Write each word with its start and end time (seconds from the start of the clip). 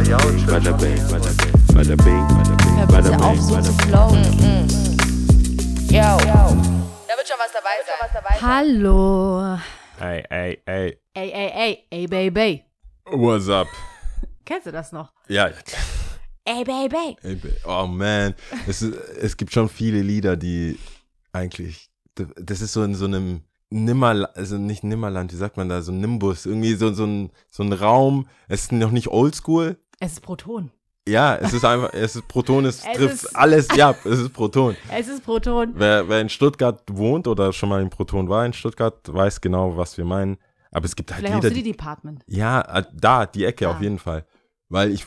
Bada 0.00 0.72
bing, 0.80 0.96
bada 1.10 1.94
bing, 1.94 2.26
bada 2.88 3.04
bing, 3.10 3.20
auf, 3.20 3.36
bing, 3.36 3.42
so 3.42 3.60
zu 3.60 3.72
bing. 3.76 3.86
flowen. 3.86 4.24
Yo. 5.90 6.16
Da 7.06 7.16
wird 7.16 7.28
schon 7.28 7.36
was 7.38 7.52
dabei 7.52 7.76
sein. 7.84 8.40
Hallo. 8.40 9.58
Ey, 10.00 10.24
ey, 10.30 10.62
ey, 10.64 10.98
Ey, 11.12 11.30
ey, 11.32 11.50
ey, 11.54 11.86
ey, 11.90 12.06
Baby. 12.06 12.64
what's 13.12 13.50
up? 13.50 13.66
Kennst 14.46 14.66
du 14.68 14.72
das 14.72 14.90
noch? 14.90 15.12
Ja, 15.28 15.48
ja, 15.48 15.52
klar. 15.52 15.82
Ey, 16.46 16.64
Baby. 16.64 17.16
Ey, 17.22 17.34
be- 17.34 17.56
Oh 17.66 17.86
man, 17.86 18.34
es, 18.66 18.80
ist, 18.80 18.94
es 19.20 19.36
gibt 19.36 19.52
schon 19.52 19.68
viele 19.68 20.00
Lieder, 20.00 20.34
die 20.38 20.78
eigentlich, 21.34 21.90
das 22.14 22.62
ist 22.62 22.72
so 22.72 22.82
in 22.84 22.94
so 22.94 23.04
einem 23.04 23.42
Nimmerland, 23.68 24.34
also 24.34 24.56
nicht 24.56 24.82
Nimmerland, 24.82 25.30
wie 25.32 25.36
sagt 25.36 25.58
man 25.58 25.68
da, 25.68 25.82
so 25.82 25.92
ein 25.92 26.00
Nimbus, 26.00 26.46
irgendwie 26.46 26.72
so, 26.74 26.90
so, 26.94 27.04
ein, 27.04 27.30
so 27.50 27.62
ein 27.62 27.72
Raum, 27.74 28.26
es 28.48 28.62
ist 28.62 28.72
noch 28.72 28.92
nicht 28.92 29.08
oldschool. 29.08 29.76
Es 30.00 30.12
ist 30.14 30.20
Proton. 30.22 30.70
Ja, 31.08 31.36
es 31.36 31.52
ist 31.52 31.64
einfach, 31.64 31.92
es 31.94 32.16
ist 32.16 32.26
Proton, 32.28 32.64
es, 32.66 32.78
Es 32.86 32.96
trifft 32.96 33.14
ist- 33.14 33.36
alles, 33.36 33.68
ja, 33.76 33.94
es 34.04 34.18
ist 34.18 34.32
Proton. 34.32 34.76
Es 34.92 35.06
ist 35.08 35.24
Proton. 35.24 35.72
Wer, 35.76 36.08
wer 36.08 36.20
in 36.20 36.28
Stuttgart 36.28 36.82
wohnt 36.90 37.26
oder 37.28 37.52
schon 37.52 37.68
mal 37.68 37.80
in 37.82 37.90
Proton 37.90 38.28
war 38.28 38.44
in 38.44 38.52
Stuttgart, 38.52 39.00
weiß 39.12 39.40
genau, 39.40 39.76
was 39.76 39.96
wir 39.96 40.04
meinen. 40.04 40.36
Aber 40.72 40.84
es 40.84 40.94
gibt 40.96 41.10
halt 41.12 41.20
Vielleicht 41.20 41.34
auch 41.34 41.38
Lieder, 41.42 41.48
City 41.54 41.62
die, 41.62 41.72
Department. 41.72 42.22
ja, 42.26 42.60
äh, 42.60 42.84
da, 42.92 43.26
die 43.26 43.44
Ecke 43.44 43.64
Da. 43.64 43.72
auf 43.72 43.80
jeden 43.80 43.98
Fall. 43.98 44.24
Weil 44.68 44.92
ich, 44.92 45.04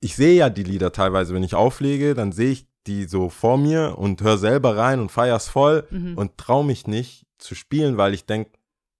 ich 0.00 0.16
sehe 0.16 0.34
ja 0.34 0.48
die 0.50 0.62
Lieder 0.62 0.92
teilweise, 0.92 1.34
wenn 1.34 1.42
ich 1.42 1.54
auflege, 1.54 2.14
dann 2.14 2.32
sehe 2.32 2.50
ich 2.52 2.66
die 2.86 3.04
so 3.04 3.28
vor 3.28 3.58
mir 3.58 3.96
und 3.98 4.22
höre 4.22 4.38
selber 4.38 4.76
rein 4.76 4.98
und 5.00 5.10
feier's 5.12 5.48
voll 5.48 5.86
Mhm. 5.90 6.16
und 6.16 6.38
traue 6.38 6.64
mich 6.64 6.86
nicht 6.86 7.26
zu 7.38 7.54
spielen, 7.54 7.96
weil 7.98 8.14
ich 8.14 8.24
denke, 8.26 8.50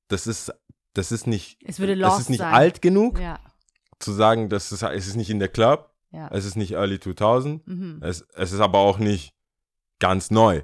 das 0.09 0.27
ist, 0.27 0.53
das 0.95 1.11
ist 1.11 1.27
nicht, 1.27 1.59
Es 1.65 1.81
würde 1.81 1.95
lost 1.95 2.21
ist 2.21 2.31
nicht 2.31 2.41
sein. 2.41 2.53
alt 2.55 2.83
genug, 2.83 3.19
Ja, 3.19 3.39
zu 4.03 4.13
sagen, 4.13 4.49
das 4.49 4.73
ist, 4.73 4.83
es 4.83 5.07
ist 5.07 5.17
nicht 5.17 5.31
in 5.31 5.39
der 5.39 5.49
Club, 5.49 5.91
ja. 6.11 6.29
es 6.33 6.45
ist 6.45 6.57
nicht 6.57 6.73
Early 6.73 6.99
2000, 7.01 7.67
Mhm. 7.67 7.99
es, 8.03 8.27
es 8.35 8.53
ist 8.53 8.61
aber 8.61 8.79
auch 8.79 8.99
nicht 8.99 9.33
ganz 9.99 10.31
neu. 10.31 10.63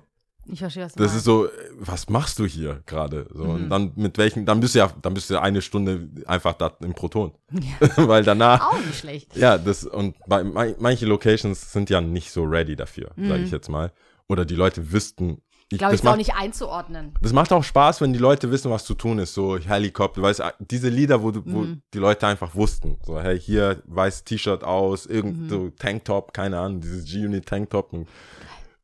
Ich 0.51 0.61
verstehe, 0.61 0.85
was 0.87 0.95
du 0.95 0.99
Das 1.03 1.09
meinst. 1.13 1.19
ist 1.19 1.25
so, 1.25 1.49
was 1.79 2.09
machst 2.09 2.39
du 2.39 2.47
hier 2.47 2.83
gerade? 2.87 3.27
So, 3.35 3.45
Mhm. 3.45 3.51
Und 3.51 3.69
dann 3.71 3.93
mit 3.97 4.17
welchen, 4.17 4.47
dann 4.47 4.61
bist 4.61 4.75
du 4.75 4.79
ja, 4.79 4.91
dann 5.03 5.13
bist 5.13 5.29
du 5.29 5.39
eine 5.41 5.61
Stunde 5.61 6.09
einfach 6.27 6.55
da 6.55 6.75
im 6.81 6.95
Proton. 6.95 7.33
Ja. 7.53 7.61
Weil 8.09 8.25
danach, 8.25 8.73
Auch 8.73 8.79
nicht 8.81 8.99
schlecht. 8.99 9.37
ja, 9.37 9.59
das, 9.59 9.85
und 9.85 10.17
bei 10.27 10.43
man- 10.45 10.75
manche 10.79 11.05
Locations 11.05 11.71
sind 11.73 11.91
ja 11.91 12.01
nicht 12.01 12.31
so 12.33 12.45
ready 12.45 12.77
dafür, 12.77 13.11
sage 13.17 13.39
Mhm. 13.41 13.45
ich 13.45 13.51
jetzt 13.51 13.69
mal. 13.69 13.93
Oder 14.27 14.47
die 14.47 14.55
Leute 14.55 14.91
wüssten, 14.91 15.43
ich, 15.71 15.79
Glaube 15.79 15.95
ich, 15.95 16.07
auch 16.07 16.17
nicht 16.17 16.35
einzuordnen. 16.35 17.13
das 17.21 17.33
macht 17.35 17.53
auch 17.53 17.63
Spaß, 17.63 18.01
wenn 18.01 18.13
die 18.15 18.19
Leute 18.19 18.51
wissen, 18.51 18.71
was 18.71 18.85
zu 18.87 18.95
tun 18.95 19.19
ist. 19.19 19.35
So 19.35 19.59
Helikopter, 19.59 20.23
weißt 20.23 20.41
du, 20.41 20.45
diese 20.61 20.89
Lieder, 20.89 21.23
wo, 21.23 21.31
du, 21.31 21.43
wo 21.45 21.59
Mhm. 21.61 21.83
die 21.93 21.99
Leute 21.99 22.27
einfach 22.27 22.55
wussten. 22.55 22.97
So, 23.05 23.21
hey, 23.21 23.39
hier 23.39 23.83
weiß 23.87 24.25
T-Shirt 24.25 24.65
aus, 24.65 25.05
irgend 25.07 25.43
Mhm. 25.43 25.49
so 25.51 25.71
Tanktop, 25.71 26.33
keine 26.33 26.59
Ahnung, 26.59 26.81
dieses 26.81 27.05
G-Unit 27.05 27.45
Tanktop 27.47 27.93
und 27.93 28.09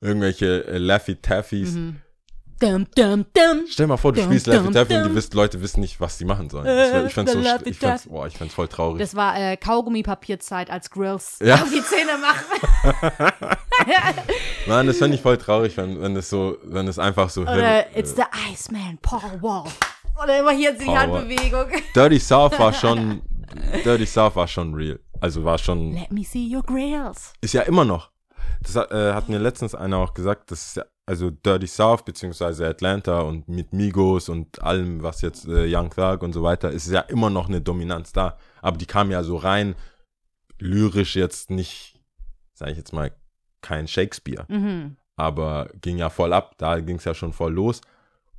irgendwelche 0.00 0.66
äh, 0.66 0.78
Laffy 0.78 1.16
Taffys. 1.16 1.72
Mhm. 1.72 1.96
Dum, 2.60 2.86
dum, 2.94 3.24
dum. 3.34 3.64
Stell 3.68 3.84
dir 3.86 3.88
mal 3.88 3.96
vor, 3.96 4.12
du 4.12 4.22
spielst 4.22 4.46
Laffy 4.46 4.70
Taffy 4.70 4.94
und 4.96 5.04
die 5.08 5.14
wissen, 5.14 5.34
Leute 5.34 5.60
wissen 5.60 5.80
nicht, 5.80 6.00
was 6.00 6.18
sie 6.18 6.24
machen 6.24 6.48
sollen. 6.50 6.66
Äh, 6.66 7.00
Ich, 7.00 7.06
ich 7.08 7.14
fand's 7.14 7.32
so, 7.32 7.40
ich 7.64 7.78
fand's, 7.78 8.06
boah, 8.06 8.26
ich 8.28 8.36
fand's 8.38 8.54
voll 8.54 8.68
traurig. 8.68 8.98
Das 9.00 9.14
war 9.16 9.36
äh, 9.36 9.56
Kaugummipapierzeit, 9.56 10.70
als 10.70 10.88
Grills 10.90 11.38
Ja. 11.42 11.56
auf 11.56 11.68
die 11.70 11.82
Zähne 11.82 12.12
machen. 12.18 13.56
Mann, 14.66 14.86
das 14.86 14.98
fand 14.98 15.14
ich 15.14 15.20
voll 15.20 15.36
traurig, 15.36 15.76
wenn, 15.76 16.00
wenn 16.00 16.16
es 16.16 16.30
so, 16.30 16.58
wenn 16.64 16.88
es 16.88 16.98
einfach 16.98 17.28
so, 17.28 17.42
Oder 17.42 17.96
It's 17.96 18.14
the 18.14 18.22
Iceman, 18.50 18.98
Paul 19.02 19.42
Wall. 19.42 19.70
Oder 20.22 20.40
immer 20.40 20.52
hier 20.52 20.72
die. 20.72 20.86
Handbewegung. 20.88 21.66
Dirty 21.94 22.18
South 22.18 22.58
war 22.58 22.72
schon, 22.72 23.22
Dirty 23.84 24.06
South 24.06 24.36
war 24.36 24.46
schon 24.48 24.74
real. 24.74 25.00
Also 25.20 25.44
war 25.44 25.58
schon, 25.58 25.92
Let 25.92 26.12
me 26.12 26.24
see 26.24 26.54
your 26.54 26.62
grills. 26.62 27.32
ist 27.40 27.54
ja 27.54 27.62
immer 27.62 27.84
noch. 27.84 28.10
Das 28.62 28.76
hat, 28.76 28.90
äh, 28.92 29.12
hat 29.12 29.28
mir 29.28 29.38
letztens 29.38 29.74
einer 29.74 29.98
auch 29.98 30.14
gesagt, 30.14 30.50
das 30.50 30.66
ist 30.66 30.76
ja, 30.76 30.84
also 31.06 31.30
Dirty 31.30 31.66
South 31.66 32.04
beziehungsweise 32.04 32.66
Atlanta 32.66 33.20
und 33.20 33.48
mit 33.48 33.72
Migos 33.72 34.28
und 34.28 34.62
allem, 34.62 35.02
was 35.02 35.20
jetzt 35.20 35.46
äh, 35.46 35.66
Young 35.68 35.90
Thug 35.90 36.22
und 36.22 36.32
so 36.32 36.42
weiter, 36.42 36.70
ist 36.70 36.90
ja 36.90 37.00
immer 37.00 37.30
noch 37.30 37.48
eine 37.48 37.60
Dominanz 37.60 38.12
da. 38.12 38.38
Aber 38.62 38.78
die 38.78 38.86
kam 38.86 39.10
ja 39.10 39.22
so 39.22 39.36
rein, 39.36 39.74
lyrisch 40.58 41.16
jetzt 41.16 41.50
nicht, 41.50 42.00
sage 42.54 42.72
ich 42.72 42.78
jetzt 42.78 42.92
mal, 42.92 43.12
kein 43.64 43.88
Shakespeare, 43.88 44.44
Mhm. 44.48 44.96
aber 45.16 45.70
ging 45.80 45.98
ja 45.98 46.10
voll 46.10 46.32
ab, 46.32 46.54
da 46.58 46.78
ging 46.80 46.96
es 46.96 47.04
ja 47.04 47.14
schon 47.14 47.32
voll 47.32 47.52
los. 47.52 47.80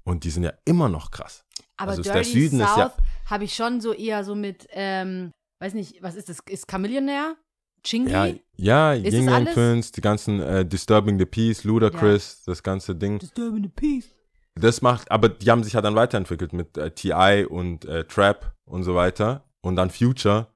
Und 0.03 0.23
die 0.23 0.29
sind 0.29 0.43
ja 0.43 0.53
immer 0.65 0.87
noch 0.87 1.09
krass. 1.11 1.43
Aber 1.77 1.89
Also 1.91 2.01
ist 2.01 2.07
der 2.07 2.15
Dirty 2.21 2.31
Süden 2.31 2.59
ist 2.61 2.67
South 2.69 2.77
ja- 2.77 2.93
habe 3.25 3.43
ich 3.43 3.55
schon 3.55 3.81
so 3.81 3.91
eher 3.91 4.23
so 4.23 4.35
mit, 4.35 4.67
ähm, 4.71 5.31
weiß 5.59 5.73
nicht, 5.73 6.01
was 6.03 6.15
ist 6.15 6.29
das? 6.29 6.37
Ist 6.47 6.69
Chamillionaire? 6.69 7.35
Chingy? 7.83 8.11
Ja, 8.11 8.27
ja 8.55 8.93
Ist 8.93 9.13
Ying 9.13 9.27
Yang? 9.29 9.45
Twins, 9.53 9.91
die 9.91 10.01
ganzen 10.01 10.39
äh, 10.41 10.65
Disturbing 10.65 11.17
the 11.19 11.25
Peace, 11.25 11.63
Ludacris, 11.63 12.43
das 12.45 12.61
ganze 12.63 12.95
Ding. 12.95 13.17
Disturbing 13.19 13.63
the 13.63 13.69
peace. 13.69 14.09
Das 14.55 14.81
macht, 14.81 15.09
aber 15.11 15.27
die 15.29 15.49
haben 15.51 15.63
sich 15.63 15.73
ja 15.73 15.81
dann 15.81 15.95
weiterentwickelt 15.95 16.53
mit 16.53 16.77
äh, 16.77 16.91
T.I. 16.91 17.45
und 17.45 17.83
äh, 17.85 18.05
Trap 18.05 18.53
und 18.65 18.83
so 18.83 18.95
weiter 18.95 19.43
und 19.61 19.75
dann 19.75 19.89
Future. 19.89 20.47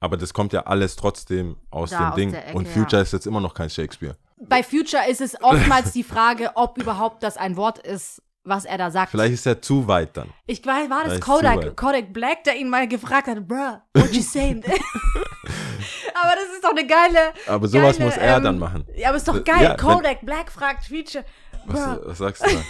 Aber 0.00 0.16
das 0.16 0.34
kommt 0.34 0.52
ja 0.52 0.60
alles 0.62 0.96
trotzdem 0.96 1.56
aus 1.70 1.90
Da, 1.90 1.98
dem 1.98 2.06
aus 2.08 2.14
Ding. 2.16 2.34
Ecke, 2.34 2.54
und 2.56 2.68
Future 2.68 2.96
ja. 2.96 3.02
ist 3.02 3.12
jetzt 3.12 3.26
immer 3.26 3.40
noch 3.40 3.54
kein 3.54 3.70
Shakespeare. 3.70 4.16
Bei 4.38 4.62
Future 4.62 5.08
ist 5.08 5.20
es 5.22 5.40
oftmals 5.42 5.92
die 5.92 6.02
Frage, 6.04 6.50
ob 6.54 6.76
überhaupt 6.78 7.22
das 7.22 7.38
ein 7.38 7.56
Wort 7.56 7.78
ist, 7.78 8.22
was 8.44 8.66
er 8.66 8.76
da 8.76 8.90
sagt. 8.90 9.10
Vielleicht 9.10 9.32
ist 9.34 9.46
er 9.46 9.62
zu 9.62 9.88
weit 9.88 10.16
dann. 10.16 10.28
Ich 10.46 10.64
weiß, 10.64 10.90
war 10.90 11.04
das 11.04 11.18
Kodak. 11.20 11.74
Kodak 11.76 12.12
Black, 12.12 12.44
der 12.44 12.56
ihn 12.56 12.68
mal 12.68 12.86
gefragt 12.86 13.26
hat, 13.28 13.48
bruh, 13.48 13.78
what 13.94 14.12
you 14.12 14.20
saying? 14.22 14.62
aber 14.62 16.32
das 16.34 16.54
ist 16.54 16.62
doch 16.62 16.70
eine 16.70 16.86
geile. 16.86 17.32
Aber 17.46 17.66
sowas 17.66 17.96
geile, 17.96 18.08
muss 18.10 18.18
er 18.18 18.36
ähm, 18.36 18.44
dann 18.44 18.58
machen. 18.58 18.86
Ja, 18.94 19.08
aber 19.08 19.16
ist 19.16 19.26
doch 19.26 19.36
Äh, 19.36 19.40
geil. 19.40 19.62
ja, 19.62 19.70
wenn- 19.70 19.76
Kodak 19.78 20.20
Black 20.26 20.52
fragt 20.52 20.84
Future, 20.86 21.24
Was, 21.64 21.98
was 22.04 22.18
sagst 22.18 22.46
du 22.46 22.50
da? 22.54 22.62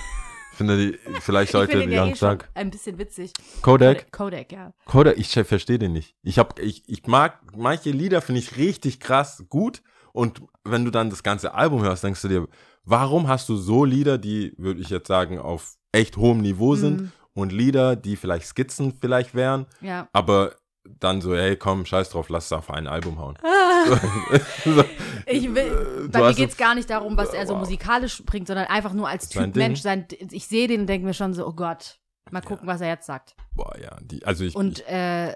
Ich 0.57 0.59
finde, 0.59 0.79
die, 0.79 0.99
vielleicht 1.21 1.51
Ich 1.51 1.53
sollte 1.53 1.73
finde 1.73 1.89
die 1.89 1.93
ja 1.93 2.03
Young 2.05 2.13
eh 2.13 2.15
Thug. 2.15 2.49
ein 2.55 2.71
bisschen 2.71 2.99
witzig. 2.99 3.31
Kodak? 3.61 4.11
Kodak, 4.11 4.51
ja. 4.53 4.73
Kodak, 4.87 5.19
ich 5.19 5.29
verstehe 5.31 5.79
den 5.79 5.93
nicht. 5.93 6.15
Ich 6.23 6.39
hab, 6.39 6.59
ich, 6.59 6.83
ich 6.89 7.07
mag 7.07 7.41
manche 7.55 7.91
Lieder, 7.91 8.23
finde 8.23 8.39
ich 8.41 8.57
richtig 8.57 8.99
krass 8.99 9.45
gut. 9.51 9.83
Und 10.15 10.41
wenn 10.65 10.87
du 10.87 10.91
dann 10.91 11.11
das 11.11 11.23
ganze 11.23 11.53
Album 11.53 11.83
hörst, 11.83 12.05
denkst 12.05 12.23
du 12.23 12.29
dir, 12.29 12.49
warum 12.87 13.29
hast 13.29 13.51
du 13.51 13.57
so 13.57 13.85
Lieder, 13.85 14.17
die, 14.17 14.55
würde 14.57 14.81
ich 14.81 14.89
jetzt 14.89 15.09
sagen, 15.09 15.39
auf 15.39 15.75
echt 15.93 16.17
hohem 16.17 16.41
Niveau 16.41 16.75
sind 16.75 17.01
Mhm. 17.03 17.13
und 17.35 17.53
Lieder, 17.53 17.95
die 17.95 18.17
vielleicht 18.17 18.47
Skizzen 18.47 18.95
vielleicht 18.99 19.35
wären, 19.35 19.67
Ja. 19.83 20.09
aber 20.15 20.55
dann 21.01 21.21
so, 21.21 21.35
hey, 21.35 21.57
komm, 21.57 21.85
scheiß 21.87 22.11
drauf, 22.11 22.29
lass 22.29 22.47
es 22.47 22.53
auf 22.53 22.71
ein 22.71 22.87
Album 22.87 23.19
hauen. 23.19 23.37
Ich 25.29 25.53
will, 25.55 26.09
bei 26.11 26.21
mir 26.21 26.35
geht 26.35 26.51
es 26.51 26.57
so- 26.57 26.63
gar 26.63 26.75
nicht 26.75 26.89
darum, 26.89 27.17
was 27.17 27.31
er 27.35 27.47
so 27.47 27.55
Wow. 27.55 27.61
musikalisch 27.61 28.23
bringt, 28.25 28.47
sondern 28.47 28.67
einfach 28.67 28.93
nur 28.93 29.09
als 29.09 29.29
Sein 29.29 29.47
Typ 29.47 29.55
Ding. 29.55 29.63
Mensch. 29.63 29.81
Sein, 29.83 30.07
ich 30.31 30.47
sehe 30.47 30.69
den 30.69 30.83
und 30.83 30.87
denke 30.87 31.07
mir 31.07 31.15
schon 31.15 31.35
so, 31.35 31.47
oh 31.47 31.53
Gott, 31.53 31.99
mal 32.31 32.43
gucken, 32.43 32.67
was 32.67 32.81
er 32.81 32.89
jetzt 32.89 33.07
sagt. 33.07 33.35
Boah, 33.55 33.77
ja, 33.81 33.97
die, 34.03 34.25
also 34.25 34.45
ich, 34.45 34.55
Und 34.55 34.81
ich, 34.81 34.89
äh, 34.89 35.35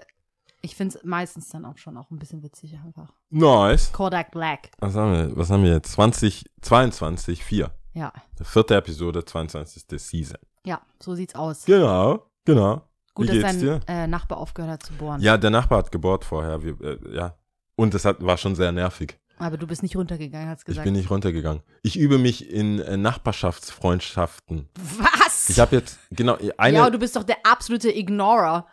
ich 0.61 0.75
finde 0.75 0.97
es 0.97 1.03
meistens 1.03 1.49
dann 1.49 1.65
auch 1.65 1.77
schon 1.77 1.97
auch 1.97 2.09
ein 2.11 2.19
bisschen 2.19 2.41
witzig 2.43 2.77
einfach. 2.85 3.11
nice. 3.29 3.91
Kodak 3.91 4.31
Black, 4.31 4.69
Was 4.79 4.95
haben 4.95 5.11
wir, 5.13 5.35
was 5.37 5.49
haben 5.49 5.63
wir 5.63 5.73
jetzt? 5.73 5.91
20, 5.93 6.45
22, 6.61 7.43
4. 7.43 7.71
ja. 7.93 8.13
Vierte 8.41 8.75
Episode, 8.75 9.25
22. 9.25 9.83
Season. 9.99 10.37
Ja, 10.65 10.81
so 11.01 11.15
sieht's 11.15 11.35
aus. 11.35 11.65
Genau, 11.65 12.25
genau. 12.45 12.81
Gut, 13.13 13.29
dass 13.29 13.39
dein 13.39 13.81
äh, 13.87 14.07
Nachbar 14.07 14.37
aufgehört 14.37 14.71
hat 14.71 14.83
zu 14.83 14.93
bohren. 14.93 15.21
Ja, 15.21 15.37
der 15.37 15.49
Nachbar 15.49 15.79
hat 15.79 15.91
gebohrt 15.91 16.23
vorher. 16.25 16.63
Wir, 16.63 16.79
äh, 16.81 17.15
ja. 17.15 17.35
Und 17.75 17.93
das 17.93 18.05
hat, 18.05 18.23
war 18.23 18.37
schon 18.37 18.55
sehr 18.55 18.71
nervig. 18.71 19.17
Aber 19.37 19.57
du 19.57 19.65
bist 19.65 19.81
nicht 19.81 19.95
runtergegangen, 19.95 20.49
hast 20.49 20.59
Ich 20.61 20.65
gesagt. 20.65 20.85
bin 20.85 20.93
nicht 20.93 21.09
runtergegangen. 21.09 21.63
Ich 21.81 21.97
übe 21.97 22.19
mich 22.19 22.51
in 22.51 22.79
äh, 22.79 22.95
Nachbarschaftsfreundschaften. 22.95 24.69
Was? 24.99 25.49
Ich 25.49 25.59
habe 25.59 25.77
jetzt, 25.77 25.97
genau, 26.11 26.37
eine, 26.57 26.77
ja, 26.77 26.83
ja, 26.83 26.89
du 26.89 26.99
bist 26.99 27.15
doch 27.15 27.23
der 27.23 27.37
absolute 27.43 27.89
Ignorer. 27.89 28.67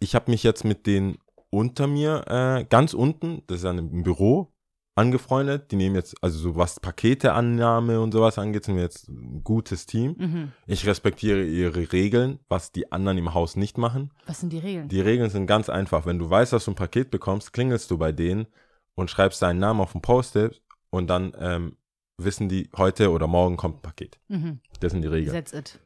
ich 0.00 0.14
habe 0.14 0.30
mich 0.30 0.42
jetzt 0.42 0.64
mit 0.64 0.86
denen 0.86 1.18
unter 1.50 1.86
mir, 1.86 2.24
äh, 2.26 2.64
ganz 2.64 2.94
unten, 2.94 3.42
das 3.46 3.58
ist 3.58 3.64
ja 3.64 3.70
im 3.70 4.02
Büro, 4.02 4.52
angefreundet. 4.98 5.70
Die 5.70 5.76
nehmen 5.76 5.94
jetzt, 5.94 6.22
also 6.22 6.38
so 6.38 6.56
was 6.56 6.80
Paketeannahme 6.80 8.00
und 8.00 8.12
sowas 8.12 8.38
angeht, 8.38 8.64
sind 8.64 8.76
wir 8.76 8.82
jetzt 8.82 9.08
ein 9.08 9.42
gutes 9.44 9.86
Team. 9.86 10.16
Mhm. 10.18 10.52
Ich 10.66 10.86
respektiere 10.86 11.44
ihre 11.44 11.92
Regeln, 11.92 12.40
was 12.48 12.72
die 12.72 12.90
anderen 12.92 13.16
im 13.18 13.32
Haus 13.32 13.56
nicht 13.56 13.78
machen. 13.78 14.10
Was 14.26 14.40
sind 14.40 14.52
die 14.52 14.58
Regeln? 14.58 14.88
Die 14.88 15.00
Regeln 15.00 15.30
sind 15.30 15.46
ganz 15.46 15.68
einfach. 15.68 16.04
Wenn 16.04 16.18
du 16.18 16.28
weißt, 16.28 16.52
dass 16.52 16.64
du 16.64 16.72
ein 16.72 16.74
Paket 16.74 17.10
bekommst, 17.10 17.52
klingelst 17.52 17.90
du 17.90 17.96
bei 17.96 18.12
denen 18.12 18.46
und 18.94 19.10
schreibst 19.10 19.40
deinen 19.40 19.60
Namen 19.60 19.80
auf 19.80 19.94
ein 19.94 20.02
Post-it 20.02 20.60
und 20.90 21.08
dann 21.08 21.32
ähm, 21.38 21.76
wissen 22.18 22.48
die, 22.48 22.68
heute 22.76 23.10
oder 23.12 23.28
morgen 23.28 23.56
kommt 23.56 23.76
ein 23.76 23.82
Paket. 23.82 24.18
mhm. 24.28 24.60
Das 24.80 24.92
sind 24.92 25.02
die 25.02 25.08
Regeln. 25.08 25.34
That's 25.34 25.52
it. 25.52 25.78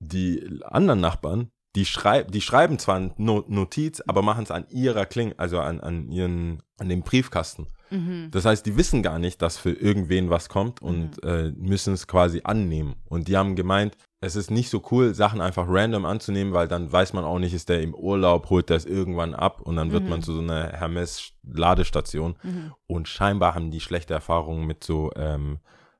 Die 0.00 0.60
anderen 0.62 1.00
Nachbarn, 1.00 1.50
die, 1.78 1.84
schrei 1.86 2.22
die 2.24 2.40
schreiben 2.40 2.78
zwar 2.78 2.96
eine 2.96 3.12
No- 3.16 3.44
Notiz, 3.46 4.02
aber 4.06 4.22
machen 4.22 4.44
es 4.44 4.50
an 4.50 4.66
ihrer 4.70 5.06
Kling, 5.06 5.34
also 5.36 5.60
an, 5.60 5.80
an 5.80 6.10
ihren, 6.10 6.62
an 6.78 6.88
dem 6.88 7.02
Briefkasten. 7.02 7.66
Mhm. 7.90 8.28
Das 8.32 8.44
heißt, 8.44 8.66
die 8.66 8.76
wissen 8.76 9.02
gar 9.02 9.18
nicht, 9.18 9.40
dass 9.40 9.56
für 9.56 9.70
irgendwen 9.72 10.28
was 10.28 10.48
kommt 10.48 10.82
und 10.82 11.22
äh, 11.24 11.52
müssen 11.56 11.94
es 11.94 12.06
quasi 12.06 12.42
annehmen. 12.44 12.96
Und 13.06 13.28
die 13.28 13.36
haben 13.36 13.56
gemeint, 13.56 13.96
es 14.20 14.36
ist 14.36 14.50
nicht 14.50 14.68
so 14.68 14.82
cool, 14.90 15.14
Sachen 15.14 15.40
einfach 15.40 15.66
random 15.68 16.04
anzunehmen, 16.04 16.52
weil 16.52 16.68
dann 16.68 16.92
weiß 16.92 17.12
man 17.12 17.24
auch 17.24 17.38
nicht, 17.38 17.54
ist 17.54 17.68
der 17.68 17.80
im 17.80 17.94
Urlaub, 17.94 18.50
holt 18.50 18.70
es 18.70 18.84
irgendwann 18.84 19.34
ab 19.34 19.60
und 19.62 19.76
dann 19.76 19.92
wird 19.92 20.04
Mhm. 20.04 20.10
man 20.10 20.22
zu 20.22 20.34
so 20.34 20.40
einer 20.40 20.72
Hermes-Ladestation. 20.72 22.36
Und 22.86 23.08
scheinbar 23.08 23.54
haben 23.54 23.70
die 23.70 23.80
schlechte 23.80 24.12
Erfahrungen 24.14 24.66
mit 24.66 24.84
so, 24.84 25.10
ähm, 25.16 25.58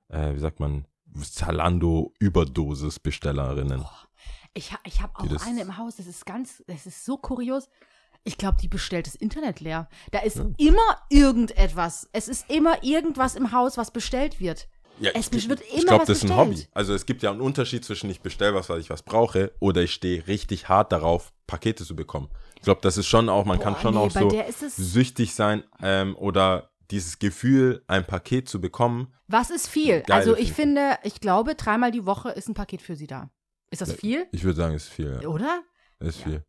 äh, 0.08 0.34
wie 0.34 0.38
sagt 0.40 0.60
man, 0.60 0.84
Zalando-Überdosis-Bestellerinnen. 1.18 3.84
Ich, 4.58 4.74
ich 4.84 5.00
habe 5.00 5.12
auch 5.14 5.46
eine 5.46 5.60
im 5.60 5.76
Haus, 5.76 5.96
das 5.96 6.08
ist 6.08 6.26
ganz, 6.26 6.64
das 6.66 6.84
ist 6.84 7.04
so 7.04 7.16
kurios. 7.16 7.68
Ich 8.24 8.36
glaube, 8.38 8.58
die 8.60 8.66
bestellt 8.66 9.06
das 9.06 9.14
Internet 9.14 9.60
leer. 9.60 9.88
Da 10.10 10.18
ist 10.18 10.42
immer 10.56 10.98
irgendetwas. 11.08 12.08
Es 12.12 12.26
ist 12.26 12.50
immer 12.50 12.82
irgendwas 12.82 13.36
im 13.36 13.52
Haus, 13.52 13.78
was 13.78 13.92
bestellt 13.92 14.40
wird. 14.40 14.68
Ja, 14.98 15.12
Es 15.14 15.30
ich, 15.30 15.48
wird 15.48 15.60
ich 15.60 15.74
immer 15.74 15.82
glaube, 15.84 16.00
was 16.00 16.08
das 16.08 16.24
ist 16.24 16.30
ein. 16.30 16.36
Hobby. 16.36 16.66
Also 16.74 16.92
es 16.92 17.06
gibt 17.06 17.22
ja 17.22 17.30
einen 17.30 17.40
Unterschied 17.40 17.84
zwischen 17.84 18.10
ich 18.10 18.20
bestelle 18.20 18.52
was, 18.52 18.68
weil 18.68 18.80
ich 18.80 18.90
was 18.90 19.04
brauche, 19.04 19.52
oder 19.60 19.82
ich 19.82 19.94
stehe 19.94 20.26
richtig 20.26 20.68
hart 20.68 20.90
darauf, 20.90 21.32
Pakete 21.46 21.84
zu 21.84 21.94
bekommen. 21.94 22.28
Ich 22.56 22.62
glaube, 22.62 22.80
das 22.82 22.96
ist 22.96 23.06
schon 23.06 23.28
auch, 23.28 23.44
man 23.44 23.60
kann 23.60 23.74
Boah, 23.74 23.80
schon 23.80 23.94
nee, 23.94 24.00
auch 24.00 24.10
so 24.10 24.28
süchtig 24.76 25.34
sein 25.34 25.62
ähm, 25.80 26.16
oder 26.16 26.72
dieses 26.90 27.20
Gefühl, 27.20 27.84
ein 27.86 28.04
Paket 28.04 28.48
zu 28.48 28.60
bekommen. 28.60 29.14
Was 29.28 29.50
ist 29.50 29.68
viel? 29.68 30.02
Also 30.10 30.32
ich 30.32 30.52
Finden. 30.52 30.78
finde, 30.78 30.98
ich 31.04 31.20
glaube, 31.20 31.54
dreimal 31.54 31.92
die 31.92 32.06
Woche 32.06 32.30
ist 32.30 32.48
ein 32.48 32.54
Paket 32.54 32.82
für 32.82 32.96
sie 32.96 33.06
da. 33.06 33.30
Ist 33.70 33.82
das 33.82 33.92
viel? 33.92 34.26
Ich 34.32 34.44
würde 34.44 34.56
sagen, 34.56 34.74
ist 34.74 34.88
viel. 34.88 35.18
Ja. 35.22 35.28
Oder? 35.28 35.62
Ist 36.00 36.20
Ja. 36.20 36.26
viel. 36.26 36.44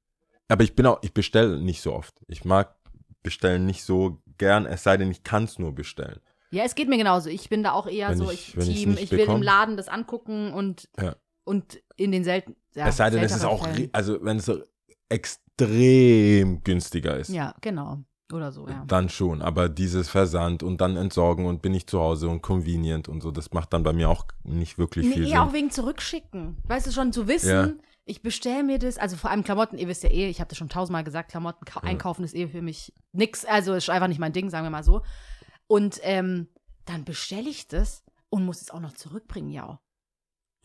Aber 0.47 0.63
ich 0.63 0.75
bin 0.75 0.85
auch, 0.85 0.99
ich 1.03 1.13
bestelle 1.13 1.57
nicht 1.59 1.81
so 1.81 1.93
oft. 1.93 2.13
Ich 2.27 2.45
mag 2.45 2.75
bestellen 3.23 3.65
nicht 3.65 3.83
so 3.83 4.21
gern, 4.37 4.65
es 4.65 4.83
sei 4.83 4.97
denn, 4.97 5.11
ich 5.11 5.23
kann 5.23 5.43
es 5.43 5.59
nur 5.59 5.73
bestellen. 5.75 6.19
Ja, 6.51 6.63
es 6.63 6.73
geht 6.73 6.87
mir 6.89 6.97
genauso. 6.97 7.29
Ich 7.29 7.49
bin 7.49 7.61
da 7.61 7.73
auch 7.73 7.85
eher 7.87 8.09
Wenn 8.09 8.17
so, 8.17 8.31
ich- 8.31 8.53
Team, 8.53 8.97
ich 8.97 9.11
will 9.11 9.19
im 9.19 9.25
bekomm- 9.27 9.43
Laden 9.43 9.77
das 9.77 9.87
angucken 9.89 10.51
und, 10.53 10.89
Ja. 10.99 11.15
und 11.43 11.79
in 11.97 12.11
den 12.11 12.23
selten. 12.23 12.55
Ja, 12.73 12.87
es 12.87 12.97
sei 12.97 13.09
denn, 13.09 13.21
es 13.23 13.35
ist 13.35 13.43
auch, 13.45 13.67
also 13.91 14.23
wenn 14.23 14.37
es 14.37 14.45
so 14.45 14.63
extrem 15.09 16.63
günstiger 16.63 17.17
ist. 17.17 17.29
Ja, 17.29 17.53
genau. 17.61 18.03
Oder 18.31 18.51
so, 18.51 18.67
ja. 18.67 18.83
Dann 18.87 19.09
schon, 19.09 19.41
aber 19.41 19.69
dieses 19.69 20.07
Versand 20.09 20.61
und 20.61 20.79
dann 20.81 20.97
entsorgen 20.97 21.45
und 21.47 21.61
bin 21.63 21.73
ich 21.73 21.87
zu 21.87 21.99
Hause 21.99 22.29
und 22.29 22.41
convenient 22.43 23.09
und 23.09 23.21
so, 23.21 23.31
das 23.31 23.51
macht 23.53 23.73
dann 23.73 23.81
bei 23.83 23.91
mir 23.91 24.07
auch 24.09 24.25
nicht 24.43 24.77
wirklich 24.77 25.07
viel 25.07 25.23
Nee, 25.23 25.29
Sinn. 25.29 25.37
auch 25.39 25.51
wegen 25.53 25.71
zurückschicken. 25.71 26.57
Weißt 26.67 26.85
du 26.85 26.91
schon, 26.91 27.11
zu 27.11 27.27
wissen, 27.27 27.49
Ja. 27.49 27.69
ich 28.05 28.21
bestelle 28.21 28.63
mir 28.63 28.77
das, 28.77 28.99
also 28.99 29.17
vor 29.17 29.31
allem 29.31 29.43
Klamotten, 29.43 29.79
ihr 29.79 29.87
wisst 29.87 30.03
ja 30.03 30.09
eh, 30.11 30.29
ich 30.29 30.39
habe 30.39 30.47
das 30.49 30.59
schon 30.59 30.69
tausendmal 30.69 31.03
gesagt, 31.03 31.31
Klamotten 31.31 31.65
kau- 31.65 31.81
einkaufen 31.81 32.23
ist 32.23 32.35
eh 32.35 32.47
für 32.47 32.61
mich 32.61 32.93
nix, 33.13 33.45
also 33.45 33.73
ist 33.73 33.89
einfach 33.89 34.07
nicht 34.07 34.19
mein 34.19 34.33
Ding, 34.33 34.51
sagen 34.51 34.65
wir 34.65 34.69
mal 34.71 34.83
so. 34.83 35.01
Und 35.65 35.99
ähm, 36.03 36.49
dann 36.85 37.05
bestelle 37.05 37.49
ich 37.49 37.67
das 37.67 38.03
und 38.29 38.45
muss 38.45 38.61
es 38.61 38.69
auch 38.69 38.79
noch 38.79 38.93
zurückbringen, 38.93 39.49
ja. 39.49 39.79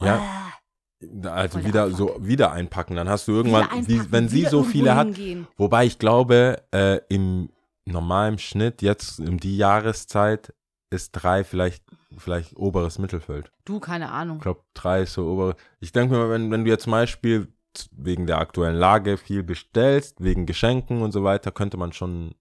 Ja. 0.02 0.20
Ah, 0.20 1.32
Also 1.32 1.64
wieder 1.64 1.90
so 1.90 2.16
wieder 2.20 2.52
einpacken, 2.52 2.96
dann 2.96 3.08
hast 3.08 3.28
du 3.28 3.32
irgendwann, 3.32 3.68
wie, 3.86 4.10
wenn 4.10 4.28
sie 4.28 4.44
so 4.46 4.62
viele 4.64 4.96
hat, 4.96 5.08
wobei 5.56 5.84
ich 5.86 5.98
glaube, 5.98 6.62
äh, 6.72 7.00
im 7.08 7.50
normalen 7.86 8.38
Schnitt 8.38 8.82
jetzt 8.82 9.20
um 9.20 9.38
die 9.38 9.56
Jahreszeit 9.56 10.54
ist 10.90 11.12
drei 11.12 11.44
vielleicht 11.44 11.82
vielleicht 12.16 12.56
oberes 12.56 12.98
Mittelfeld. 12.98 13.50
Du, 13.64 13.80
keine 13.80 14.10
Ahnung. 14.10 14.36
Ich 14.36 14.42
glaube, 14.44 14.62
drei 14.74 15.02
ist 15.02 15.14
so 15.14 15.26
obere. 15.26 15.56
Ich 15.80 15.90
denke 15.92 16.14
mir, 16.14 16.30
wenn, 16.30 16.50
wenn 16.52 16.64
du 16.64 16.70
jetzt 16.70 16.84
zum 16.84 16.92
Beispiel 16.92 17.48
wegen 17.90 18.26
der 18.28 18.38
aktuellen 18.38 18.76
Lage 18.76 19.16
viel 19.16 19.42
bestellst, 19.42 20.22
wegen 20.22 20.46
Geschenken 20.46 21.02
und 21.02 21.10
so 21.10 21.24
weiter, 21.24 21.50
könnte 21.50 21.76
man 21.76 21.92
schon. 21.92 22.34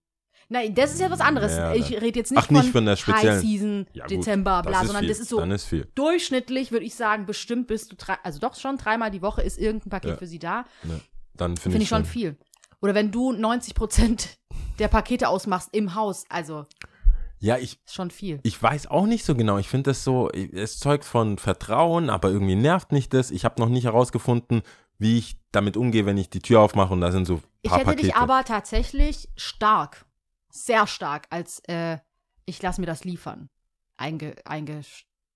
Nein, 0.50 0.76
das 0.76 0.94
ist 0.94 1.00
ja 1.02 1.10
was 1.10 1.22
anderes. 1.22 1.56
Ja, 1.56 1.74
ich 1.74 1.90
dann- 1.90 2.00
rede 2.04 2.20
jetzt 2.20 2.30
nicht, 2.32 2.44
Ach, 2.44 2.50
nicht 2.52 2.64
von, 2.66 2.72
von 2.74 2.86
der 2.86 2.96
speziellen- 2.98 3.36
High 3.38 3.42
Season, 3.42 3.88
Ja, 3.94 4.04
gut, 4.06 4.12
Dezember, 4.12 4.62
das 4.64 4.68
bla, 4.72 4.82
ist 4.82 4.86
sondern 4.88 5.00
viel. 5.04 5.10
das 5.10 5.20
ist 5.20 5.30
so 5.30 5.40
Dann 5.40 5.50
ist 5.52 5.66
viel. 5.66 5.88
durchschnittlich, 5.96 6.72
würde 6.72 6.86
ich 6.86 6.94
sagen, 6.94 7.26
bestimmt 7.26 7.66
bist 7.66 7.92
du 7.92 7.96
drei, 7.96 8.18
also 8.24 8.40
doch 8.40 8.54
schon 8.56 8.78
dreimal 8.78 9.10
die 9.10 9.24
Woche 9.24 9.42
ist 9.42 9.58
irgendein 9.58 9.90
Paket 9.90 10.12
Ja. 10.12 10.18
für 10.18 10.28
sie 10.28 10.38
da. 10.40 10.66
Dann 11.36 11.58
finde 11.58 11.62
Finde 11.62 11.78
ich, 11.78 11.84
ich 11.84 11.90
schon 11.90 12.06
viel. 12.06 12.38
Oder 12.84 12.94
wenn 12.96 13.12
du 13.12 13.32
90 13.32 13.76
Prozent 13.76 14.38
der 14.78 14.90
Pakete 14.90 15.30
ausmachst 15.30 15.70
im 15.72 15.96
Haus, 15.96 16.26
also 16.30 16.66
Ja, 17.40 17.58
ich, 17.58 17.80
ist 17.86 17.94
schon 17.96 18.12
viel. 18.12 18.40
ich 18.44 18.62
weiß 18.62 18.88
auch 18.88 19.06
nicht 19.06 19.24
so 19.26 19.36
genau. 19.36 19.58
Ich 19.58 19.70
finde 19.70 19.92
das 19.92 20.04
so, 20.04 20.30
es 20.30 20.80
zeugt 20.80 21.06
von 21.06 21.38
Vertrauen, 21.38 22.10
aber 22.10 22.30
irgendwie 22.30 22.56
nervt 22.56 22.92
mich 22.92 23.08
das. 23.10 23.32
Ich 23.32 23.46
habe 23.46 23.62
noch 23.62 23.70
nicht 23.70 23.86
herausgefunden, 23.86 24.62
wie 25.00 25.18
ich 25.18 25.38
damit 25.52 25.78
umgehe, 25.78 26.06
wenn 26.06 26.18
ich 26.18 26.30
die 26.30 26.42
Tür 26.42 26.60
aufmache 26.60 26.94
und 26.94 27.02
da 27.02 27.12
sind 27.12 27.26
so 27.26 27.42
Ich 27.62 27.72
hätte 27.72 27.86
Pakete. 27.86 28.04
dich 28.04 28.16
aber 28.16 28.44
tatsächlich 28.44 29.30
stark, 29.38 30.06
sehr 30.50 30.86
stark 30.86 31.28
als 31.30 31.60
äh, 31.68 31.98
ich 32.46 32.62
lasse 32.62 32.82
mir 32.82 32.88
das 32.88 33.06
liefern 33.06 33.50
einge, 33.96 34.36
einge, 34.46 34.82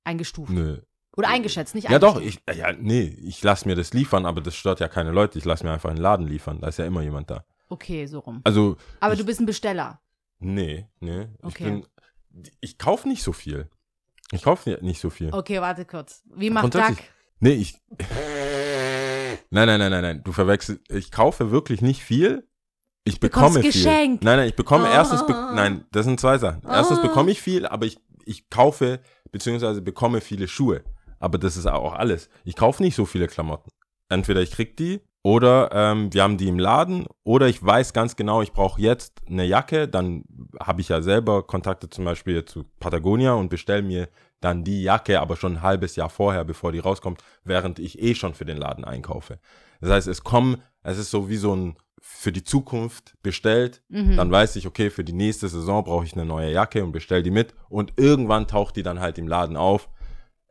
eingestuft. 0.04 0.52
Nö. 0.52 0.82
Oder 1.18 1.30
eingeschätzt, 1.30 1.74
nicht 1.76 1.90
Ja 1.90 2.00
doch, 2.00 2.22
ich, 2.22 2.40
ja, 2.56 2.72
nee, 2.74 3.02
ich 3.24 3.42
lasse 3.44 3.68
mir 3.68 3.76
das 3.76 3.92
liefern, 3.94 4.26
aber 4.26 4.40
das 4.40 4.56
stört 4.56 4.80
ja 4.80 4.88
keine 4.88 5.12
Leute. 5.12 5.38
Ich 5.40 5.46
lasse 5.46 5.66
mir 5.66 5.72
einfach 5.74 5.90
einen 5.90 6.00
Laden 6.00 6.28
liefern. 6.28 6.62
Da 6.62 6.68
ist 6.68 6.78
ja 6.80 6.86
immer 6.86 7.02
jemand 7.02 7.30
da. 7.32 7.44
Okay, 7.70 8.06
so 8.06 8.20
rum. 8.20 8.42
Also, 8.44 8.78
Aber 9.00 9.14
ich, 9.14 9.20
du 9.20 9.26
bist 9.26 9.40
ein 9.42 9.46
Besteller. 9.46 10.00
nee, 10.40 10.88
nee. 11.00 11.28
Ich 11.40 11.46
Okay. 11.46 11.64
bin, 11.66 11.86
ich 12.62 12.78
kaufe 12.78 13.08
nicht 13.08 13.24
so 13.24 13.34
viel. 13.34 13.68
Ich 14.32 14.44
kaufe 14.44 14.78
nicht 14.82 15.02
so 15.02 15.10
viel. 15.10 15.34
Okay, 15.34 15.60
warte 15.60 15.86
kurz. 15.86 16.22
Wie 16.36 16.50
macht 16.50 16.76
Duck? 16.76 16.84
Nee, 17.40 17.54
ich. 17.54 17.80
Nein, 19.50 19.68
nein, 19.68 19.80
nein, 19.80 19.92
nein, 19.92 20.02
nein. 20.02 20.22
Du 20.24 20.32
verwechselst. 20.34 20.82
Ich 20.92 21.12
kaufe 21.12 21.52
wirklich 21.52 21.82
nicht 21.82 22.04
viel. 22.04 22.48
Ich 23.06 23.20
bekomme 23.20 23.62
viel. 23.62 23.72
Geschenk. 23.72 24.22
Nein, 24.24 24.38
nein, 24.38 24.50
ich 24.50 24.56
bekomme 24.56 24.86
Oh. 24.90 24.94
erstens. 24.94 25.26
Be 25.26 25.34
nein, 25.56 25.86
das 25.92 26.06
sind 26.06 26.20
zwei 26.20 26.38
Sachen. 26.38 26.62
Erstens 26.68 27.00
Oh. 27.00 27.04
bekomme 27.04 27.32
ich 27.32 27.42
viel, 27.42 27.66
aber 27.66 27.86
ich, 27.86 27.98
ich 28.26 28.50
kaufe 28.50 29.00
beziehungsweise 29.32 29.82
bekomme 29.82 30.20
viele 30.22 30.48
Schuhe. 30.50 30.84
Aber 31.20 31.38
das 31.38 31.58
ist 31.58 31.66
auch 31.68 31.94
alles. 31.94 32.30
Ich 32.44 32.56
kaufe 32.56 32.84
nicht 32.84 32.96
so 32.96 33.06
viele 33.06 33.28
Klamotten. 33.28 33.70
Entweder 34.10 34.42
ich 34.42 34.52
krieg 34.52 34.78
die 34.78 35.02
oder 35.24 35.70
ähm, 35.74 36.14
wir 36.14 36.24
haben 36.24 36.38
die 36.38 36.48
im 36.48 36.60
Laden 36.60 37.06
oder 37.24 37.48
ich 37.48 37.64
weiß 37.64 37.92
ganz 37.94 38.16
genau, 38.16 38.42
ich 38.42 38.54
brauche 38.54 38.80
jetzt 38.82 39.20
eine 39.28 39.44
Jacke. 39.46 39.88
Dann 39.88 40.24
habe 40.62 40.82
ich 40.82 40.90
ja 40.90 41.02
selber 41.02 41.44
Kontakte 41.46 41.90
zum 41.90 42.06
Beispiel 42.06 42.46
zu 42.46 42.64
Patagonia 42.80 43.34
und 43.34 43.50
bestelle 43.50 43.82
mir 43.82 44.08
dann 44.40 44.64
die 44.64 44.84
Jacke, 44.84 45.20
aber 45.20 45.36
schon 45.36 45.54
ein 45.58 45.62
halbes 45.64 45.96
Jahr 45.96 46.10
vorher, 46.10 46.46
bevor 46.46 46.72
die 46.72 46.80
rauskommt, 46.80 47.22
während 47.44 47.80
ich 47.80 48.02
eh 48.02 48.16
schon 48.16 48.34
für 48.36 48.46
den 48.46 48.58
Laden 48.58 48.86
einkaufe. 48.86 49.40
Das 49.82 49.90
heißt, 49.90 50.08
es 50.08 50.24
kommen, 50.24 50.62
es 50.84 50.98
ist 50.98 51.12
so 51.12 51.28
wie 51.28 51.38
so 51.38 51.56
ein 51.56 51.76
für 52.00 52.32
die 52.32 52.44
Zukunft 52.44 53.16
bestellt, 53.24 53.82
Mhm. 53.90 54.16
dann 54.16 54.32
weiß 54.32 54.56
ich, 54.56 54.68
okay, 54.68 54.90
für 54.92 55.04
die 55.04 55.14
nächste 55.14 55.50
Saison 55.50 55.84
brauche 55.84 56.06
ich 56.06 56.14
eine 56.14 56.26
neue 56.26 56.52
Jacke 56.54 56.84
und 56.84 56.92
bestell 56.94 57.24
die 57.24 57.32
mit 57.32 57.54
und 57.68 57.94
irgendwann 57.98 58.48
taucht 58.48 58.76
die 58.78 58.84
dann 58.84 59.00
halt 59.02 59.18
im 59.18 59.28
Laden 59.28 59.58
auf, 59.58 59.90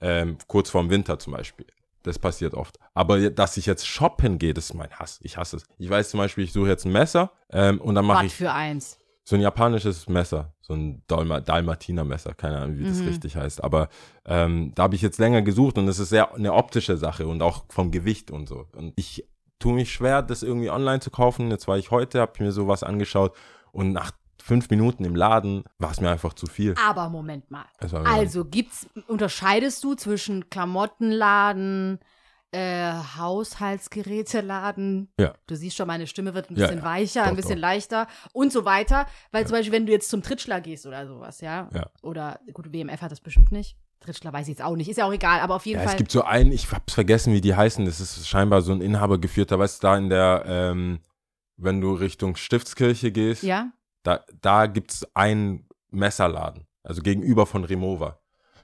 ähm, 0.00 0.38
kurz 0.46 0.70
vorm 0.70 0.90
Winter 0.90 1.18
zum 1.18 1.32
Beispiel. 1.32 1.66
Das 2.02 2.18
passiert 2.18 2.54
oft. 2.54 2.78
Aber 2.94 3.30
dass 3.30 3.56
ich 3.56 3.66
jetzt 3.66 3.86
shoppen 3.86 4.38
gehe, 4.38 4.54
das 4.54 4.66
ist 4.66 4.74
mein 4.74 4.90
Hass. 4.90 5.18
Ich 5.22 5.36
hasse 5.36 5.56
es. 5.56 5.64
Ich 5.78 5.90
weiß 5.90 6.10
zum 6.10 6.18
Beispiel, 6.18 6.44
ich 6.44 6.52
suche 6.52 6.68
jetzt 6.68 6.84
ein 6.84 6.92
Messer 6.92 7.32
ähm, 7.50 7.80
und 7.80 7.94
dann 7.96 8.04
mache 8.04 8.26
ich 8.26 8.34
für 8.34 8.52
eins. 8.52 8.98
so 9.24 9.34
ein 9.34 9.42
japanisches 9.42 10.08
Messer, 10.08 10.54
so 10.60 10.74
ein 10.74 11.02
Dalma 11.08 11.40
Dalmatiner-Messer, 11.40 12.34
keine 12.34 12.58
Ahnung, 12.58 12.78
wie 12.78 12.84
das 12.84 12.98
Mhm. 13.00 13.08
richtig 13.08 13.34
heißt. 13.36 13.64
Aber 13.64 13.88
ähm, 14.24 14.70
da 14.76 14.84
habe 14.84 14.94
ich 14.94 15.02
jetzt 15.02 15.18
länger 15.18 15.42
gesucht 15.42 15.78
und 15.78 15.88
es 15.88 15.98
ist 15.98 16.10
sehr 16.10 16.32
eine 16.32 16.52
optische 16.52 16.96
Sache 16.96 17.26
und 17.26 17.42
auch 17.42 17.64
vom 17.70 17.90
Gewicht 17.90 18.30
und 18.30 18.48
so. 18.48 18.66
Und 18.76 18.92
ich 18.94 19.26
tue 19.58 19.72
mich 19.72 19.92
schwer, 19.92 20.22
das 20.22 20.44
irgendwie 20.44 20.70
online 20.70 21.00
zu 21.00 21.10
kaufen. 21.10 21.50
Jetzt 21.50 21.66
war 21.66 21.76
ich 21.76 21.90
heute, 21.90 22.20
habe 22.20 22.40
mir 22.44 22.52
sowas 22.52 22.84
angeschaut 22.84 23.34
und 23.72 23.90
nach 23.92 24.12
fünf 24.46 24.70
Minuten 24.70 25.04
im 25.04 25.16
Laden 25.16 25.64
war 25.78 25.90
es 25.90 26.00
mir 26.00 26.08
einfach 26.10 26.32
zu 26.32 26.46
viel. 26.46 26.74
Aber 26.86 27.08
Moment 27.08 27.50
mal. 27.50 27.64
Also 28.04 28.44
gibt's, 28.44 28.86
unterscheidest 29.08 29.82
du 29.82 29.94
zwischen 29.94 30.48
Klamottenladen, 30.50 31.98
äh, 32.52 32.92
Haushaltsgeräteladen? 33.18 35.08
Ja. 35.18 35.34
Du 35.46 35.56
siehst 35.56 35.76
schon, 35.76 35.86
meine 35.86 36.06
Stimme 36.06 36.34
wird 36.34 36.50
ein 36.50 36.56
Ja, 36.56 36.66
bisschen 36.66 36.78
ja. 36.78 36.84
weicher, 36.84 37.22
Doch, 37.22 37.30
ein 37.30 37.36
bisschen 37.36 37.56
doch. 37.56 37.62
leichter 37.62 38.06
und 38.32 38.52
so 38.52 38.64
weiter. 38.64 39.06
Weil 39.32 39.46
zum 39.46 39.56
Beispiel, 39.56 39.72
wenn 39.72 39.86
du 39.86 39.92
jetzt 39.92 40.10
zum 40.10 40.22
Trittschler 40.22 40.60
gehst 40.60 40.86
oder 40.86 41.06
sowas, 41.06 41.40
ja? 41.40 41.68
Ja. 41.74 41.90
Oder, 42.02 42.38
gut, 42.52 42.72
WMF 42.72 43.02
hat 43.02 43.10
das 43.12 43.20
bestimmt 43.20 43.50
nicht. 43.52 43.76
Trittschler 44.00 44.32
weiß 44.32 44.42
ich 44.42 44.50
jetzt 44.58 44.62
auch 44.62 44.76
nicht. 44.76 44.88
Ist 44.88 44.98
ja 44.98 45.06
auch 45.06 45.12
egal, 45.12 45.40
aber 45.40 45.56
auf 45.56 45.66
jeden 45.66 45.78
Ja, 45.80 45.84
Fall. 45.84 45.94
es 45.94 45.98
gibt 45.98 46.12
so 46.12 46.22
einen, 46.22 46.52
ich 46.52 46.70
hab's 46.70 46.94
vergessen, 46.94 47.32
wie 47.32 47.40
die 47.40 47.54
heißen. 47.56 47.84
Das 47.84 47.98
ist 47.98 48.28
scheinbar 48.28 48.62
so 48.62 48.72
ein 48.72 48.80
inhabergeführter, 48.80 49.58
weißt 49.58 49.82
du, 49.82 49.86
da 49.88 49.96
in 49.96 50.08
der, 50.08 50.44
ähm, 50.46 51.00
wenn 51.56 51.80
du 51.80 51.94
Richtung 51.94 52.36
Stiftskirche 52.36 53.10
gehst, 53.10 53.42
ja? 53.42 53.72
Da, 54.06 54.24
da 54.40 54.66
gibt's 54.66 55.06
einen 55.14 55.66
Messerladen, 55.90 56.66
also 56.82 57.02
gegenüber 57.02 57.46
von 57.46 57.64
Remova 57.64 58.18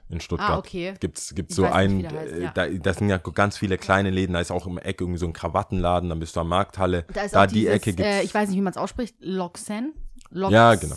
in 0.09 0.19
Stuttgart. 0.21 0.49
Ah, 0.49 0.57
okay. 0.57 0.93
Gibt's, 0.99 1.33
gibt's 1.33 1.53
Ich 1.53 1.55
so 1.57 1.65
einen, 1.65 2.03
der 2.03 2.11
heißt, 2.11 2.33
äh, 2.33 2.43
ja. 2.43 2.51
da, 2.51 2.67
das 2.67 2.97
sind 2.97 3.09
ja 3.09 3.17
ganz 3.17 3.57
viele 3.57 3.77
kleine 3.77 4.09
Läden, 4.09 4.33
da 4.33 4.39
ist 4.39 4.51
auch 4.51 4.67
im 4.67 4.77
Eck 4.77 5.01
irgendwie 5.01 5.19
so 5.19 5.25
ein 5.25 5.33
Krawattenladen, 5.33 6.09
dann 6.09 6.19
bist 6.19 6.35
du 6.35 6.39
am 6.39 6.49
Markthalle, 6.49 7.05
Da 7.13 7.23
ist 7.23 7.35
da 7.35 7.43
auch 7.43 7.47
die 7.47 7.55
dieses, 7.55 7.73
Ecke 7.73 7.93
gibt's. 7.93 8.11
Äh, 8.11 8.23
ich 8.23 8.33
weiß 8.33 8.49
nicht, 8.49 8.57
wie 8.57 8.61
man 8.61 8.71
es 8.71 8.77
ausspricht. 8.77 9.15
Loxen? 9.19 9.93
Ja, 10.31 10.75
genau. 10.75 10.95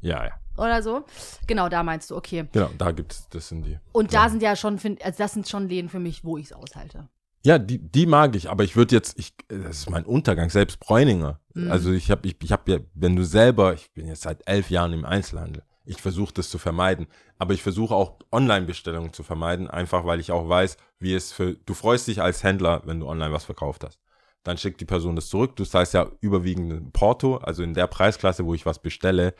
Ja, 0.00 0.24
ja, 0.24 0.32
oder 0.56 0.82
so. 0.82 1.04
Genau, 1.46 1.68
da 1.68 1.82
meinst 1.82 2.10
du, 2.10 2.16
okay. 2.16 2.46
genau, 2.52 2.70
da 2.78 2.92
gibt's, 2.92 3.28
das 3.28 3.48
sind 3.48 3.64
die. 3.64 3.78
Und 3.92 4.14
da 4.14 4.28
sind 4.28 4.42
ja 4.42 4.56
schon, 4.56 4.78
find, 4.78 5.04
also 5.04 5.18
das 5.18 5.34
sind 5.34 5.48
schon 5.48 5.68
Läden 5.68 5.88
für 5.88 6.00
mich, 6.00 6.24
wo 6.24 6.36
ich 6.38 6.46
es 6.46 6.52
aushalte. 6.52 7.08
Ja, 7.46 7.60
die, 7.60 7.78
die 7.78 8.06
mag 8.06 8.34
ich, 8.34 8.50
aber 8.50 8.64
ich 8.64 8.74
würde 8.74 8.96
jetzt, 8.96 9.16
ich, 9.20 9.32
das 9.46 9.78
ist 9.78 9.90
mein 9.90 10.04
Untergang, 10.04 10.50
selbst 10.50 10.80
Bräuninger. 10.80 11.38
Mhm. 11.54 11.70
Also 11.70 11.92
ich 11.92 12.10
habe, 12.10 12.26
ich, 12.26 12.34
ich 12.42 12.50
habe 12.50 12.72
ja, 12.72 12.78
wenn 12.92 13.14
du 13.14 13.24
selber, 13.24 13.72
ich 13.72 13.92
bin 13.92 14.08
jetzt 14.08 14.22
seit 14.22 14.42
elf 14.48 14.68
Jahren 14.68 14.92
im 14.92 15.04
Einzelhandel. 15.04 15.62
Ich 15.84 16.02
versuche 16.02 16.34
das 16.34 16.50
zu 16.50 16.58
vermeiden. 16.58 17.06
Aber 17.38 17.54
ich 17.54 17.62
versuche 17.62 17.94
auch 17.94 18.18
Online-Bestellungen 18.32 19.12
zu 19.12 19.22
vermeiden, 19.22 19.70
einfach 19.70 20.04
weil 20.04 20.18
ich 20.18 20.32
auch 20.32 20.48
weiß, 20.48 20.76
wie 20.98 21.14
es 21.14 21.30
für. 21.30 21.54
Du 21.54 21.74
freust 21.74 22.08
dich 22.08 22.20
als 22.20 22.42
Händler, 22.42 22.82
wenn 22.84 22.98
du 22.98 23.06
online 23.06 23.32
was 23.32 23.44
verkauft 23.44 23.84
hast. 23.84 24.00
Dann 24.42 24.58
schickt 24.58 24.80
die 24.80 24.84
Person 24.84 25.14
das 25.14 25.28
zurück. 25.28 25.54
Du 25.54 25.64
zahlst 25.64 25.94
ja 25.94 26.10
überwiegend 26.20 26.92
Porto, 26.94 27.36
also 27.36 27.62
in 27.62 27.74
der 27.74 27.86
Preisklasse, 27.86 28.44
wo 28.44 28.54
ich 28.54 28.66
was 28.66 28.80
bestelle. 28.80 29.34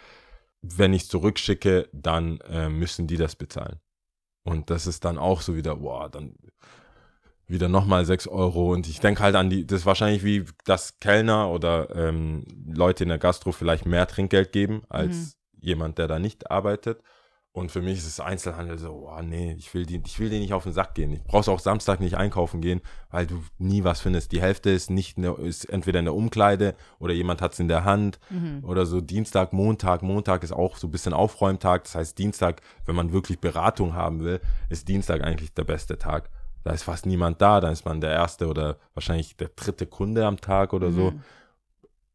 Wenn 0.63 0.93
ich 0.93 1.03
es 1.03 1.09
zurückschicke, 1.09 1.89
dann 1.93 2.39
äh, 2.43 2.69
müssen 2.69 3.09
die 3.09 3.17
das 3.17 3.35
bezahlen. 3.35 3.81
Und 4.45 4.71
das 4.71 4.87
ist 4.87 5.05
dann 5.05 5.19
auch 5.19 5.41
so 5.41 5.57
wieder, 5.57 5.75
boah, 5.75 6.09
dann 6.09 6.37
wieder 7.47 7.69
nochmal 7.69 8.05
6 8.05 8.29
Euro. 8.29 8.73
Und 8.73 8.89
ich 8.89 9.01
denke 9.01 9.23
halt 9.23 9.37
an 9.37 9.51
die, 9.51 9.67
das 9.67 9.81
ist 9.81 9.87
wahrscheinlich 9.87 10.25
wie 10.25 10.45
das 10.65 10.99
Kellner 10.99 11.51
oder 11.51 11.95
ähm, 11.95 12.45
Leute 12.67 13.05
in 13.05 13.09
der 13.09 13.19
Gastro 13.19 13.53
vielleicht 13.53 13.87
mehr 13.87 14.07
Trinkgeld 14.07 14.53
geben 14.53 14.83
als 14.89 15.37
jemand, 15.61 15.99
der 15.99 16.09
da 16.09 16.19
nicht 16.19 16.51
arbeitet. 16.51 17.03
Und 17.57 17.73
für 17.73 17.81
mich 17.81 17.97
ist 17.97 18.07
es 18.07 18.21
Einzelhandel 18.21 18.77
so, 18.77 18.93
boah, 18.93 19.23
nee, 19.23 19.55
ich 19.57 19.73
will, 19.73 19.87
die, 19.87 20.03
ich 20.05 20.21
will 20.21 20.29
dir 20.29 20.41
nicht 20.41 20.53
auf 20.53 20.65
den 20.65 20.75
Sack 20.75 20.95
gehen. 20.95 21.11
Ich 21.15 21.25
brauch's 21.25 21.49
auch 21.49 21.59
Samstag 21.59 22.01
nicht 22.01 22.19
einkaufen 22.19 22.61
gehen, 22.61 22.83
weil 23.11 23.27
du 23.27 23.43
nie 23.57 23.83
was 23.83 24.03
findest. 24.03 24.33
Die 24.33 24.43
Hälfte 24.43 24.69
ist 24.69 24.91
nicht, 24.91 25.17
ist 25.17 25.65
entweder 25.65 26.01
in 26.01 26.05
der 26.05 26.15
Umkleide 26.15 26.75
oder 26.99 27.15
jemand 27.15 27.41
hat's 27.41 27.59
in 27.59 27.69
der 27.69 27.85
Hand 27.85 28.21
oder 28.63 28.85
so 28.85 29.01
Dienstag, 29.01 29.55
Montag. 29.55 30.03
Montag 30.03 30.43
ist 30.43 30.53
auch 30.53 30.77
so 30.77 30.87
ein 30.87 30.91
bisschen 30.91 31.15
Aufräumtag. 31.15 31.85
Das 31.85 31.95
heißt, 31.95 32.19
Dienstag, 32.19 32.61
wenn 32.85 32.95
man 32.95 33.15
wirklich 33.15 33.41
Beratung 33.41 33.95
haben 33.95 34.21
will, 34.21 34.43
ist 34.69 34.89
Dienstag 34.89 35.25
eigentlich 35.25 35.55
der 35.55 35.65
beste 35.65 35.99
Tag. 35.99 36.29
Da 36.67 36.73
ist 36.73 36.83
fast 36.83 37.07
niemand 37.07 37.41
da, 37.41 37.61
dann 37.61 37.73
ist 37.73 37.85
man 37.85 38.01
der 38.01 38.11
erste 38.11 38.49
oder 38.49 38.79
wahrscheinlich 38.93 39.37
der 39.37 39.51
dritte 39.55 39.87
Kunde 39.87 40.27
am 40.27 40.41
Tag 40.41 40.73
oder 40.73 40.91
so. 40.91 41.13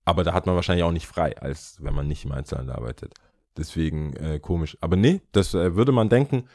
Aber 0.03 0.25
da 0.25 0.33
hat 0.33 0.45
man 0.45 0.55
wahrscheinlich 0.55 0.83
auch 0.83 0.91
nicht 0.91 1.07
frei, 1.07 1.37
als 1.37 1.77
wenn 1.79 1.93
man 1.95 2.05
nicht 2.05 2.25
im 2.25 2.33
Einzelhandel 2.33 2.75
arbeitet. 2.75 3.13
Deswegen 3.55 4.13
äh, 4.17 4.39
komisch. 4.39 4.77
Aber 4.81 4.97
nee, 4.97 5.21
das 5.31 5.53
äh, 5.53 5.75
würde 5.77 5.93
man 5.93 6.09
denken. 6.09 6.49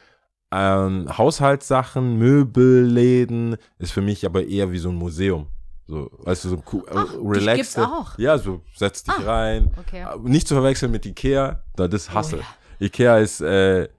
Ähm, 0.51 1.07
Haushaltssachen, 1.17 2.17
Möbelläden 2.19 3.57
ist 3.79 3.93
für 3.93 4.01
mich 4.01 4.27
aber 4.27 4.45
eher 4.45 4.71
wie 4.71 4.77
so 4.77 4.89
ein 4.89 4.95
Museum. 4.95 5.47
So, 5.87 6.11
weißt 6.19 6.45
du, 6.45 6.49
so 6.49 6.63
cool, 6.71 6.83
äh, 6.89 6.93
Ach, 6.93 7.13
relaxed. 7.19 7.79
auch? 7.79 8.15
Ja, 8.19 8.37
so 8.37 8.61
setz 8.75 9.03
dich 9.05 9.15
Ah, 9.15 9.23
rein. 9.25 9.71
okay. 9.79 10.01
Äh, 10.03 10.19
Nicht 10.29 10.47
zu 10.47 10.53
verwechseln 10.53 10.91
mit 10.91 11.03
Ikea, 11.07 11.63
da 11.75 11.87
das 11.87 12.13
Hassel. 12.13 12.41
Oh 12.43 12.83
Ikea 12.83 13.17
ist, 13.17 13.41
äh, 13.41 13.89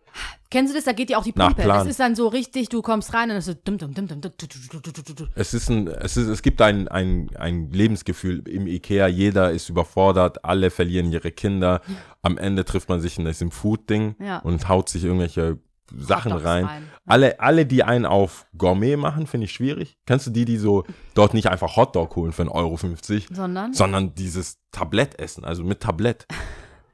Kennst 0.50 0.72
du 0.72 0.76
das? 0.78 0.84
Da 0.84 0.92
geht 0.92 1.10
dir 1.10 1.18
auch 1.18 1.24
die 1.24 1.32
Pumpe. 1.32 1.62
Das 1.62 1.86
ist 1.86 2.00
dann 2.00 2.14
so 2.14 2.28
richtig, 2.28 2.68
du 2.70 2.80
kommst 2.80 3.12
rein 3.12 3.30
und 3.30 3.36
es 3.36 3.46
ist 3.48 3.54
so 3.56 3.60
dumm, 3.64 3.76
dumm, 3.78 3.92
dumm, 3.94 4.06
dumm, 4.08 4.20
dumm, 4.20 4.32
du, 4.38 4.46
du, 4.46 4.80
du, 4.80 4.92
du, 4.92 5.02
du, 5.02 5.12
du. 5.14 5.26
es 5.34 5.52
ist 5.52 5.68
ein, 5.68 5.88
es 5.88 6.16
ist, 6.16 6.28
es 6.28 6.42
gibt 6.42 6.62
ein, 6.62 6.88
ein, 6.88 7.28
ein 7.36 7.70
Lebensgefühl 7.70 8.46
im 8.48 8.66
Ikea. 8.66 9.08
Jeder 9.08 9.50
ist 9.50 9.68
überfordert, 9.68 10.44
alle 10.44 10.70
verlieren 10.70 11.12
ihre 11.12 11.30
Kinder. 11.32 11.82
Am 12.22 12.38
Ende 12.38 12.64
trifft 12.64 12.88
man 12.88 13.00
sich 13.00 13.18
in 13.18 13.24
diesem 13.26 13.50
Food-Ding 13.50 14.16
Ja. 14.20 14.38
und 14.38 14.68
haut 14.68 14.88
sich 14.88 15.04
irgendwelche 15.04 15.58
Sachen 15.96 16.32
rein. 16.32 16.64
rein. 16.66 16.82
Alle, 17.06 17.40
alle, 17.40 17.64
die 17.64 17.82
einen 17.82 18.04
auf 18.04 18.46
Gourmet 18.56 18.96
machen, 18.96 19.26
finde 19.26 19.46
ich 19.46 19.52
schwierig. 19.52 19.96
Kennst 20.06 20.26
du 20.26 20.30
die, 20.30 20.44
die 20.44 20.58
so 20.58 20.84
dort 21.14 21.32
nicht 21.34 21.48
einfach 21.48 21.76
Hotdog 21.76 22.14
holen 22.16 22.32
für 22.32 22.42
1,50 22.42 22.50
Euro, 22.52 23.34
Sondern? 23.34 23.72
sondern 23.72 24.14
dieses 24.14 24.58
Tablett 24.70 25.18
essen, 25.18 25.44
also 25.44 25.64
mit 25.64 25.80
Tablett. 25.80 26.26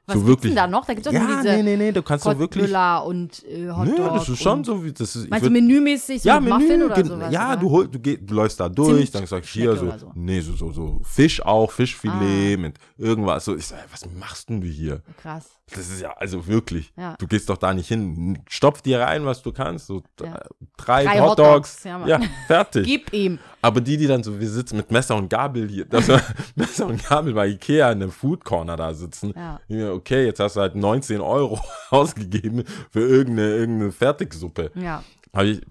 Was 0.07 0.17
so 0.17 0.27
wirklich. 0.27 0.53
da 0.53 0.67
noch? 0.67 0.85
Da 0.85 0.93
gibt's 0.93 1.07
doch 1.07 1.13
ja, 1.13 1.23
nur 1.23 1.37
diese 1.37 1.55
nee, 1.55 1.63
nee, 1.63 1.77
nee, 1.77 1.91
du 1.91 2.03
kannst 2.03 2.25
doch 2.25 2.37
wirklich. 2.37 2.65
Und 3.05 3.43
äh, 3.45 3.69
Hotdog. 3.69 3.97
Nö, 3.97 4.03
das 4.13 4.29
ist 4.29 4.41
schon 4.41 4.63
so 4.63 4.83
wie 4.83 4.91
das 4.91 5.15
ist. 5.15 5.29
Meinst 5.29 5.47
du 5.47 5.49
menümäßig 5.49 6.21
so 6.21 6.29
ja, 6.29 6.39
mit 6.39 6.53
Muffin 6.53 6.67
Menü, 6.67 6.85
oder 6.85 7.05
sowas? 7.05 7.33
Ja, 7.33 7.47
oder? 7.53 7.57
du, 7.57 7.69
hol, 7.71 7.87
du, 7.87 7.99
geh, 7.99 8.17
du 8.17 8.33
läufst 8.35 8.59
da 8.59 8.69
durch, 8.69 9.09
dann 9.11 9.25
sagst 9.25 9.55
du 9.55 9.59
hier 9.59 9.75
so, 9.75 9.91
so. 9.97 10.11
nee, 10.13 10.41
so, 10.41 10.53
so, 10.53 10.71
so, 10.71 10.99
Fisch 11.03 11.41
auch, 11.43 11.71
Fischfilet 11.71 12.57
Ah. 12.57 12.61
mit 12.61 12.77
irgendwas. 12.97 13.45
So, 13.45 13.55
ich 13.55 13.65
sag, 13.65 13.79
was 13.91 14.05
machst 14.13 14.49
denn 14.49 14.61
du 14.61 14.67
hier? 14.67 15.01
Krass. 15.21 15.45
Das 15.73 15.89
ist 15.89 15.99
ja, 15.99 16.11
also 16.11 16.45
wirklich, 16.45 16.93
Ja. 16.95 17.15
du 17.17 17.25
gehst 17.27 17.49
doch 17.49 17.57
da 17.57 17.73
nicht 17.73 17.87
hin. 17.87 18.37
Stopf 18.47 18.83
dir 18.83 18.99
rein, 18.99 19.25
was 19.25 19.41
du 19.41 19.51
kannst, 19.51 19.87
so 19.87 20.03
Ja. 20.21 20.39
drei, 20.77 21.05
Drei 21.05 21.19
Hotdogs, 21.21 21.83
ja, 21.83 22.05
ja, 22.05 22.19
fertig. 22.45 22.85
Gib 22.85 23.11
ihm. 23.13 23.39
Aber 23.63 23.81
die, 23.81 23.97
die 23.97 24.05
dann 24.05 24.21
so, 24.23 24.39
wir 24.39 24.47
sitzen 24.47 24.77
mit 24.77 24.91
Messer 24.91 25.15
und 25.15 25.27
Gabel 25.27 25.67
hier, 25.67 25.85
das 25.85 26.07
war 26.07 26.21
Messer 26.55 26.85
und 26.85 27.03
Gabel 27.09 27.33
bei 27.33 27.47
Ikea 27.47 27.91
in 27.91 28.01
einem 28.03 28.11
Food 28.11 28.45
Corner 28.45 28.75
da 28.75 28.93
sitzen. 28.93 29.33
Okay, 29.67 30.25
jetzt 30.25 30.39
hast 30.39 30.55
du 30.55 30.61
halt 30.61 30.75
19 30.75 31.19
Euro 31.19 31.59
ausgegeben 31.89 32.63
für 32.91 33.01
irgendeine, 33.01 33.55
irgendeine 33.55 33.91
Fertigsuppe. 33.91 34.71
Ja. 34.75 35.03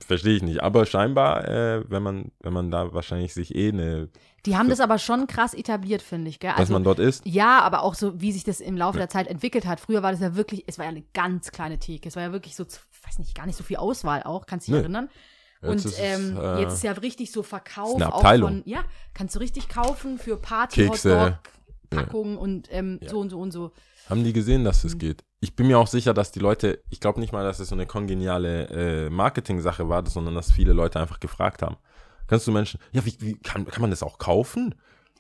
Verstehe 0.07 0.37
ich 0.37 0.43
nicht. 0.43 0.63
Aber 0.63 0.85
scheinbar, 0.87 1.49
äh, 1.49 1.85
wenn 1.89 2.03
man, 2.03 2.33
wenn 2.41 2.53
man 2.53 2.71
da 2.71 2.93
wahrscheinlich 2.93 3.33
sich 3.33 3.55
eh 3.55 3.69
eine, 3.69 4.09
Die 4.47 4.57
haben 4.57 4.69
das 4.69 4.81
aber 4.81 4.99
schon 4.99 5.27
krass 5.27 5.55
etabliert, 5.55 6.03
finde 6.03 6.29
ich, 6.29 6.39
gell? 6.39 6.53
Also, 6.55 6.73
man 6.75 6.85
dort 6.85 6.99
isst. 6.99 7.25
ja, 7.27 7.61
aber 7.61 7.83
auch 7.83 7.95
so, 7.95 8.21
wie 8.21 8.31
sich 8.33 8.45
das 8.45 8.61
im 8.61 8.77
Laufe 8.77 8.99
der 8.99 9.09
Zeit 9.09 9.27
entwickelt 9.27 9.65
hat. 9.67 9.81
Früher 9.81 10.03
war 10.03 10.13
das 10.13 10.21
ja 10.21 10.37
wirklich, 10.37 10.65
es 10.67 10.77
war 10.79 10.85
ja 10.85 10.91
eine 10.91 11.03
ganz 11.15 11.51
kleine 11.51 11.79
Theke. 11.79 12.09
Es 12.09 12.17
war 12.17 12.23
ja 12.25 12.33
wirklich 12.33 12.55
so, 12.55 12.65
weiß 12.65 13.19
nicht, 13.19 13.35
gar 13.35 13.47
nicht 13.47 13.57
so 13.57 13.65
viel 13.65 13.77
Auswahl 13.79 14.23
auch, 14.23 14.47
kannst 14.47 14.69
du 14.69 14.73
dich 14.73 14.77
Nö. 14.79 14.83
erinnern? 14.83 15.09
Jetzt 15.63 15.71
Und 15.71 15.77
ist 15.77 15.85
es, 15.87 15.99
ähm, 15.99 16.37
äh, 16.37 16.61
jetzt 16.61 16.75
ist 16.75 16.85
ja 16.85 16.93
richtig 16.93 17.33
so 17.33 17.43
Verkauf 17.43 17.97
ist 17.97 18.03
eine 18.03 18.13
auch 18.13 18.19
Abteilung. 18.19 18.51
von, 18.51 18.63
ja, 18.67 18.85
kannst 19.15 19.35
du 19.35 19.39
richtig 19.41 19.69
kaufen 19.69 20.19
für 20.19 20.37
Party, 20.37 20.89
Kekse. 20.89 21.39
Packungen 21.89 22.37
und 22.37 22.69
ähm, 22.71 22.99
so 23.07 23.21
und 23.21 23.31
so 23.31 23.39
und 23.41 23.51
so. 23.53 23.71
Haben 24.11 24.25
die 24.25 24.33
gesehen, 24.33 24.65
dass 24.65 24.83
Mhm. 24.85 24.89
es 24.91 24.99
geht? 24.99 25.25
Ich 25.41 25.55
bin 25.57 25.67
mir 25.69 25.79
auch 25.79 25.87
sicher, 25.87 26.13
dass 26.13 26.33
die 26.33 26.41
Leute, 26.41 26.83
ich 26.91 27.01
glaube 27.01 27.21
nicht 27.21 27.33
mal, 27.33 27.45
dass 27.45 27.61
es 27.61 27.69
so 27.69 27.75
eine 27.75 27.87
kongeniale 27.87 29.07
äh, 29.07 29.11
Marketing-Sache 29.11 29.89
war, 29.89 30.05
sondern 30.07 30.35
dass 30.35 30.51
viele 30.53 30.73
Leute 30.73 30.99
einfach 31.01 31.21
gefragt 31.21 31.63
haben. 31.63 31.77
Kannst 32.27 32.47
du 32.47 32.53
Menschen, 32.53 32.81
ja, 32.93 33.05
wie, 33.05 33.15
wie 33.21 33.35
kann, 33.37 33.67
kann 33.67 33.81
man 33.83 33.91
das 33.91 34.03
auch 34.03 34.19
kaufen? 34.19 34.75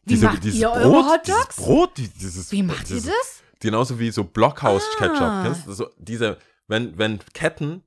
Wie 0.04 0.16
macht 0.16 0.44
ihr 0.44 0.70
eure 0.70 0.88
Brot, 0.90 1.04
Hotdogs? 1.06 1.56
Dieses 1.56 1.64
Brot, 1.66 1.90
die- 1.96 2.08
dieses, 2.08 2.52
Wie 2.52 2.62
macht 2.62 2.90
ihr 2.90 2.96
dieses, 2.96 3.12
das? 3.12 3.42
Genauso 3.61 3.99
wie 3.99 4.11
so 4.11 4.25
Blockhaus-Ketchup. 4.25 5.20
Ah. 5.20 5.42
Kennst 5.44 5.66
du 5.66 5.73
so, 5.73 5.88
diese, 5.99 6.37
wenn, 6.68 6.96
wenn 6.99 7.20
Ketten 7.32 7.82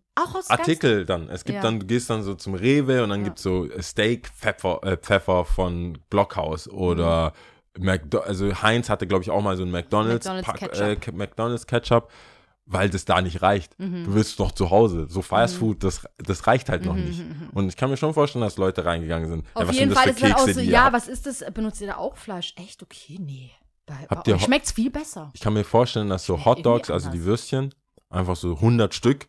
Artikel 0.50 1.06
dann. 1.06 1.30
Es 1.30 1.44
gibt 1.44 1.58
Ja. 1.58 1.62
dann, 1.62 1.80
du 1.80 1.86
gehst 1.86 2.10
dann 2.10 2.24
so 2.24 2.34
zum 2.34 2.56
Rewe 2.56 3.04
und 3.04 3.10
dann 3.10 3.20
Ja. 3.20 3.26
gibt's 3.26 3.44
so 3.44 3.68
Steak 3.80 4.30
Pfeffer, 4.30 4.80
äh, 4.84 4.98
Pfeffer 4.98 5.46
von 5.46 6.00
Blockhaus 6.10 6.68
oder 6.68 7.34
McDo 7.78 8.18
also 8.22 8.52
Heinz 8.64 8.90
hatte 8.90 9.06
glaube 9.06 9.22
ich 9.24 9.30
auch 9.30 9.44
mal 9.44 9.56
so 9.56 9.62
ein 9.64 9.70
McDonald's 9.70 10.26
McDonald's 10.26 10.48
Pack- 10.48 10.72
Ketchup. 10.72 11.08
Äh, 11.08 11.12
McDonald's 11.12 11.68
Ketchup, 11.68 12.10
weil 12.70 12.90
das 12.90 13.06
da 13.06 13.22
nicht 13.22 13.42
reicht. 13.42 13.80
Mhm. 13.80 14.04
Du 14.04 14.14
willst 14.14 14.40
doch 14.40 14.52
zu 14.52 14.70
Hause, 14.70 15.08
so 15.10 15.22
Fast 15.22 15.56
Food, 15.56 15.84
das 15.84 16.06
das 16.18 16.46
reicht 16.48 16.70
halt 16.70 16.86
noch 16.86 16.96
Mhm, 16.96 17.04
nicht. 17.06 17.20
mhm, 17.20 17.50
Und 17.54 17.70
ich 17.70 17.78
kann 17.78 17.90
mir 17.90 17.98
schon 17.98 18.14
vorstellen, 18.14 18.44
dass 18.44 18.58
Leute 18.58 18.84
reingegangen 18.86 19.30
sind. 19.30 19.46
Auf 19.54 19.62
ja, 19.64 19.68
was 19.70 19.76
jeden 19.76 19.90
sind 19.90 19.98
Fall 20.00 20.10
ist 20.10 20.22
dann 20.22 20.34
auch 20.34 20.46
Kekse, 20.46 20.54
so, 20.66 20.70
ja, 20.70 20.92
was 20.94 21.08
ist 21.08 21.26
das? 21.26 21.44
Benutzt 21.54 21.80
ihr 21.82 21.88
da 21.88 21.96
auch 21.98 22.18
Fleisch? 22.18 22.54
Echt? 22.58 22.84
Okay, 22.84 23.18
nee. 23.20 23.52
Habt 24.10 24.28
ihr 24.28 24.38
schmeckt's 24.38 24.74
viel 24.74 24.90
besser. 24.90 25.32
Ich 25.34 25.40
kann 25.40 25.54
mir 25.54 25.64
vorstellen, 25.64 26.10
dass 26.10 26.26
so 26.26 26.44
Hotdogs, 26.44 26.90
irgendwie 26.90 26.92
also 26.94 27.10
die. 27.10 27.24
Würstchen, 27.24 27.74
einfach 28.10 28.36
so 28.36 28.56
100 28.56 28.94
Stück, 28.94 29.28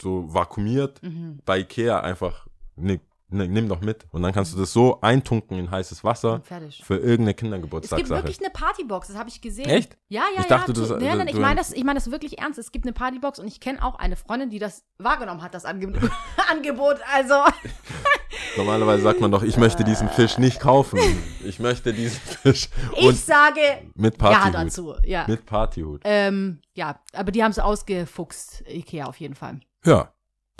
so 0.00 0.32
vakuumiert, 0.32 1.02
Mhm. 1.02 1.40
bei 1.44 1.58
Ikea 1.58 1.98
einfach, 2.00 2.46
ne, 2.76 2.92
ne, 2.94 3.00
nimm 3.30 3.68
doch 3.68 3.80
mit. 3.80 4.06
Und 4.10 4.22
dann 4.22 4.32
kannst 4.32 4.52
du 4.54 4.58
das 4.58 4.72
so 4.72 5.00
eintunken 5.00 5.58
in 5.58 5.70
heißes 5.70 6.04
Wasser 6.04 6.42
für 6.82 6.94
irgendeine 6.96 7.30
Es 7.30 7.36
gibt 7.36 7.40
Kindergeburtstagssache. 7.40 8.10
wirklich 8.10 8.40
eine 8.40 8.50
Partybox, 8.50 9.08
das 9.08 9.16
habe 9.16 9.28
ich 9.28 9.40
gesehen. 9.40 9.68
Echt? 9.68 9.96
Ja, 10.08 10.22
ja, 10.34 10.40
Ich 10.40 10.46
dachte, 10.46 10.72
ja. 10.72 10.74
du- 10.78 10.86
zu- 10.86 10.96
nein, 10.96 11.18
nein, 11.18 11.28
ich 11.28 11.36
meine 11.36 11.56
das, 11.56 11.72
ich 11.72 11.84
meine 11.84 11.98
das 11.98 12.10
wirklich 12.10 12.38
ernst. 12.38 12.58
Es 12.58 12.72
gibt 12.72 12.84
eine 12.84 12.92
Partybox 12.92 13.38
und 13.38 13.46
ich 13.46 13.60
kenne 13.60 13.84
auch 13.84 13.94
eine 13.98 14.16
Freundin, 14.16 14.50
die 14.50 14.58
das 14.58 14.84
wahrgenommen 14.98 15.42
hat, 15.42 15.54
das 15.54 15.64
Ange 15.64 15.92
Angebot. 16.50 16.96
Also, 17.14 17.34
Normalerweise 18.56 19.02
sagt 19.02 19.20
man 19.20 19.30
doch, 19.30 19.42
ich 19.42 19.56
möchte 19.56 19.84
diesen 19.84 20.08
Fisch 20.08 20.38
nicht 20.38 20.60
kaufen. 20.60 20.98
Ich 21.44 21.58
möchte 21.60 21.92
diesen 21.92 22.20
Fisch. 22.20 22.68
ich 22.96 23.06
Und 23.06 23.16
sage 23.16 23.60
mit 23.94 24.20
ja 24.20 24.30
Partyhut. 24.30 24.54
dazu. 24.54 24.94
Ja. 25.04 25.24
Mit 25.28 25.46
Partyhut. 25.46 26.00
Ähm, 26.04 26.60
ja, 26.74 27.00
aber 27.12 27.30
die 27.32 27.42
haben 27.44 27.50
es 27.50 27.58
ausgefuchst, 27.58 28.64
Ikea 28.68 29.06
auf 29.06 29.16
jeden 29.20 29.34
Fall. 29.34 29.60
Ja. 29.84 30.12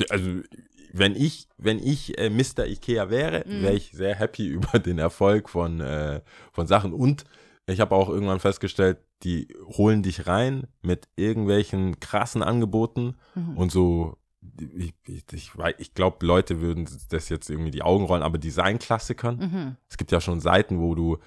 Also, 0.09 0.41
wenn 0.93 1.15
ich, 1.15 1.49
wenn 1.59 1.79
ich 1.79 2.19
äh, 2.19 2.31
Mr. 2.31 2.67
Ikea 2.67 3.11
wäre, 3.11 3.45
Mhm. 3.47 3.63
wäre 3.63 3.75
ich 3.75 3.93
sehr 3.93 4.15
happy 4.17 4.47
über 4.49 4.79
den 4.79 4.99
Erfolg 4.99 5.49
von, 5.49 5.81
äh, 5.81 6.21
von 6.53 6.67
Sachen. 6.67 6.93
Und 6.93 7.25
ich 7.67 7.81
habe 7.81 7.95
auch 7.95 8.09
irgendwann 8.09 8.41
festgestellt, 8.41 8.99
die 9.23 9.49
holen 9.77 10.03
dich 10.03 10.27
rein 10.27 10.67
mit 10.83 11.09
irgendwelchen 11.17 12.01
krassen 12.01 12.43
Angeboten 12.43 13.17
Mhm. 13.35 13.57
und 13.57 13.71
so. 13.73 14.17
Ich, 14.77 14.95
ich, 15.07 15.25
ich, 15.33 15.51
ich 15.79 15.95
glaube, 15.95 16.25
Leute 16.25 16.61
würden 16.63 16.89
das 17.11 17.29
jetzt 17.29 17.51
irgendwie 17.51 17.71
die 17.71 17.83
Augen 17.83 18.05
rollen, 18.07 18.23
aber 18.23 18.39
Designklassikern. 18.39 19.37
Mhm. 19.37 19.77
Es 19.89 19.99
gibt 19.99 20.11
ja 20.13 20.21
schon 20.21 20.41
Seiten, 20.41 20.81
wo 20.81 20.95
du, 20.95 21.19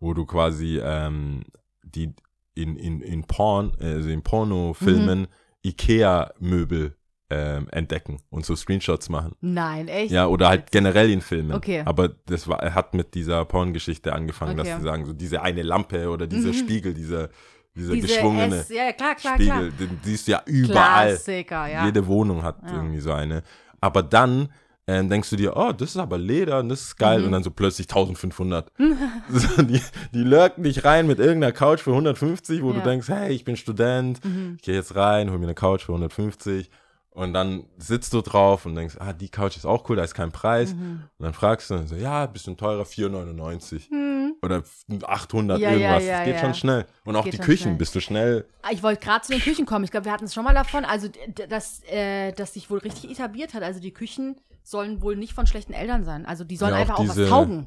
wo 0.00 0.14
du 0.14 0.24
quasi 0.24 0.80
ähm, 0.82 1.44
die 1.84 2.14
in, 2.54 2.76
in, 2.76 3.00
in 3.02 3.24
Porn, 3.24 3.72
also 3.78 4.08
in 4.08 4.22
Pornofilmen 4.22 5.20
Mhm. 5.20 5.26
Ikea-Möbel 5.64 6.96
ähm, 7.32 7.68
entdecken 7.70 8.18
und 8.30 8.44
so 8.44 8.54
Screenshots 8.54 9.08
machen. 9.08 9.32
Nein, 9.40 9.88
echt? 9.88 10.10
Ja, 10.12 10.26
oder 10.26 10.48
halt 10.48 10.70
generell 10.70 11.10
in 11.10 11.20
Filmen. 11.22 11.52
Okay. 11.54 11.82
Aber 11.84 12.08
das 12.26 12.46
war, 12.48 12.62
er 12.62 12.74
hat 12.74 12.92
mit 12.94 13.14
dieser 13.14 13.44
Porngeschichte 13.46 14.12
angefangen, 14.12 14.56
dass 14.58 14.68
Okay. 14.68 14.76
sie 14.78 14.84
sagen, 14.84 15.06
so 15.06 15.12
diese 15.12 15.40
eine 15.42 15.62
Lampe 15.62 16.08
oder 16.10 16.26
dieser 16.26 16.48
Mhm. 16.50 16.54
Spiegel, 16.54 16.94
dieser, 16.94 17.30
dieser 17.74 17.94
Diese 17.94 18.06
geschwungene 18.06 18.56
S, 18.56 18.68
ja, 18.68 18.92
klar, 18.92 19.14
klar, 19.14 19.34
Spiegel, 19.34 19.70
klar. 19.70 19.70
den 19.88 19.98
siehst 20.02 20.28
du 20.28 20.32
ja 20.32 20.42
überall. 20.46 21.08
Klassiker, 21.14 21.66
ja. 21.68 21.86
Jede 21.86 22.06
Wohnung 22.06 22.42
hat 22.42 22.58
Ja. 22.66 22.74
irgendwie 22.74 23.00
so 23.00 23.12
eine. 23.12 23.42
Aber 23.80 24.02
dann 24.02 24.50
ähm, 24.88 25.08
denkst 25.08 25.30
du 25.30 25.36
dir, 25.36 25.56
oh, 25.56 25.70
das 25.72 25.90
ist 25.90 25.96
aber 25.96 26.18
Leder 26.18 26.58
und 26.58 26.68
das 26.68 26.80
ist 26.82 26.96
geil. 26.96 27.20
Mhm. 27.20 27.26
Und 27.26 27.32
dann 27.32 27.42
so 27.44 27.52
plötzlich 27.52 27.86
1500. 27.88 28.70
so, 29.30 29.62
die, 29.62 29.80
die 30.12 30.22
lurken 30.24 30.64
dich 30.64 30.84
rein 30.84 31.06
mit 31.06 31.20
irgendeiner 31.20 31.52
Couch 31.52 31.80
für 31.80 31.92
150, 31.92 32.62
wo 32.62 32.72
Ja. 32.72 32.78
du 32.80 32.82
denkst, 32.82 33.06
hey, 33.08 33.32
ich 33.32 33.44
bin 33.44 33.56
Student, 33.56 34.22
Mhm. 34.24 34.54
ich 34.56 34.62
gehe 34.62 34.74
jetzt 34.74 34.96
rein, 34.96 35.30
hol 35.30 35.38
mir 35.38 35.44
eine 35.46 35.54
Couch 35.54 35.82
für 35.84 35.92
150. 35.92 36.68
Und 37.14 37.34
dann 37.34 37.64
sitzt 37.76 38.14
du 38.14 38.22
drauf 38.22 38.64
und 38.64 38.74
denkst, 38.74 38.96
ah, 38.98 39.12
die 39.12 39.28
Couch 39.28 39.56
ist 39.58 39.66
auch 39.66 39.86
cool, 39.90 39.96
da 39.96 40.02
ist 40.04 40.14
kein 40.14 40.32
Preis. 40.32 40.72
Mhm. 40.74 41.02
Und 41.18 41.24
dann 41.24 41.34
fragst 41.34 41.68
du, 41.70 41.86
so, 41.86 41.94
ja, 41.94 42.24
bisschen 42.26 42.56
teurer, 42.56 42.84
4,99 42.84 43.90
Hm. 43.90 44.34
oder 44.42 44.62
800 45.06 45.58
Ja, 45.60 45.70
ja, 45.70 45.76
irgendwas. 45.76 46.04
ja, 46.04 46.16
das 46.18 46.24
geht 46.24 46.34
ja. 46.36 46.40
schon 46.40 46.54
schnell. 46.54 46.86
Und 47.04 47.16
auch 47.16 47.24
Geht 47.24 47.34
die 47.34 47.38
Küchen, 47.38 47.62
schnell. 47.64 47.74
bist 47.76 47.94
du 47.94 48.00
schnell. 48.00 48.46
Ah, 48.62 48.68
Ich 48.72 48.82
wollte 48.82 49.04
gerade 49.04 49.22
zu 49.26 49.32
den 49.32 49.42
Küchen 49.42 49.66
kommen. 49.66 49.84
Ich 49.84 49.90
glaube, 49.90 50.06
wir 50.06 50.12
hatten 50.12 50.24
es 50.24 50.32
schon 50.32 50.44
mal 50.44 50.54
davon. 50.54 50.86
Also, 50.86 51.08
dass, 51.50 51.82
äh, 51.84 52.32
dass 52.32 52.54
sich 52.54 52.70
wohl 52.70 52.78
richtig 52.78 53.10
etabliert 53.10 53.52
hat. 53.52 53.62
Also, 53.62 53.78
die 53.80 53.92
Küchen 53.92 54.36
sollen 54.62 55.02
wohl 55.02 55.16
nicht 55.16 55.34
von 55.34 55.46
schlechten 55.46 55.74
Eltern 55.74 56.04
sein. 56.04 56.24
Also, 56.24 56.44
die 56.44 56.56
sollen 56.56 56.70
Ja, 56.70 56.76
auch 56.76 56.80
einfach 56.80 56.94
auch 56.98 57.02
diese- 57.02 57.24
was 57.24 57.28
taugen. 57.28 57.66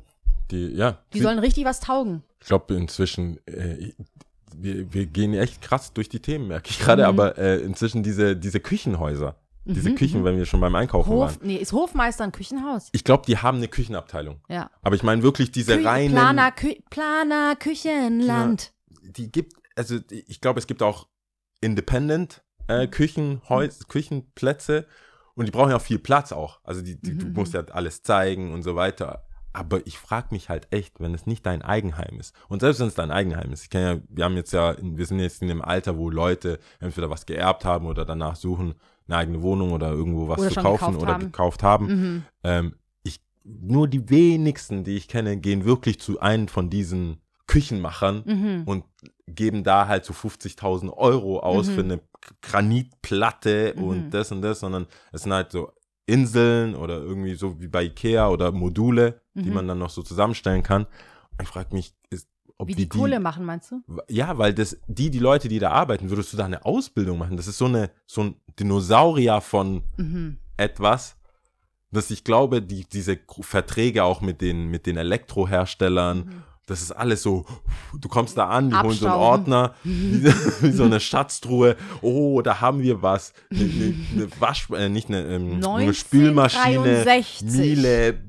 Die, 0.49 0.67
ja, 0.75 0.97
Die 1.13 1.17
sie- 1.19 1.23
sollen 1.23 1.37
richtig 1.39 1.65
was 1.65 1.79
taugen. 1.81 2.23
ich 2.39 2.47
glaube 2.47 2.73
inzwischen, 2.75 3.39
äh, 3.47 3.93
wir, 4.61 4.93
wir 4.93 5.05
gehen 5.05 5.33
echt 5.33 5.61
krass 5.61 5.93
durch 5.93 6.09
die 6.09 6.19
Themen, 6.19 6.47
merke 6.47 6.69
ich 6.69 6.79
gerade, 6.79 7.03
Mhm. 7.03 7.07
aber 7.09 7.37
äh, 7.37 7.57
inzwischen 7.59 8.03
diese, 8.03 8.35
diese 8.35 8.59
Küchenhäuser, 8.59 9.35
diese 9.65 9.89
Mhm, 9.89 9.95
Küchen, 9.95 10.19
mhm. 10.21 10.25
wenn 10.25 10.37
wir 10.37 10.45
schon 10.45 10.59
beim 10.61 10.75
Einkaufen 10.75 11.09
Hof, 11.09 11.37
waren. 11.39 11.47
nee, 11.47 11.55
ist 11.57 11.71
Hofmeister 11.73 12.23
ein 12.23 12.31
Küchenhaus? 12.31 12.89
Ich 12.91 13.03
glaube, 13.03 13.23
die 13.25 13.37
haben 13.39 13.57
eine 13.57 13.67
Küchenabteilung. 13.67 14.39
Ja. 14.49 14.69
Aber 14.81 14.95
ich 14.95 15.03
meine 15.03 15.23
wirklich 15.23 15.51
diese 15.51 15.77
Kü 15.77 15.85
reinen, 15.85 16.11
Planer, 16.13 16.51
Kü 16.51 16.75
Planer, 16.89 17.55
Küchenland. 17.55 18.73
die 19.01 19.31
gibt, 19.31 19.53
also 19.75 19.97
ich 20.09 20.39
glaube, 20.41 20.59
es 20.59 20.67
gibt 20.67 20.81
auch 20.83 21.07
Independent 21.61 22.43
Mhm. 22.67 22.75
äh, 22.75 22.87
Küchenhäus 22.87 23.87
Küchenplätze 23.87 24.85
und 25.35 25.45
die 25.45 25.51
brauchen 25.51 25.69
ja 25.71 25.75
auch 25.77 25.81
viel 25.81 25.99
Platz 25.99 26.31
auch. 26.31 26.59
Also 26.63 26.81
die, 26.81 26.99
die, 26.99 27.17
du 27.17 27.27
Mhm. 27.27 27.33
musst 27.33 27.53
ja 27.53 27.63
alles 27.71 28.01
zeigen 28.03 28.53
und 28.53 28.63
so 28.63 28.75
weiter. 28.75 29.24
Aber 29.55 29.85
ich 29.87 29.97
frage 29.97 30.27
mich 30.31 30.49
halt 30.49 30.67
echt, 30.71 30.99
wenn 30.99 31.13
es 31.13 31.25
nicht 31.25 31.45
dein 31.45 31.61
Eigenheim 31.61 32.19
ist. 32.19 32.35
Und 32.49 32.59
selbst 32.59 32.79
wenn 32.81 32.87
es 32.87 32.95
dein 32.95 33.11
Eigenheim 33.11 33.51
ist, 33.53 33.63
ich 33.63 33.69
kenne 33.69 33.85
ja, 33.95 34.01
wir 34.09 34.23
haben 34.25 34.35
jetzt 34.35 34.51
ja, 34.51 34.75
wir 34.81 35.05
sind 35.05 35.19
jetzt 35.19 35.41
in 35.41 35.47
dem 35.47 35.61
Alter, 35.61 35.97
wo 35.97 36.09
Leute 36.09 36.59
entweder 36.79 37.09
was 37.09 37.25
geerbt 37.25 37.63
haben 37.63 37.85
oder 37.85 38.03
danach 38.05 38.35
suchen, 38.35 38.75
eine 39.07 39.17
eigene 39.17 39.41
Wohnung 39.41 39.71
oder 39.71 39.91
irgendwo 39.91 40.27
was 40.27 40.39
Oder 40.39 40.49
zu 40.49 40.59
kaufen 40.61 40.95
oder 40.97 41.13
haben. 41.13 41.23
gekauft 41.23 41.63
haben. 41.63 41.85
Mhm. 41.87 42.23
Ähm, 42.43 42.75
ich, 43.03 43.21
nur 43.43 43.87
die 43.87 44.09
wenigsten, 44.09 44.83
die 44.83 44.97
ich 44.97 45.07
kenne, 45.07 45.37
gehen 45.37 45.63
wirklich 45.63 45.99
zu 45.99 46.19
einem 46.19 46.47
von 46.47 46.69
diesen 46.69 47.21
Küchenmachern 47.47 48.23
Mhm. 48.25 48.63
und 48.65 48.83
geben 49.27 49.63
da 49.63 49.87
halt 49.87 50.03
so 50.05 50.13
50.000 50.13 50.91
Euro 50.91 51.39
aus 51.39 51.67
Mhm. 51.67 51.71
für 51.73 51.81
eine 51.81 51.99
Granitplatte 52.41 53.73
Mhm. 53.77 53.83
und 53.83 54.09
das 54.11 54.31
und 54.31 54.41
das, 54.41 54.59
sondern 54.59 54.87
es 55.11 55.23
sind 55.23 55.33
halt 55.33 55.51
so 55.51 55.71
Inseln 56.05 56.75
oder 56.75 56.99
irgendwie 56.99 57.35
so 57.35 57.59
wie 57.59 57.67
bei 57.67 57.83
Ikea 57.83 58.29
oder 58.29 58.51
Module, 58.51 59.21
die 59.33 59.49
Mhm. 59.49 59.53
man 59.55 59.67
dann 59.67 59.79
noch 59.79 59.89
so 59.89 60.01
zusammenstellen 60.03 60.63
kann. 60.63 60.85
Ich 61.41 61.47
frage 61.47 61.73
mich, 61.73 61.93
ist, 62.09 62.27
ob 62.57 62.67
Wie 62.67 62.77
wir 62.77 62.85
die 62.85 62.89
Kohle 62.89 63.19
machen, 63.19 63.43
meinst 63.45 63.71
du? 63.71 63.81
ja, 64.07 64.37
weil 64.37 64.53
das, 64.53 64.77
die, 64.87 65.09
die 65.09 65.19
Leute, 65.19 65.47
die 65.49 65.59
da 65.59 65.71
arbeiten, 65.71 66.09
würdest 66.09 66.31
du 66.31 66.37
da 66.37 66.45
eine 66.45 66.63
Ausbildung 66.65 67.17
machen. 67.17 67.35
Das 67.37 67.47
ist 67.47 67.57
so 67.57 67.65
eine, 67.65 67.89
so 68.05 68.21
ein 68.23 68.35
Dinosaurier 68.59 69.41
von 69.41 69.83
Mhm. 69.97 70.37
etwas, 70.57 71.17
dass 71.91 72.11
ich 72.11 72.23
glaube, 72.23 72.61
die, 72.61 72.85
diese 72.85 73.17
Verträge 73.41 74.03
auch 74.03 74.21
mit 74.21 74.41
den, 74.41 74.67
mit 74.67 74.85
den 74.85 74.97
Elektroherstellern, 74.97 76.17
Mhm. 76.19 76.43
Das 76.67 76.81
ist 76.81 76.91
alles 76.91 77.21
so, 77.21 77.45
du 77.99 78.09
kommst 78.09 78.37
da 78.37 78.47
an, 78.49 78.69
die 78.71 78.75
holen 78.75 78.91
so 78.91 79.05
einen 79.05 79.15
Abstauben. 79.15 79.53
Ordner, 79.53 79.75
wie, 79.83 80.23
wie 80.61 80.71
so 80.71 80.83
eine 80.83 80.99
Schatztruhe, 80.99 81.75
oh, 82.01 82.41
da 82.41 82.59
haben 82.61 82.81
wir 82.81 83.01
was, 83.01 83.33
eine, 83.51 83.63
eine, 83.63 83.95
eine 84.13 84.41
Wasch, 84.41 84.69
äh, 84.71 84.89
nicht 84.89 85.09
eine, 85.09 85.21
ähm, 85.23 85.63
eine 85.63 85.93
Spülmaschine, 85.93 86.63
1963. 87.05 87.47
Miele, 87.51 88.19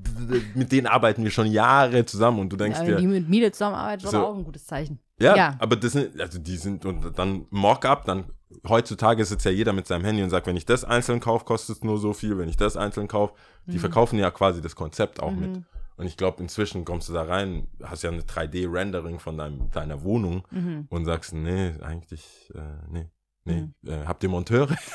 mit 0.55 0.73
denen 0.73 0.87
arbeiten 0.87 1.25
wir 1.25 1.31
schon 1.31 1.47
Jahre 1.51 2.05
zusammen 2.05 2.41
und 2.41 2.51
du 2.53 2.57
denkst 2.57 2.79
Ja, 2.81 2.85
dir, 2.85 2.93
wenn 2.97 3.01
die 3.01 3.07
mit 3.07 3.29
Miele 3.29 3.53
zusammenarbeiten, 3.53 4.05
ist 4.05 4.11
So. 4.11 4.19
doch 4.19 4.29
auch 4.29 4.37
ein 4.37 4.45
gutes 4.45 4.67
Zeichen. 4.67 4.99
ja, 5.19 5.37
Ja. 5.37 5.57
aber 5.59 5.77
das 5.77 5.93
sind, 5.93 6.21
also 6.21 6.39
die 6.39 6.57
sind, 6.57 6.85
und 6.85 7.19
dann 7.19 7.47
Mockup, 7.51 8.05
dann 8.05 8.25
heutzutage 8.69 9.25
sitzt 9.25 9.45
ja 9.45 9.51
jeder 9.51 9.73
mit 9.73 9.87
seinem 9.87 10.05
Handy 10.05 10.23
und 10.23 10.31
sagt, 10.31 10.47
wenn 10.47 10.57
ich 10.57 10.67
das 10.67 10.85
einzeln 10.85 11.21
kaufe, 11.21 11.45
kostet 11.45 11.77
es 11.77 11.85
nur 11.85 11.99
so 11.99 12.13
viel, 12.13 12.37
wenn 12.39 12.49
ich 12.49 12.57
das 12.57 12.77
einzeln 12.77 13.09
kaufe. 13.09 13.35
Die 13.67 13.77
Mhm. 13.77 13.81
verkaufen 13.81 14.19
ja 14.19 14.31
quasi 14.31 14.61
das 14.61 14.75
Konzept 14.77 15.21
auch 15.21 15.33
mit. 15.33 15.63
Mhm. 15.97 16.01
Und 16.03 16.07
ich 16.07 16.17
glaube, 16.17 16.43
inzwischen 16.43 16.85
kommst 16.85 17.09
du 17.09 17.13
da 17.13 17.23
rein, 17.23 17.69
hast 17.83 18.03
ja 18.03 18.11
eine 18.11 18.23
3D-Rendering 18.23 19.19
von 19.19 19.37
deinem, 19.39 19.71
deiner 19.71 20.03
Wohnung 20.03 20.47
Mhm. 20.51 20.87
und 20.91 21.05
sagst, 21.05 21.33
nee, 21.33 21.73
eigentlich, 21.83 22.51
äh, 22.55 22.61
nee, 22.91 23.11
nee, 23.45 23.69
äh, 23.87 24.05
habt 24.07 24.23
ihr 24.23 24.29
Monteure? 24.29 24.69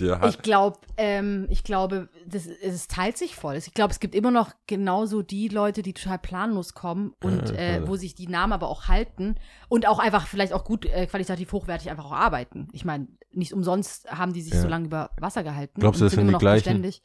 Hat, 0.00 0.28
Ich 0.30 0.42
glaube, 0.42 0.78
ähm, 0.96 1.48
ich 1.50 1.64
glaube, 1.64 2.08
das, 2.24 2.46
es 2.46 2.86
teilt 2.86 3.18
sich 3.18 3.34
voll. 3.34 3.56
Ich 3.56 3.74
glaube, 3.74 3.90
es 3.90 3.98
gibt 3.98 4.14
immer 4.14 4.30
noch 4.30 4.52
genauso 4.68 5.22
die 5.22 5.48
Leute, 5.48 5.82
die 5.82 5.92
total 5.92 6.20
planlos 6.20 6.72
kommen 6.72 7.14
und 7.20 7.50
äh, 7.50 7.82
wo 7.84 7.96
sich 7.96 8.14
die 8.14 8.28
Namen 8.28 8.52
aber 8.52 8.68
auch 8.68 8.86
halten 8.86 9.34
und 9.68 9.88
auch 9.88 9.98
einfach 9.98 10.28
vielleicht 10.28 10.52
auch 10.52 10.62
gut 10.62 10.86
äh, 10.86 11.04
qualitativ 11.08 11.50
hochwertig 11.50 11.90
einfach 11.90 12.04
auch 12.04 12.12
arbeiten. 12.12 12.68
Ich 12.72 12.84
meine, 12.84 13.08
nicht 13.32 13.52
umsonst 13.52 14.08
haben 14.08 14.32
die 14.32 14.42
sich 14.42 14.54
Ja. 14.54 14.60
so 14.62 14.68
lange 14.68 14.84
über 14.86 15.10
Wasser 15.18 15.42
gehalten. 15.42 15.80
Glaubst 15.80 16.00
du, 16.00 16.04
das 16.04 16.12
sind 16.12 16.20
die 16.20 16.22
immer 16.26 16.32
noch 16.32 16.38
gleichen? 16.38 16.62
beständig. 16.80 17.02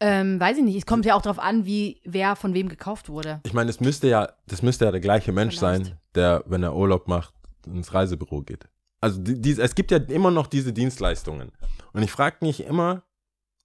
Ähm, 0.00 0.40
weiß 0.40 0.56
ich 0.58 0.64
nicht. 0.64 0.76
Es 0.76 0.86
kommt 0.86 1.04
ja 1.04 1.14
auch 1.14 1.22
darauf 1.22 1.38
an, 1.38 1.66
wie 1.66 2.00
wer 2.04 2.34
von 2.36 2.54
wem 2.54 2.68
gekauft 2.68 3.08
wurde. 3.10 3.40
ich 3.44 3.52
meine, 3.52 3.68
es 3.70 3.80
müsste 3.80 4.08
ja, 4.08 4.32
das 4.46 4.62
müsste 4.62 4.86
ja 4.86 4.90
der 4.90 5.00
gleiche 5.00 5.30
Mensch 5.32 5.58
Vielleicht. 5.58 5.86
sein, 5.86 5.98
der, 6.14 6.42
wenn 6.46 6.62
er 6.62 6.74
Urlaub 6.74 7.06
macht, 7.06 7.34
ins 7.66 7.92
Reisebüro 7.92 8.40
geht. 8.42 8.66
Also 9.02 9.20
die, 9.20 9.40
die, 9.40 9.58
es 9.60 9.74
gibt 9.74 9.90
ja 9.90 9.98
immer 9.98 10.30
noch 10.30 10.46
diese 10.46 10.72
Dienstleistungen. 10.72 11.52
Und 11.92 12.02
ich 12.02 12.10
frage 12.10 12.36
mich 12.40 12.64
immer, 12.64 13.02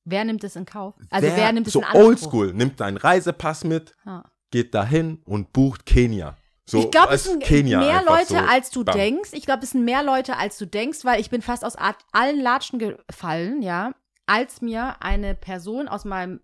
Wer 0.08 0.24
nimmt 0.24 0.44
es 0.44 0.56
in 0.56 0.66
Kauf? 0.66 0.94
Also 1.10 1.28
wer, 1.28 1.52
nimmt 1.52 1.66
es 1.68 1.74
so 1.74 1.80
in 1.80 1.86
Anspruch? 1.86 2.06
oldschool, 2.06 2.54
nimmt 2.54 2.80
deinen 2.80 2.98
Reisepass 2.98 3.64
mit, 3.64 3.96
Ja. 4.06 4.24
geht 4.52 4.76
dahin 4.76 5.22
und 5.26 5.52
bucht 5.52 5.86
Kenia. 5.86 6.38
So, 6.68 6.80
ich 6.80 6.92
glaube, 6.92 7.14
es 7.14 7.24
sind 7.24 7.42
Kenia 7.44 7.80
mehr 7.80 8.04
Leute, 8.06 8.26
so, 8.28 8.36
als 8.38 8.70
du 8.72 8.84
bam. 8.84 8.96
denkst. 8.96 9.30
Ich 9.34 9.46
glaube, 9.46 9.64
es 9.64 9.72
sind 9.72 9.84
mehr 9.86 10.04
Leute, 10.04 10.38
als 10.38 10.58
du 10.58 10.66
denkst, 10.68 11.06
weil 11.06 11.20
ich 11.22 11.30
bin 11.30 11.42
fast 11.42 11.64
aus 11.66 11.76
allen 11.76 12.42
Latschen 12.42 12.78
gefallen, 12.80 13.62
ja, 13.62 13.94
als 14.26 14.62
mir 14.62 15.02
eine 15.02 15.36
Person 15.36 15.88
aus 15.88 16.06
meinem, 16.06 16.40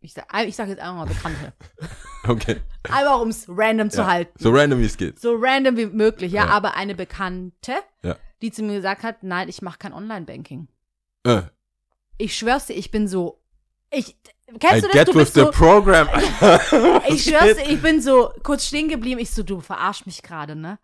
ich 0.00 0.12
sage 0.12 0.26
ich 0.46 0.56
sag 0.56 0.68
jetzt 0.68 0.80
einfach 0.80 0.94
mal 0.96 1.06
Bekannte, 1.06 1.52
Okay, 2.28 2.60
einfach 2.84 3.20
um 3.20 3.28
es 3.28 3.46
random 3.48 3.90
zu 3.90 4.00
Ja. 4.02 4.06
halten. 4.06 4.32
so 4.38 4.50
random 4.50 4.78
wie 4.80 4.84
es 4.86 4.96
geht. 4.96 5.18
So 5.20 5.34
random 5.38 5.76
wie 5.76 5.86
möglich, 5.86 6.32
ja, 6.32 6.46
Ja. 6.46 6.50
aber 6.50 6.74
eine 6.74 6.94
Bekannte, 6.94 7.72
Ja. 8.02 8.16
die 8.42 8.50
zu 8.52 8.62
mir 8.62 8.76
gesagt 8.76 9.02
hat, 9.02 9.22
nein, 9.22 9.48
ich 9.48 9.60
mache 9.62 9.78
kein 9.78 9.92
Online-Banking. 9.92 10.68
Äh, 11.24 11.42
Ich 12.18 12.36
schwör's 12.36 12.66
dir, 12.66 12.74
ich 12.74 12.90
bin 12.90 13.08
so, 13.08 13.40
ich, 13.90 14.16
kennst 14.60 14.76
I 14.76 14.80
du 14.82 14.86
das? 14.88 14.92
get 14.92 15.08
Du 15.08 15.14
with 15.14 15.32
bist 15.32 15.34
the 15.34 15.40
so, 15.40 15.50
program. 15.50 16.08
ich 17.08 17.24
schwör's 17.24 17.56
dir, 17.56 17.68
ich 17.70 17.80
bin 17.82 18.00
so 18.00 18.32
kurz 18.42 18.66
stehen 18.66 18.88
geblieben. 18.88 19.20
Ich 19.20 19.30
so, 19.32 19.42
du 19.42 19.60
verarsch 19.60 20.06
mich 20.06 20.22
gerade, 20.22 20.54
ne? 20.54 20.78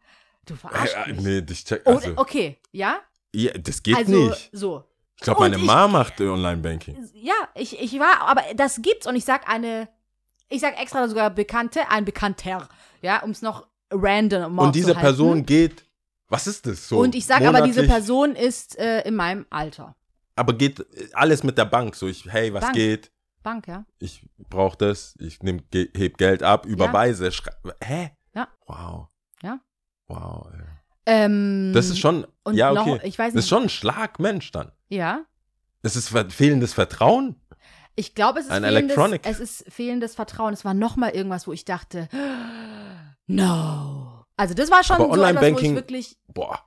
Du 0.46 0.56
verarschst 0.56 0.96
Äh, 0.96 1.10
äh, 1.10 1.12
mich. 1.12 1.20
nee, 1.22 1.42
das 1.42 1.64
check, 1.64 1.82
Oh, 1.84 1.94
also, 1.96 2.12
okay, 2.16 2.58
ja? 2.72 3.00
ja, 3.34 3.52
das 3.52 3.82
geht 3.82 3.96
also, 3.96 4.12
nicht. 4.28 4.50
so. 4.52 4.84
Ich 5.20 5.24
glaube, 5.24 5.40
meine 5.40 5.58
Mama 5.58 5.98
macht 5.98 6.18
Online-Banking. 6.18 7.10
Ja, 7.12 7.34
ich, 7.54 7.78
ich 7.78 8.00
war, 8.00 8.22
aber 8.22 8.42
das 8.56 8.80
gibt's 8.80 9.06
und 9.06 9.16
ich 9.16 9.26
sag 9.26 9.46
eine, 9.50 9.86
ich 10.48 10.62
sag 10.62 10.80
extra 10.80 11.06
sogar 11.08 11.28
Bekannte, 11.28 11.90
ein 11.90 12.06
Bekannter, 12.06 12.66
ja, 13.02 13.22
um 13.22 13.32
es 13.32 13.42
noch 13.42 13.66
random 13.90 14.58
Und 14.58 14.74
diese 14.74 14.88
halten. 14.88 15.00
Person 15.00 15.44
geht, 15.44 15.84
was 16.28 16.46
ist 16.46 16.66
das 16.66 16.88
so? 16.88 17.00
und 17.00 17.14
ich 17.14 17.26
sag 17.26 17.42
aber, 17.42 17.60
diese 17.60 17.82
monatlich? 17.82 17.88
Person 17.88 18.34
ist 18.34 18.78
äh, 18.78 19.02
in 19.02 19.14
meinem 19.14 19.44
Alter. 19.50 19.94
Aber 20.36 20.54
geht 20.54 20.80
äh, 20.80 21.10
alles 21.12 21.42
mit 21.42 21.58
der 21.58 21.66
Bank. 21.66 21.96
So, 21.96 22.06
ich, 22.08 22.24
hey, 22.24 22.54
was 22.54 22.62
Bank. 22.62 22.74
geht? 22.74 23.12
Bank, 23.42 23.68
ja? 23.68 23.84
Ich 23.98 24.26
brauche 24.48 24.78
das. 24.78 25.16
Ich 25.18 25.42
nehm, 25.42 25.62
heb 25.70 26.16
Geld 26.16 26.42
ab, 26.42 26.64
überweise. 26.64 27.30
Schrei 27.30 27.52
hä? 27.82 28.10
Ja. 28.34 28.48
Wow. 28.66 29.08
Ja. 29.42 29.60
Wow. 30.08 30.48
ey. 30.54 30.79
Ähm, 31.10 31.72
Das 31.74 31.88
ist 31.88 31.98
schon, 31.98 32.26
ja, 32.52 32.72
noch- 32.72 32.86
okay. 32.86 33.00
ich 33.06 33.18
weiß 33.18 33.32
Das 33.34 33.44
ist 33.44 33.44
nicht- 33.44 33.48
schon 33.48 33.62
ein 33.64 33.68
Schlag 33.68 34.18
Mensch 34.20 34.50
dann. 34.52 34.70
Ja. 34.88 35.24
Das 35.82 35.96
ist 35.96 36.10
fehlendes 36.28 36.72
Vertrauen. 36.74 37.36
Ich 37.96 38.14
glaube, 38.14 38.38
es 38.40 38.46
ist 38.46 38.52
fehlendes, 38.54 39.20
es 39.24 39.40
ist 39.40 39.64
fehlendes 39.72 40.14
Vertrauen. 40.14 40.52
Es 40.54 40.64
war 40.64 40.74
noch 40.74 40.96
mal 40.96 41.10
irgendwas, 41.10 41.46
wo 41.46 41.52
ich 41.52 41.64
dachte, 41.64 42.08
no. 43.26 44.24
Also 44.36 44.54
das 44.54 44.70
war 44.70 44.82
schon 44.84 44.96
Aber 44.96 45.14
so 45.14 45.22
etwas, 45.22 45.42
wo 45.52 45.58
ich 45.58 45.74
wirklich 45.74 46.16
Boah. 46.28 46.60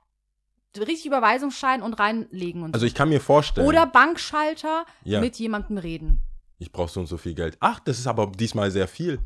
richtig 0.78 1.06
Überweisungsschein 1.06 1.82
und 1.82 1.94
reinlegen 1.94 2.62
und 2.62 2.68
so. 2.70 2.74
Also 2.74 2.86
ich 2.86 2.94
kann 2.94 3.08
mir 3.08 3.20
vorstellen. 3.20 3.66
Oder 3.66 3.86
Bankschalter 3.86 4.84
Ja. 5.04 5.20
mit 5.20 5.36
jemandem 5.36 5.78
reden. 5.78 6.20
ich 6.58 6.70
brauche 6.72 6.90
so 6.90 7.00
und 7.00 7.06
so 7.06 7.16
viel 7.18 7.34
Geld. 7.34 7.56
Ach, 7.60 7.80
das 7.80 7.98
ist 7.98 8.06
aber 8.06 8.28
diesmal 8.28 8.70
sehr 8.70 8.88
viel. 8.88 9.18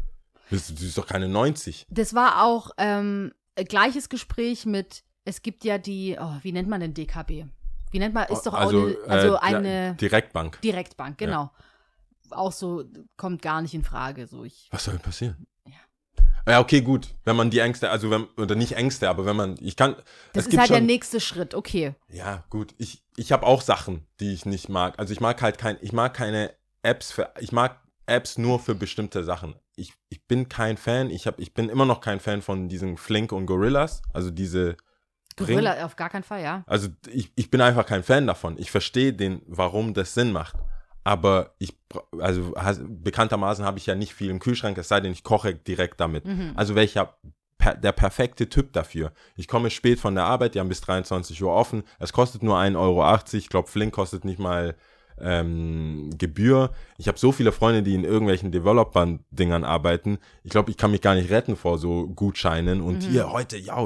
Das, 0.51 0.69
das 0.73 0.83
ist 0.83 0.97
doch 0.99 1.07
keine 1.07 1.29
90. 1.29 1.87
Das 1.91 2.15
war 2.15 2.43
auch 2.43 2.71
ähm, 2.79 3.33
gleiches 3.69 4.09
Gespräch 4.09 4.65
mit, 4.67 5.05
es 5.29 5.43
gibt 5.43 5.63
ja 5.65 5.77
die, 5.77 6.17
oh, 6.19 6.33
wie 6.43 6.53
nennt 6.53 6.69
man 6.69 6.81
denn 6.81 6.95
DKB? 6.95 7.45
Wie 7.91 7.99
nennt 7.99 8.15
man, 8.15 8.27
ist 8.29 8.45
doch 8.45 8.55
also, 8.55 8.81
auch 8.81 8.85
eine, 8.85 8.97
also 9.07 9.35
äh, 9.35 9.39
eine 9.39 9.95
Direktbank. 9.95 10.61
Direktbank, 10.63 11.19
genau. 11.19 11.51
Auch 12.31 12.53
so, 12.53 12.85
kommt 13.17 13.43
gar 13.43 13.61
nicht 13.61 13.75
in 13.75 13.85
Frage. 13.85 14.27
So, 14.27 14.45
ich, 14.45 14.69
Was 14.71 14.85
soll 14.85 14.99
passieren? 14.99 15.47
Ja. 15.67 16.53
Ja, 16.53 16.61
okay, 16.61 16.81
gut. 16.81 17.09
Wenn 17.25 17.37
man 17.37 17.51
die 17.51 17.59
Ängste, 17.59 17.91
also 17.91 18.11
wenn, 18.11 18.25
oder 18.37 18.55
nicht 18.55 18.73
Ängste, 18.73 19.09
aber 19.09 19.27
wenn 19.27 19.37
man, 19.37 19.57
ich 19.61 19.77
kann, 19.77 19.97
das 20.33 20.47
ist 20.47 20.59
halt 20.59 20.71
der 20.71 20.77
schon, 20.77 20.87
nächste 20.87 21.21
Schritt, 21.21 21.55
okay. 21.55 21.95
ja, 22.09 22.45
gut. 22.49 22.75
Ich, 22.79 23.03
ich 23.17 23.33
habe 23.33 23.47
auch 23.47 23.61
Sachen, 23.61 24.07
die 24.21 24.33
ich 24.33 24.47
nicht 24.47 24.71
mag. 24.71 24.99
Also 24.99 25.13
ich 25.13 25.21
mag 25.21 25.41
halt 25.43 25.59
kein, 25.59 25.77
ich 25.83 25.93
mag 25.93 26.15
keine 26.15 26.55
Apps 26.83 27.13
für, 27.13 27.33
ich 27.39 27.53
mag 27.53 27.83
Apps 28.07 28.39
nur 28.39 28.61
für 28.61 28.75
bestimmte 28.75 29.25
Sachen. 29.25 29.57
Ich, 29.77 29.93
ich 30.09 30.27
bin 30.27 30.49
kein 30.49 30.79
Fan, 30.79 31.11
ich, 31.11 31.27
hab, 31.27 31.39
ich 31.39 31.53
bin 31.53 31.69
immer 31.69 31.85
noch 31.85 32.01
kein 32.01 32.19
Fan 32.19 32.41
von 32.41 32.69
diesen 32.69 32.97
Flink 32.97 33.33
und 33.33 33.45
Gorillas, 33.45 34.01
also 34.13 34.31
diese 34.31 34.77
Bring- 35.39 35.57
Gorilla, 35.57 35.85
auf 35.85 35.97
gar 35.97 36.11
keinen 36.11 36.23
Fall, 36.23 36.43
ja. 36.43 36.65
also 36.67 36.89
ich, 37.11 37.33
ich 37.37 37.51
bin 37.51 37.61
einfach 37.61 37.87
kein 37.87 38.03
Fan 38.03 38.27
davon. 38.27 38.57
Ich 38.59 38.71
verstehe 38.71 39.13
den, 39.13 39.43
warum 39.47 39.95
das 39.95 40.15
Sinn 40.15 40.33
macht. 40.33 40.57
Aber 41.05 41.55
ich, 41.59 41.79
also 42.19 42.53
bekanntermaßen 42.87 43.65
habe 43.65 43.79
ich 43.79 43.87
ja 43.87 43.95
nicht 43.95 44.13
viel 44.13 44.31
im 44.31 44.41
Kühlschrank, 44.41 44.77
es 44.77 44.89
sei 44.89 45.01
denn, 45.01 45.13
ich 45.13 45.25
koche 45.25 45.55
direkt 45.55 46.01
damit. 46.01 46.27
Mhm. 46.27 46.53
Also 46.55 46.75
welcher 46.75 47.15
per, 47.57 47.75
der 47.75 47.93
perfekte 47.93 48.49
Typ 48.49 48.73
dafür. 48.73 49.13
Ich 49.37 49.49
komme 49.49 49.71
spät 49.71 50.01
von 50.01 50.15
der 50.15 50.25
Arbeit, 50.25 50.55
die 50.55 50.61
haben 50.61 50.69
bis 50.69 50.81
23 50.83 51.43
Uhr 51.43 51.53
offen. 51.53 51.83
Es 51.99 52.13
kostet 52.13 52.43
nur 52.43 52.57
1,80 52.57 52.77
Euro. 52.79 53.17
Ich 53.33 53.49
glaube, 53.49 53.69
Flink 53.69 53.95
kostet 53.95 54.25
nicht 54.25 54.39
mal 54.39 54.77
ähm, 55.23 56.11
Gebühr. 56.17 56.71
Ich 56.97 57.09
habe 57.09 57.19
so 57.19 57.33
viele 57.33 57.53
Freunde, 57.53 57.83
die 57.83 57.95
in 57.95 58.05
irgendwelchen 58.05 58.51
Developer-Dingern 58.53 59.65
arbeiten. 59.65 60.19
Ich 60.43 60.51
glaube, 60.51 60.71
ich 60.71 60.77
kann 60.77 60.91
mich 60.91 61.01
gar 61.01 61.15
nicht 61.15 61.31
retten 61.31 61.57
vor 61.57 61.79
so 61.79 62.09
Gutscheinen. 62.09 62.81
Und 62.81 63.03
hier 63.05 63.31
heute, 63.31 63.57
ja, 63.57 63.79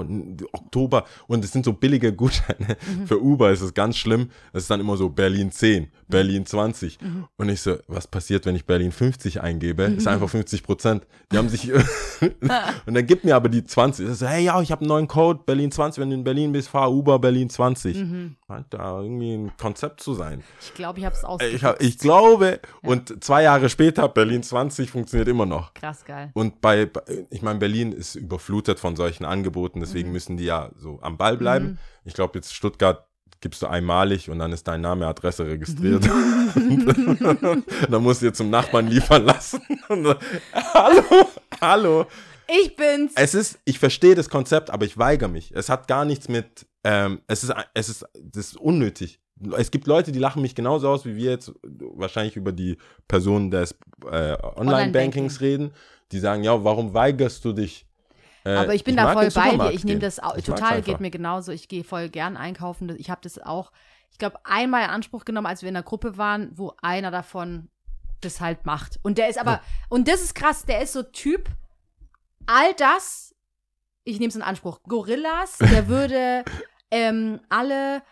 Oktober. 0.52 1.04
Und 1.26 1.44
es 1.44 1.52
sind 1.52 1.64
so 1.64 1.72
billige 1.72 2.12
Gutscheine. 2.12 2.76
Für 3.06 3.20
Uber 3.20 3.50
ist 3.50 3.60
es 3.60 3.74
ganz 3.74 3.96
schlimm. 3.96 4.30
Es 4.52 4.62
ist 4.62 4.70
dann 4.70 4.80
immer 4.80 4.96
so 4.96 5.08
Berlin 5.08 5.50
10, 5.50 5.90
Berlin 6.08 6.46
20. 6.46 6.98
Und 7.36 7.48
ich 7.48 7.60
so, 7.60 7.76
was 7.88 8.06
passiert, 8.06 8.46
wenn 8.46 8.56
ich 8.56 8.64
Berlin 8.64 8.92
50 8.92 9.40
eingebe? 9.40 9.84
Ist 9.84 10.08
einfach 10.08 10.28
50 10.28 10.62
Prozent. 10.62 11.06
Die 11.30 11.38
haben 11.38 11.48
sich. 11.48 11.72
und 12.86 12.94
dann 12.94 13.06
gibt 13.06 13.24
mir 13.24 13.36
aber 13.36 13.48
die 13.48 13.64
20. 13.64 14.08
Ich 14.08 14.14
so, 14.16 14.26
hey, 14.26 14.44
ja, 14.44 14.60
ich 14.60 14.70
habe 14.70 14.82
einen 14.82 14.88
neuen 14.88 15.08
Code, 15.08 15.40
Berlin 15.44 15.70
20. 15.70 16.00
Wenn 16.00 16.10
du 16.10 16.16
in 16.16 16.24
Berlin 16.24 16.52
bist, 16.52 16.68
fahr 16.68 16.90
Uber 16.90 17.18
Berlin 17.18 17.50
20. 17.50 17.96
Scheint 18.46 18.66
da 18.70 19.00
irgendwie 19.00 19.34
ein 19.34 19.56
Konzept 19.56 20.00
zu 20.00 20.14
sein. 20.14 20.42
Ich 20.60 20.74
glaube, 20.74 20.98
ich 20.98 21.04
habe 21.04 21.14
es. 21.24 21.52
Ich, 21.54 21.64
hab, 21.64 21.80
ich 21.82 21.98
glaube, 21.98 22.60
und 22.82 23.22
zwei 23.24 23.42
Jahre 23.42 23.68
später, 23.68 24.08
Berlin 24.08 24.42
20 24.42 24.90
funktioniert 24.90 25.28
immer 25.28 25.46
noch. 25.46 25.74
Krass 25.74 26.04
geil. 26.04 26.30
Und 26.34 26.60
bei, 26.60 26.90
ich 27.30 27.42
meine, 27.42 27.58
Berlin 27.58 27.92
ist 27.92 28.14
überflutet 28.14 28.78
von 28.80 28.96
solchen 28.96 29.24
Angeboten, 29.24 29.80
deswegen 29.80 30.08
Mhm. 30.08 30.12
müssen 30.12 30.36
die 30.36 30.44
ja 30.44 30.70
so 30.76 30.98
am 31.02 31.16
Ball 31.16 31.36
bleiben. 31.36 31.78
Ich 32.04 32.14
glaube, 32.14 32.38
jetzt 32.38 32.54
Stuttgart 32.54 33.06
gibst 33.40 33.60
du 33.62 33.66
einmalig 33.66 34.30
und 34.30 34.38
dann 34.38 34.52
ist 34.52 34.68
dein 34.68 34.80
Name, 34.80 35.06
Adresse 35.06 35.46
registriert. 35.46 36.04
dann 37.90 38.02
musst 38.02 38.22
du 38.22 38.26
dir 38.26 38.32
zum 38.32 38.50
Nachbarn 38.50 38.86
liefern 38.88 39.24
lassen. 39.24 39.60
Hallo, 39.88 41.26
hallo. 41.60 42.06
Ich 42.48 42.76
bin's. 42.76 43.12
Es 43.14 43.34
ist, 43.34 43.58
ich 43.64 43.78
verstehe 43.78 44.14
das 44.14 44.28
Konzept, 44.28 44.70
aber 44.70 44.84
ich 44.84 44.98
weigere 44.98 45.28
mich. 45.28 45.52
Es 45.54 45.68
hat 45.68 45.88
gar 45.88 46.04
nichts 46.04 46.28
mit, 46.28 46.66
ähm, 46.84 47.20
es 47.26 47.44
ist, 47.44 47.52
es 47.74 47.88
ist, 47.88 48.04
das 48.20 48.46
ist 48.48 48.56
unnötig. 48.56 49.20
Es 49.56 49.70
gibt 49.70 49.86
Leute, 49.86 50.12
die 50.12 50.18
lachen 50.18 50.42
mich 50.42 50.54
genauso 50.54 50.88
aus, 50.88 51.04
wie 51.04 51.16
wir 51.16 51.30
jetzt 51.30 51.52
wahrscheinlich 51.62 52.36
über 52.36 52.52
die 52.52 52.78
Personen 53.08 53.50
des 53.50 53.76
äh, 54.10 54.36
Online-Bankings 54.56 55.40
reden, 55.40 55.72
die 56.12 56.18
sagen, 56.18 56.44
ja, 56.44 56.62
warum 56.64 56.94
weigerst 56.94 57.44
du 57.44 57.52
dich? 57.52 57.86
Äh, 58.44 58.54
Aber 58.54 58.74
ich 58.74 58.84
bin 58.84 58.96
da 58.96 59.04
mag 59.14 59.32
voll 59.32 59.56
bei 59.56 59.68
dir. 59.68 59.72
Ich 59.72 59.84
nehme 59.84 60.00
das. 60.00 60.20
Ich 60.36 60.44
total 60.44 60.82
geht 60.82 61.00
mir 61.00 61.10
genauso. 61.10 61.52
Ich 61.52 61.68
gehe 61.68 61.84
voll 61.84 62.08
gern 62.08 62.36
einkaufen. 62.36 62.94
Ich 62.98 63.10
habe 63.10 63.20
das 63.22 63.38
auch, 63.38 63.72
ich 64.10 64.18
glaube, 64.18 64.38
einmal 64.44 64.84
in 64.84 64.90
Anspruch 64.90 65.24
genommen, 65.24 65.46
als 65.46 65.62
wir 65.62 65.68
in 65.68 65.76
einer 65.76 65.84
Gruppe 65.84 66.18
waren, 66.18 66.50
wo 66.54 66.74
einer 66.82 67.10
davon 67.10 67.68
das 68.20 68.40
halt 68.40 68.66
macht. 68.66 68.98
Und 69.02 69.18
der 69.18 69.28
ist 69.28 69.38
aber, 69.38 69.60
und 69.88 70.08
das 70.08 70.22
ist 70.22 70.34
krass, 70.34 70.64
der 70.64 70.82
ist 70.82 70.92
so 70.92 71.02
Typ, 71.02 71.48
all 72.46 72.72
das, 72.74 73.34
ich 74.04 74.18
nehme 74.18 74.28
es 74.28 74.36
in 74.36 74.42
Anspruch, 74.42 74.82
Gorillas, 74.84 75.58
der 75.58 75.88
würde 75.88 76.44
ähm, 76.90 77.40
alle 77.48 78.02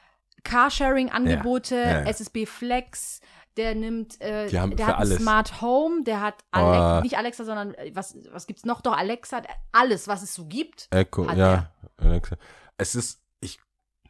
Carsharing-Angebote, 0.45 1.75
Ja, 1.77 1.83
ja, 1.83 1.91
ja. 2.01 2.07
SSB 2.07 2.47
Flex, 2.47 3.21
der 3.57 3.75
nimmt, 3.75 4.21
äh, 4.21 4.49
der 4.49 4.87
hat 4.87 4.99
ein. 4.99 5.07
Smart 5.07 5.61
Home, 5.61 6.03
der 6.05 6.21
hat 6.21 6.35
Alexa, 6.51 6.99
Oh. 6.99 7.03
nicht 7.03 7.17
Alexa, 7.19 7.45
sondern 7.45 7.75
äh, 7.75 7.91
was, 7.95 8.17
was 8.33 8.47
gibt's 8.47 8.65
noch? 8.65 8.81
Doch, 8.81 8.97
Alexa, 8.97 9.43
alles, 9.73 10.09
was 10.09 10.23
es 10.23 10.35
so 10.35 10.47
gibt. 10.47 10.89
Echo, 10.91 11.31
ja. 11.33 11.71
Alexa. 11.97 12.37
Es 12.79 12.95
ist, 12.95 13.21
ich 13.41 13.59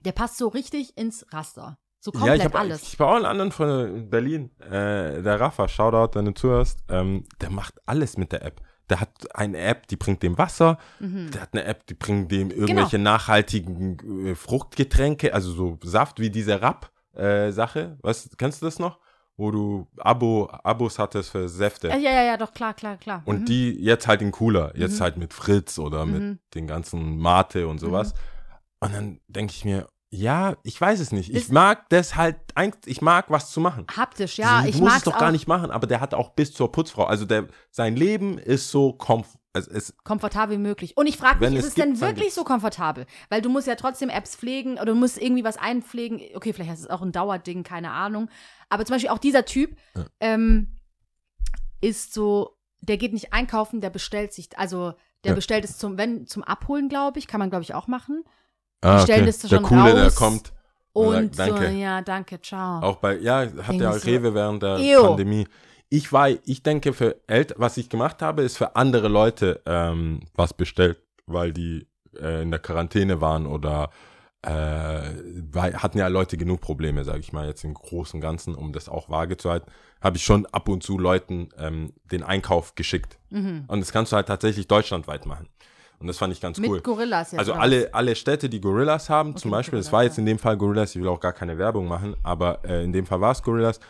Der 0.05 0.13
passt 0.13 0.37
so 0.39 0.49
richtig 0.49 0.97
ins 0.97 1.27
Raster. 1.33 1.79
So 2.03 2.13
Ja, 2.13 2.19
komplett 2.21 2.39
ich 2.39 2.45
habe 2.47 2.59
alles. 2.59 2.83
ich 2.83 2.99
hab 2.99 3.09
auch 3.09 3.17
einen 3.17 3.27
anderen 3.27 3.53
von 3.53 4.09
Berlin, 4.09 4.51
äh, 4.61 5.21
der 5.23 5.39
Rafa, 5.41 5.69
Shoutout, 5.69 6.17
wenn 6.19 6.25
du 6.27 6.33
zuhörst, 6.35 6.81
ähm, 6.89 7.25
der 7.43 7.51
macht 7.51 7.75
alles 7.87 8.17
mit 8.17 8.33
der 8.33 8.43
App. 8.43 8.61
Der 8.91 9.01
hat 9.01 9.11
eine 9.35 9.59
App, 9.59 9.87
die 9.87 9.97
bringt 9.97 10.23
dem 10.23 10.37
Wasser, 10.37 10.77
Mhm. 10.99 11.31
der 11.31 11.43
hat 11.43 11.51
eine 11.55 11.65
App, 11.65 11.87
die 11.87 11.95
bringt 11.95 12.31
dem 12.31 12.49
Genau. 12.51 12.61
irgendwelche 12.63 12.99
nachhaltigen 12.99 14.27
äh, 14.27 14.35
Fruchtgetränke, 14.35 15.33
also 15.33 15.53
so 15.53 15.79
Saft 15.83 16.19
wie 16.21 16.29
diese 16.31 16.61
Rap-Sache. 16.61 17.99
Was, 18.03 18.29
kennst 18.37 18.61
du 18.63 18.67
das 18.67 18.79
noch? 18.79 18.99
Wo 19.37 19.51
du 19.51 19.87
Abo, 19.97 20.51
Abos 20.65 20.99
hattest 20.99 21.31
für 21.31 21.49
Säfte. 21.49 21.89
ja, 21.89 21.97
ja, 21.97 22.11
ja, 22.13 22.23
ja, 22.25 22.37
doch, 22.37 22.53
klar, 22.53 22.75
klar, 22.75 22.99
klar. 22.99 23.23
Und 23.25 23.41
mhm. 23.43 23.45
die 23.47 23.73
jetzt 23.83 24.07
halt 24.07 24.21
in 24.21 24.33
cooler, 24.33 24.73
jetzt 24.77 24.99
Mhm. 24.99 25.03
halt 25.05 25.17
mit 25.17 25.33
Fritz 25.33 25.79
oder 25.79 26.05
Mhm. 26.05 26.13
mit 26.13 26.39
den 26.55 26.67
ganzen 26.67 27.17
Mate 27.17 27.67
und 27.67 27.79
sowas. 27.79 28.13
Und 28.81 28.93
dann 28.95 29.21
denke 29.29 29.53
ich 29.55 29.65
mir, 29.65 29.87
ja, 30.13 30.57
ich 30.65 30.81
weiß 30.81 30.99
es 31.01 31.13
nicht. 31.13 31.31
Ich 31.31 31.45
Das- 31.45 31.49
mag 31.53 31.89
das 31.91 32.17
halt, 32.17 32.37
ich 32.87 33.01
mag 33.01 33.31
was 33.31 33.51
zu 33.53 33.61
machen. 33.61 33.87
Haptisch, 33.97 34.39
ja, 34.39 34.63
du 34.63 34.69
ich 34.69 34.75
musst 34.77 34.85
mag 34.91 34.99
es 34.99 35.05
doch 35.05 35.15
auch 35.15 35.19
gar 35.21 35.31
nicht 35.33 35.47
machen, 35.47 35.71
aber 35.71 35.87
der 35.87 36.01
hat 36.01 36.15
auch 36.15 36.31
bis 36.31 36.53
zur 36.53 36.73
Putzfrau. 36.73 37.05
Also 37.05 37.25
der, 37.27 37.47
sein 37.71 37.95
Leben 37.97 38.37
ist 38.39 38.71
so 38.71 38.93
komf 38.93 39.37
es 39.53 39.67
ist, 39.67 40.05
komfortabel 40.05 40.57
wie 40.59 40.63
möglich. 40.63 40.97
Und 40.97 41.09
ich 41.09 41.17
frage 41.17 41.41
mich, 41.41 41.59
es 41.59 41.65
ist 41.65 41.69
es 41.71 41.75
denn 41.75 41.91
gibt, 41.95 42.03
dann 42.03 42.09
wirklich 42.17 42.35
so 42.35 42.45
komfortabel? 42.45 43.05
Weil 43.31 43.43
du 43.43 43.49
musst 43.49 43.67
ja 43.67 43.75
trotzdem 43.75 44.09
Apps 44.09 44.37
pflegen 44.37 44.75
oder 44.75 44.87
du 44.87 44.95
musst 44.95 45.21
irgendwie 45.21 45.43
was 45.43 45.57
einpflegen. 45.57 46.21
Okay, 46.37 46.53
vielleicht 46.53 46.71
ist 46.73 46.81
es 46.81 46.91
auch 46.91 47.03
ein 47.03 47.11
Dauerding, 47.11 47.65
keine 47.65 47.91
Ahnung. 47.91 48.31
Aber 48.69 48.85
zum 48.85 48.95
Beispiel 48.95 49.11
auch 49.11 49.19
dieser 49.19 49.45
Typ 49.45 49.77
Ja. 49.97 50.07
ähm, 50.21 50.77
ist 51.81 52.15
so, 52.15 52.57
der 52.81 52.97
geht 52.97 53.13
nicht 53.13 53.33
einkaufen, 53.33 53.81
der 53.81 53.91
bestellt 53.91 54.33
sich, 54.33 54.57
also 54.57 54.93
der 55.25 55.31
Ja. 55.33 55.35
bestellt 55.35 55.65
es 55.65 55.79
zum, 55.79 55.99
wenn, 55.99 56.27
zum 56.27 56.45
Abholen, 56.45 56.89
glaube 56.89 57.19
ich, 57.19 57.27
kann 57.27 57.41
man, 57.41 57.51
glaube 57.51 57.63
ich, 57.65 57.75
auch 57.75 57.89
machen. 57.89 58.23
Ah, 58.81 59.01
stellen 59.01 59.27
das 59.27 59.39
der 59.39 59.49
schon 59.49 59.63
Coole, 59.63 59.95
der 59.95 60.05
raus. 60.05 60.17
kommt. 60.17 60.53
Und 60.93 61.37
sagt, 61.37 61.51
so, 61.51 61.57
danke. 61.57 61.79
ja, 61.79 62.03
danke, 62.03 62.41
ciao. 62.43 62.83
Auch 62.83 62.97
bei, 62.97 63.17
ja, 63.19 63.47
hat 63.63 63.79
der 63.79 63.93
so, 63.93 64.07
Rewe 64.07 64.35
während 64.35 64.63
der 64.63 64.79
ew. 64.79 65.03
Pandemie. 65.07 65.47
Ich 65.89 66.13
war, 66.13 66.29
ich 66.29 66.63
denke, 66.63 66.93
für 66.93 67.17
Eltern, 67.27 67.59
was 67.61 67.77
ich 67.77 67.89
gemacht 67.89 68.23
habe, 68.23 68.43
ist 68.43 68.57
für 68.57 68.77
andere 68.77 69.09
Leute 69.09 69.61
ähm, 69.67 70.21
was 70.35 70.55
bestellt, 70.55 70.99
weil 71.27 71.53
die 71.53 71.87
äh, 72.21 72.43
in 72.43 72.51
der 72.51 72.61
Quarantäne 72.61 73.21
waren 73.21 73.47
oder 73.47 73.91
äh, 74.43 74.51
weil, 75.53 75.75
hatten 75.77 75.99
ja 75.99 76.09
Leute 76.09 76.37
genug 76.37 76.61
Probleme, 76.61 77.05
sage 77.05 77.21
ich 77.21 77.33
mal, 77.33 77.47
jetzt 77.47 77.63
im 77.65 77.75
Großen 77.75 78.17
und 78.17 78.21
Ganzen, 78.21 78.55
um 78.55 78.73
das 78.73 78.89
auch 78.89 79.11
vage 79.11 79.37
zu 79.37 79.51
halten, 79.51 79.71
habe 80.01 80.17
ich 80.17 80.25
schon 80.25 80.47
ab 80.47 80.69
und 80.69 80.83
zu 80.83 80.99
Leuten 80.99 81.51
ähm, 81.59 81.93
den 82.11 82.23
Einkauf 82.23 82.75
geschickt. 82.75 83.19
Mhm. 83.29 83.65
Und 83.69 83.81
das 83.81 83.93
kannst 83.93 84.13
du 84.13 84.17
halt 84.17 84.29
tatsächlich 84.29 84.67
deutschlandweit 84.67 85.27
machen. 85.27 85.49
Und 86.01 86.07
das 86.07 86.17
fand 86.17 86.33
ich 86.33 86.41
ganz 86.41 86.59
Mit 86.59 86.71
cool. 86.71 86.81
Gorillas 86.81 87.33
jetzt. 87.33 87.39
Also 87.39 87.53
oder 87.53 87.61
alle, 87.61 87.95
alle 87.95 88.17
Städte, 88.17 88.49
die 88.49 88.61
Gorillas 88.61 89.11
haben, 89.11 89.37
zum 89.37 89.51
mit 89.51 89.59
Beispiel, 89.59 89.79
das 89.79 89.87
Gorillas, 89.87 89.93
war 89.93 90.05
jetzt 90.05 90.19
in 90.19 90.27
dem 90.27 90.39
Fall 90.39 90.57
Gorillas, 90.57 90.97
ich 90.97 91.03
will 91.03 91.09
auch 91.09 91.21
gar 91.21 91.35
keine 91.35 91.59
Werbung 91.59 91.87
machen, 91.87 92.17
aber 92.23 92.65
äh, 92.65 92.83
in 92.83 92.93
dem 92.93 93.07
Fall 93.07 93.21
war 93.21 93.33
es 93.33 93.43
Gorillas. 93.43 93.81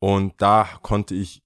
Und 0.00 0.34
da 0.38 0.68
konnte 0.82 1.14
ich 1.14 1.42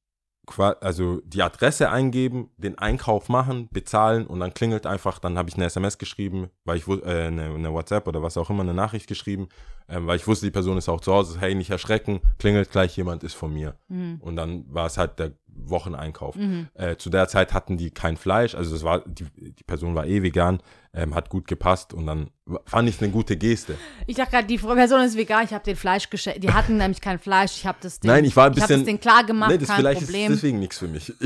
also 0.58 1.20
die 1.24 1.42
Adresse 1.42 1.90
eingeben, 1.90 2.50
den 2.56 2.76
Einkauf 2.78 3.28
machen, 3.28 3.68
bezahlen 3.70 4.26
und 4.26 4.40
dann 4.40 4.52
klingelt 4.52 4.86
einfach, 4.86 5.18
dann 5.18 5.38
habe 5.38 5.48
ich 5.48 5.54
eine 5.54 5.66
SMS 5.66 5.98
geschrieben, 5.98 6.50
weil 6.64 6.78
ich 6.78 6.88
äh, 6.88 7.26
eine, 7.26 7.44
eine 7.44 7.72
WhatsApp 7.72 8.08
oder 8.08 8.22
was 8.22 8.36
auch 8.36 8.50
immer, 8.50 8.62
eine 8.62 8.74
Nachricht 8.74 9.06
geschrieben, 9.06 9.48
ähm, 9.90 10.06
weil 10.06 10.16
ich 10.16 10.26
wusste, 10.26 10.46
die 10.46 10.50
Person 10.52 10.78
ist 10.78 10.88
auch 10.88 11.00
zu 11.00 11.12
Hause, 11.12 11.38
hey, 11.40 11.54
nicht 11.54 11.70
erschrecken, 11.70 12.20
klingelt 12.38 12.70
gleich, 12.70 12.96
jemand 12.96 13.24
ist 13.24 13.34
von 13.34 13.52
mir. 13.52 13.74
Mhm. 13.88 14.18
Und 14.20 14.36
dann 14.36 14.64
war 14.72 14.86
es 14.86 14.96
halt 14.96 15.18
der 15.18 15.32
Wocheneinkauf. 15.52 16.36
Mhm. 16.36 16.68
Äh, 16.74 16.96
zu 16.96 17.10
der 17.10 17.28
Zeit 17.28 17.52
hatten 17.52 17.76
die 17.76 17.90
kein 17.90 18.16
Fleisch, 18.16 18.54
also 18.54 18.74
es 18.74 18.82
war, 18.84 19.00
die, 19.06 19.24
die 19.34 19.64
Person 19.64 19.94
war 19.94 20.06
eh 20.06 20.22
vegan, 20.22 20.60
ähm, 20.94 21.14
hat 21.14 21.28
gut 21.28 21.46
gepasst 21.46 21.92
und 21.92 22.06
dann 22.06 22.30
fand 22.66 22.88
ich 22.88 22.96
es 22.96 23.02
eine 23.02 23.12
gute 23.12 23.36
Geste. 23.36 23.76
Ich 24.06 24.16
dachte 24.16 24.30
gerade, 24.32 24.46
die 24.46 24.58
Person 24.58 25.02
ist 25.02 25.16
vegan, 25.16 25.44
ich 25.44 25.52
habe 25.52 25.64
den 25.64 25.76
Fleisch 25.76 26.08
geschenkt. 26.10 26.42
Die 26.42 26.52
hatten 26.52 26.76
nämlich 26.78 27.00
kein 27.00 27.18
Fleisch, 27.18 27.52
ich 27.56 27.66
habe 27.66 27.78
das 27.80 28.00
Ding, 28.00 28.10
Nein, 28.10 28.24
ich 28.24 28.34
war 28.36 28.46
ein 28.46 28.52
ich 28.54 28.62
habe 28.62 28.68
bisschen- 28.68 28.80
das 28.80 28.86
Ding 28.86 29.00
klar 29.00 29.24
gemacht, 29.24 29.50
nee, 29.50 29.58
das 29.58 29.68
kein 29.68 29.76
vielleicht 29.78 30.00
Problem. 30.02 30.32
ist 30.32 30.38
deswegen 30.38 30.58
nichts 30.60 30.78
für 30.78 30.88
mich. 30.88 31.12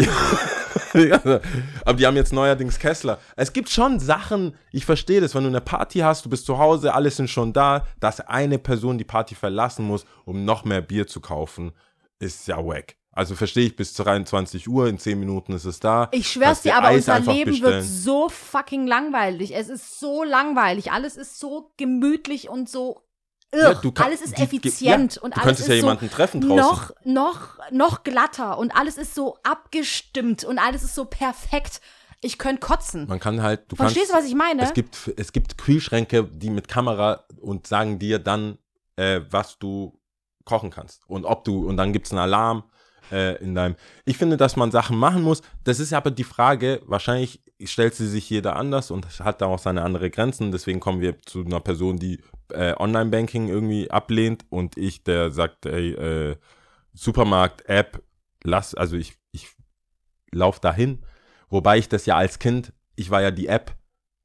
Aber 1.84 1.96
die 1.98 2.06
haben 2.06 2.16
jetzt 2.16 2.32
neuerdings 2.32 2.78
Kessler. 2.78 3.18
Es 3.36 3.52
gibt 3.52 3.68
schon 3.68 3.98
Sachen, 4.00 4.54
ich 4.70 4.84
verstehe 4.84 5.20
das, 5.20 5.34
wenn 5.34 5.42
du 5.42 5.48
eine 5.48 5.60
Party 5.60 5.98
hast, 6.00 6.24
du 6.24 6.30
bist 6.30 6.46
zu 6.46 6.58
Hause, 6.58 6.94
alle 6.94 7.10
sind 7.10 7.28
schon 7.30 7.52
da, 7.52 7.86
dass 8.00 8.20
eine 8.20 8.53
Person 8.58 8.98
die 8.98 9.04
Party 9.04 9.34
verlassen 9.34 9.86
muss, 9.86 10.04
um 10.24 10.44
noch 10.44 10.64
mehr 10.64 10.80
Bier 10.80 11.06
zu 11.06 11.20
kaufen, 11.20 11.72
ist 12.18 12.46
ja 12.48 12.56
wack. 12.58 12.96
Also 13.12 13.36
verstehe 13.36 13.66
ich 13.66 13.76
bis 13.76 13.94
23 13.94 14.68
Uhr, 14.68 14.88
in 14.88 14.98
10 14.98 15.20
Minuten 15.20 15.52
ist 15.52 15.64
es 15.66 15.78
da. 15.78 16.08
Ich 16.10 16.28
schwör's 16.32 16.62
dir, 16.62 16.76
aber 16.76 16.88
Eis 16.88 17.08
unser 17.08 17.32
Leben 17.32 17.52
bestellen. 17.52 17.74
wird 17.74 17.84
so 17.84 18.28
fucking 18.28 18.86
langweilig. 18.88 19.54
Es 19.54 19.68
ist 19.68 20.00
so 20.00 20.24
langweilig. 20.24 20.90
Alles 20.90 21.16
ist 21.16 21.38
so 21.38 21.70
gemütlich 21.76 22.48
und 22.48 22.68
so. 22.68 23.02
Ja, 23.54 23.72
kann- 23.74 23.92
alles 24.06 24.20
ist 24.20 24.36
die- 24.36 24.42
effizient 24.42 25.14
ja, 25.14 25.22
und 25.22 25.36
du 25.36 25.40
alles 25.40 25.44
könntest 25.44 25.60
ist 25.60 25.68
ja 25.68 25.74
so 25.80 25.86
jemanden 25.86 26.10
treffen 26.10 26.40
draußen. 26.40 26.56
noch, 26.56 26.90
noch, 27.04 27.58
noch 27.70 28.02
glatter 28.02 28.58
und 28.58 28.74
alles 28.74 28.96
ist 28.98 29.14
so 29.14 29.38
abgestimmt 29.44 30.42
und 30.42 30.58
alles 30.58 30.82
ist 30.82 30.96
so 30.96 31.04
perfekt. 31.04 31.80
Ich 32.24 32.38
könnte 32.38 32.60
kotzen. 32.60 33.06
Man 33.06 33.20
kann 33.20 33.42
halt, 33.42 33.64
du 33.68 33.76
Verstehst 33.76 34.08
du, 34.08 34.12
kannst, 34.12 34.24
was 34.24 34.30
ich 34.30 34.36
meine? 34.36 34.62
Es 34.62 34.72
gibt, 34.72 35.12
es 35.16 35.32
gibt 35.32 35.58
Kühlschränke, 35.58 36.24
die 36.24 36.50
mit 36.50 36.68
Kamera 36.68 37.24
und 37.40 37.66
sagen 37.66 37.98
dir 37.98 38.18
dann, 38.18 38.58
äh, 38.96 39.20
was 39.30 39.58
du 39.58 40.00
kochen 40.44 40.70
kannst. 40.70 41.08
Und 41.08 41.24
ob 41.24 41.44
du, 41.44 41.66
und 41.68 41.76
dann 41.76 41.92
gibt 41.92 42.06
es 42.06 42.12
einen 42.12 42.20
Alarm. 42.20 42.64
äh, 43.10 43.36
in 43.42 43.54
deinem. 43.54 43.76
Ich 44.04 44.16
finde, 44.16 44.36
dass 44.36 44.56
man 44.56 44.70
Sachen 44.70 44.96
machen 44.96 45.22
muss. 45.22 45.42
Das 45.64 45.80
ist 45.80 45.92
aber 45.92 46.10
die 46.10 46.24
Frage, 46.24 46.82
wahrscheinlich 46.86 47.42
stellt 47.62 47.94
sie 47.94 48.08
sich 48.08 48.28
jeder 48.30 48.56
anders 48.56 48.90
und 48.90 49.06
hat 49.20 49.40
da 49.40 49.46
auch 49.46 49.58
seine 49.58 49.82
andere 49.82 50.10
Grenzen. 50.10 50.52
Deswegen 50.52 50.80
kommen 50.80 51.00
wir 51.00 51.20
zu 51.22 51.44
einer 51.44 51.60
Person, 51.60 51.98
die 51.98 52.20
äh, 52.50 52.74
Online-Banking 52.76 53.48
irgendwie 53.48 53.90
ablehnt 53.90 54.44
und 54.50 54.76
ich, 54.76 55.04
der 55.04 55.30
sagt, 55.30 55.66
ey, 55.66 55.92
äh, 55.92 56.36
Supermarkt-App, 56.94 58.02
lass, 58.42 58.74
also 58.74 58.96
ich, 58.96 59.14
ich 59.32 59.48
lauf 60.30 60.60
dahin. 60.60 61.04
Wobei 61.54 61.78
ich 61.78 61.88
das 61.88 62.04
ja 62.04 62.16
als 62.16 62.38
Kind, 62.40 62.72
ich 62.96 63.10
war 63.10 63.22
ja 63.22 63.30
die 63.30 63.46
App 63.46 63.76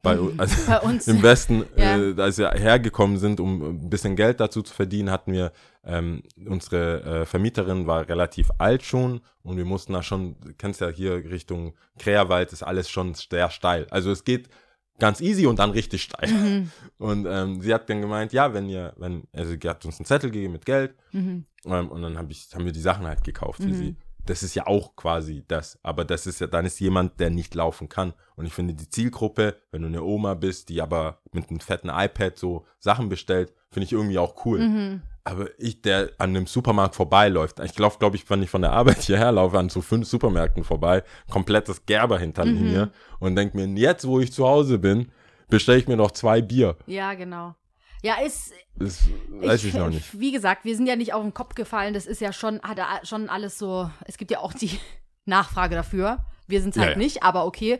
bei, 0.01 0.17
also 0.37 0.55
Bei 0.65 0.79
uns. 0.79 1.07
im 1.07 1.21
Westen, 1.21 1.63
Ja. 1.77 1.97
äh, 1.97 2.19
als 2.19 2.37
wir 2.39 2.49
hergekommen 2.51 3.17
sind, 3.19 3.39
um 3.39 3.61
ein 3.85 3.89
bisschen 3.89 4.15
Geld 4.15 4.39
dazu 4.39 4.63
zu 4.63 4.73
verdienen, 4.73 5.11
hatten 5.11 5.31
wir, 5.33 5.51
ähm, 5.83 6.23
unsere 6.47 7.03
äh, 7.21 7.25
Vermieterin 7.25 7.85
war 7.85 8.07
relativ 8.09 8.49
alt 8.57 8.81
schon 8.83 9.21
und 9.43 9.57
wir 9.57 9.65
mussten 9.65 9.93
da 9.93 10.01
schon, 10.01 10.37
du 10.41 10.53
kennst 10.57 10.81
ja 10.81 10.89
hier 10.89 11.15
Richtung 11.29 11.75
Kräherwald, 11.99 12.51
ist 12.51 12.63
alles 12.63 12.89
schon 12.89 13.13
sehr 13.13 13.49
steil. 13.51 13.85
Also 13.91 14.09
es 14.11 14.23
geht 14.23 14.49
ganz 14.97 15.21
easy 15.21 15.45
und 15.45 15.59
dann 15.59 15.69
richtig 15.71 16.01
steil. 16.03 16.29
Mhm. 16.31 16.71
Und 16.97 17.25
ähm, 17.29 17.61
sie 17.61 17.73
hat 17.73 17.89
dann 17.89 18.01
gemeint, 18.01 18.33
ja, 18.33 18.53
wenn 18.53 18.67
ihr, 18.67 18.93
wenn, 18.97 19.23
also 19.33 19.51
sie 19.51 19.69
hat 19.69 19.85
uns 19.85 19.97
einen 19.99 20.05
Zettel 20.05 20.31
gegeben 20.31 20.53
mit 20.53 20.65
Geld 20.65 20.95
Mhm. 21.13 21.45
ähm, 21.65 21.89
und 21.89 22.01
dann 22.01 22.17
hab 22.17 22.29
ich, 22.31 22.49
haben 22.53 22.65
wir 22.65 22.71
die 22.73 22.81
Sachen 22.81 23.05
halt 23.05 23.23
gekauft 23.23 23.61
für 23.63 23.73
sie. 23.73 23.95
Das 24.29 24.43
ist 24.43 24.55
ja 24.55 24.67
auch 24.67 24.95
quasi 24.95 25.43
das. 25.47 25.79
Aber 25.83 26.05
das 26.05 26.27
ist 26.27 26.39
ja, 26.39 26.47
dann 26.47 26.65
ist 26.65 26.79
jemand, 26.79 27.19
der 27.19 27.29
nicht 27.29 27.55
laufen 27.55 27.89
kann. 27.89 28.13
Und 28.35 28.45
ich 28.45 28.53
finde 28.53 28.73
die 28.73 28.89
Zielgruppe, 28.89 29.55
wenn 29.71 29.81
du 29.81 29.87
eine 29.87 30.03
Oma 30.03 30.35
bist, 30.35 30.69
die 30.69 30.81
aber 30.81 31.19
mit 31.31 31.49
einem 31.49 31.59
fetten 31.59 31.89
iPad 31.89 32.37
so 32.37 32.65
Sachen 32.79 33.09
bestellt, 33.09 33.53
finde 33.71 33.85
ich 33.85 33.91
irgendwie 33.93 34.17
auch 34.19 34.45
cool. 34.45 34.59
Mhm. 34.59 35.01
Aber 35.23 35.47
ich, 35.57 35.81
der 35.81 36.11
an 36.17 36.29
einem 36.29 36.47
Supermarkt 36.47 36.95
vorbeiläuft, 36.95 37.59
ich 37.59 37.77
laufe, 37.77 37.99
glaube 37.99 38.15
ich, 38.15 38.27
wenn 38.29 38.41
ich 38.41 38.49
von 38.49 38.61
der 38.61 38.71
Arbeit 38.71 38.99
hierher 39.01 39.31
laufe, 39.31 39.59
an 39.59 39.69
so 39.69 39.81
fünf 39.81 40.07
Supermärkten 40.07 40.63
vorbei, 40.63 41.03
komplettes 41.29 41.85
Gerber 41.85 42.17
hinter 42.17 42.45
Mhm. 42.45 42.61
mir 42.61 42.91
und 43.19 43.35
denke 43.35 43.57
mir, 43.57 43.67
jetzt, 43.79 44.07
wo 44.07 44.19
ich 44.19 44.31
zu 44.31 44.47
Hause 44.47 44.79
bin, 44.79 45.11
bestelle 45.49 45.79
ich 45.79 45.87
mir 45.87 45.97
noch 45.97 46.11
zwei 46.11 46.41
Bier. 46.41 46.77
Ja, 46.87 47.13
genau. 47.15 47.55
Ja, 48.01 48.15
ist, 48.21 48.53
Das 48.75 49.07
weiß 49.29 49.63
ich, 49.65 49.73
noch 49.73 49.89
nicht. 49.89 50.17
Wie 50.19 50.31
gesagt, 50.31 50.63
wir 50.65 50.75
sind 50.75 50.87
ja 50.87 50.95
nicht 50.95 51.13
auf 51.13 51.21
den 51.21 51.33
Kopf 51.33 51.55
gefallen. 51.55 51.93
Das 51.93 52.05
ist 52.05 52.21
ja 52.21 52.31
schon, 52.31 52.61
hat 52.61 52.77
ja 52.77 52.99
schon 53.03 53.29
alles 53.29 53.57
so. 53.57 53.89
Es 54.05 54.17
gibt 54.17 54.31
ja 54.31 54.39
auch 54.39 54.53
die 54.53 54.79
Nachfrage 55.25 55.75
dafür. 55.75 56.25
Wir 56.47 56.61
sind 56.61 56.71
es 56.71 56.75
Ja, 56.77 56.83
halt 56.83 56.91
ja. 56.93 56.97
nicht, 56.97 57.23
aber 57.23 57.45
okay. 57.45 57.79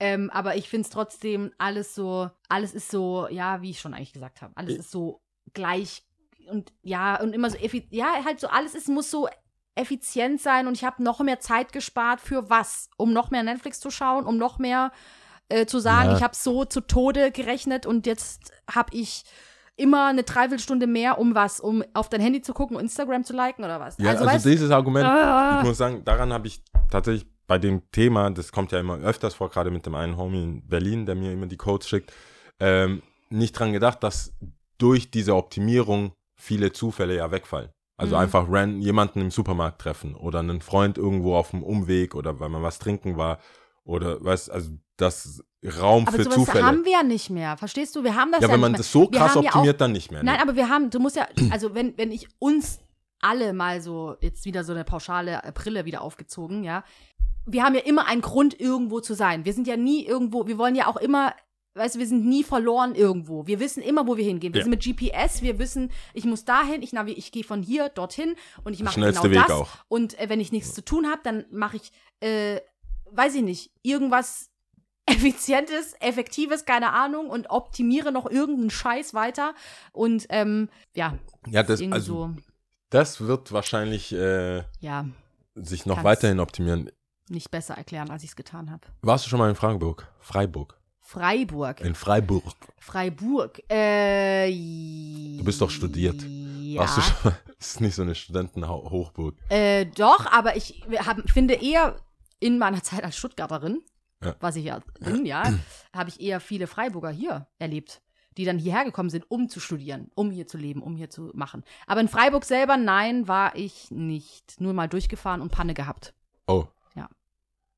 Ähm, 0.00 0.28
aber 0.30 0.56
ich 0.56 0.68
finde 0.68 0.84
es 0.86 0.90
trotzdem 0.90 1.52
alles 1.58 1.94
so, 1.94 2.28
alles 2.48 2.74
ist 2.74 2.90
so, 2.90 3.26
ja, 3.28 3.62
wie 3.62 3.70
ich 3.70 3.80
schon 3.80 3.94
eigentlich 3.94 4.12
gesagt 4.12 4.42
habe, 4.42 4.52
alles 4.56 4.72
Ich- 4.74 4.78
ist 4.80 4.90
so 4.90 5.22
gleich 5.54 6.02
und 6.50 6.72
ja, 6.82 7.20
und 7.22 7.32
immer 7.32 7.48
so, 7.48 7.56
effi- 7.56 7.86
ja, 7.90 8.22
halt 8.24 8.38
so, 8.40 8.48
alles 8.48 8.74
ist, 8.74 8.88
muss 8.88 9.10
so 9.10 9.28
effizient 9.76 10.40
sein 10.40 10.66
und 10.66 10.74
ich 10.76 10.84
habe 10.84 11.02
noch 11.02 11.20
mehr 11.20 11.40
Zeit 11.40 11.72
gespart 11.72 12.20
für 12.20 12.50
was? 12.50 12.90
Um 12.96 13.12
noch 13.12 13.30
mehr 13.30 13.42
Netflix 13.44 13.80
zu 13.80 13.90
schauen, 13.90 14.26
um 14.26 14.36
noch 14.36 14.58
mehr 14.58 14.92
äh, 15.48 15.64
zu 15.64 15.78
sagen, 15.78 16.10
Ja. 16.10 16.16
ich 16.16 16.22
habe 16.22 16.34
so 16.36 16.64
zu 16.64 16.80
Tode 16.82 17.30
gerechnet 17.30 17.86
und 17.86 18.06
jetzt 18.06 18.52
habe 18.72 18.94
ich 18.96 19.24
immer 19.76 20.06
eine 20.06 20.22
Dreiviertelstunde 20.22 20.86
mehr, 20.86 21.18
um 21.18 21.34
was? 21.34 21.60
Um 21.60 21.82
auf 21.94 22.08
dein 22.08 22.20
Handy 22.20 22.42
zu 22.42 22.54
gucken, 22.54 22.78
Instagram 22.78 23.24
zu 23.24 23.32
liken 23.34 23.64
oder 23.64 23.80
was? 23.80 23.96
Ja, 23.98 24.10
also, 24.10 24.26
weißt, 24.26 24.44
dieses 24.44 24.70
Argument, 24.70 25.06
Ah. 25.06 25.56
ich 25.58 25.64
muss 25.66 25.78
sagen, 25.78 26.04
daran 26.04 26.32
habe 26.32 26.46
ich 26.46 26.62
tatsächlich 26.90 27.26
bei 27.46 27.58
dem 27.58 27.82
Thema, 27.90 28.30
das 28.30 28.52
kommt 28.52 28.72
ja 28.72 28.80
immer 28.80 28.98
öfters 28.98 29.34
vor, 29.34 29.50
gerade 29.50 29.70
mit 29.70 29.84
dem 29.86 29.94
einen 29.94 30.16
Homie 30.16 30.42
in 30.42 30.66
Berlin, 30.66 31.06
der 31.06 31.14
mir 31.14 31.32
immer 31.32 31.46
die 31.46 31.56
Codes 31.56 31.88
schickt, 31.88 32.12
ähm, 32.60 33.02
nicht 33.30 33.52
dran 33.58 33.72
gedacht, 33.72 34.02
dass 34.02 34.32
durch 34.78 35.10
diese 35.10 35.34
Optimierung 35.34 36.12
viele 36.36 36.72
Zufälle 36.72 37.16
ja 37.16 37.30
wegfallen. 37.30 37.70
Also 37.96 38.16
Mhm. 38.16 38.22
einfach 38.22 38.46
ran, 38.50 38.80
jemanden 38.80 39.20
im 39.20 39.30
Supermarkt 39.30 39.80
treffen 39.80 40.14
oder 40.14 40.40
einen 40.40 40.60
Freund 40.60 40.98
irgendwo 40.98 41.36
auf 41.36 41.50
dem 41.50 41.62
Umweg 41.62 42.14
oder 42.14 42.40
weil 42.40 42.48
man 42.48 42.62
was 42.62 42.78
trinken 42.78 43.16
war 43.16 43.38
oder 43.84 44.22
weißt, 44.24 44.50
also 44.50 44.70
das 44.96 45.44
Raum 45.64 46.06
aber 46.06 46.16
für 46.16 46.24
sowas 46.24 46.34
Zufälle. 46.36 46.64
haben 46.64 46.84
wir 46.84 46.92
ja 46.92 47.02
nicht 47.02 47.30
mehr. 47.30 47.56
Verstehst 47.56 47.96
du? 47.96 48.04
Wir 48.04 48.14
haben 48.14 48.32
das 48.32 48.40
ja, 48.42 48.48
ja, 48.48 48.54
wenn 48.54 48.60
man 48.60 48.74
das 48.74 48.90
so 48.92 49.06
krass 49.08 49.34
haben 49.34 49.42
ja 49.44 49.50
optimiert, 49.50 49.76
auch, 49.76 49.78
dann 49.78 49.92
nicht 49.92 50.10
mehr. 50.12 50.22
Nein, 50.22 50.36
ne? 50.36 50.42
aber 50.42 50.56
wir 50.56 50.68
haben, 50.68 50.90
du 50.90 50.98
musst 51.00 51.16
ja, 51.16 51.26
also 51.50 51.74
wenn, 51.74 51.96
wenn 51.96 52.12
ich 52.12 52.28
uns 52.38 52.80
alle 53.20 53.52
mal 53.54 53.80
so, 53.80 54.16
jetzt 54.20 54.44
wieder 54.44 54.64
so 54.64 54.72
eine 54.72 54.84
pauschale 54.84 55.40
Brille 55.54 55.84
wieder 55.86 56.02
aufgezogen, 56.02 56.64
ja. 56.64 56.84
Wir 57.46 57.62
haben 57.62 57.74
ja 57.74 57.80
immer 57.82 58.06
einen 58.06 58.20
Grund, 58.22 58.58
irgendwo 58.58 59.00
zu 59.00 59.14
sein. 59.14 59.44
Wir 59.44 59.52
sind 59.52 59.66
ja 59.66 59.76
nie 59.76 60.04
irgendwo, 60.06 60.46
wir 60.46 60.56
wollen 60.58 60.74
ja 60.74 60.86
auch 60.86 60.96
immer, 60.96 61.34
weißt 61.74 61.94
du, 61.94 61.98
wir 61.98 62.06
sind 62.06 62.24
nie 62.26 62.42
verloren 62.44 62.94
irgendwo. 62.94 63.46
Wir 63.46 63.60
wissen 63.60 63.82
immer, 63.82 64.06
wo 64.06 64.16
wir 64.16 64.24
hingehen. 64.24 64.54
Wir 64.54 64.60
Ja. 64.60 64.64
sind 64.64 64.70
mit 64.70 64.82
GPS, 64.82 65.42
wir 65.42 65.58
wissen, 65.58 65.90
ich 66.14 66.24
muss 66.24 66.44
dahin, 66.44 66.82
ich, 66.82 66.92
navi- 66.92 67.14
ich 67.16 67.32
gehe 67.32 67.44
von 67.44 67.62
hier 67.62 67.88
dorthin 67.90 68.34
und 68.64 68.72
ich 68.74 68.82
mache 68.82 68.98
genau 69.00 69.22
Weg 69.24 69.32
das. 69.46 69.50
auch. 69.50 69.68
Und 69.88 70.18
äh, 70.18 70.28
wenn 70.28 70.40
ich 70.40 70.52
nichts 70.52 70.74
zu 70.74 70.82
tun 70.84 71.06
habe, 71.06 71.20
dann 71.22 71.44
mache 71.50 71.76
ich, 71.76 71.92
äh, 72.20 72.60
weiß 73.10 73.34
ich 73.34 73.42
nicht, 73.42 73.70
irgendwas 73.82 74.50
Effizientes, 75.06 75.94
Effektives, 76.00 76.64
keine 76.64 76.92
Ahnung, 76.92 77.28
und 77.28 77.50
optimiere 77.50 78.10
noch 78.12 78.28
irgendeinen 78.30 78.70
Scheiß 78.70 79.14
weiter. 79.14 79.54
Und 79.92 80.26
ähm, 80.30 80.68
ja, 80.94 81.18
Ja, 81.46 81.62
das, 81.62 81.80
also, 81.90 82.14
so, 82.14 82.36
das 82.90 83.20
wird 83.20 83.52
wahrscheinlich 83.52 84.12
äh, 84.12 84.62
ja, 84.80 85.06
sich 85.54 85.84
noch 85.86 86.04
weiterhin 86.04 86.40
optimieren. 86.40 86.90
nicht 87.28 87.50
besser 87.50 87.74
erklären, 87.74 88.10
als 88.10 88.22
ich 88.22 88.30
es 88.30 88.36
getan 88.36 88.70
habe. 88.70 88.82
Warst 89.02 89.26
du 89.26 89.30
schon 89.30 89.38
mal 89.38 89.50
in 89.50 89.56
Freiburg? 89.56 90.08
Freiburg. 90.20 90.78
Freiburg. 91.00 91.80
In 91.82 91.94
Freiburg. 91.94 92.44
Freiburg. 92.78 93.60
Äh, 93.70 94.50
Du 95.36 95.44
bist 95.44 95.60
doch 95.60 95.68
studiert. 95.70 96.22
Ja. 96.22 96.80
Warst 96.80 96.96
du 96.96 97.00
schon 97.02 97.16
mal? 97.24 97.38
Das 97.58 97.68
ist 97.76 97.80
nicht 97.80 97.94
so 97.94 98.02
eine 98.02 98.14
Studentenhochburg. 98.14 99.36
Äh, 99.48 99.86
doch, 99.86 100.26
aber 100.30 100.54
ich 100.56 100.82
hab, 100.98 101.30
finde 101.30 101.54
eher 101.54 101.96
in 102.40 102.58
meiner 102.58 102.82
Zeit 102.82 103.04
als 103.04 103.16
Stuttgarterin, 103.16 103.80
Ja. 104.24 104.34
was 104.40 104.56
ich 104.56 104.64
ja 104.64 104.80
bin, 105.00 105.26
ja, 105.26 105.42
habe 105.94 106.08
ich 106.08 106.20
eher 106.20 106.40
viele 106.40 106.66
Freiburger 106.66 107.10
hier 107.10 107.46
erlebt, 107.58 108.00
die 108.36 108.44
dann 108.44 108.58
hierher 108.58 108.84
gekommen 108.84 109.10
sind, 109.10 109.30
um 109.30 109.48
zu 109.48 109.60
studieren, 109.60 110.10
um 110.14 110.30
hier 110.30 110.46
zu 110.46 110.58
leben, 110.58 110.82
um 110.82 110.96
hier 110.96 111.08
zu 111.10 111.30
machen. 111.34 111.62
Aber 111.86 112.00
in 112.00 112.08
Freiburg 112.08 112.44
selber, 112.44 112.76
nein, 112.76 113.28
war 113.28 113.54
ich 113.54 113.90
nicht. 113.90 114.60
Nur 114.60 114.72
mal 114.72 114.88
durchgefahren 114.88 115.40
und 115.40 115.50
Panne 115.52 115.72
gehabt. 115.74 116.14
Oh. 116.46 116.64
Ja. 116.96 117.08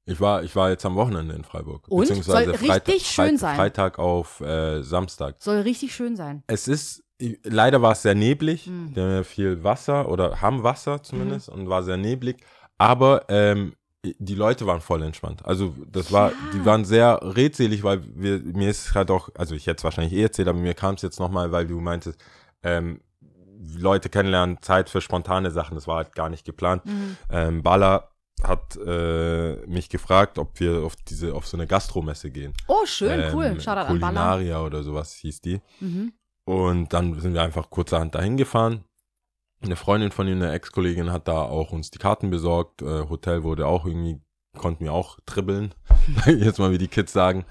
Ich 0.06 0.18
war, 0.20 0.42
ich 0.44 0.56
war 0.56 0.70
jetzt 0.70 0.86
am 0.86 0.94
Wochenende 0.94 1.34
in 1.34 1.44
Freiburg. 1.44 1.88
Und? 1.88 2.00
Beziehungsweise 2.00 2.50
Soll 2.52 2.54
Freitag, 2.58 2.88
richtig 2.88 3.10
schön 3.10 3.26
Freit- 3.30 3.38
sein. 3.38 3.56
Freitag 3.56 3.98
auf 3.98 4.40
äh, 4.40 4.82
Samstag. 4.82 5.36
Soll 5.40 5.58
richtig 5.60 5.94
schön 5.94 6.16
sein. 6.16 6.42
Es 6.46 6.68
ist, 6.68 7.04
leider 7.42 7.82
war 7.82 7.92
es 7.92 8.02
sehr 8.02 8.14
neblig. 8.14 8.66
Mhm. 8.66 8.94
Wir 8.96 9.02
haben 9.02 9.12
ja 9.12 9.22
viel 9.24 9.62
Wasser 9.62 10.08
oder 10.08 10.40
haben 10.40 10.62
Wasser 10.62 11.02
zumindest 11.02 11.48
und 11.50 11.68
war 11.68 11.82
sehr 11.82 11.96
neblig. 11.98 12.38
Aber 12.78 13.24
ähm, 13.28 13.74
die 14.18 14.34
Leute 14.34 14.66
waren 14.66 14.80
voll 14.80 15.02
entspannt. 15.02 15.44
Also 15.44 15.74
das 15.90 16.12
war, 16.12 16.30
Ja. 16.30 16.36
die 16.54 16.64
waren 16.64 16.84
sehr 16.84 17.18
redselig, 17.22 17.82
weil 17.82 18.02
wir, 18.14 18.38
mir 18.40 18.70
ist 18.70 18.94
halt 18.94 19.10
auch, 19.10 19.30
also 19.36 19.54
ich 19.54 19.66
hätte 19.66 19.78
es 19.78 19.84
wahrscheinlich 19.84 20.12
eh 20.12 20.22
erzählt, 20.22 20.48
aber 20.48 20.58
mir 20.58 20.74
kam 20.74 20.94
es 20.94 21.02
jetzt 21.02 21.18
nochmal, 21.18 21.50
weil 21.52 21.66
du 21.66 21.80
meintest, 21.80 22.18
ähm, 22.62 23.00
Leute 23.76 24.08
kennenlernen, 24.08 24.58
Zeit 24.60 24.88
für 24.90 25.00
spontane 25.00 25.50
Sachen, 25.50 25.74
das 25.74 25.88
war 25.88 25.96
halt 25.96 26.14
gar 26.14 26.28
nicht 26.28 26.44
geplant. 26.44 26.84
Mhm. 26.86 27.16
Ähm, 27.30 27.62
Bala 27.62 28.10
hat 28.42 28.76
äh, 28.76 29.56
mich 29.66 29.88
gefragt, 29.88 30.38
ob 30.38 30.60
wir 30.60 30.82
auf 30.84 30.94
diese, 30.96 31.34
auf 31.34 31.46
so 31.46 31.56
eine 31.56 31.66
Gastromesse 31.66 32.30
gehen. 32.30 32.52
Oh, 32.68 32.84
schön, 32.84 33.18
Ähm, 33.20 33.34
cool. 33.34 33.60
Shoutout 33.60 33.88
an 33.88 33.98
Baller. 33.98 34.20
Culinaria 34.32 34.60
oder 34.62 34.82
sowas 34.82 35.14
hieß 35.14 35.40
die. 35.40 35.60
Mhm. 35.80 36.12
Und 36.44 36.92
dann 36.92 37.18
sind 37.18 37.32
wir 37.34 37.42
einfach 37.42 37.70
kurzerhand 37.70 38.14
dahin 38.14 38.36
gefahren. 38.36 38.84
Eine 39.66 39.76
Freundin 39.76 40.12
von 40.12 40.26
ihm, 40.28 40.40
eine 40.40 40.52
Ex-Kollegin, 40.52 41.10
hat 41.12 41.28
da 41.28 41.42
auch 41.42 41.72
uns 41.72 41.90
die 41.90 41.98
Karten 41.98 42.30
besorgt. 42.30 42.82
Äh, 42.82 43.08
Hotel 43.08 43.42
wurde 43.42 43.66
auch 43.66 43.84
irgendwie, 43.84 44.20
konnten 44.56 44.84
wir 44.84 44.92
auch 44.92 45.18
dribbeln. 45.26 45.74
jetzt 46.26 46.58
mal, 46.58 46.70
wie 46.70 46.78
die 46.78 46.88
Kids 46.88 47.12
sagen. 47.12 47.44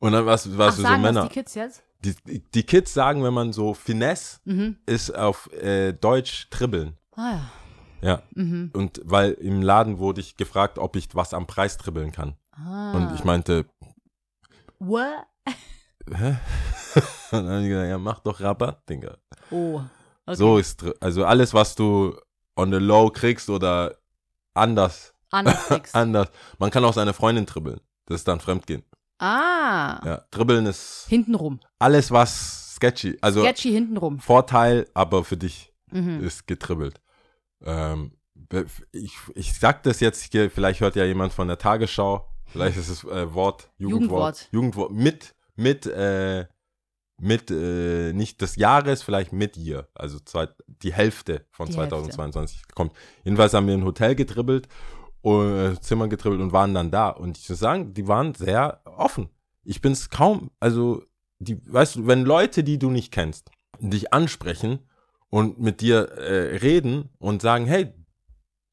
Und 0.00 0.12
dann 0.12 0.26
warst, 0.26 0.48
Ach, 0.52 0.58
warst 0.58 0.78
du 0.78 0.82
so 0.82 0.98
Männer. 0.98 1.22
die 1.22 1.28
Kids 1.32 1.54
jetzt? 1.54 1.84
Die, 2.04 2.14
die, 2.26 2.40
die 2.50 2.62
Kids 2.64 2.92
sagen, 2.92 3.22
wenn 3.22 3.32
man 3.32 3.52
so 3.52 3.74
Finesse 3.74 4.40
Mhm. 4.44 4.76
ist 4.86 5.14
auf 5.14 5.52
äh, 5.52 5.92
Deutsch 5.92 6.48
dribbeln. 6.50 6.96
Ah 7.14 7.30
ja. 7.30 7.50
Ja. 8.00 8.22
Mhm. 8.34 8.72
Und 8.74 9.00
weil 9.04 9.30
im 9.34 9.62
Laden 9.62 9.98
wurde 10.00 10.20
ich 10.20 10.36
gefragt, 10.36 10.78
ob 10.80 10.96
ich 10.96 11.14
was 11.14 11.32
am 11.32 11.46
Preis 11.46 11.76
dribbeln 11.78 12.10
kann. 12.10 12.34
Ah. 12.50 12.92
Und 12.96 13.14
ich 13.14 13.22
meinte, 13.22 13.66
What? 14.80 15.06
hä? 16.12 16.36
Und 17.30 17.44
dann 17.46 17.48
hab 17.48 17.60
ich 17.62 17.68
gesagt, 17.68 17.88
ja, 17.88 17.98
mach 17.98 18.18
doch 18.18 18.40
Rabatt, 18.40 18.88
Digga. 18.88 19.16
Oh. 19.52 19.80
Okay. 20.26 20.36
So 20.36 20.58
ist, 20.58 20.84
also 21.02 21.24
alles, 21.24 21.52
was 21.54 21.74
du 21.74 22.16
on 22.56 22.70
the 22.70 22.78
low 22.78 23.10
kriegst 23.10 23.50
oder 23.50 23.96
anders, 24.54 25.14
Anders 25.30 25.70
nix. 25.70 25.94
anders. 25.94 26.28
Man 26.58 26.70
kann 26.70 26.84
auch 26.84 26.92
seine 26.92 27.12
Freundin 27.12 27.46
dribbeln. 27.46 27.80
Das 28.06 28.20
ist 28.20 28.28
dann 28.28 28.40
Fremdgehen. 28.40 28.84
ah. 29.18 30.00
Ja, 30.04 30.24
dribbeln 30.30 30.66
ist 30.66 31.06
Hintenrum. 31.08 31.60
alles, 31.78 32.10
was 32.10 32.74
sketchy, 32.76 33.16
also 33.20 33.40
Sketchy 33.42 33.70
hintenrum. 33.72 34.18
Vorteil, 34.20 34.86
aber 34.94 35.24
für 35.24 35.36
dich 35.36 35.72
Mhm. 35.90 36.24
ist 36.24 36.46
getribbelt. 36.46 37.00
Ähm, 37.62 38.12
ich, 38.92 39.14
ich 39.34 39.58
sag 39.58 39.82
das 39.82 40.00
jetzt 40.00 40.32
hier, 40.32 40.50
vielleicht 40.50 40.80
hört 40.80 40.96
ja 40.96 41.04
jemand 41.04 41.32
von 41.34 41.48
der 41.48 41.58
Tagesschau, 41.58 42.26
vielleicht 42.46 42.76
ist 42.78 42.88
es 42.88 43.04
äh, 43.04 43.32
Wort, 43.34 43.70
Jugendwort, 43.78 44.48
Jugendwort. 44.48 44.48
Jugendwort 44.52 44.90
mit, 44.92 45.34
mit, 45.56 45.86
äh, 45.86 46.46
mit, 47.22 47.50
äh, 47.52 48.12
nicht 48.12 48.40
des 48.40 48.56
Jahres, 48.56 49.02
vielleicht 49.02 49.32
mit 49.32 49.56
ihr. 49.56 49.88
Also 49.94 50.18
zwei, 50.18 50.48
die 50.66 50.92
Hälfte 50.92 51.46
von 51.50 51.68
Die 51.68 51.74
2022 51.74 52.62
kommt. 52.74 52.92
Jedenfalls 53.22 53.54
haben 53.54 53.68
wir 53.68 53.74
ein 53.74 53.84
Hotel 53.84 54.16
getribbelt, 54.16 54.66
äh, 55.24 55.74
Zimmer 55.80 56.08
getribbelt 56.08 56.40
und 56.42 56.52
waren 56.52 56.74
dann 56.74 56.90
da. 56.90 57.10
Und 57.10 57.38
ich 57.38 57.48
muss 57.48 57.60
sagen, 57.60 57.94
die 57.94 58.08
waren 58.08 58.34
sehr 58.34 58.80
offen. 58.84 59.28
Ich 59.62 59.80
bin 59.80 59.92
es 59.92 60.10
kaum, 60.10 60.50
also, 60.58 61.04
die, 61.38 61.60
weißt 61.72 61.96
du, 61.96 62.06
wenn 62.08 62.24
Leute, 62.24 62.64
die 62.64 62.78
du 62.78 62.90
nicht 62.90 63.12
kennst, 63.12 63.50
dich 63.78 64.12
ansprechen 64.12 64.80
und 65.30 65.60
mit 65.60 65.80
dir 65.80 66.08
äh, 66.18 66.56
reden 66.56 67.08
und 67.18 67.40
sagen, 67.40 67.66
hey, 67.66 67.92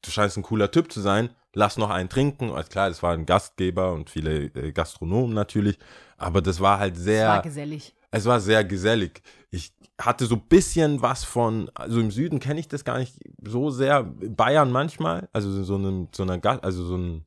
du 0.02 0.10
scheinst 0.10 0.36
ein 0.36 0.42
cooler 0.42 0.72
Typ 0.72 0.90
zu 0.90 1.00
sein, 1.00 1.30
lass 1.54 1.76
noch 1.76 1.90
einen 1.90 2.08
trinken. 2.08 2.50
Also 2.50 2.68
klar, 2.68 2.88
das 2.88 3.00
war 3.04 3.12
ein 3.12 3.26
Gastgeber 3.26 3.92
und 3.92 4.10
viele 4.10 4.46
äh, 4.46 4.72
Gastronomen 4.72 5.34
natürlich, 5.34 5.78
aber 6.16 6.42
das 6.42 6.60
war 6.60 6.80
halt 6.80 6.96
Das 6.96 7.02
sehr, 7.04 7.28
war 7.28 7.42
gesellig. 7.42 7.94
Es 8.10 8.24
war 8.26 8.40
sehr 8.40 8.64
gesellig. 8.64 9.22
Ich 9.50 9.72
hatte 10.00 10.26
so 10.26 10.36
ein 10.36 10.46
bisschen 10.48 11.02
was 11.02 11.24
von, 11.24 11.70
also 11.74 12.00
im 12.00 12.10
Süden 12.10 12.40
kenne 12.40 12.60
ich 12.60 12.68
das 12.68 12.84
gar 12.84 12.98
nicht 12.98 13.16
so 13.44 13.70
sehr, 13.70 14.04
Bayern 14.04 14.70
manchmal, 14.72 15.28
also 15.32 15.62
so 15.62 15.74
einem, 15.76 16.08
so 16.12 16.22
einer, 16.22 16.40
also 16.64 16.84
so 16.84 16.96
ein, 16.96 17.24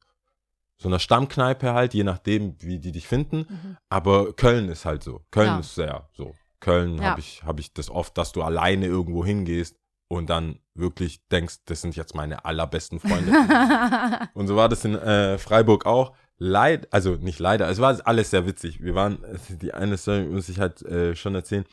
so 0.78 0.90
einer 0.90 1.00
Stammkneipe 1.00 1.74
halt, 1.74 1.94
je 1.94 2.04
nachdem, 2.04 2.56
wie 2.60 2.80
die 2.80 2.92
dich 2.92 3.08
finden. 3.08 3.78
Aber 3.90 4.34
Köln 4.34 4.70
ist 4.70 4.86
halt 4.86 5.04
so. 5.04 5.22
Köln 5.32 5.48
Ja. 5.48 5.60
ist 5.60 5.76
sehr 5.76 6.10
so. 6.14 6.34
Köln 6.60 6.98
Ja. 6.98 7.12
habe 7.12 7.20
ich, 7.20 7.44
hab 7.44 7.60
ich 7.60 7.74
das 7.74 7.90
oft, 7.90 8.18
dass 8.18 8.32
du 8.32 8.42
alleine 8.42 8.88
irgendwo 8.88 9.24
hingehst 9.24 9.78
und 10.10 10.30
dann 10.30 10.60
wirklich 10.76 11.26
denkst, 11.30 11.58
das 11.66 11.82
sind 11.82 11.96
jetzt 11.96 12.16
meine 12.16 12.46
allerbesten 12.46 13.00
Freunde. 13.00 13.32
und 14.34 14.48
so 14.48 14.56
war 14.56 14.68
das 14.70 14.84
in 14.84 14.96
äh, 14.96 15.38
Freiburg 15.38 15.86
auch. 15.86 16.14
Leid, 16.38 16.88
also 16.92 17.12
nicht 17.16 17.40
leider, 17.40 17.70
es 17.70 17.80
war 17.80 18.00
alles 18.06 18.32
sehr 18.32 18.46
witzig. 18.46 18.84
Wir 18.84 18.96
waren, 18.96 19.20
die 19.62 19.74
eine 19.74 19.98
Story 19.98 20.24
muss 20.26 20.50
ich 20.50 20.60
halt 20.60 20.82
äh, 20.84 21.16
schon 21.16 21.36
erzählen. 21.36 21.66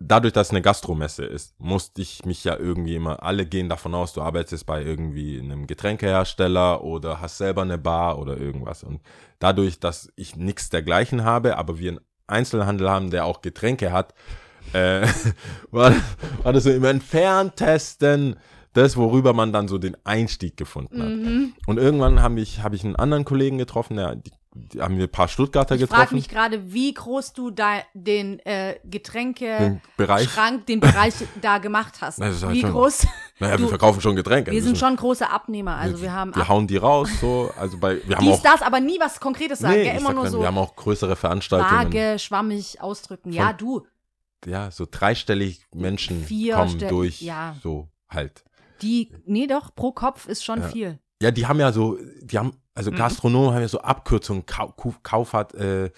Dadurch, 0.00 0.32
dass 0.32 0.48
es 0.48 0.50
eine 0.50 0.62
Gastromesse 0.62 1.24
ist, 1.24 1.54
musste 1.60 2.02
ich 2.02 2.24
mich 2.24 2.42
ja 2.42 2.56
irgendwie 2.58 2.96
immer, 2.96 3.22
alle 3.22 3.46
gehen 3.46 3.68
davon 3.68 3.94
aus, 3.94 4.12
du 4.12 4.20
arbeitest 4.20 4.66
bei 4.66 4.82
irgendwie 4.82 5.38
einem 5.38 5.68
Getränkehersteller 5.68 6.82
oder 6.82 7.20
hast 7.20 7.38
selber 7.38 7.62
eine 7.62 7.78
Bar 7.78 8.18
oder 8.18 8.36
irgendwas. 8.36 8.82
Und 8.82 9.00
dadurch, 9.38 9.78
dass 9.78 10.12
ich 10.16 10.34
nichts 10.34 10.70
dergleichen 10.70 11.22
habe, 11.22 11.56
aber 11.56 11.78
wir 11.78 11.92
einen 11.92 12.00
Einzelhandel 12.26 12.90
haben, 12.90 13.10
der 13.10 13.24
auch 13.24 13.42
Getränke 13.42 13.92
hat, 13.92 14.12
äh, 14.72 15.06
war, 15.70 15.94
war 16.42 16.52
das 16.52 16.64
so 16.64 16.70
im 16.70 16.84
entferntesten 16.84 18.36
das, 18.74 18.96
worüber 18.96 19.32
man 19.32 19.52
dann 19.52 19.68
so 19.68 19.78
den 19.78 19.96
Einstieg 20.04 20.56
gefunden 20.56 21.02
hat. 21.02 21.08
Mhm. 21.10 21.54
Und 21.66 21.78
irgendwann 21.78 22.20
habe 22.22 22.40
ich, 22.40 22.62
hab 22.62 22.72
ich 22.72 22.84
einen 22.84 22.96
anderen 22.96 23.24
Kollegen 23.24 23.58
getroffen, 23.58 23.96
der, 23.96 24.16
die, 24.16 24.32
die 24.54 24.80
haben 24.80 24.96
wir 24.96 25.04
ein 25.04 25.10
paar 25.10 25.28
Stuttgarter 25.28 25.74
Ich 25.74 25.82
frage 25.82 25.92
getroffen. 25.92 26.14
mich 26.14 26.28
gerade, 26.28 26.72
wie 26.72 26.92
groß 26.94 27.32
du 27.34 27.50
da 27.50 27.80
den 27.94 28.38
äh, 28.40 28.76
Getränke 28.84 29.44
Den 29.58 29.80
Bereich. 29.96 30.30
Schrank, 30.30 30.66
den 30.66 30.80
Bereich 30.80 31.14
da 31.42 31.58
gemacht 31.58 32.00
hast. 32.00 32.18
Ist 32.18 32.42
halt 32.44 32.54
wie 32.54 32.60
schon- 32.62 32.72
groß? 32.72 33.06
naja, 33.40 33.52
wir 33.58 33.64
du- 33.64 33.68
verkaufen 33.68 34.00
schon 34.00 34.16
Getränke. 34.16 34.50
Wir 34.50 34.62
sind 34.62 34.78
schon 34.78 34.96
große 34.96 35.28
Abnehmer. 35.28 35.76
Also 35.76 36.00
wir 36.02 36.12
haben 36.12 36.34
wir 36.34 36.48
hauen 36.48 36.66
die 36.66 36.76
raus, 36.78 37.08
so. 37.20 37.50
Also 37.58 37.78
bei, 37.78 38.00
wir 38.06 38.16
haben 38.16 38.24
dies, 38.24 38.34
auch, 38.38 38.42
das, 38.42 38.62
aber 38.62 38.80
nie 38.80 38.98
was 39.00 39.20
Konkretes 39.20 39.58
sagen. 39.60 39.74
nee, 39.74 39.86
ja, 39.86 39.92
ich 39.94 40.00
immer 40.00 40.12
nur 40.14 40.28
so 40.28 40.40
wir 40.40 40.46
haben 40.46 40.58
auch 40.58 40.76
größere 40.76 41.16
Veranstaltungen. 41.16 41.72
vage, 41.92 42.18
schwammig 42.18 42.80
ausdrücken. 42.80 43.32
Ja, 43.32 43.52
du, 43.52 43.86
Ja, 44.46 44.70
so 44.70 44.86
dreistellig 44.90 45.66
Menschen 45.74 46.24
Vier 46.24 46.54
kommen 46.56 46.70
Stell- 46.76 46.88
durch, 46.88 47.20
ja. 47.22 47.54
so 47.62 47.88
halt. 48.10 48.44
Die, 48.82 49.12
nee 49.24 49.46
doch, 49.46 49.74
pro 49.74 49.92
Kopf 49.92 50.26
ist 50.28 50.44
schon 50.44 50.60
Ja. 50.60 50.68
viel. 50.68 50.98
Ja, 51.22 51.30
die 51.30 51.46
haben 51.46 51.60
ja 51.60 51.70
so, 51.72 51.98
die 52.20 52.36
haben, 52.38 52.52
also 52.74 52.90
Mhm. 52.90 52.96
Gastronomen 52.96 53.54
haben 53.54 53.62
ja 53.62 53.68
so 53.68 53.80
Abkürzungen, 53.80 54.44
Kau, 54.44 54.68
Kau- 54.76 54.94
Kaufhat, 55.02 55.54
äh, 55.54 55.90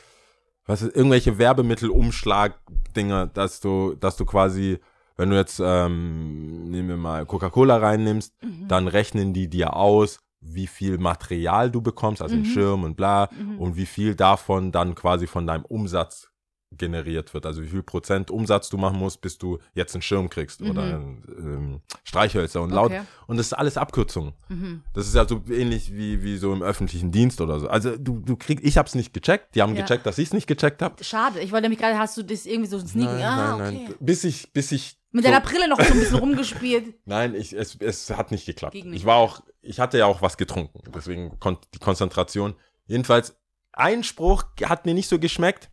was 0.67 0.83
ist, 0.83 0.95
irgendwelche 0.97 1.39
Werbemittel-Umschlag-Dinger, 1.39 3.27
dass 3.29 3.61
du, 3.61 3.95
dass 3.95 4.17
du 4.17 4.25
quasi, 4.25 4.79
wenn 5.17 5.31
du 5.31 5.37
jetzt, 5.37 5.61
ähm, 5.65 6.71
nehmen 6.71 6.89
wir 6.89 6.97
mal 6.97 7.27
Coca-Cola 7.27 7.77
reinnimmst, 7.79 8.35
Mhm. 8.43 8.69
dann 8.69 8.89
rechnen 8.89 9.33
die 9.33 9.49
dir 9.49 9.75
aus, 9.77 10.19
wie 10.41 10.67
viel 10.67 10.99
Material 10.99 11.71
du 11.71 11.81
bekommst, 11.81 12.21
also 12.21 12.37
Mhm. 12.37 12.43
den 12.43 12.45
Schirm 12.47 12.85
und 12.85 12.97
bla, 12.97 13.29
und 13.59 13.77
wie 13.77 13.87
viel 13.87 14.15
davon 14.15 14.73
dann 14.73 14.95
quasi 14.95 15.27
von 15.27 15.47
deinem 15.47 15.65
Umsatz 15.65 16.29
generiert 16.79 17.33
wird. 17.35 17.47
Also 17.47 17.63
wie 17.63 17.69
viel 17.69 17.83
Prozent 17.83 18.31
Umsatz 18.31 18.69
du 18.69 18.77
machen 18.77 18.99
musst, 18.99 19.21
bis 19.21 19.39
du 19.39 19.59
jetzt 19.75 19.95
einen 19.95 20.03
Schirm 20.03 20.29
kriegst 20.31 20.63
oder 20.63 20.95
ähm, 20.95 21.81
Streichhölzer 22.05 22.63
und 22.63 22.71
laut. 22.71 22.91
Mhm. 22.91 22.97
Okay. 22.99 23.07
Und 23.27 23.37
das 23.37 23.47
ist 23.47 23.53
alles 23.53 23.77
Abkürzungen. 23.77 24.33
Mhm. 24.49 24.83
Das 24.93 25.07
ist 25.07 25.15
ja 25.15 25.27
so 25.27 25.43
ähnlich 25.51 25.95
wie, 25.95 26.23
wie 26.23 26.37
so 26.37 26.53
im 26.53 26.63
öffentlichen 26.63 27.11
Dienst 27.11 27.41
oder 27.41 27.61
so. 27.61 27.69
Also 27.69 27.97
du, 27.97 28.21
du 28.21 28.37
kriegst, 28.37 28.65
ich 28.65 28.79
hab's 28.79 28.95
nicht 28.95 29.13
gecheckt, 29.15 29.55
die 29.55 29.63
haben 29.63 29.75
Ja. 29.75 29.83
gecheckt, 29.83 30.07
dass 30.07 30.19
ich 30.19 30.29
es 30.29 30.33
nicht 30.33 30.47
gecheckt 30.47 30.83
habe. 30.83 31.03
Schade. 31.03 31.41
Ich 31.41 31.53
wollte 31.53 31.63
nämlich 31.63 31.81
gerade, 31.81 31.99
hast 31.99 32.17
du 32.17 32.23
das 32.23 32.47
irgendwie 32.47 32.71
so 32.71 32.79
sneaken? 32.79 33.23
ah, 33.23 33.57
okay. 33.57 33.89
Bis 34.01 34.25
ich, 34.25 34.53
bis 34.53 34.73
ich. 34.73 34.97
Mit 35.13 35.25
so, 35.25 35.31
deiner 35.31 35.45
Brille 35.45 35.69
noch 35.69 35.81
so 35.81 35.93
ein 35.93 36.01
bisschen 36.01 36.19
rumgespielt. 36.19 36.95
Nein, 37.05 37.35
ich, 37.35 37.53
es, 37.53 37.77
es 37.77 38.11
hat 38.11 38.31
nicht 38.33 38.47
geklappt. 38.47 38.75
Ich 38.75 39.05
war 39.05 39.17
auch, 39.17 39.43
ich 39.63 39.79
hatte 39.81 39.97
ja 39.99 40.07
auch 40.07 40.23
was 40.23 40.37
getrunken, 40.37 40.81
deswegen 40.95 41.39
konnte 41.39 41.69
die 41.73 41.79
Konzentration. 41.79 42.55
Jedenfalls, 42.87 43.37
ein 43.73 44.05
Spruch 44.05 44.45
hat 44.65 44.87
mir 44.87 44.95
nicht 44.95 45.09
so 45.09 45.19
geschmeckt. 45.19 45.71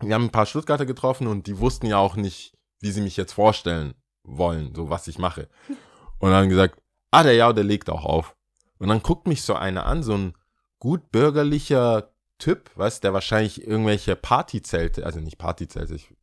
Wir 0.00 0.14
haben 0.14 0.24
ein 0.24 0.32
paar 0.32 0.46
Stuttgarter 0.46 0.86
getroffen 0.86 1.26
und 1.26 1.46
die 1.46 1.58
wussten 1.58 1.86
ja 1.86 1.98
auch 1.98 2.16
nicht, 2.16 2.54
wie 2.80 2.90
sie 2.90 3.00
mich 3.00 3.16
jetzt 3.16 3.32
vorstellen 3.32 3.94
wollen, 4.22 4.74
so 4.74 4.90
was 4.90 5.08
ich 5.08 5.18
mache. 5.18 5.48
Und 6.18 6.30
dann 6.30 6.48
gesagt, 6.48 6.80
ah, 7.10 7.22
der 7.22 7.34
ja, 7.34 7.52
der 7.52 7.64
legt 7.64 7.90
auch 7.90 8.04
auf. 8.04 8.36
Und 8.78 8.88
dann 8.88 9.02
guckt 9.02 9.26
mich 9.26 9.42
so 9.42 9.54
einer 9.54 9.86
an, 9.86 10.02
so 10.02 10.14
ein 10.14 10.34
gut 10.78 11.10
bürgerlicher 11.10 12.12
Typ, 12.38 12.70
weißt, 12.76 13.02
der 13.02 13.12
wahrscheinlich 13.12 13.66
irgendwelche 13.66 14.14
Partyzelte, 14.14 15.04
also 15.04 15.18
nicht 15.18 15.38
Partyzelte, 15.38 15.96
ich, 15.96 16.14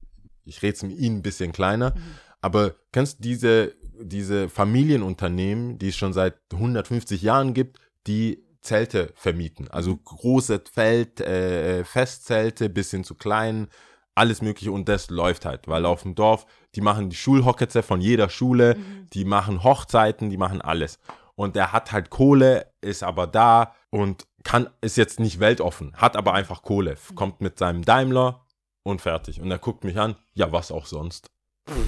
ich 0.45 0.61
rede 0.61 0.75
es 0.75 0.83
mit 0.83 0.97
ihnen 0.97 1.17
ein 1.17 1.21
bisschen 1.21 1.51
kleiner, 1.51 1.93
aber 2.39 2.75
kennst 2.93 3.19
du 3.19 3.23
diese, 3.23 3.75
diese 3.99 4.47
Familienunternehmen, 4.47 5.77
die 5.77 5.89
es 5.89 5.97
schon 5.97 6.13
seit 6.13 6.35
150 6.53 7.21
Jahren 7.21 7.53
gibt, 7.53 7.79
die 8.07 8.44
Zelte 8.65 9.13
vermieten. 9.15 9.69
Also 9.69 9.95
große 9.95 10.61
Feld, 10.71 11.21
äh, 11.21 11.83
Festzelte 11.83 12.69
bis 12.69 12.91
hin 12.91 13.03
zu 13.03 13.15
kleinen, 13.15 13.69
alles 14.15 14.41
mögliche 14.41 14.71
und 14.71 14.87
das 14.87 15.09
läuft 15.09 15.45
halt, 15.45 15.67
weil 15.67 15.85
auf 15.85 16.03
dem 16.03 16.15
Dorf, 16.15 16.45
die 16.75 16.81
machen 16.81 17.09
die 17.09 17.15
Schulhocketze 17.15 17.83
von 17.83 18.01
jeder 18.01 18.29
Schule, 18.29 18.77
die 19.13 19.25
machen 19.25 19.63
Hochzeiten, 19.63 20.29
die 20.29 20.37
machen 20.37 20.61
alles. 20.61 20.99
Und 21.35 21.57
der 21.57 21.73
hat 21.73 21.91
halt 21.91 22.09
Kohle, 22.09 22.71
ist 22.79 23.03
aber 23.03 23.27
da 23.27 23.73
und 23.89 24.25
kann, 24.43 24.69
ist 24.79 24.95
jetzt 24.95 25.19
nicht 25.19 25.39
weltoffen, 25.39 25.93
hat 25.97 26.15
aber 26.15 26.33
einfach 26.33 26.61
Kohle, 26.61 26.95
kommt 27.15 27.41
mit 27.41 27.59
seinem 27.59 27.83
Daimler 27.83 28.45
und 28.83 29.01
fertig. 29.01 29.41
Und 29.41 29.51
er 29.51 29.59
guckt 29.59 29.83
mich 29.83 29.99
an, 29.99 30.15
ja, 30.33 30.51
was 30.51 30.71
auch 30.71 30.85
sonst. 30.85 31.29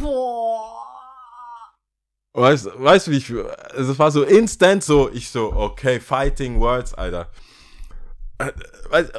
Boah. 0.02 0.87
Weißt, 2.34 2.68
weißt 2.76 3.08
du, 3.08 3.12
wie 3.12 3.18
ich, 3.18 3.34
also 3.76 3.92
es 3.94 4.00
war 4.00 4.12
so 4.12 4.24
instant 4.24 4.84
so, 4.84 5.10
ich 5.12 5.30
so, 5.30 5.52
okay, 5.54 6.00
fighting 6.00 6.60
words, 6.60 6.94
Alter. 6.94 7.30
Äh, 8.38 8.52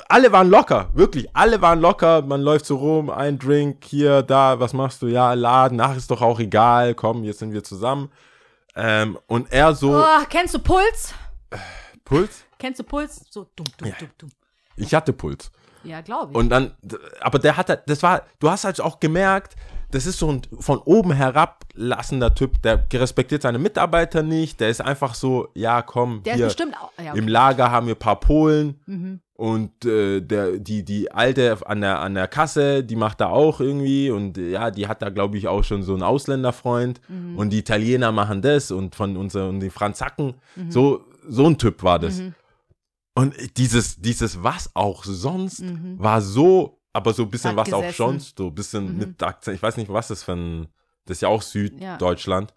alle 0.09 0.31
waren 0.31 0.49
locker, 0.49 0.91
wirklich, 0.95 1.29
alle 1.35 1.61
waren 1.61 1.81
locker, 1.81 2.23
man 2.23 2.41
läuft 2.41 2.67
so 2.67 2.77
rum, 2.77 3.11
ein 3.11 3.39
Drink, 3.39 3.85
hier, 3.85 4.23
da, 4.23 4.61
was 4.61 4.73
machst 4.73 5.03
du, 5.03 5.09
ja, 5.09 5.33
Laden, 5.35 5.81
ach, 5.81 5.97
ist 5.97 6.11
doch 6.13 6.23
auch 6.23 6.39
egal, 6.39 6.95
komm, 6.95 7.25
jetzt 7.25 7.41
sind 7.41 7.53
wir 7.53 7.65
zusammen. 7.65 8.13
Ähm, 8.77 9.19
und 9.27 9.53
er 9.53 9.75
so, 9.75 9.97
Oh, 9.97 10.25
kennst 10.29 10.55
du 10.55 10.61
Puls? 10.61 11.13
Puls? 12.05 12.45
Kennst 12.61 12.79
du 12.79 12.85
Puls? 12.85 13.25
So 13.31 13.47
dumm, 13.57 13.67
dumm, 13.77 13.89
Ja. 13.89 13.95
dumm, 13.99 14.11
dumm. 14.19 14.31
Ich 14.77 14.95
hatte 14.95 15.13
Puls. 15.13 15.51
Ja, 15.85 16.01
glaube 16.01 16.33
ich. 16.33 16.37
Und 16.39 16.49
dann, 16.51 16.73
aber 17.21 17.39
der 17.39 17.57
hat, 17.57 17.69
halt- 17.69 17.83
das 17.87 18.03
war, 18.03 18.23
du 18.41 18.51
hast 18.51 18.65
halt 18.65 18.81
auch 18.81 19.01
gemerkt, 19.01 19.55
das 19.91 20.05
ist 20.05 20.19
so 20.19 20.31
ein 20.31 20.43
von 20.61 20.79
oben 20.81 21.13
herablassender 21.13 22.35
Typ, 22.35 22.61
der 22.63 22.85
respektiert 22.93 23.43
seine 23.43 23.59
Mitarbeiter 23.59 24.23
nicht, 24.23 24.61
der 24.61 24.69
ist 24.69 24.81
einfach 24.81 25.15
so, 25.15 25.49
ja, 25.55 25.81
komm, 25.83 26.23
der 26.25 26.35
hier, 26.35 26.47
ist 26.47 26.57
bestimmt 26.57 26.77
auch. 26.77 26.91
Ja, 27.03 27.13
okay. 27.13 27.19
im 27.21 27.29
Lager 27.29 27.71
haben 27.71 27.87
wir 27.87 27.95
ein 27.95 27.99
paar 27.99 28.21
Polen 28.21 28.79
Mhm. 28.87 29.21
und 29.35 29.85
äh, 29.87 30.21
der, 30.21 30.59
die, 30.59 30.85
die 30.85 31.11
Alte 31.11 31.57
an 31.65 31.81
der, 31.81 32.01
an 32.01 32.15
der 32.15 32.29
Kasse, 32.29 32.85
die 32.85 32.97
macht 32.97 33.21
da 33.23 33.29
auch 33.29 33.61
irgendwie 33.61 34.11
und 34.11 34.37
ja, 34.37 34.71
die 34.71 34.89
hat 34.89 35.01
da, 35.01 35.09
glaube 35.09 35.39
ich, 35.39 35.49
auch 35.49 35.65
schon 35.65 35.83
so 35.83 35.95
einen 35.95 36.03
Ausländerfreund 36.03 37.01
Mhm. 37.09 37.39
und 37.39 37.51
die 37.51 37.59
Italiener 37.61 38.13
machen 38.13 38.43
das 38.43 38.71
und 38.71 38.95
von 38.95 39.17
unseren, 39.17 39.59
die 39.61 39.71
Franzacken, 39.71 40.35
so, 40.69 41.03
so 41.27 41.47
ein 41.47 41.57
Typ 41.57 41.83
war 41.83 41.99
das. 41.99 42.21
Und 43.19 43.35
dieses, 43.57 44.01
dieses 44.01 44.43
was 44.43 44.71
auch 44.75 45.05
sonst 45.05 45.61
Mhm. 45.61 45.97
war 45.99 46.21
so, 46.23 46.81
aber 46.93 47.13
so 47.13 47.25
ein 47.25 47.31
bisschen 47.31 47.51
Hat 47.51 47.57
was 47.67 47.73
auch 47.73 47.81
gesessen. 47.81 47.97
sonst, 47.97 48.39
so 48.39 48.47
ein 48.47 48.55
bisschen 48.55 48.93
Mhm. 48.93 48.99
mit 48.99 49.23
Akzent. 49.23 49.57
Ich 49.57 49.63
weiß 49.63 49.77
nicht, 49.77 49.93
was 49.93 50.09
das 50.09 50.23
für 50.23 50.33
ein, 50.33 50.69
das 51.05 51.17
ist 51.19 51.21
ja 51.23 51.29
auch 51.29 51.43
Ja. 51.43 51.49
Süddeutschland, 51.49 52.55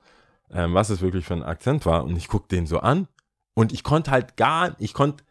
ähm, 0.52 0.74
was 0.74 0.90
es 0.90 1.02
wirklich 1.02 1.26
für 1.26 1.34
ein 1.34 1.44
Akzent 1.44 1.86
war. 1.86 2.04
Und 2.04 2.16
ich 2.16 2.28
guck 2.28 2.48
den 2.50 2.68
so 2.68 2.80
an 2.80 3.08
und 3.56 3.72
ich 3.74 3.84
konnte 3.84 4.12
halt 4.12 4.38
gar, 4.38 4.76
ich 4.80 4.94
konnte, 4.94 5.24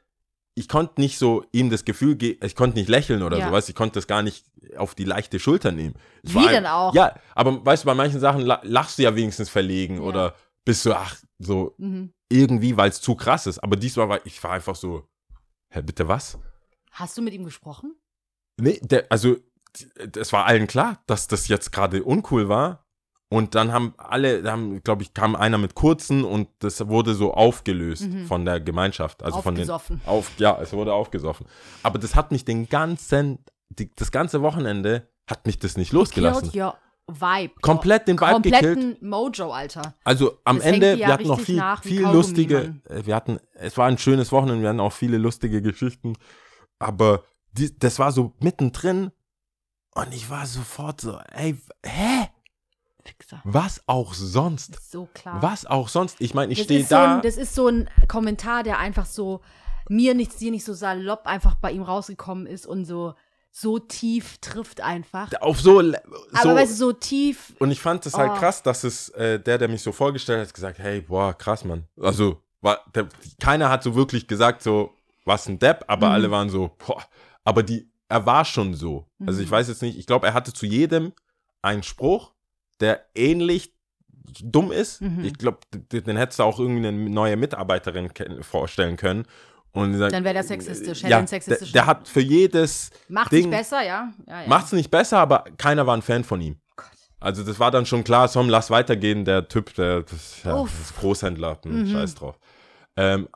ich 0.57 0.69
konnte 0.69 1.01
nicht 1.01 1.17
so 1.19 1.45
ihm 1.53 1.71
das 1.71 1.85
Gefühl 1.85 2.17
geben, 2.17 2.45
ich 2.45 2.57
konnte 2.57 2.77
nicht 2.79 2.89
lächeln 2.89 3.23
oder 3.23 3.39
Ja. 3.39 3.47
so, 3.47 3.53
weißt 3.53 3.69
du, 3.69 3.71
ich 3.71 3.77
konnte 3.77 3.95
das 3.95 4.07
gar 4.07 4.23
nicht 4.23 4.45
auf 4.77 4.95
die 4.95 5.05
leichte 5.05 5.39
Schulter 5.39 5.71
nehmen. 5.71 5.95
Ich 6.23 6.33
Wie 6.35 6.39
war 6.39 6.49
denn 6.49 6.67
auch? 6.67 6.93
Ja, 6.95 7.15
aber 7.35 7.65
weißt 7.65 7.85
du, 7.85 7.87
bei 7.87 7.95
manchen 7.95 8.21
Sachen 8.21 8.41
la- 8.43 8.61
lachst 8.65 8.99
du 8.99 9.03
ja 9.05 9.15
wenigstens 9.15 9.49
verlegen 9.49 9.97
Ja. 9.97 10.03
oder 10.03 10.35
bist 10.65 10.85
du, 10.85 10.93
ach, 10.93 11.17
so 11.39 11.75
Mhm. 11.79 12.13
irgendwie, 12.29 12.77
weil 12.77 12.91
es 12.91 13.01
zu 13.01 13.15
krass 13.15 13.47
ist. 13.47 13.59
Aber 13.61 13.77
diesmal 13.77 14.09
war 14.09 14.21
ich 14.27 14.43
war 14.43 14.53
einfach 14.53 14.77
so, 14.77 15.05
hä, 15.71 15.83
bitte 15.83 16.09
was? 16.09 16.39
Hast 16.93 17.17
du 17.17 17.23
mit 17.23 17.35
ihm 17.35 17.45
gesprochen? 17.45 17.95
Nee, 18.61 18.79
der, 18.83 19.07
also 19.11 19.37
es 20.17 20.33
war 20.33 20.47
allen 20.47 20.67
klar, 20.67 21.03
dass 21.07 21.29
das 21.29 21.49
jetzt 21.49 21.73
gerade 21.73 22.03
uncool 22.03 22.49
war. 22.49 22.87
Und 23.33 23.55
dann 23.55 23.73
haben 23.73 23.95
alle, 23.97 24.43
haben, 24.51 24.83
glaube 24.83 25.05
ich, 25.05 25.15
kam 25.15 25.37
einer 25.37 25.57
mit 25.57 25.77
kurzen 25.77 26.25
und 26.25 26.49
das 26.59 26.89
wurde 26.89 27.15
so 27.15 27.33
aufgelöst 27.33 28.09
von 28.27 28.45
der 28.45 28.61
Gemeinschaft. 28.61 29.23
Also 29.23 29.41
von 29.41 29.55
den, 29.55 29.71
Aufgesoffen. 29.71 30.01
auf, 30.05 30.33
ja, 30.39 30.61
es 30.61 30.73
wurde 30.73 30.93
aufgesoffen. 30.93 31.47
Aber 31.85 32.01
das 32.01 32.17
hat 32.17 32.33
mich 32.33 32.45
den 32.45 32.69
ganzen, 32.69 33.39
die, 33.69 33.95
das 33.95 34.11
ganze 34.11 34.43
Wochenende 34.43 35.09
hat 35.29 35.47
mich 35.47 35.61
das 35.61 35.77
nicht 35.77 35.93
losgelassen. 35.93 36.51
Your 36.53 36.75
Vibe. 37.19 37.55
Komplett 37.61 38.09
den 38.09 38.21
Vibe 38.21 38.33
Kompletten 38.33 38.97
Mojo, 39.01 39.53
Alter. 39.53 39.95
Also 40.05 40.39
am 40.45 40.59
Das 40.59 40.67
Ende, 40.67 40.95
ja 40.95 41.07
wir 41.07 41.13
hatten 41.15 41.29
noch 41.29 41.41
viel, 41.41 41.57
nach 41.57 41.83
viel 41.83 42.03
lustige, 42.03 42.77
äh, 42.89 43.07
wir 43.07 43.15
hatten, 43.15 43.39
es 43.55 43.77
war 43.79 43.87
ein 43.87 43.99
schönes 43.99 44.33
Wochenende, 44.33 44.63
wir 44.63 44.69
hatten 44.69 44.81
auch 44.81 44.93
viele 44.93 45.19
lustige 45.19 45.63
Geschichten, 45.63 46.15
aber 46.79 47.25
die, 47.53 47.77
das 47.79 47.99
war 47.99 48.13
so 48.13 48.35
mittendrin 48.41 49.11
und 49.95 50.15
ich 50.15 50.31
war 50.31 50.47
sofort 50.47 51.01
so, 51.01 51.19
ey, 51.33 51.57
hä? 51.85 52.29
Fixer. 53.03 53.41
Was 53.45 53.83
auch 53.87 54.15
sonst? 54.15 54.91
So 54.91 55.09
klar. 55.15 55.43
Was 55.43 55.67
auch 55.67 55.89
sonst? 55.89 56.21
Ich 56.21 56.35
meine, 56.35 56.53
ich 56.53 56.63
stehe 56.63 56.83
so 56.83 56.91
da. 56.91 57.17
ein, 57.17 57.23
das 57.23 57.37
ist 57.37 57.55
so 57.55 57.69
ein 57.69 57.89
Kommentar, 58.09 58.63
der 58.63 58.79
einfach 58.79 59.07
so 59.07 59.41
mir 59.89 60.15
nichts, 60.15 60.37
dir 60.37 60.51
nicht 60.51 60.65
so 60.65 60.75
salopp 60.75 61.27
einfach 61.27 61.55
bei 61.57 61.73
ihm 61.73 61.83
rausgekommen 61.83 62.47
ist 62.47 62.67
und 62.67 62.85
so, 62.85 63.15
so 63.53 63.79
tief 63.79 64.39
trifft 64.39 64.81
einfach. 64.81 65.31
auf 65.41 65.61
so, 65.61 65.81
so 65.83 65.97
Aber 66.33 66.55
weißt 66.55 66.73
du, 66.73 66.77
so 66.77 66.93
tief. 66.93 67.55
Und 67.59 67.71
ich 67.71 67.81
fand 67.81 68.07
es 68.07 68.15
halt 68.15 68.33
Oh. 68.33 68.39
krass, 68.39 68.63
dass 68.63 68.85
es 68.85 69.09
äh, 69.11 69.41
der, 69.41 69.59
der 69.59 69.69
mich 69.69 69.83
so 69.83 69.93
vorgestellt 69.93 70.47
hat, 70.47 70.55
gesagt, 70.55 70.79
hey, 70.79 71.01
boah, 71.01 71.35
krass, 71.37 71.65
Mann. 71.65 71.85
Also, 72.01 72.41
war, 72.61 72.79
der, 72.95 73.09
keiner 73.41 73.69
hat 73.69 73.83
so 73.83 73.95
wirklich 73.95 74.27
gesagt, 74.29 74.63
so, 74.63 74.93
was 75.25 75.49
ein 75.49 75.59
Depp, 75.59 75.85
aber 75.89 76.09
Mhm. 76.09 76.13
alle 76.15 76.31
waren 76.31 76.51
so, 76.51 76.71
boah. 76.87 77.03
Aber 77.45 77.63
die, 77.63 77.91
er 78.09 78.25
war 78.27 78.45
schon 78.45 78.75
so. 78.75 79.07
Also 79.27 79.41
ich 79.41 79.47
Mhm. 79.49 79.53
weiß 79.53 79.69
jetzt 79.69 79.83
nicht, 79.83 79.99
ich 79.99 80.07
glaube, 80.07 80.27
er 80.27 80.35
hatte 80.35 80.53
zu 80.53 80.67
jedem 80.67 81.13
einen 81.63 81.83
Spruch, 81.83 82.33
der 82.81 83.05
ähnlich 83.15 83.75
dumm 84.43 84.71
ist. 84.73 85.01
Mhm. 85.01 85.25
Ich 85.25 85.35
glaube, 85.35 85.59
den, 85.75 86.17
hättest 86.17 86.39
du 86.39 86.45
auch 86.45 86.59
irgendwie 86.61 86.87
eine 86.87 87.11
neue 87.11 87.37
Mitarbeiterin 87.37 88.11
vorstellen 88.43 88.97
können. 88.97 89.27
Und 89.73 89.97
sagt, 89.97 90.13
Dann 90.13 90.25
wäre 90.25 90.35
der 90.35 90.43
sexistisch, 90.43 91.03
Ja, 91.03 91.19
einen 91.19 91.27
der, 91.27 91.59
der 91.59 91.87
hat 91.87 92.09
für 92.09 92.21
jedes 92.21 92.91
Macht 93.09 93.31
Ding, 93.31 93.43
sich 93.43 93.51
besser, 93.51 93.83
ja? 93.85 94.13
ja, 94.27 94.43
ja. 94.43 94.49
Macht's 94.49 94.73
nicht 94.73 94.91
besser, 94.91 95.19
aber 95.19 95.45
keiner 95.59 95.87
war 95.87 95.97
ein 95.97 96.03
Fan 96.03 96.25
von 96.25 96.41
ihm. 96.41 96.61
Gott. 96.75 96.87
Also 97.21 97.45
das 97.45 97.61
war 97.61 97.71
dann 97.71 97.87
schon 97.87 98.03
klar, 98.03 98.31
Tom, 98.31 98.49
lass 98.49 98.71
weitergehen, 98.71 99.25
der 99.25 99.47
Typ, 99.49 99.73
der 99.75 100.03
das, 100.03 100.43
ja, 100.43 100.61
das 100.63 100.73
ist 100.81 100.97
Großhändler, 100.97 101.59
hm, 101.65 101.83
Mhm. 101.83 101.87
scheiß 101.87 102.17
drauf. 102.17 102.39
Ähm, 102.97 103.29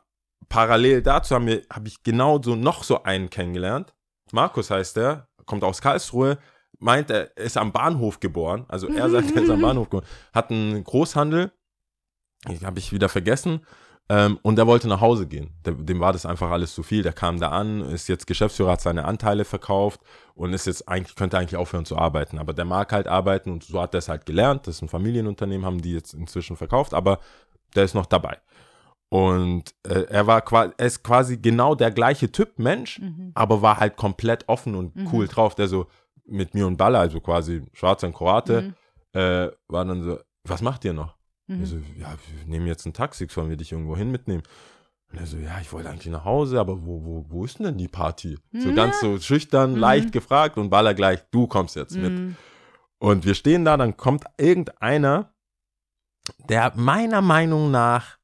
parallel 0.49 1.01
dazu 1.01 1.35
habe 1.35 1.87
ich 1.87 2.03
genau 2.03 2.41
so 2.41 2.55
noch 2.55 2.83
so 2.83 3.03
einen 3.03 3.29
kennengelernt. 3.29 3.93
Markus 4.31 4.69
heißt 4.69 4.97
der, 4.97 5.29
kommt 5.45 5.63
aus 5.63 5.81
Karlsruhe, 5.81 6.37
meint, 6.79 7.09
er 7.11 7.35
ist 7.37 7.55
am 7.57 7.71
Bahnhof 7.71 8.19
geboren. 8.19 8.65
Also 8.67 8.87
er 8.89 9.09
sagt, 9.09 9.33
er 9.35 9.43
ist 9.43 9.49
am 9.49 9.61
Bahnhof 9.61 9.89
geboren. 9.89 10.07
Hat 10.33 10.51
einen 10.51 10.83
Großhandel, 10.83 11.51
habe 12.63 12.79
ich 12.79 12.91
wieder 12.91 13.07
vergessen. 13.07 13.65
Ähm, 14.07 14.37
und 14.43 14.57
der 14.57 14.67
wollte 14.67 14.87
nach 14.87 15.01
Hause 15.01 15.25
gehen. 15.25 15.49
Dem 15.65 15.99
war 15.99 16.13
das 16.13 16.27
einfach 16.27 16.51
alles 16.51 16.75
zu 16.75 16.83
viel. 16.83 17.01
Der 17.01 17.13
kam 17.13 17.39
da 17.39 17.49
an, 17.49 17.81
ist 17.81 18.07
jetzt 18.07 18.27
Geschäftsführer, 18.27 18.73
hat 18.73 18.81
seine 18.81 19.05
Anteile 19.05 19.45
verkauft 19.45 19.99
und 20.35 20.53
ist 20.53 20.67
jetzt 20.67 20.87
eigentlich, 20.87 21.15
könnte 21.15 21.37
eigentlich 21.39 21.55
aufhören 21.57 21.85
zu 21.85 21.97
arbeiten. 21.97 22.37
Aber 22.37 22.53
der 22.53 22.65
mag 22.65 22.91
halt 22.91 23.07
arbeiten 23.07 23.49
und 23.51 23.63
so 23.63 23.81
hat 23.81 23.95
er 23.95 23.99
es 23.99 24.07
halt 24.09 24.27
gelernt. 24.27 24.67
Das 24.67 24.75
ist 24.75 24.81
ein 24.83 24.89
Familienunternehmen, 24.89 25.65
haben 25.65 25.81
die 25.81 25.93
jetzt 25.93 26.13
inzwischen 26.13 26.55
verkauft, 26.55 26.93
aber 26.93 27.19
der 27.75 27.83
ist 27.85 27.95
noch 27.95 28.05
dabei. 28.05 28.37
Und 29.09 29.73
äh, 29.87 30.01
er 30.09 30.27
war 30.27 30.41
quasi, 30.41 30.73
er 30.77 30.85
ist 30.87 31.03
quasi 31.03 31.37
genau 31.37 31.73
der 31.73 31.91
gleiche 31.91 32.31
Typ 32.31 32.59
Mensch, 32.59 32.99
Mhm. 32.99 33.31
aber 33.33 33.61
war 33.61 33.79
halt 33.79 33.95
komplett 33.97 34.47
offen 34.47 34.75
und 34.75 34.93
cool 35.13 35.27
drauf. 35.27 35.55
Der 35.55 35.67
so 35.67 35.87
mit 36.25 36.53
mir 36.53 36.67
und 36.67 36.77
Baller, 36.77 36.99
also 36.99 37.19
quasi 37.21 37.63
Schwarzer 37.73 38.07
und 38.07 38.13
Kroate, 38.13 38.61
Mhm. 39.13 39.19
äh, 39.19 39.49
war 39.67 39.85
dann 39.85 40.03
so, 40.03 40.19
was 40.43 40.61
macht 40.61 40.85
ihr 40.85 40.93
noch? 40.93 41.15
Mhm. 41.47 41.63
Ich 41.63 41.69
so, 41.69 41.77
ja, 41.97 42.11
wir 42.11 42.45
nehmen 42.47 42.67
jetzt 42.67 42.85
ein 42.85 42.93
Taxi, 42.93 43.27
sollen 43.29 43.49
wir 43.49 43.57
dich 43.57 43.71
irgendwo 43.71 43.95
hin 43.95 44.11
mitnehmen? 44.11 44.43
Und 45.11 45.19
er 45.19 45.25
so, 45.27 45.37
ja, 45.37 45.59
ich 45.61 45.71
wollte 45.71 45.89
eigentlich 45.89 46.11
nach 46.11 46.25
Hause, 46.25 46.59
aber 46.59 46.85
wo, 46.85 47.03
wo, 47.05 47.25
wo 47.29 47.45
ist 47.45 47.59
denn 47.59 47.77
die 47.77 47.87
Party? 47.87 48.37
So 48.53 48.69
Ja. 48.69 48.75
ganz 48.75 48.99
so 48.99 49.19
schüchtern, 49.19 49.73
Mhm. 49.73 49.77
leicht 49.77 50.11
gefragt 50.11 50.57
und 50.57 50.69
Baller 50.69 50.93
gleich, 50.93 51.21
du 51.31 51.47
kommst 51.47 51.75
jetzt 51.75 51.95
mit. 51.97 52.11
Mhm. 52.13 52.35
Und 52.97 53.25
wir 53.25 53.35
stehen 53.35 53.65
da, 53.65 53.77
dann 53.77 53.95
kommt 53.97 54.25
irgendeiner, 54.37 55.31
der 56.49 56.73
meiner 56.75 57.21
Meinung 57.21 57.69
nach 57.69 58.17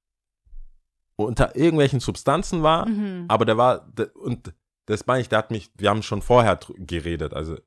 unter 1.15 1.55
irgendwelchen 1.55 1.99
Substanzen 1.99 2.63
war, 2.63 2.87
Mhm. 2.87 3.25
aber 3.27 3.45
der 3.45 3.57
war, 3.57 3.87
der, 3.91 4.15
und 4.15 4.53
das 4.87 5.05
meine 5.05 5.21
ich, 5.21 5.29
der 5.29 5.37
hat 5.37 5.51
mich, 5.51 5.69
wir 5.77 5.89
haben 5.89 6.01
schon 6.01 6.23
vorher 6.23 6.59
geredet, 6.77 7.33
also 7.35 7.57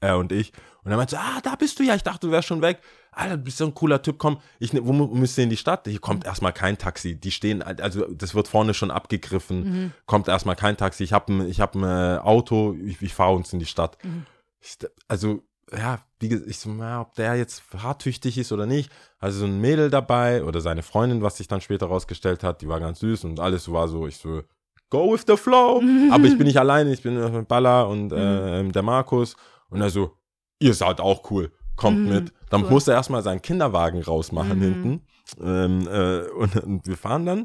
er 0.00 0.18
und 0.18 0.32
ich. 0.32 0.52
Und 0.84 0.90
er 0.92 0.96
meinte 0.96 1.16
so, 1.16 1.20
ah, 1.20 1.40
da 1.42 1.54
bist 1.56 1.78
du 1.78 1.82
ja, 1.82 1.94
ich 1.94 2.02
dachte, 2.02 2.26
du 2.26 2.32
wärst 2.32 2.48
schon 2.48 2.62
weg. 2.62 2.80
Alter, 3.12 3.36
du 3.38 3.44
bist 3.44 3.56
so 3.58 3.64
ein 3.64 3.74
cooler 3.74 4.02
Typ, 4.02 4.18
komm, 4.18 4.38
ich, 4.58 4.72
ne- 4.72 4.86
wo 4.86 4.92
müsst 4.92 5.36
ihr 5.38 5.44
in 5.44 5.50
die 5.50 5.56
Stadt? 5.56 5.86
Hier 5.88 5.98
kommt 5.98 6.24
erstmal 6.26 6.52
kein 6.52 6.76
Taxi. 6.78 7.16
Die 7.18 7.30
stehen, 7.30 7.62
also 7.62 8.06
das 8.12 8.34
wird 8.34 8.46
vorne 8.46 8.74
schon 8.74 8.90
abgegriffen, 8.90 9.64
Mhm. 9.64 9.92
kommt 10.04 10.28
erstmal 10.28 10.54
kein 10.56 10.76
Taxi. 10.76 11.02
Ich 11.02 11.12
habe 11.12 11.32
ein, 11.32 11.48
ich 11.48 11.60
hab 11.60 11.74
ein 11.74 11.82
äh, 11.82 12.18
Auto, 12.18 12.76
ich, 12.84 13.00
ich 13.00 13.14
fahre 13.14 13.34
uns 13.34 13.52
in 13.52 13.58
die 13.58 13.66
Stadt. 13.66 13.96
Mhm. 14.04 14.26
Ich, 14.60 14.76
also, 15.08 15.42
ja, 15.76 15.98
wie 16.20 16.28
gesagt, 16.28 16.48
ich 16.50 16.58
so, 16.58 16.68
na, 16.70 17.00
ob 17.00 17.14
der 17.14 17.34
jetzt 17.36 17.62
harttüchtig 17.82 18.38
ist 18.38 18.52
oder 18.52 18.66
nicht. 18.66 18.90
Also 19.18 19.40
so 19.40 19.46
ein 19.46 19.60
Mädel 19.60 19.90
dabei 19.90 20.44
oder 20.44 20.60
seine 20.60 20.82
Freundin, 20.82 21.22
was 21.22 21.38
sich 21.38 21.48
dann 21.48 21.60
später 21.62 21.86
rausgestellt 21.86 22.44
hat, 22.44 22.60
die 22.62 22.68
war 22.68 22.78
ganz 22.80 23.00
süß 23.00 23.24
und 23.24 23.40
alles 23.40 23.72
war 23.72 23.88
so, 23.88 24.06
ich 24.06 24.18
so, 24.18 24.42
go 24.90 25.12
with 25.12 25.24
the 25.26 25.36
flow. 25.36 25.82
Aber 26.12 26.24
ich 26.24 26.36
bin 26.38 26.46
nicht 26.46 26.58
alleine, 26.58 26.92
ich 26.92 27.02
bin 27.02 27.14
mit 27.32 27.48
Baller 27.48 27.88
und 27.88 28.12
äh, 28.12 28.62
der 28.68 28.82
Markus. 28.82 29.36
Und 29.68 29.80
er 29.80 29.90
so, 29.90 30.16
ihr 30.58 30.74
seid 30.74 31.00
auch 31.00 31.30
cool, 31.30 31.52
kommt 31.76 32.00
Mhm, 32.00 32.08
mit. 32.08 32.32
Dann 32.50 32.64
cool. 32.64 32.70
musste 32.70 32.92
er 32.92 32.96
erstmal 32.98 33.22
seinen 33.22 33.42
Kinderwagen 33.42 34.02
rausmachen 34.02 34.58
Mhm. 34.58 34.62
hinten. 34.62 35.00
Ähm, 35.42 35.88
äh, 35.88 36.20
und, 36.30 36.56
und 36.56 36.86
wir 36.86 36.96
fahren 36.96 37.26
dann 37.26 37.40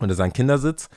und 0.00 0.08
er 0.08 0.12
ist 0.12 0.20
ein 0.20 0.32
Kindersitz. 0.32 0.88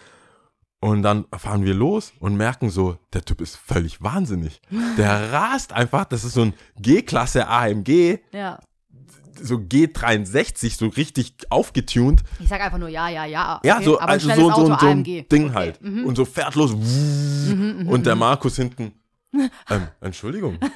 Und 0.84 1.04
dann 1.04 1.26
fahren 1.38 1.64
wir 1.64 1.76
los 1.76 2.12
und 2.20 2.36
merken 2.36 2.72
so, 2.72 2.98
der 3.14 3.24
Typ 3.24 3.40
ist 3.40 3.56
völlig 3.56 4.02
wahnsinnig. 4.02 4.62
Der 4.98 5.32
rast 5.32 5.74
einfach, 5.74 6.06
das 6.06 6.24
ist 6.24 6.34
so 6.34 6.42
ein 6.42 6.54
G-Klasse 6.80 7.48
AMG, 7.48 8.18
Ja. 8.34 8.60
so 9.40 9.58
G63, 9.58 10.76
so 10.76 10.88
richtig 10.88 11.36
aufgetunt. 11.52 12.24
Ich 12.40 12.48
sag 12.50 12.62
einfach 12.62 12.80
nur 12.80 12.90
ja, 12.90 13.10
ja, 13.10 13.26
ja. 13.26 13.62
Ja, 13.64 13.76
okay, 13.76 13.86
so, 13.86 14.00
aber 14.00 14.08
ein 14.14 14.14
also 14.14 14.30
so, 14.30 14.36
so, 14.36 14.52
Auto, 14.52 14.66
so 14.66 14.88
ein 14.88 14.98
AMG. 14.98 15.28
Ding 15.32 15.46
Okay. 15.50 15.54
halt. 15.54 15.82
Mhm. 15.84 16.06
Und 16.06 16.16
so 16.16 16.26
fährt 16.26 16.56
los. 16.56 16.74
Mhm, 16.76 17.76
mhm, 17.82 17.88
Und 17.88 18.08
der 18.08 18.16
mhm. 18.16 18.20
Markus 18.22 18.56
hinten. 18.56 18.94
Ähm, 19.70 19.88
Entschuldigung. 20.02 20.60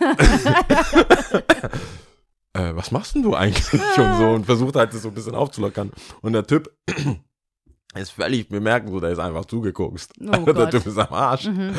äh, 2.53 2.73
was 2.75 2.91
machst 2.91 3.15
denn 3.15 3.23
du 3.23 3.35
eigentlich? 3.35 3.73
und 3.97 4.17
so 4.17 4.29
und 4.29 4.45
versucht 4.45 4.75
halt 4.75 4.93
das 4.93 5.01
so 5.01 5.09
ein 5.09 5.13
bisschen 5.15 5.35
aufzulockern. 5.35 5.91
Und 6.21 6.33
der 6.33 6.45
Typ 6.47 6.71
ist 7.95 8.11
völlig, 8.11 8.49
wir 8.51 8.61
merken 8.61 8.89
so, 8.91 8.99
der 8.99 9.11
ist 9.11 9.19
einfach 9.19 9.45
zugeguckt. 9.45 10.07
Oh 10.21 10.51
der. 10.51 10.69
Typ 10.69 10.85
ist 10.85 10.97
am 10.97 11.13
Arsch. 11.13 11.45
Mhm. 11.47 11.75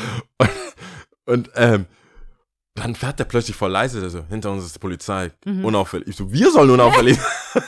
Und 1.24 1.50
ähm, 1.54 1.86
dann 2.74 2.94
fährt 2.94 3.18
der 3.18 3.24
plötzlich 3.24 3.56
voll 3.56 3.70
leise, 3.70 4.00
der 4.00 4.10
so, 4.10 4.22
hinter 4.28 4.52
uns 4.52 4.64
ist 4.66 4.74
die 4.74 4.78
Polizei, 4.80 5.32
Mhm. 5.46 5.64
unauffällig. 5.64 6.08
Ich 6.08 6.16
so, 6.16 6.30
wir 6.30 6.50
sollen 6.50 6.70
unauffällig 6.70 7.18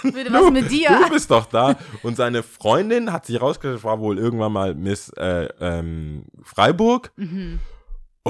Bitte, 0.02 0.30
was 0.30 0.50
mit 0.50 0.70
dir? 0.70 0.90
Du 1.04 1.08
bist 1.10 1.30
doch 1.30 1.46
da. 1.46 1.76
Und 2.02 2.16
seine 2.18 2.42
Freundin 2.42 3.10
hat 3.10 3.24
sich 3.24 3.40
rausgestellt, 3.40 3.82
war 3.84 4.00
wohl 4.00 4.18
irgendwann 4.18 4.52
mal 4.52 4.74
Miss 4.74 5.08
äh, 5.16 5.48
ähm, 5.60 6.26
Freiburg 6.42 7.10
Mhm. 7.16 7.58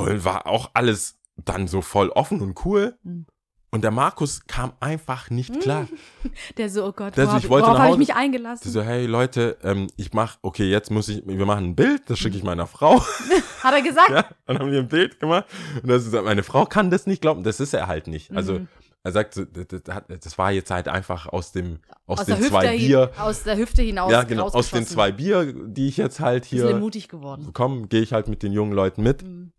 Und 0.07 0.25
war 0.25 0.47
auch 0.47 0.71
alles 0.75 1.19
dann 1.45 1.69
so 1.69 1.81
voll 1.83 2.09
offen 2.11 2.41
und 2.41 2.65
cool. 2.65 2.97
Mhm. 3.03 3.27
Und 3.71 3.85
der 3.85 3.91
Markus 3.91 4.47
kam 4.47 4.73
einfach 4.81 5.29
nicht 5.29 5.61
klar. 5.61 5.87
Der 6.57 6.71
so, 6.71 6.87
oh 6.87 6.93
Gott, 6.93 7.15
Der 7.19 7.27
so, 7.27 7.33
worauf, 7.33 7.45
ich 7.45 7.51
wollte 7.51 7.67
worauf 7.67 7.77
nach 7.79 7.85
habe 7.85 7.93
ich 7.93 7.99
mich 7.99 8.07
Der 8.09 8.17
eingelassen? 8.17 8.73
so, 8.73 8.81
hey 8.83 9.05
Leute, 9.05 9.59
ähm, 9.63 9.89
ich 9.99 10.15
mach, 10.15 10.39
okay, 10.41 10.71
jetzt 10.71 10.91
muss 10.91 11.09
ich, 11.11 11.23
wir 11.27 11.45
machen 11.45 11.67
ein 11.67 11.77
Bild, 11.77 12.01
das 12.07 12.19
schicke 12.19 12.39
ich 12.39 12.43
meiner 12.43 12.67
Frau. 12.67 12.99
Hat 13.63 13.75
er 13.75 13.83
gesagt? 13.83 14.09
ja, 14.11 14.25
dann 14.47 14.59
haben 14.59 14.73
wir 14.73 14.79
ein 14.79 14.89
Bild 14.89 15.21
gemacht. 15.21 15.45
Und 15.83 15.89
dann 15.91 16.01
sagt, 16.01 16.25
meine 16.25 16.43
Frau 16.45 16.65
kann 16.65 16.91
das 16.91 17.07
nicht 17.07 17.21
glauben. 17.21 17.43
Das 17.45 17.61
ist 17.61 17.75
er 17.75 17.87
halt 17.89 18.07
nicht. 18.07 18.31
Also, 18.33 18.55
Mhm. 18.55 18.69
er 19.05 19.13
sagt, 19.13 19.37
das, 19.37 19.47
das, 19.85 20.03
das 20.19 20.39
war 20.39 20.51
jetzt 20.51 20.71
halt 20.71 20.89
einfach 20.89 21.27
aus 21.27 21.53
dem, 21.53 21.81
aus, 22.07 22.21
Aus, 22.21 22.25
den 22.25 22.37
der 22.37 22.39
Hüfte 22.39 22.51
zwei 22.53 22.69
hin, 22.79 22.87
Bier. 22.89 23.11
aus 23.19 23.43
der 23.43 23.57
Hüfte 23.59 23.83
hinaus. 23.83 24.11
ja, 24.11 24.23
genau, 24.23 24.47
aus 24.49 24.71
den 24.71 24.87
zwei 24.87 25.13
Bier, 25.13 25.53
die 25.67 25.89
ich 25.89 25.99
jetzt 25.99 26.21
halt 26.21 26.45
Bisschen 26.49 26.69
hier 26.69 26.77
mutig 26.79 27.09
geworden. 27.09 27.45
bekomme, 27.45 27.87
gehe 27.87 28.01
ich 28.01 28.15
halt 28.15 28.29
mit 28.29 28.43
den 28.43 28.53
jungen 28.55 28.73
Leuten 28.73 29.03
mit. 29.03 29.23
Mhm. 29.25 29.53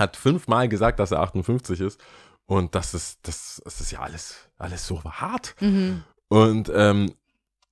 Hat 0.00 0.16
fünfmal 0.16 0.68
gesagt, 0.68 0.98
dass 0.98 1.10
er 1.12 1.20
58 1.20 1.80
ist. 1.80 2.00
Und 2.46 2.74
das 2.74 2.94
ist, 2.94 3.20
das, 3.22 3.60
das 3.64 3.80
ist 3.80 3.92
ja 3.92 4.00
alles, 4.00 4.34
alles 4.58 4.86
so 4.86 5.02
hart. 5.04 5.54
Mhm. 5.60 6.02
Und 6.28 6.70
ähm, 6.74 7.12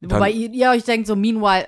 Wobei 0.01 0.31
ihr, 0.31 0.51
ihr 0.53 0.71
euch 0.71 0.85
denkt, 0.85 1.09
so, 1.09 1.17
meanwhile, 1.17 1.67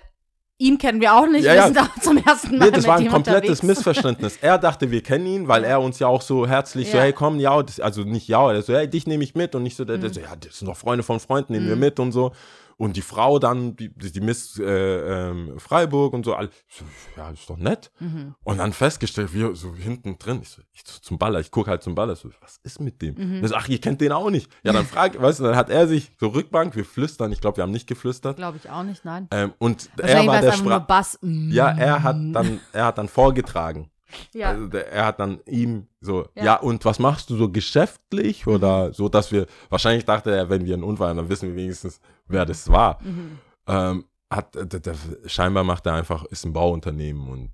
ihn 0.58 0.78
kennen 0.78 1.00
wir 1.00 1.14
auch 1.14 1.26
nicht, 1.26 1.44
Ja, 1.44 1.52
wir 1.52 1.56
ja. 1.56 1.64
sind 1.66 1.76
da 1.76 1.90
zum 2.00 2.18
ersten 2.18 2.58
Mal 2.58 2.66
nee, 2.66 2.70
das 2.70 2.86
war 2.86 2.98
ein 2.98 3.08
komplettes 3.08 3.60
unterwegs. 3.60 3.62
Missverständnis. 3.64 4.36
Er 4.42 4.58
dachte, 4.58 4.90
wir 4.92 5.02
kennen 5.02 5.26
ihn, 5.26 5.48
weil 5.48 5.64
er 5.64 5.80
uns 5.80 5.98
ja 5.98 6.06
auch 6.06 6.22
so 6.22 6.46
herzlich 6.46 6.90
so, 6.90 6.98
Ja. 6.98 7.04
hey, 7.04 7.12
komm, 7.12 7.40
ja, 7.40 7.50
also 7.80 8.02
nicht 8.04 8.28
ja, 8.28 8.52
er 8.52 8.62
so, 8.62 8.74
hey, 8.74 8.86
dich 8.88 9.06
nehme 9.06 9.24
ich 9.24 9.34
mit 9.34 9.54
und 9.56 9.62
nicht 9.64 9.76
so, 9.76 9.84
der, 9.84 9.98
der 9.98 10.12
so, 10.12 10.20
ja, 10.20 10.36
das 10.36 10.58
sind 10.58 10.68
doch 10.68 10.76
Freunde 10.76 11.02
von 11.02 11.18
Freunden, 11.18 11.54
nehmen 11.54 11.66
wir 11.66 11.74
Mhm. 11.76 11.80
mit 11.80 11.98
und 11.98 12.12
so. 12.12 12.32
Und 12.80 12.96
die 12.96 13.02
Frau 13.02 13.38
dann, 13.38 13.76
die, 13.76 13.90
die 13.90 14.22
Miss 14.22 14.58
äh, 14.58 14.64
ähm, 14.64 15.58
Freiburg 15.58 16.14
und 16.14 16.24
so, 16.24 16.32
all, 16.32 16.48
so, 16.66 16.86
ja, 17.14 17.28
ist 17.28 17.50
doch 17.50 17.58
nett. 17.58 17.90
Mhm. 18.00 18.34
Und 18.42 18.56
dann 18.56 18.72
festgestellt, 18.72 19.34
wir 19.34 19.54
so 19.54 19.74
hinten 19.74 20.18
drin, 20.18 20.38
ich 20.40 20.48
so, 20.48 20.62
ich 20.72 20.80
so 20.86 20.98
zum 20.98 21.18
Baller, 21.18 21.40
ich 21.40 21.50
gucke 21.50 21.68
halt 21.68 21.82
zum 21.82 21.94
Baller, 21.94 22.16
so, 22.16 22.30
was 22.40 22.56
ist 22.62 22.80
mit 22.80 23.02
dem? 23.02 23.16
Mhm. 23.16 23.46
So, 23.46 23.54
ach, 23.54 23.68
ihr 23.68 23.82
kennt 23.82 24.00
den 24.00 24.12
auch 24.12 24.30
nicht. 24.30 24.50
Ja, 24.62 24.72
dann 24.72 24.86
frag, 24.86 25.20
weißt 25.20 25.40
du, 25.40 25.44
dann 25.44 25.56
hat 25.56 25.68
er 25.68 25.88
sich 25.88 26.12
so 26.18 26.28
Rückbank, 26.28 26.74
wir 26.74 26.86
flüstern, 26.86 27.30
ich 27.32 27.42
glaube, 27.42 27.58
wir 27.58 27.64
haben 27.64 27.70
nicht 27.70 27.86
geflüstert. 27.86 28.38
Glaube 28.38 28.56
ich 28.56 28.70
auch 28.70 28.82
nicht, 28.82 29.04
nein. 29.04 29.28
Ähm, 29.30 29.52
und 29.58 29.90
er 29.98 30.26
war 30.26 30.40
der 30.40 30.52
Sprach. 30.52 30.86
Ja, 31.20 31.68
er 31.72 32.02
hat 32.02 32.16
dann, 32.32 32.60
er 32.72 32.86
hat 32.86 32.96
dann 32.96 33.08
vorgetragen. 33.08 33.89
Ja. 34.32 34.50
Also 34.50 34.66
der, 34.66 34.92
er 34.92 35.06
hat 35.06 35.20
dann 35.20 35.40
ihm 35.46 35.86
so, 36.00 36.26
ja. 36.34 36.44
Ja. 36.44 36.58
Mhm. 36.60 36.68
und 36.68 36.84
was 36.84 36.98
machst 36.98 37.30
du 37.30 37.36
so 37.36 37.50
geschäftlich 37.50 38.46
oder 38.46 38.92
so, 38.92 39.08
dass 39.08 39.32
wir, 39.32 39.46
wahrscheinlich 39.68 40.04
dachte 40.04 40.34
er, 40.34 40.50
wenn 40.50 40.64
wir 40.64 40.74
einen 40.74 40.84
Unfall 40.84 41.10
haben, 41.10 41.16
dann 41.16 41.28
wissen 41.28 41.48
wir 41.48 41.56
wenigstens, 41.56 42.00
wer 42.26 42.44
das 42.46 42.70
war. 42.70 43.02
Mhm. 43.02 43.38
Ähm, 43.66 44.04
hat, 44.30 44.54
der, 44.54 44.80
der, 44.80 44.94
scheinbar 45.26 45.64
macht 45.64 45.86
er 45.86 45.94
einfach, 45.94 46.24
ist 46.26 46.44
ein 46.44 46.52
Bauunternehmen 46.52 47.28
und 47.28 47.50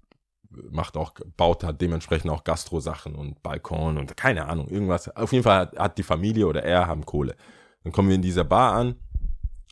macht 0.71 0.97
auch, 0.97 1.13
baut 1.37 1.65
halt 1.65 1.81
dementsprechend 1.81 2.31
auch 2.31 2.45
Gastro-Sachen 2.45 3.15
und 3.15 3.43
Balkon 3.43 3.99
und 3.99 4.17
keine 4.17 4.47
Ahnung, 4.47 4.69
irgendwas. 4.69 5.15
Auf 5.17 5.33
jeden 5.33 5.45
Fall 5.45 5.61
hat, 5.61 5.79
hat 5.79 5.99
die 5.99 6.03
Familie 6.03 6.47
oder 6.47 6.63
er 6.63 6.87
haben 6.87 7.05
Kohle. 7.05 7.37
Dann 7.83 7.93
kommen 7.93 8.09
wir 8.09 8.17
in 8.17 8.23
dieser 8.23 8.45
Bar 8.45 8.75
an, 8.75 8.97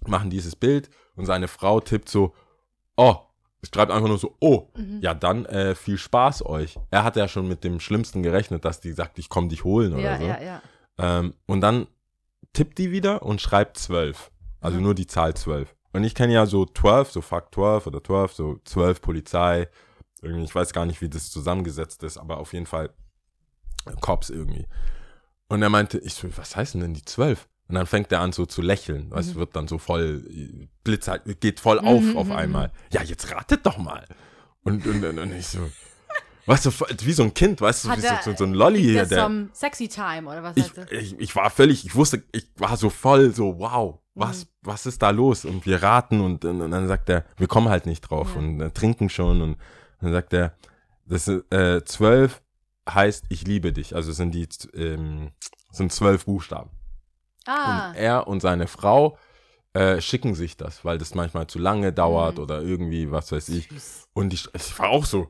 machen 0.07 0.30
dieses 0.30 0.57
Bild 0.57 0.91
und 1.16 1.26
seine 1.26 1.49
Frau 1.49 1.80
tippt 1.80 2.09
so, 2.09 2.35
oh, 2.97 3.16
schreibt 3.65 3.91
einfach 3.93 4.09
nur 4.09 4.19
so, 4.19 4.37
oh, 4.41 4.69
Mhm. 4.77 5.01
ja 5.01 5.15
dann 5.15 5.45
äh, 5.47 5.75
viel 5.75 5.99
Spaß 5.99 6.45
euch. 6.47 6.79
Er 6.91 7.05
hat 7.05 7.17
ja 7.17 7.29
schon 7.29 7.49
mit 7.49 7.65
dem 7.65 7.81
Schlimmsten 7.81 8.23
gerechnet, 8.23 8.65
dass 8.65 8.81
die 8.81 8.93
sagt, 8.93 9.19
ich 9.19 9.29
komm 9.29 9.49
dich 9.49 9.65
holen 9.65 9.93
oder 9.95 10.03
Ja, 10.03 10.19
so. 10.19 10.25
ja, 10.27 10.41
ja. 10.43 10.62
Ähm, 10.99 11.35
und 11.47 11.61
dann 11.61 11.87
tippt 12.53 12.79
die 12.79 12.91
wieder 12.91 13.23
und 13.23 13.41
schreibt 13.41 13.79
12. 13.79 14.31
Also 14.61 14.79
Mhm. 14.79 14.83
nur 14.85 14.95
die 14.95 15.07
Zahl 15.07 15.35
12. 15.35 15.75
Und 15.93 16.05
ich 16.05 16.15
kenne 16.15 16.33
ja 16.33 16.47
so 16.47 16.67
12, 16.67 17.11
so 17.11 17.21
Fuck 17.21 17.55
12 17.55 17.87
oder 17.87 18.03
12, 18.03 18.33
so 18.33 18.59
12 18.65 19.01
Polizei. 19.01 19.69
Irgendwie, 20.23 20.45
ich 20.45 20.55
weiß 20.55 20.73
gar 20.73 20.87
nicht, 20.87 21.01
wie 21.03 21.09
das 21.09 21.31
zusammengesetzt 21.31 22.03
ist, 22.03 22.17
aber 22.19 22.39
auf 22.39 22.53
jeden 22.53 22.67
Fall 22.67 22.91
Cops 24.01 24.31
irgendwie. 24.31 24.67
Und 25.49 25.62
er 25.62 25.69
meinte, 25.69 25.99
ich 25.99 26.15
so, 26.15 26.29
was 26.37 26.57
heißen 26.57 26.81
denn 26.81 26.95
die 26.95 27.05
12? 27.05 27.47
Und 27.69 27.77
dann 27.77 27.87
fängt 27.87 28.12
er 28.12 28.21
an 28.21 28.33
so 28.33 28.45
zu 28.47 28.61
lächeln. 28.61 29.11
Es 29.17 29.35
wird 29.35 29.57
dann 29.57 29.67
so 29.69 29.79
voll, 29.79 30.23
Blitz 30.85 31.09
halt, 31.09 31.41
geht 31.41 31.61
voll 31.61 31.79
auf 31.79 32.03
Mhm, 32.03 32.17
auf 32.17 32.27
mhm, 32.27 32.33
einmal. 32.33 32.73
Ja, 32.93 33.03
jetzt 33.03 33.31
ratet 33.31 33.65
doch 33.65 33.79
mal. 33.79 34.05
Und, 34.62 34.87
und, 34.87 35.03
und, 35.05 35.19
und 35.19 35.33
ich 35.33 35.47
so, 35.47 35.71
weißt 36.47 36.67
du, 36.67 36.71
wie 37.05 37.12
so 37.12 37.23
ein 37.23 37.33
Kind, 37.33 37.61
weißt 37.62 37.85
du, 37.87 37.89
wie 37.97 38.01
so, 38.01 38.09
so, 38.23 38.37
so 38.37 38.45
ein 38.45 38.53
Lolli 38.53 38.83
hier, 38.83 39.07
der, 39.07 39.27
um 39.27 39.49
Sexy 39.55 39.89
Time 39.89 40.29
oder 40.31 40.43
was 40.43 40.57
ich, 40.59 40.71
ich, 40.91 41.19
ich 41.19 41.37
war 41.37 41.49
völlig, 41.51 41.87
ich 41.87 41.95
wusste, 41.95 42.23
ich 42.33 42.47
war 42.57 42.77
so 42.77 42.91
voll 42.91 43.35
so, 43.35 43.59
wow, 43.59 43.99
was, 44.15 44.45
Mhm. 44.45 44.49
was 44.62 44.87
ist 44.87 45.01
da 45.03 45.09
los? 45.11 45.45
Und 45.47 45.65
wir 45.67 45.83
raten 45.83 46.21
und, 46.21 46.45
und, 46.45 46.61
und 46.61 46.71
dann 46.71 46.87
sagt 46.87 47.09
er, 47.09 47.25
wir 47.39 47.47
kommen 47.47 47.69
halt 47.71 47.87
nicht 47.87 48.03
drauf 48.03 48.29
Ja. 48.35 48.41
und 48.41 48.61
äh, 48.61 48.71
trinken 48.71 49.09
schon 49.09 49.41
und 49.41 49.57
dann 50.03 50.12
sagt 50.12 50.33
er, 50.35 50.55
das 51.07 51.29
ist, 51.29 51.51
äh, 51.53 51.83
zwölf 51.85 52.43
heißt, 52.89 53.25
ich 53.31 53.47
liebe 53.47 53.73
dich. 53.73 53.97
Also 53.97 54.12
sind 54.12 54.35
die, 54.35 54.47
ähm, 54.75 55.31
sind 55.73 55.93
zwölf 55.93 56.27
Buchstaben. 56.27 56.71
Ah, 57.47 57.88
Und 57.90 57.95
er 57.97 58.26
und 58.26 58.40
seine 58.40 58.66
Frau 58.66 59.18
äh, 59.74 60.01
schicken 60.01 60.34
sich 60.34 60.57
das, 60.57 60.84
weil 60.84 60.99
das 60.99 61.14
manchmal 61.14 61.47
zu 61.49 61.59
lange 61.59 61.92
dauert 61.92 62.36
Mhm. 62.36 62.42
oder 62.45 62.62
irgendwie, 62.62 63.11
was 63.11 63.32
weiß 63.32 63.49
ich. 63.51 63.68
süß. 63.68 64.09
Und 64.14 64.32
ich, 64.32 64.49
ich 64.55 64.78
war 64.78 64.90
auch 64.90 65.05
so, 65.05 65.28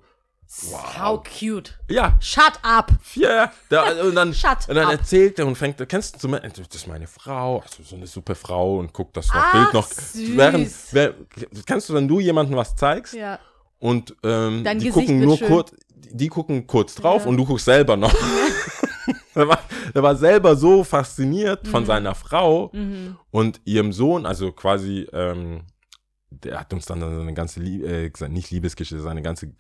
Wow. 0.70 0.98
How 1.00 1.22
cute. 1.24 1.78
ja, 1.90 2.16
Shut 2.20 2.52
up. 2.62 2.92
Ja, 3.14 3.50
da, 3.70 3.90
und 4.02 4.14
dann, 4.14 4.34
Shut 4.34 4.68
und 4.68 4.74
dann 4.76 4.86
up. 4.86 4.92
erzählt 4.92 5.38
er 5.38 5.46
und 5.46 5.56
fängt, 5.56 5.78
kennst 5.88 6.22
du, 6.22 6.28
das 6.28 6.66
ist 6.74 6.86
meine 6.86 7.06
Frau, 7.06 7.60
also 7.60 7.82
so 7.82 7.96
eine 7.96 8.06
super 8.06 8.34
Frau 8.34 8.78
und 8.78 8.92
guckt 8.92 9.16
das 9.16 9.28
Ach, 9.32 9.52
Bild 9.52 9.72
noch. 9.72 9.88
süß. 9.90 10.36
Während, 10.36 10.70
wer, 10.92 11.14
kennst 11.66 11.88
du, 11.88 11.94
wenn 11.94 12.06
du 12.06 12.20
jemandem 12.20 12.56
was 12.56 12.76
zeigst 12.76 13.14
Ja. 13.14 13.38
und 13.80 14.14
ähm, 14.22 14.62
die 14.64 14.74
Gesicht 14.74 14.92
gucken 14.94 15.20
nur 15.20 15.38
schön. 15.38 15.48
kurz, 15.48 15.72
die 15.88 16.28
gucken 16.28 16.66
kurz 16.66 16.94
drauf 16.94 17.22
Ja. 17.22 17.28
und 17.30 17.36
du 17.38 17.46
guckst 17.46 17.64
selber 17.64 17.96
noch. 17.96 18.14
er, 19.34 19.48
war, 19.48 19.59
er 19.92 20.02
war 20.02 20.16
selber 20.16 20.57
so 20.57 20.84
fasziniert 20.84 21.66
von 21.68 21.82
Mhm. 21.82 21.86
seiner 21.86 22.14
Frau 22.14 22.70
Mhm. 22.72 23.16
und 23.30 23.61
ihrem 23.64 23.92
Sohn, 23.92 24.26
also 24.26 24.52
quasi, 24.52 25.07
ähm, 25.12 25.62
der 26.30 26.59
hat 26.59 26.72
uns 26.72 26.84
dann 26.84 26.98
seine 27.00 27.32
ganze, 27.32 27.61
Lie 27.61 27.84
äh, 27.84 28.28
nicht 28.28 28.50
Liebesgeschichte, 28.50 29.00
seine 29.00 29.22
ganze 29.22 29.46
äh, 29.46 29.52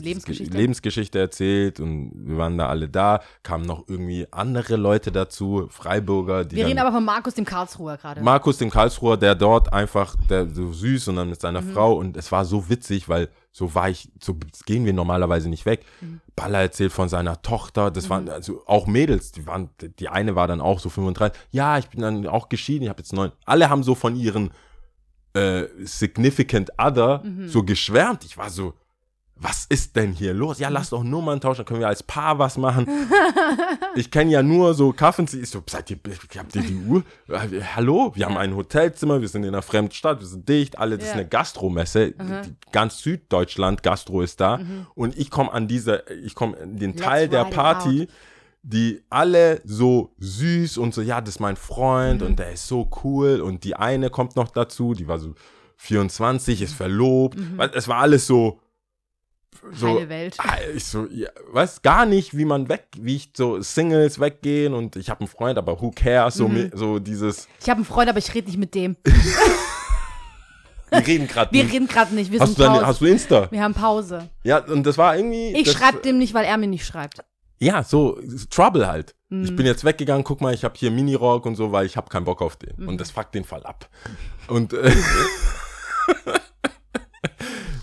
Lebensgeschichte. 0.00 0.56
Lebensgeschichte 0.56 1.18
erzählt 1.18 1.78
und 1.78 2.10
wir 2.16 2.38
waren 2.38 2.56
da 2.56 2.68
alle 2.68 2.88
da, 2.88 3.20
kamen 3.42 3.66
noch 3.66 3.86
irgendwie 3.86 4.26
andere 4.30 4.76
Leute 4.76 5.12
dazu, 5.12 5.66
Freiburger, 5.68 6.46
die 6.46 6.56
Wir 6.56 6.66
reden 6.66 6.78
aber 6.78 6.90
von 6.92 7.04
Markus, 7.04 7.34
dem 7.34 7.44
Karlsruher 7.44 7.98
gerade. 7.98 8.22
Markus, 8.22 8.56
dem 8.56 8.70
Karlsruher, 8.70 9.18
der 9.18 9.34
dort 9.34 9.72
einfach, 9.74 10.16
der 10.30 10.48
so 10.48 10.72
süß 10.72 11.08
und 11.08 11.16
dann 11.16 11.28
mit 11.28 11.40
seiner 11.40 11.60
Mhm. 11.60 11.72
Frau 11.74 11.92
und 11.98 12.16
es 12.16 12.32
war 12.32 12.46
so 12.46 12.66
witzig, 12.70 13.10
weil 13.10 13.28
so 13.52 13.74
war 13.74 13.90
ich, 13.90 14.10
so 14.20 14.36
gehen 14.64 14.84
wir 14.86 14.92
normalerweise 14.94 15.48
nicht 15.50 15.66
weg. 15.66 15.84
Mhm. 16.00 16.20
Baller 16.34 16.60
erzählt 16.60 16.90
von 16.92 17.08
seiner 17.10 17.42
Tochter, 17.42 17.90
das 17.90 18.08
waren 18.08 18.28
also 18.30 18.62
auch 18.66 18.86
Mädels, 18.86 19.30
die 19.32 19.46
waren, 19.46 19.68
die 19.98 20.08
eine 20.08 20.34
war 20.34 20.48
dann 20.48 20.62
auch 20.62 20.80
so 20.80 20.88
35, 20.88 21.38
ja, 21.50 21.76
ich 21.78 21.88
bin 21.88 22.00
dann 22.00 22.26
auch 22.26 22.48
geschieden, 22.48 22.84
ich 22.84 22.88
habe 22.88 23.00
jetzt 23.00 23.12
neun. 23.12 23.30
Alle 23.44 23.68
haben 23.68 23.82
so 23.82 23.94
von 23.94 24.16
ihren 24.16 24.52
äh, 25.34 25.64
Significant 25.84 26.70
Other 26.78 27.22
Mhm. 27.24 27.48
so 27.48 27.62
geschwärmt. 27.62 28.24
Ich 28.24 28.36
war 28.38 28.50
so, 28.50 28.74
was 29.42 29.66
ist 29.68 29.96
denn 29.96 30.12
hier 30.12 30.32
los? 30.34 30.58
Ja, 30.60 30.68
lass 30.68 30.90
doch 30.90 31.02
Nummern 31.02 31.40
tauschen, 31.40 31.58
dann 31.58 31.66
können 31.66 31.80
wir 31.80 31.88
als 31.88 32.02
Paar 32.02 32.38
was 32.38 32.56
machen. 32.56 32.86
ich 33.96 34.10
kenne 34.10 34.30
ja 34.30 34.42
nur 34.42 34.74
so 34.74 34.92
Kaffen. 34.92 35.26
Ich 35.32 35.50
so, 35.50 35.62
seid 35.68 35.90
ihr, 35.90 35.98
habt 36.38 36.54
ihr 36.54 36.62
die 36.62 36.76
Uhr? 36.76 37.02
Hallo? 37.74 38.12
Wir 38.14 38.26
haben 38.26 38.36
ein 38.36 38.54
Hotelzimmer, 38.54 39.20
wir 39.20 39.28
sind 39.28 39.42
in 39.42 39.48
einer 39.48 39.62
fremden 39.62 39.92
Stadt, 39.92 40.20
wir 40.20 40.26
sind 40.26 40.48
dicht, 40.48 40.78
alle, 40.78 40.96
das 40.96 41.08
ist 41.08 41.14
Ja. 41.14 41.20
eine 41.20 41.28
Gastromesse. 41.28 42.12
Die, 42.12 42.54
ganz 42.70 42.98
Süddeutschland 43.02 43.82
Gastro 43.82 44.22
ist 44.22 44.40
da. 44.40 44.58
Mhm. 44.58 44.86
Und 44.94 45.18
ich 45.18 45.30
komme 45.30 45.52
an 45.52 45.66
diese, 45.66 46.04
ich 46.24 46.34
komme 46.34 46.56
in 46.58 46.78
den 46.78 46.92
Let's 46.92 47.02
Teil 47.02 47.28
der 47.28 47.44
Party, 47.46 48.06
die 48.62 49.02
alle 49.10 49.60
so 49.64 50.12
süß 50.18 50.78
und 50.78 50.94
so, 50.94 51.02
ja, 51.02 51.20
das 51.20 51.34
ist 51.36 51.40
mein 51.40 51.56
Freund 51.56 52.20
Mhm. 52.20 52.26
und 52.28 52.38
der 52.38 52.52
ist 52.52 52.68
so 52.68 52.88
cool. 53.02 53.40
Und 53.40 53.64
die 53.64 53.74
eine 53.74 54.08
kommt 54.08 54.36
noch 54.36 54.50
dazu, 54.50 54.94
die 54.94 55.08
war 55.08 55.18
so 55.18 55.34
24, 55.78 56.62
ist 56.62 56.74
verlobt. 56.74 57.36
Weil 57.56 57.70
Es 57.74 57.88
war 57.88 57.96
alles 57.98 58.26
so, 58.28 58.60
so. 59.72 59.88
Heile 59.88 60.08
Welt. 60.08 60.34
Ah, 60.38 60.56
Ich 60.74 60.84
so, 60.84 61.06
ja, 61.10 61.28
weiß 61.52 61.82
gar 61.82 62.04
nicht, 62.06 62.36
wie 62.36 62.44
man 62.44 62.68
weg, 62.68 62.86
wie 62.98 63.16
ich 63.16 63.30
so 63.36 63.60
Singles 63.62 64.18
weggehen 64.20 64.74
und 64.74 64.96
ich 64.96 65.08
habe 65.10 65.20
einen 65.20 65.28
Freund, 65.28 65.56
aber 65.58 65.80
who 65.80 65.90
cares, 65.94 66.34
so, 66.34 66.48
Mhm. 66.48 66.70
so 66.74 66.98
dieses, 66.98 67.48
Ich 67.60 67.68
habe 67.68 67.76
einen 67.78 67.84
Freund, 67.84 68.08
aber 68.08 68.18
ich 68.18 68.32
rede 68.34 68.48
nicht 68.48 68.58
mit 68.58 68.74
dem. 68.74 68.96
wir 70.90 71.06
reden 71.06 71.26
gerade 71.26 71.52
Wir 71.52 71.64
nicht. 71.64 71.72
reden 71.74 71.86
gerade 71.86 72.14
nicht. 72.14 72.30
Wir, 72.32 72.40
Hast 72.40 72.48
sind 72.48 72.58
du, 72.58 72.62
deine, 72.64 72.86
hast 72.86 73.00
du 73.00 73.06
Insta? 73.06 73.48
wir 73.50 73.62
haben 73.62 73.74
Pause. 73.74 74.28
Ja, 74.42 74.58
und 74.58 74.84
das 74.84 74.98
war 74.98 75.16
irgendwie. 75.16 75.52
Ich 75.56 75.70
schreibe 75.72 75.98
dem 75.98 76.18
nicht, 76.18 76.34
weil 76.34 76.44
er 76.44 76.56
mir 76.58 76.66
nicht 76.66 76.84
schreibt. 76.86 77.24
Ja, 77.60 77.82
so 77.84 78.18
Trouble 78.50 78.88
halt. 78.88 79.14
Mhm. 79.28 79.44
Ich 79.44 79.54
bin 79.56 79.64
jetzt 79.66 79.84
weggegangen, 79.84 80.24
guck 80.24 80.40
mal, 80.40 80.52
ich 80.52 80.64
habe 80.64 80.74
hier 80.76 80.90
Minirock 80.90 81.46
und 81.46 81.54
so, 81.54 81.70
weil 81.72 81.86
ich 81.86 81.96
habe 81.96 82.08
keinen 82.10 82.24
Bock 82.24 82.42
auf 82.42 82.56
den. 82.56 82.74
Mhm. 82.76 82.88
Und 82.88 83.00
das 83.00 83.10
fuckt 83.12 83.34
den 83.34 83.44
Fall 83.44 83.62
ab. 83.64 83.88
Und 84.48 84.72
äh, 84.72 84.90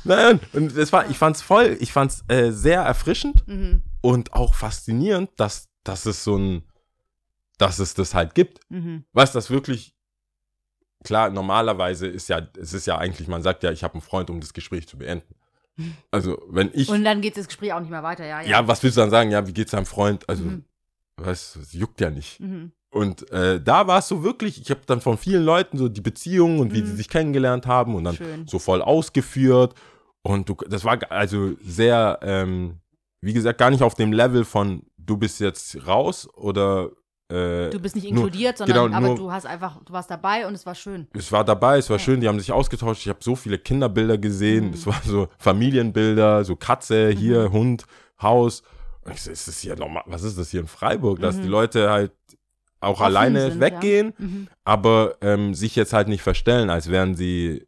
Nein, 0.04 0.40
und 0.54 0.76
das 0.78 0.92
war, 0.94 1.10
ich 1.10 1.18
fand's 1.18 1.42
voll, 1.42 1.78
ich 1.80 1.92
fand's 1.92 2.24
äh, 2.28 2.52
sehr 2.52 2.82
erfrischend 2.82 3.48
Mhm. 3.48 3.82
und 4.02 4.34
auch 4.34 4.54
faszinierend, 4.56 5.30
dass, 5.38 5.68
dass 5.84 6.06
es 6.06 6.24
so 6.24 6.38
ein, 6.38 6.64
dass 7.58 7.80
es 7.80 7.94
das 7.94 8.14
halt 8.14 8.36
gibt. 8.36 8.60
Mhm. 8.70 9.04
Du, 9.14 9.22
das 9.26 9.50
wirklich, 9.50 9.96
klar, 11.04 11.30
normalerweise 11.30 12.08
ist 12.08 12.30
ja, 12.30 12.48
es 12.58 12.74
ist 12.74 12.88
ja 12.88 12.98
eigentlich, 12.98 13.28
man 13.28 13.42
sagt 13.44 13.64
ja, 13.64 13.72
ich 13.72 13.84
habe 13.84 13.96
einen 13.96 14.02
Freund, 14.02 14.30
um 14.30 14.40
das 14.40 14.54
Gespräch 14.54 14.88
zu 14.88 14.98
beenden. 14.98 15.36
Also, 16.12 16.42
wenn 16.50 16.72
ich, 16.74 16.90
Und 16.90 17.06
dann 17.06 17.22
geht 17.22 17.38
das 17.38 17.48
Gespräch 17.48 17.72
auch 17.72 17.80
nicht 17.80 17.90
mehr 17.90 18.04
weiter, 18.04 18.26
ja. 18.26 18.42
ja, 18.42 18.68
was 18.68 18.84
willst 18.84 18.98
du 18.98 19.02
dann 19.02 19.10
sagen? 19.12 19.32
Ja, 19.32 19.48
wie 19.48 19.54
geht's 19.54 19.72
deinem 19.72 19.86
Freund? 19.86 20.28
Also, 20.28 20.44
Mhm. 20.44 20.66
weißt 21.16 21.56
du, 21.56 21.60
es 21.62 21.72
juckt 21.72 22.02
ja 22.02 22.10
nicht. 22.10 22.40
Mhm. 22.42 22.74
Und 22.92 23.30
äh, 23.32 23.62
da 23.62 23.86
war 23.88 24.00
es 24.00 24.08
so 24.08 24.24
wirklich, 24.24 24.60
ich 24.60 24.70
habe 24.72 24.82
dann 24.88 25.00
von 25.00 25.18
vielen 25.18 25.44
Leuten 25.44 25.78
so 25.78 25.90
die 25.90 26.02
Beziehungen 26.02 26.60
und 26.60 26.74
wie 26.74 26.82
Mhm. 26.82 26.86
sie 26.88 26.96
sich 26.96 27.10
kennengelernt 27.10 27.68
haben 27.68 27.94
und 27.96 28.04
dann 28.04 28.16
Schön. 28.16 28.48
so 28.48 28.58
voll 28.58 28.82
ausgeführt. 28.82 29.76
Und 30.24 30.50
du, 30.50 30.56
das 30.68 30.84
war 30.86 30.98
also 31.12 31.52
sehr, 31.64 32.20
ähm, 32.24 32.80
wie 33.22 33.34
gesagt, 33.34 33.60
gar 33.60 33.70
nicht 33.70 33.84
auf 33.84 33.94
dem 33.96 34.12
Level 34.12 34.44
von 34.44 34.84
du 34.98 35.18
bist 35.18 35.40
jetzt 35.40 35.86
raus 35.88 36.28
oder 36.36 36.90
äh, 37.32 37.70
Du 37.70 37.80
bist 37.80 37.96
nicht 37.96 38.06
nur- 38.12 38.24
inkludiert, 38.26 38.58
sondern 38.58 38.86
genau, 38.88 38.98
aber 38.98 39.08
nur- 39.08 39.16
du 39.16 39.32
hast 39.32 39.46
einfach, 39.46 39.84
du 39.84 39.94
warst 39.94 40.10
dabei 40.10 40.48
und 40.48 40.56
es 40.56 40.66
war 40.66 40.74
schön. 40.74 41.08
es 41.14 41.32
war 41.32 41.44
dabei, 41.46 41.78
es 41.78 41.90
war 41.92 41.98
Ja. 41.98 42.04
schön, 42.04 42.22
die 42.22 42.28
haben 42.28 42.40
sich 42.40 42.52
ausgetauscht. 42.52 43.02
Ich 43.02 43.10
habe 43.10 43.20
so 43.22 43.36
viele 43.36 43.60
Kinderbilder 43.60 44.18
gesehen. 44.18 44.70
Mhm. 44.70 44.74
Es 44.74 44.88
war 44.88 45.00
so 45.06 45.28
Familienbilder, 45.38 46.44
so 46.44 46.56
Katze, 46.56 47.10
hier, 47.10 47.50
Mhm. 47.50 47.54
Hund, 47.54 47.86
Haus. 48.22 48.64
Und 49.06 49.14
ich 49.14 49.22
so, 49.22 49.30
ist 49.32 49.48
das 49.48 49.60
hier 49.60 49.76
normal? 49.76 50.04
Was 50.08 50.24
ist 50.24 50.38
das 50.40 50.50
hier 50.50 50.60
in 50.62 50.68
Freiburg? 50.68 51.20
Dass 51.20 51.38
Mhm. 51.38 51.42
die 51.44 51.48
Leute 51.48 51.90
halt 51.92 52.12
auch 52.82 53.02
alleine 53.02 53.52
sind, 53.52 53.60
weggehen, 53.60 54.14
Ja. 54.18 54.26
Mhm. 54.26 54.48
aber 54.64 55.16
ähm, 55.22 55.54
sich 55.54 55.76
jetzt 55.76 55.94
halt 55.94 56.08
nicht 56.08 56.22
verstellen, 56.22 56.70
als 56.70 56.90
wären 56.90 57.16
sie, 57.16 57.68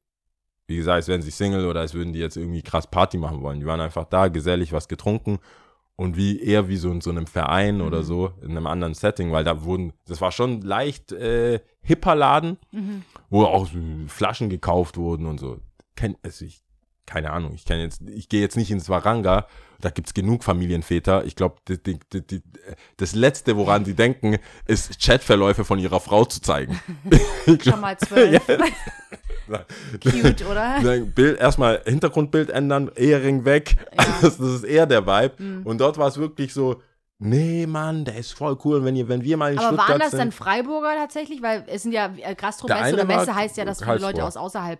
wie 0.67 0.77
gesagt, 0.77 0.95
als 0.95 1.07
wären 1.07 1.21
sie 1.21 1.31
Single 1.31 1.65
oder 1.65 1.81
als 1.81 1.93
würden 1.93 2.13
die 2.13 2.19
jetzt 2.19 2.37
irgendwie 2.37 2.61
krass 2.61 2.87
Party 2.89 3.17
machen 3.17 3.41
wollen. 3.41 3.59
Die 3.59 3.65
waren 3.65 3.81
einfach 3.81 4.05
da, 4.05 4.27
gesellig 4.29 4.71
was 4.71 4.87
getrunken 4.87 5.39
und 5.97 6.15
wie 6.17 6.41
eher 6.41 6.67
wie 6.69 6.77
so 6.77 6.89
in 6.91 7.01
so 7.01 7.09
einem 7.09 7.27
Verein 7.27 7.81
oder 7.81 7.99
Mhm. 7.99 8.03
so, 8.03 8.33
in 8.41 8.51
einem 8.51 8.67
anderen 8.67 8.93
Setting, 8.93 9.31
weil 9.31 9.43
da 9.43 9.63
wurden, 9.63 9.93
das 10.07 10.21
war 10.21 10.31
schon 10.31 10.61
leicht 10.61 11.11
äh, 11.11 11.59
hipper 11.81 12.15
Laden 12.15 12.57
Mhm. 12.71 13.03
wo 13.29 13.43
auch 13.43 13.67
Flaschen 14.07 14.49
gekauft 14.49 14.97
wurden 14.97 15.25
und 15.25 15.39
so. 15.39 15.59
Kenn, 15.95 16.15
also 16.23 16.45
ich, 16.45 16.63
keine 17.05 17.31
Ahnung, 17.31 17.53
ich 17.53 17.65
kenne 17.65 17.83
jetzt, 17.83 18.01
ich 18.07 18.29
gehe 18.29 18.41
jetzt 18.41 18.55
nicht 18.55 18.71
ins 18.71 18.89
Waranga, 18.89 19.47
da 19.81 19.89
gibt's 19.89 20.13
genug 20.13 20.43
Familienväter. 20.43 21.25
Ich 21.25 21.35
glaube, 21.35 21.57
das 22.97 23.15
Letzte, 23.15 23.57
woran 23.57 23.83
sie 23.83 23.95
denken, 23.95 24.37
ist 24.67 25.01
Chatverläufe 25.01 25.65
von 25.65 25.79
ihrer 25.79 25.99
Frau 25.99 26.23
zu 26.25 26.41
zeigen. 26.41 26.79
Schon 27.63 27.81
mal 27.81 27.97
zwölf. 27.99 28.45
Cute, 30.01 30.45
oder? 30.45 30.79
Bild, 31.15 31.39
erstmal 31.39 31.81
Hintergrundbild 31.85 32.49
ändern, 32.49 32.91
Ehering 32.95 33.43
weg. 33.45 33.75
Ja. 33.97 34.05
Das, 34.21 34.37
das 34.37 34.47
ist 34.47 34.63
eher 34.63 34.85
der 34.85 35.05
Vibe. 35.05 35.43
Mhm. 35.43 35.65
Und 35.65 35.79
dort 35.81 35.97
war 35.97 36.07
es 36.07 36.17
wirklich 36.17 36.53
so, 36.53 36.81
nee, 37.17 37.65
Mann, 37.65 38.05
der 38.05 38.17
ist 38.17 38.33
voll 38.33 38.57
cool. 38.63 38.83
Wenn, 38.85 38.95
ihr, 38.95 39.07
wenn 39.07 39.23
wir 39.23 39.37
mal 39.37 39.51
in 39.51 39.57
Aber 39.57 39.67
Stuttgart 39.69 39.89
waren 39.89 39.99
das 39.99 40.11
sind, 40.11 40.19
dann 40.19 40.31
Freiburger 40.31 40.95
tatsächlich? 40.95 41.41
Weil 41.41 41.65
es 41.67 41.83
sind 41.83 41.91
ja 41.91 42.13
äh, 42.21 42.35
Gastromesse 42.35 42.93
oder 42.93 43.05
Messe 43.05 43.35
heißt 43.35 43.57
ja, 43.57 43.65
dass 43.65 43.83
viele. 43.83 43.97
Leute 43.97 44.23
aus 44.23 44.37
außerhalb 44.37 44.79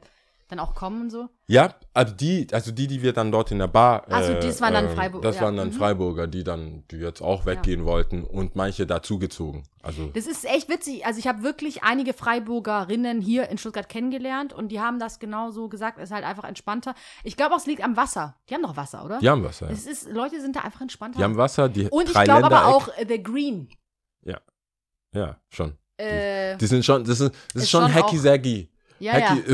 dann 0.51 0.59
auch 0.59 0.75
kommen 0.75 1.01
und 1.01 1.09
so. 1.09 1.29
Ja, 1.47 1.73
also 1.93 2.13
die, 2.13 2.47
also 2.51 2.71
die, 2.71 2.87
die 2.87 3.01
wir 3.01 3.13
dann 3.13 3.31
dort 3.31 3.51
in 3.51 3.59
der 3.59 3.67
Bar. 3.67 4.05
Ach 4.09 4.23
so, 4.23 4.33
das 4.33 4.61
waren 4.61 4.73
dann 4.73 4.89
Freiburger, 4.89 5.27
Das 5.27 5.37
ja. 5.37 5.41
waren 5.43 5.57
dann 5.57 5.69
Mhm. 5.69 5.73
Freiburger, 5.73 6.27
die 6.27 6.43
dann, 6.43 6.83
die 6.91 6.97
jetzt 6.97 7.21
auch 7.21 7.45
weggehen 7.45 7.85
wollten 7.85 8.23
und 8.23 8.55
manche 8.55 8.85
dazugezogen. 8.85 9.63
Also 9.81 10.07
Das 10.13 10.27
ist 10.27 10.45
echt 10.45 10.69
witzig. 10.69 11.05
Also 11.05 11.19
ich 11.19 11.27
habe 11.27 11.41
wirklich 11.43 11.83
einige 11.83 12.13
Freiburgerinnen 12.13 13.21
hier 13.21 13.49
in 13.49 13.57
Stuttgart 13.57 13.89
kennengelernt 13.89 14.53
und 14.53 14.69
die 14.69 14.79
haben 14.79 14.99
das 14.99 15.19
genau 15.19 15.51
so 15.51 15.69
gesagt. 15.69 15.97
Es 15.97 16.05
ist 16.09 16.11
halt 16.13 16.25
einfach 16.25 16.43
entspannter. 16.43 16.93
Ich 17.23 17.35
glaube 17.37 17.55
auch, 17.55 17.59
es 17.59 17.65
liegt 17.65 17.83
am 17.83 17.97
Wasser. 17.97 18.35
Die 18.49 18.53
haben 18.53 18.63
doch 18.63 18.75
Wasser, 18.75 19.03
oder? 19.05 19.19
die 19.19 19.29
haben 19.29 19.43
was, 19.43 19.61
ja. 19.61 19.69
Es 19.69 19.87
ist, 19.87 20.09
Leute 20.09 20.39
sind 20.41 20.55
da 20.55 20.61
einfach 20.61 20.81
entspannter. 20.81 21.17
Die 21.17 21.23
haben 21.23 21.37
Wasser, 21.37 21.69
die 21.69 21.89
und 21.89 22.09
ich 22.09 22.23
glaube 22.23 22.45
aber 22.45 22.67
auch 22.67 22.87
äh, 22.97 23.05
The 23.07 23.21
Green. 23.21 23.69
Ja, 25.13 25.37
schon. 25.49 25.77
Äh, 25.97 26.57
Die 26.57 26.67
sind 26.67 26.85
schon, 26.85 27.03
das 27.03 27.19
ist, 27.19 27.33
das 27.33 27.55
ist, 27.55 27.63
Ist 27.63 27.69
schon 27.69 27.93
Hacky 27.93 28.17
Saggy. 28.17 28.70
Ja, 29.01 29.17
ja. 29.17 29.29
Hacky, 29.31 29.43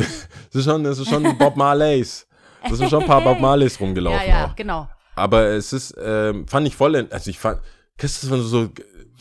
das 0.52 0.56
ist 0.56 0.66
schon, 0.66 0.84
das 0.84 1.00
ist 1.00 1.10
schon 1.10 1.38
Bob 1.38 1.56
Marleys. 1.56 2.28
Das 2.68 2.78
sind 2.78 2.90
schon 2.90 3.02
ein 3.02 3.08
paar 3.08 3.22
Bob 3.24 3.40
Marleys 3.40 3.80
Ja, 3.80 3.86
rumgelaufen 3.86 4.28
ja, 4.30 4.46
auch. 4.46 4.56
genau. 4.56 4.90
Aber 5.16 5.44
es 5.48 5.74
ist, 5.74 5.96
ähm, 6.00 6.48
fand 6.48 6.68
ich 6.68 6.76
voll, 6.76 6.96
also 7.10 7.30
ich 7.30 7.40
fand, 7.40 7.60
kennst 7.98 8.22
du, 8.24 8.30
wenn 8.32 8.38
du 8.40 8.44
so 8.46 8.70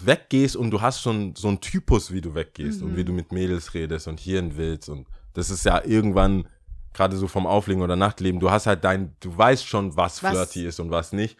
weggehst 0.03 0.57
und 0.57 0.71
du 0.71 0.81
hast 0.81 1.01
schon 1.01 1.35
so 1.37 1.49
einen 1.49 1.61
Typus, 1.61 2.13
wie 2.13 2.21
du 2.21 2.35
weggehst 2.35 2.81
Mhm. 2.83 2.89
und 2.91 2.97
wie 2.97 3.05
du 3.05 3.13
mit 3.13 3.33
Mädels 3.33 3.73
redest 3.73 4.09
und 4.09 4.21
hierhin 4.21 4.57
willst 4.57 4.89
und 4.89 5.07
das 5.33 5.49
ist 5.51 5.65
ja 5.65 5.83
irgendwann, 5.85 6.49
gerade 6.93 7.17
so 7.17 7.29
vom 7.29 7.47
Auflegen 7.47 7.83
oder 7.83 7.97
Nachtleben, 7.97 8.41
du 8.41 8.51
hast 8.51 8.67
halt 8.67 8.85
dein, 8.85 9.15
du 9.21 9.37
weißt 9.37 9.67
schon, 9.67 9.97
was, 9.97 10.23
Was- 10.23 10.31
flirty 10.33 10.67
ist 10.67 10.81
und 10.81 10.91
was 10.91 11.13
nicht. 11.13 11.37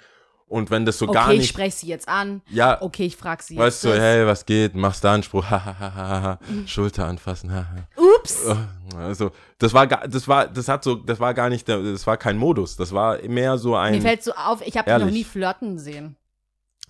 Und 0.49 0.71
wenn 0.71 0.85
das 0.87 0.99
so 0.99 1.07
Okay, 1.07 1.15
gar 1.15 1.33
ich 1.33 1.39
nicht, 1.41 1.49
spreche 1.49 1.77
sie 1.77 1.89
jetzt 1.89 2.09
an. 2.09 2.41
ja, 2.51 2.81
Okay, 2.81 3.07
ich 3.07 3.17
frage 3.17 3.43
sie 3.43 3.57
weißt 3.57 3.83
du, 3.85 3.89
hey, 3.99 4.25
was 4.27 4.47
geht, 4.47 4.77
machst 4.77 5.03
da 5.03 5.13
einen 5.15 5.25
Spruch, 5.25 5.45
hahaha, 5.51 6.39
Schulter 6.67 7.07
anfassen, 7.09 7.53
haha. 7.53 7.89
Ups. 8.27 8.57
Also, 8.97 9.31
das 9.59 9.75
war 9.75 9.87
gar, 9.87 10.07
das 10.09 10.27
war, 10.29 10.47
das 10.47 10.69
hat 10.69 10.85
so, 10.85 10.95
das 10.95 11.21
war 11.21 11.35
gar 11.35 11.49
nicht, 11.49 11.69
das 11.69 12.07
war 12.07 12.17
kein 12.17 12.37
Modus, 12.39 12.77
das 12.77 12.93
war 12.93 13.19
mehr 13.23 13.59
so 13.59 13.71
Mir 13.71 13.81
ein, 13.81 14.01
fällt 14.03 14.23
so 14.23 14.33
auf, 14.33 14.67
ich 14.67 14.77
habe 14.77 14.99
noch 14.99 15.11
nie 15.11 15.25
flirten 15.25 15.79
sehen. 15.79 16.17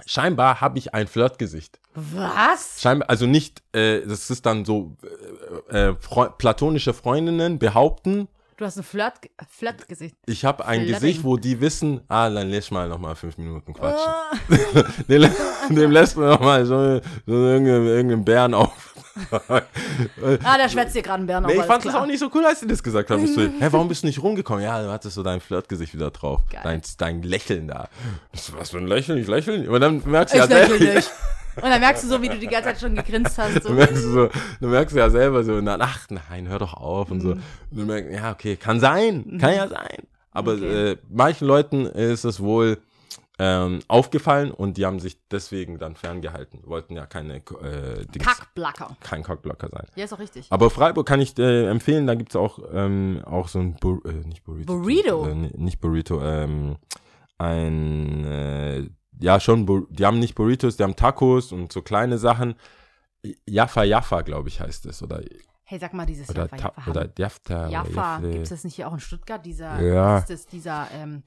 scheinbar 0.05 0.61
habe 0.61 0.79
ich 0.79 0.95
ein 0.95 1.07
Flirtgesicht. 1.07 1.81
Was? 1.95 2.81
Scheinbar, 2.81 3.09
also 3.09 3.27
nicht, 3.27 3.63
äh, 3.75 4.03
das 4.07 4.31
ist 4.31 4.45
dann 4.47 4.65
so, 4.65 4.97
äh, 5.71 5.89
äh, 5.89 5.95
platonische 6.39 6.93
Freundinnen 6.93 7.59
behaupten, 7.59 8.29
Du 8.57 8.65
hast 8.65 8.79
ein 8.79 8.85
Flirt, 8.85 9.13
Flirtgesicht. 9.51 10.17
ich 10.27 10.45
habe 10.47 10.65
ein 10.65 10.81
Flirting. 10.81 10.95
Gesicht, 10.95 11.25
wo 11.25 11.37
die 11.37 11.61
wissen, 11.61 12.01
ah, 12.09 12.31
dann 12.31 12.49
lässt 12.49 12.73
mal 12.73 12.89
noch 12.89 12.99
mal 12.99 13.15
fünf 13.15 13.37
Minuten 13.37 13.75
quatschen. 13.75 14.09
Ah. 14.09 14.33
dem, 15.09 15.31
dem 15.69 15.91
lässt 15.91 16.17
man 16.17 16.31
noch 16.31 16.41
mal 16.41 16.65
so, 16.65 17.01
so 17.27 17.33
irgendeinen, 17.33 17.87
irgendeinen 17.87 18.25
Bären 18.25 18.55
auf. 18.55 18.95
Ah, 20.45 20.59
der 20.59 20.69
schwätzt 20.69 20.95
dir 20.95 21.01
gerade 21.01 21.21
einen 21.21 21.27
Bären 21.27 21.45
auf. 21.45 21.49
Nee, 21.49 21.55
ich 21.55 21.61
alles 21.61 21.73
fand 21.73 21.85
das 21.87 21.93
klar. 21.93 22.03
auch 22.03 22.07
nicht 22.07 22.19
so 22.19 22.31
cool, 22.35 22.45
als 22.45 22.61
sie 22.61 22.67
das 22.67 22.83
gesagt 22.83 23.09
haben. 23.11 23.25
Ich 23.25 23.33
So, 23.33 23.41
hä, 23.61 23.69
warum 23.71 23.89
bist 23.89 24.03
du 24.03 24.09
nicht 24.09 24.23
rumgekommen? 24.23 24.63
Ja, 24.63 24.83
du 24.83 24.91
hattest 24.91 25.15
so 25.15 25.23
dein 25.23 25.41
Flirtgesicht 25.41 25.95
wieder 25.95 26.11
drauf. 26.11 26.43
Dein, 26.63 26.83
dein 26.99 27.23
Lächeln 27.23 27.67
da. 27.69 27.89
Ich 28.33 28.53
was 28.55 28.71
für 28.71 28.79
ein 28.79 28.87
Lächeln? 28.87 29.19
Ich 29.19 29.27
lächeln? 29.27 29.67
Aber 29.69 29.81
dann 29.81 30.03
merkst 30.05 30.35
du 30.35 30.39
Ich 30.39 30.51
ja 30.51 30.59
lächle 30.59 30.95
nicht. 30.97 31.11
Und 31.57 31.63
dann 31.71 31.81
merkst 31.81 32.05
du 32.05 32.09
so, 32.09 32.21
wie 32.23 32.29
du 32.29 32.39
die 32.39 32.47
ganze 32.47 32.69
Zeit 32.71 32.81
schon 32.81 32.95
gegrinst 32.95 33.39
hast. 33.39 33.63
So. 33.63 33.69
Du 33.71 33.75
merkst, 33.75 34.03
so, 34.03 34.29
du 34.61 34.69
merkst 34.69 34.95
ja 34.97 35.09
selber 35.11 35.43
so, 35.45 35.61
na, 35.61 35.77
ach 35.81 36.07
nein, 36.11 36.49
hör 36.49 36.59
doch 36.59 36.75
auf 36.75 37.11
und 37.11 37.21
so. 37.21 37.29
Mhm. 37.35 37.43
Und 37.71 37.79
du 37.79 37.85
merkst, 37.87 38.13
ja, 38.13 38.33
okay, 38.33 38.57
kann 38.57 38.79
sein, 38.81 39.39
kann 39.41 39.55
ja 39.55 39.69
sein. 39.69 39.99
Aber 40.33 40.53
Okay. 40.53 40.91
äh, 40.93 40.97
manchen 41.09 41.47
Leuten 41.49 41.87
ist 41.87 42.25
es 42.25 42.41
wohl 42.41 42.79
ähm, 43.39 43.81
aufgefallen 43.89 44.51
und 44.51 44.77
die 44.79 44.87
haben 44.87 44.99
sich 44.99 45.19
deswegen 45.31 45.79
dann 45.79 45.95
ferngehalten. 45.95 46.61
Wollten 46.65 46.95
ja 46.95 47.05
keine 47.07 47.37
äh, 47.37 48.05
Dings, 48.07 48.25
Kackblacker. 48.27 48.97
kein 49.01 49.23
Cockblocker 49.23 49.69
sein. 49.71 49.87
Ja, 49.95 50.05
ist 50.05 50.13
auch 50.15 50.19
richtig. 50.19 50.47
Aber 50.51 50.71
Freiburg 50.71 51.07
kann 51.07 51.21
ich 51.21 51.39
äh, 51.39 51.67
empfehlen, 51.69 52.07
da 52.07 52.15
gibt's 52.15 52.35
auch, 52.37 52.59
ähm, 52.73 53.23
auch 53.27 53.49
so 53.49 53.59
ein 53.59 53.75
Bur 53.77 54.01
äh, 54.07 54.13
nicht 54.27 54.43
Burrito. 54.45 54.79
Burrito? 54.79 55.27
Äh, 55.27 55.35
ni- 55.35 55.53
nicht 55.57 55.81
Burrito, 55.81 56.23
ähm, 56.23 56.77
ein 57.39 58.25
äh, 58.25 58.89
ja 59.21 59.41
schon, 59.41 59.87
die 59.91 60.05
haben 60.07 60.19
nicht 60.19 60.35
Burritos, 60.35 60.77
die 60.77 60.83
haben 60.83 60.97
Tacos 60.97 61.53
und 61.53 61.73
so 61.73 61.83
kleine 61.83 62.19
Sachen. 62.19 62.55
Jaffa 63.47 63.83
Jaffa, 63.85 64.21
glaube 64.23 64.49
ich, 64.49 64.61
heißt 64.61 64.87
es. 64.87 65.03
Oder, 65.03 65.23
Hey, 65.69 65.81
sag 65.81 65.95
mal, 65.95 66.07
dieses 66.07 66.29
oder, 66.31 66.43
Jaffa, 66.43 66.57
Ta 66.57 66.73
Jaffa. 66.77 66.91
oder. 66.91 67.69
Jaffa. 67.71 68.19
oder 68.19 68.29
Gibt 68.31 68.43
es 68.45 68.51
das 68.51 68.63
nicht 68.63 68.77
hier 68.77 68.87
auch 68.87 68.93
in 68.95 69.01
Stuttgart? 69.01 69.45
Dieser, 69.45 69.81
Ja. 69.83 70.19
ist 70.19 70.31
das, 70.31 70.47
dieser, 70.47 70.87
ähm, 70.95 71.25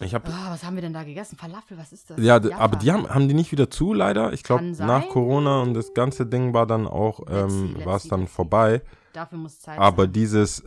Ich 0.00 0.14
habe 0.14 0.26
ah, 0.32 0.50
was 0.50 0.64
haben 0.64 0.74
wir 0.76 0.80
denn 0.80 0.94
da 0.94 1.02
gegessen? 1.02 1.36
Falafel, 1.36 1.76
was 1.76 1.92
ist 1.92 2.08
das? 2.08 2.18
ja, 2.18 2.38
Jaffa. 2.38 2.56
aber 2.56 2.76
die 2.76 2.90
haben, 2.90 3.06
haben 3.10 3.28
die 3.28 3.34
nicht 3.34 3.52
wieder 3.52 3.68
zu, 3.68 3.92
leider. 3.92 4.32
Ich 4.32 4.42
glaube, 4.42 4.64
nach 4.64 5.06
Corona 5.08 5.60
und 5.60 5.74
das 5.74 5.92
ganze 5.92 6.24
Ding 6.24 6.54
war 6.54 6.66
dann 6.66 6.86
auch, 6.86 7.20
ähm, 7.28 7.76
war 7.84 7.96
es 7.96 8.04
dann 8.08 8.26
vorbei. 8.26 8.80
Dafür 9.12 9.36
muss 9.36 9.60
Zeit 9.60 9.78
Aber 9.78 10.04
sein. 10.04 10.12
dieses, 10.14 10.60
äh, 10.60 10.66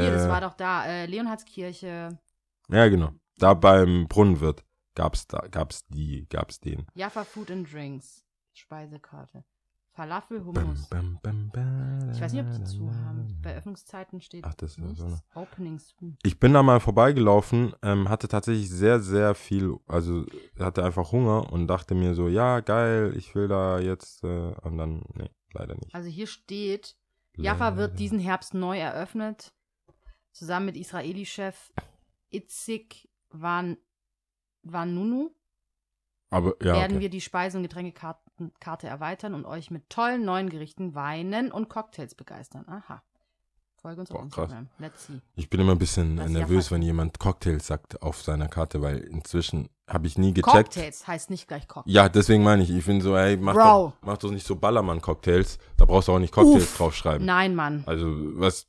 Hier, 0.00 0.12
das 0.12 0.26
äh, 0.26 0.28
war 0.28 0.40
doch 0.40 0.54
da, 0.54 0.84
äh, 0.86 1.06
Leonhardskirche, 1.06 2.16
Ja, 2.70 2.88
genau. 2.88 3.10
Da 3.38 3.54
beim 3.54 4.06
Brunnenwirt 4.08 4.62
gab's 4.98 5.26
da, 5.28 5.38
gab's 5.48 5.86
die, 5.86 6.26
gab's 6.28 6.58
den. 6.60 6.84
Jaffa 6.94 7.22
Food 7.24 7.50
and 7.52 7.72
Drinks, 7.72 8.24
Speisekarte. 8.52 9.44
Falafel, 9.92 10.44
Hummus. 10.44 10.88
bam, 10.88 11.18
bam, 11.22 11.50
bam, 11.52 12.10
Ich 12.12 12.20
weiß 12.20 12.32
nicht, 12.32 12.44
ob 12.44 12.52
die 12.52 12.64
zu 12.64 12.88
haben. 12.94 13.36
Bei 13.42 13.56
Öffnungszeiten 13.56 14.20
steht 14.20 14.44
Ach, 14.44 14.54
das 14.54 14.76
ist 14.76 14.96
so 14.96 15.04
eine- 15.06 15.20
Opening 15.34 15.78
soon. 15.78 16.16
Ich 16.22 16.38
bin 16.38 16.52
da 16.52 16.62
mal 16.62 16.78
vorbeigelaufen, 16.80 17.74
ähm, 17.82 18.08
hatte 18.08 18.28
tatsächlich 18.28 18.70
sehr, 18.70 19.00
sehr 19.00 19.34
viel, 19.34 19.76
also 19.86 20.24
hatte 20.58 20.84
einfach 20.84 21.10
Hunger 21.12 21.52
und 21.52 21.66
dachte 21.68 21.94
mir 21.96 22.14
so, 22.14 22.28
ja, 22.28 22.60
geil, 22.60 23.12
ich 23.16 23.34
will 23.34 23.48
da 23.48 23.78
jetzt, 23.80 24.22
äh, 24.24 24.52
und 24.62 24.78
dann, 24.78 25.02
nee, 25.14 25.30
leider 25.52 25.74
nicht. 25.74 25.92
Also 25.94 26.08
hier 26.08 26.26
steht, 26.28 26.96
Jaffa 27.36 27.76
wird 27.76 27.98
diesen 27.98 28.18
Herbst 28.20 28.54
neu 28.54 28.78
eröffnet. 28.78 29.52
Zusammen 30.32 30.66
mit 30.66 30.76
Israeli-Chef 30.76 31.72
Itzik 32.30 33.08
Van, 33.30 33.76
Vanunu 34.72 35.30
Aber, 36.30 36.54
ja, 36.62 36.74
werden 36.74 36.92
okay. 36.96 37.00
wir 37.00 37.10
die 37.10 37.20
Speise- 37.20 37.56
und 37.56 37.62
Getränkekarte 37.62 38.20
Karte 38.60 38.86
erweitern 38.86 39.34
und 39.34 39.46
euch 39.46 39.72
mit 39.72 39.90
tollen 39.90 40.24
neuen 40.24 40.48
Gerichten, 40.48 40.94
Weinen 40.94 41.50
und 41.50 41.68
Cocktails 41.68 42.14
begeistern. 42.14 42.68
Aha. 42.68 43.02
Folge 43.80 44.00
uns 44.00 44.10
auf. 44.10 44.22
Instagram. 44.24 44.66
Let's 44.78 45.06
see. 45.06 45.20
Ich 45.36 45.48
bin 45.48 45.60
immer 45.60 45.72
ein 45.72 45.78
bisschen 45.78 46.16
Das 46.16 46.30
nervös, 46.30 46.70
wenn 46.70 46.82
jemand 46.82 47.18
Cocktails 47.18 47.66
sagt 47.66 48.02
auf 48.02 48.20
seiner 48.22 48.48
Karte, 48.48 48.82
weil 48.82 48.98
inzwischen 48.98 49.68
habe 49.86 50.06
ich 50.06 50.18
nie 50.18 50.34
gecheckt. 50.34 50.74
Cocktails 50.74 51.06
heißt 51.06 51.30
nicht 51.30 51.48
gleich 51.48 51.66
Cocktail. 51.66 51.90
Ja, 51.90 52.08
deswegen 52.08 52.42
meine 52.42 52.62
ich, 52.62 52.70
ich 52.70 52.84
bin 52.84 53.00
so, 53.00 53.16
ey, 53.16 53.36
mach, 53.36 53.54
Bro. 53.54 53.62
doch, 53.62 53.92
mach 54.02 54.18
doch 54.18 54.30
nicht 54.30 54.46
so 54.46 54.56
Ballermann-Cocktails, 54.56 55.58
da 55.76 55.84
brauchst 55.86 56.08
du 56.08 56.12
auch 56.12 56.18
nicht 56.18 56.32
Cocktails 56.34 56.64
Uff. 56.64 56.76
draufschreiben. 56.76 57.24
Nein, 57.24 57.54
Mann. 57.54 57.84
Also, 57.86 58.06
was, 58.08 58.66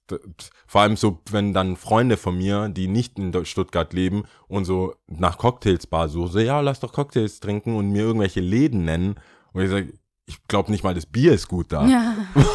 vor 0.67 0.81
allem 0.81 0.95
so, 0.95 1.19
wenn 1.31 1.53
dann 1.53 1.75
Freunde 1.75 2.15
von 2.15 2.37
mir, 2.37 2.69
die 2.69 2.87
nicht 2.87 3.17
in 3.19 3.33
Stuttgart 3.45 3.91
leben 3.93 4.23
und 4.47 4.65
so 4.65 4.95
nach 5.07 5.37
Cocktailsbar 5.37 6.07
so, 6.07 6.27
so, 6.27 6.39
ja, 6.39 6.61
lass 6.61 6.79
doch 6.79 6.93
Cocktails 6.93 7.39
trinken 7.39 7.75
und 7.75 7.89
mir 7.89 8.03
irgendwelche 8.03 8.41
Läden 8.41 8.85
nennen. 8.85 9.15
Und 9.53 9.63
ich 9.63 9.69
sage, 9.71 9.93
ich 10.27 10.47
glaube 10.47 10.71
nicht 10.71 10.83
mal, 10.83 10.93
das 10.93 11.07
Bier 11.07 11.33
ist 11.33 11.47
gut 11.47 11.71
da. 11.71 11.85
Ja. 11.87 12.15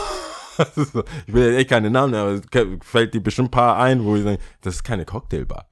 Ich 1.26 1.32
will 1.34 1.52
ja 1.52 1.58
echt 1.58 1.70
keine 1.70 1.90
Namen, 1.90 2.14
aber 2.14 2.32
es 2.32 2.42
fällt 2.82 3.14
dir 3.14 3.22
bestimmt 3.22 3.48
ein 3.48 3.50
paar 3.52 3.78
ein, 3.78 4.04
wo 4.04 4.16
ich 4.16 4.22
sage, 4.22 4.38
das 4.60 4.76
ist 4.76 4.84
keine 4.84 5.04
Cocktailbar. 5.04 5.66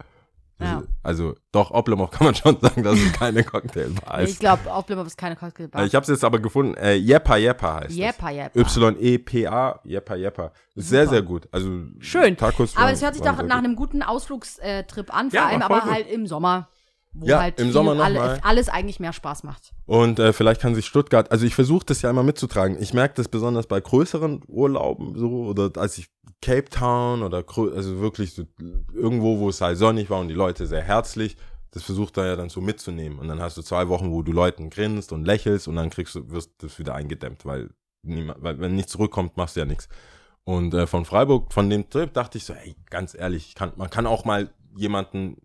Ja. 0.61 0.79
ist- 0.79 0.89
Also, 1.03 1.35
doch, 1.51 1.73
Oblomov 1.73 2.11
kann 2.13 2.25
man 2.27 2.35
schon 2.37 2.57
sagen, 2.61 2.85
dass 2.85 2.95
es 2.99 3.13
keine 3.13 3.43
Cocktailbar 3.43 4.21
ist. 4.21 4.31
ich 4.35 4.39
glaube, 4.39 4.73
Aufblimmer 4.73 5.05
ist 5.05 5.19
keine 5.19 5.35
Cocktailbar. 5.35 5.83
Äh, 5.83 5.87
Ich 5.87 5.95
habe 5.97 6.05
es 6.05 6.09
jetzt 6.09 6.25
aber 6.25 6.39
gefunden, 6.39 6.75
äh, 6.75 6.95
Jeppa 6.95 7.37
Jeppa 7.37 7.81
heißt 7.81 7.91
Jeppa, 7.97 8.31
Jeppa. 8.31 8.61
Y-E-P-A, 8.61 9.81
Jeppa 9.85 10.15
Jeppa. 10.15 10.53
Ist 10.75 10.89
sehr, 10.89 11.09
sehr 11.09 11.23
gut. 11.23 11.49
Also, 11.51 11.69
Schön. 11.99 12.37
Tacos 12.37 12.77
Aber 12.77 12.93
es 12.93 13.03
hört 13.03 13.15
sich 13.15 13.23
doch 13.23 13.37
nach 13.37 13.43
gut. 13.43 13.51
einem 13.51 13.75
guten 13.77 14.03
Ausflugstrip 14.03 15.13
an, 15.15 15.31
vor 15.31 15.41
Ja, 15.41 15.47
allem 15.47 15.63
aber 15.63 15.85
halt 15.85 16.09
im 16.11 16.27
Sommer. 16.27 16.69
Wo 17.15 17.27
Ja, 17.27 17.41
halt 17.41 17.61
im 17.61 17.73
Sommer 17.73 17.95
noch 17.95 18.05
alle, 18.05 18.43
alles 18.45 18.69
eigentlich 18.69 18.99
mehr 18.99 19.13
Spaß 19.13 19.43
macht. 19.45 19.73
Und 19.87 20.19
äh, 20.19 20.33
vielleicht 20.33 20.61
kann 20.61 20.75
sich 20.75 20.87
Stuttgart, 20.87 21.31
also 21.31 21.45
ich 21.45 21.55
versuche 21.55 21.85
das 21.85 22.01
ja 22.03 22.11
immer 22.11 22.23
mitzutragen. 22.23 22.81
Ich 22.81 22.95
merke 22.95 23.15
das 23.17 23.29
besonders 23.29 23.67
bei 23.67 23.81
größeren 23.81 24.43
Urlauben 24.47 25.19
so 25.19 25.45
oder 25.45 25.71
als 25.77 25.99
ich 25.99 26.09
Cape 26.41 26.69
Town 26.71 27.23
oder 27.23 27.45
also 27.47 28.01
wirklich 28.01 28.35
so 28.35 28.45
irgendwo, 28.95 29.39
wo 29.39 29.49
es 29.51 29.61
halt 29.61 29.79
sonnig 29.79 30.11
war 30.11 30.21
und 30.21 30.29
die 30.29 30.35
Leute 30.35 30.67
sehr 30.67 30.83
herzlich, 30.83 31.37
das 31.71 31.83
versucht 31.83 32.17
da 32.17 32.27
ja 32.27 32.37
dann 32.37 32.49
so 32.49 32.61
mitzunehmen. 32.61 33.19
Und 33.19 33.29
dann 33.29 33.41
hast 33.41 33.57
du 33.57 33.63
zwei 33.63 33.89
Wochen, 33.89 34.11
wo 34.11 34.23
du 34.23 34.33
Leuten 34.33 34.71
grinst 34.71 35.13
und 35.13 35.25
lächelst 35.25 35.69
und 35.69 35.77
dann 35.77 35.91
kriegst 35.91 36.15
du, 36.15 36.31
wirst 36.31 36.51
das 36.59 36.79
wieder 36.79 36.95
eingedämmt, 36.95 37.45
weil, 37.45 37.71
niemand, 38.03 38.43
weil 38.43 38.59
wenn 38.61 38.75
nichts 38.75 38.93
zurückkommt, 38.93 39.37
machst 39.37 39.57
du 39.57 39.61
ja 39.61 39.67
nichts. 39.67 39.89
Und 40.45 40.75
äh, 40.75 40.87
von 40.87 41.05
Freiburg, 41.05 41.53
von 41.53 41.71
dem 41.71 41.89
Trip 41.89 42.13
dachte 42.13 42.39
ich 42.39 42.45
so, 42.45 42.53
ey, 42.53 42.77
ganz 42.91 43.15
ehrlich, 43.15 43.49
ich 43.49 43.55
kann, 43.55 43.73
man 43.77 43.91
kann 43.91 44.07
auch 44.07 44.25
mal 44.25 44.51
jemanden, 44.77 45.37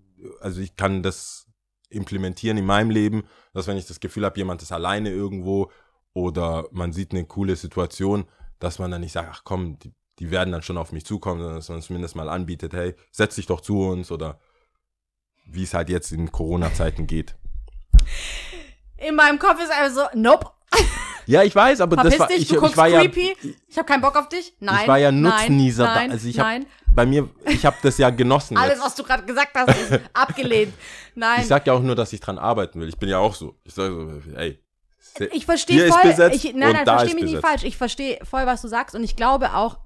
also 0.41 0.59
ich 0.59 0.76
kann 0.76 1.03
das 1.03 1.47
implementieren 1.90 2.58
in 2.58 2.66
meinem 2.66 2.90
Leben, 2.90 3.24
dass 3.54 3.68
wenn 3.68 3.78
ich 3.78 3.88
das 3.88 4.00
Gefühl 4.00 4.26
habe, 4.26 4.38
jemand 4.38 4.62
ist 4.62 4.72
alleine 4.72 5.10
irgendwo 5.10 5.72
oder 6.14 6.68
man 6.72 6.94
sieht 6.94 7.12
eine 7.12 7.26
coole 7.26 7.56
Situation, 7.56 8.26
dass 8.60 8.80
man 8.80 8.92
dann 8.92 9.02
nicht 9.02 9.12
sagt, 9.12 9.30
ach 9.32 9.42
komm, 9.44 9.78
die, 9.80 9.94
die 10.20 10.32
werden 10.32 10.52
dann 10.52 10.64
schon 10.64 10.78
auf 10.78 10.92
mich 10.92 11.06
zukommen, 11.06 11.40
sondern 11.40 11.58
dass 11.58 11.70
man 11.70 11.82
zumindest 11.82 12.16
mal 12.16 12.30
anbietet, 12.30 12.74
hey, 12.74 12.96
setz 13.12 13.36
dich 13.36 13.46
doch 13.46 13.62
zu 13.62 13.82
uns 13.82 14.12
oder 14.12 14.40
wie 15.46 15.64
es 15.64 15.74
halt 15.74 15.90
jetzt 15.90 16.12
in 16.12 16.32
Corona-Zeiten 16.32 17.08
geht. 17.08 17.36
In 18.98 19.16
meinem 19.16 19.40
Kopf 19.40 19.62
ist 19.62 19.72
einfach 19.72 20.10
so, 20.12 20.20
nope. 20.20 20.52
Ja, 21.28 21.44
ich 21.44 21.54
weiß, 21.54 21.82
aber 21.82 21.96
Verpiss 21.96 22.14
das 22.14 22.20
war 22.20 22.28
dich, 22.28 22.42
ich, 22.42 22.48
du 22.48 22.56
guckst 22.56 22.72
ich 22.72 22.78
war 22.78 22.88
ja 22.88 23.02
creepy. 23.02 23.36
Ich 23.68 23.78
habe 23.78 23.86
keinen 23.86 24.02
Bock 24.02 24.16
auf 24.16 24.30
dich. 24.30 24.54
Nein. 24.60 24.80
ich 24.82 24.88
war 24.88 24.98
ja 24.98 25.12
Nutznießer. 25.12 25.84
Nein, 25.84 26.12
Also 26.12 26.28
ich 26.28 26.38
nein. 26.38 26.66
bei 26.88 27.06
mir, 27.06 27.30
ich 27.46 27.66
habe 27.66 27.76
das 27.82 27.98
ja 27.98 28.10
genossen. 28.10 28.58
Alles, 28.58 28.76
jetzt. 28.76 28.86
was 28.86 28.96
du 28.96 29.04
gerade 29.04 29.24
gesagt 29.26 29.52
hast, 29.56 29.70
ist 29.70 30.00
abgelehnt. 30.14 30.74
Nein. 31.16 31.42
Ich 31.42 31.48
sag 31.48 31.68
ja 31.68 31.74
auch 31.74 31.82
nur, 31.82 31.96
dass 31.96 32.14
ich 32.14 32.22
dran 32.22 32.38
arbeiten 32.40 32.80
will. 32.80 32.88
Ich 32.88 32.98
bin 32.98 33.10
ja 33.10 33.20
auch 33.20 33.36
so. 33.36 33.56
Ich 33.64 33.74
sage 33.74 34.22
so, 34.24 34.36
ey. 34.38 34.60
Ich 35.32 35.46
verstehe 35.46 35.88
voll. 35.88 36.32
ich, 36.32 36.54
nein, 36.54 36.74
nein, 36.74 36.86
verstehe 36.86 37.16
mich 37.16 37.24
nicht 37.24 37.36
besetzt. 37.36 37.48
falsch. 37.48 37.64
Ich 37.64 37.78
verstehe 37.78 38.20
voll, 38.24 38.46
was 38.46 38.62
du 38.62 38.68
sagst. 38.68 38.96
Und 38.96 39.04
ich 39.04 39.16
glaube 39.16 39.54
auch, 39.54 39.80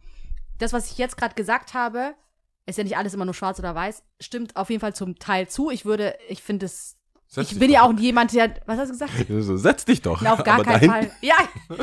das, 0.58 0.74
was 0.74 0.92
ich 0.92 0.98
jetzt 0.98 1.18
gerade 1.18 1.36
gesagt 1.36 1.74
habe, 1.74 2.14
ist 2.66 2.78
ja 2.78 2.84
nicht 2.84 2.98
alles 2.98 3.14
immer 3.14 3.26
nur 3.26 3.34
schwarz 3.34 3.58
oder 3.60 3.74
weiß, 3.74 4.04
stimmt 4.20 4.56
auf 4.56 4.70
jeden 4.70 4.82
Fall 4.82 4.94
zum 4.94 5.18
Teil 5.18 5.48
zu. 5.48 5.72
Ich 5.72 5.86
würde, 5.86 6.16
ich 6.28 6.44
finde 6.44 6.66
es. 6.68 6.98
Setz 7.34 7.51
Ich 7.53 7.59
bin 7.59 7.69
doch. 7.69 7.75
ja 7.75 7.82
auch 7.84 7.93
jemand, 7.97 8.34
der. 8.34 8.53
Was 8.65 8.77
hast 8.77 8.89
du 8.89 8.93
gesagt? 8.93 9.13
So, 9.29 9.55
setz 9.55 9.86
dich 9.86 10.01
doch. 10.01 10.21
Na, 10.21 10.34
auf 10.34 10.43
gar 10.43 10.61
keinen 10.63 10.73
dahin- 10.88 10.89
Fall. 10.91 11.11
Ja. 11.21 11.36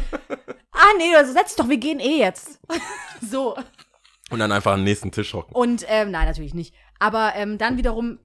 Ah, 0.81 0.95
nee, 0.97 1.13
also 1.17 1.33
setz 1.33 1.49
dich 1.49 1.57
doch, 1.57 1.69
wir 1.69 1.79
gehen 1.79 1.99
eh 1.99 2.19
jetzt. 2.19 2.61
so. 3.21 3.57
Und 4.31 4.39
dann 4.39 4.53
einfach 4.53 4.75
am 4.75 4.85
nächsten 4.85 5.11
Tisch 5.11 5.35
hocken. 5.35 5.53
Und, 5.53 5.85
ähm, 5.89 6.13
nein, 6.13 6.29
natürlich 6.29 6.55
nicht. 6.55 6.73
Aber 7.01 7.33
ähm, 7.35 7.59
dann 7.59 7.77
wiederum 7.79 8.21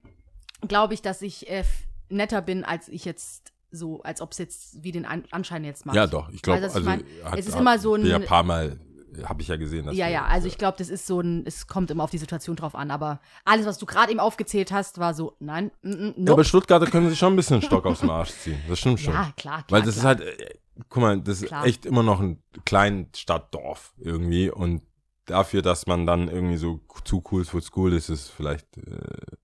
glaube 0.68 0.94
ich, 0.94 1.02
dass 1.02 1.20
ich 1.20 1.50
äh, 1.50 1.64
netter 2.10 2.42
bin, 2.42 2.62
als 2.64 2.86
ich 2.88 3.04
jetzt 3.04 3.52
so, 3.72 4.02
als 4.02 4.20
ob 4.20 4.30
es 4.30 4.38
jetzt 4.38 4.84
wie 4.84 4.92
den 4.92 5.04
An 5.04 5.24
Anschein 5.32 5.64
jetzt 5.64 5.84
macht. 5.84 5.96
Ja, 5.96 6.06
doch. 6.06 6.28
Ich 6.30 6.42
glaube, 6.42 6.62
was 6.62 6.76
also, 6.76 6.80
ich 6.80 6.84
mein? 6.86 7.04
hat- 7.24 7.38
Es 7.40 7.48
ist 7.48 7.56
immer 7.58 7.76
so 7.80 7.96
ein- 7.96 8.02
bin 8.02 8.10
Ja, 8.12 8.16
ein 8.18 8.24
paar 8.24 8.44
Mal 8.44 8.78
habe 9.24 9.42
ich 9.42 9.48
ja 9.48 9.56
gesehen. 9.56 9.86
Dass 9.86 9.96
Ja, 9.96 10.08
ja, 10.08 10.24
also 10.24 10.48
ich 10.48 10.58
glaube, 10.58 10.76
das 10.78 10.88
ist 10.88 11.06
so 11.06 11.20
ein, 11.20 11.44
es 11.46 11.66
kommt 11.66 11.90
immer 11.90 12.04
auf 12.04 12.10
die 12.10 12.18
Situation 12.18 12.56
drauf 12.56 12.74
an, 12.74 12.90
aber 12.90 13.20
alles, 13.44 13.66
was 13.66 13.78
du 13.78 13.86
gerade 13.86 14.10
eben 14.10 14.20
aufgezählt 14.20 14.72
hast, 14.72 14.98
war 14.98 15.14
so, 15.14 15.36
nein, 15.40 15.70
mm, 15.82 15.88
mm, 15.88 15.92
Ja, 15.92 16.12
nope. 16.16 16.32
aber 16.32 16.44
Stuttgarter 16.44 16.86
können 16.86 17.08
sich 17.08 17.18
schon 17.18 17.32
ein 17.32 17.36
bisschen 17.36 17.62
Stock 17.62 17.86
aus 17.86 18.00
dem 18.00 18.10
Arsch 18.10 18.30
ziehen. 18.30 18.60
Das 18.68 18.78
stimmt 18.78 19.00
schon. 19.00 19.14
Ja, 19.14 19.32
klar, 19.36 19.62
klar. 19.62 19.64
Weil 19.70 19.82
das 19.82 19.98
klar. 19.98 20.12
ist 20.12 20.20
halt, 20.20 20.40
äh, 20.40 20.54
guck 20.88 21.02
mal, 21.02 21.20
das 21.20 21.42
ist 21.42 21.48
Klar. 21.48 21.66
echt 21.66 21.86
immer 21.86 22.02
noch 22.02 22.20
ein 22.20 22.42
Kleinstadtdorf 22.64 23.94
irgendwie 23.98 24.50
und 24.50 24.82
dafür, 25.26 25.62
dass 25.62 25.86
man 25.86 26.06
dann 26.06 26.28
irgendwie 26.28 26.56
so 26.56 26.80
zu 27.04 27.22
cool 27.30 27.44
for 27.44 27.60
school 27.60 27.92
ist, 27.92 28.08
ist 28.08 28.30
vielleicht. 28.30 28.76
Äh, 28.78 29.36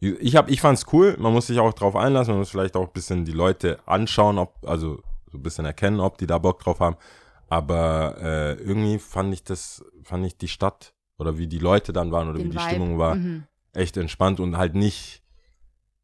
ich 0.00 0.36
hab, 0.36 0.48
ich 0.48 0.60
fand's 0.60 0.86
cool. 0.92 1.16
Man 1.18 1.32
muss 1.32 1.48
sich 1.48 1.58
auch 1.58 1.72
drauf 1.74 1.96
einlassen. 1.96 2.32
Man 2.32 2.38
muss 2.38 2.50
vielleicht 2.50 2.76
auch 2.76 2.86
ein 2.86 2.92
bisschen 2.92 3.24
die 3.24 3.32
Leute 3.32 3.80
anschauen, 3.84 4.38
ob 4.38 4.54
also 4.64 5.02
so 5.30 5.38
ein 5.38 5.42
bisschen 5.42 5.64
erkennen, 5.64 5.98
ob 5.98 6.18
die 6.18 6.26
da 6.28 6.38
Bock 6.38 6.60
drauf 6.60 6.78
haben. 6.78 6.96
Aber 7.48 8.16
äh, 8.20 8.52
irgendwie 8.54 8.98
fand 8.98 9.32
ich 9.32 9.42
das, 9.44 9.84
fand 10.02 10.26
ich 10.26 10.36
die 10.36 10.48
Stadt 10.48 10.94
oder 11.18 11.38
wie 11.38 11.46
die 11.46 11.58
Leute 11.58 11.92
dann 11.92 12.12
waren 12.12 12.28
oder 12.28 12.38
Den 12.38 12.46
wie 12.46 12.50
die 12.50 12.56
Vibe. 12.56 12.68
Stimmung 12.68 12.98
war, 12.98 13.14
Mhm. 13.16 13.44
echt 13.72 13.96
entspannt 13.96 14.40
und 14.40 14.56
halt 14.56 14.74
nicht 14.74 15.22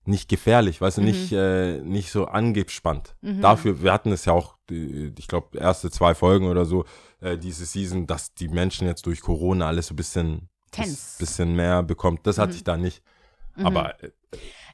nicht 0.06 0.28
gefährlich, 0.28 0.82
weißt 0.82 0.98
du, 0.98 1.00
Mhm. 1.00 1.06
nicht 1.06 1.32
äh, 1.32 1.80
nicht 1.80 2.10
so 2.12 2.26
angespannt. 2.26 3.14
Mhm. 3.22 3.40
Dafür, 3.40 3.82
wir 3.82 3.90
hatten 3.90 4.12
es 4.12 4.26
ja 4.26 4.34
auch, 4.34 4.56
ich 4.70 5.26
glaube, 5.28 5.56
erste 5.56 5.90
zwei 5.90 6.14
Folgen 6.14 6.46
oder 6.46 6.66
so 6.66 6.84
äh, 7.20 7.38
diese 7.38 7.64
Season, 7.64 8.06
dass 8.06 8.34
die 8.34 8.48
Menschen 8.48 8.86
jetzt 8.86 9.06
durch 9.06 9.22
Corona 9.22 9.66
alles 9.68 9.86
so 9.86 9.94
ein 9.94 9.96
bisschen 9.96 10.50
Tense. 10.72 11.16
bisschen 11.18 11.56
mehr 11.56 11.82
bekommt. 11.82 12.26
Das 12.26 12.36
hatte 12.36 12.50
Mhm. 12.52 12.56
ich 12.56 12.64
da 12.64 12.76
nicht. 12.76 13.02
Mhm. 13.56 13.66
Aber 13.66 14.02
äh, 14.04 14.10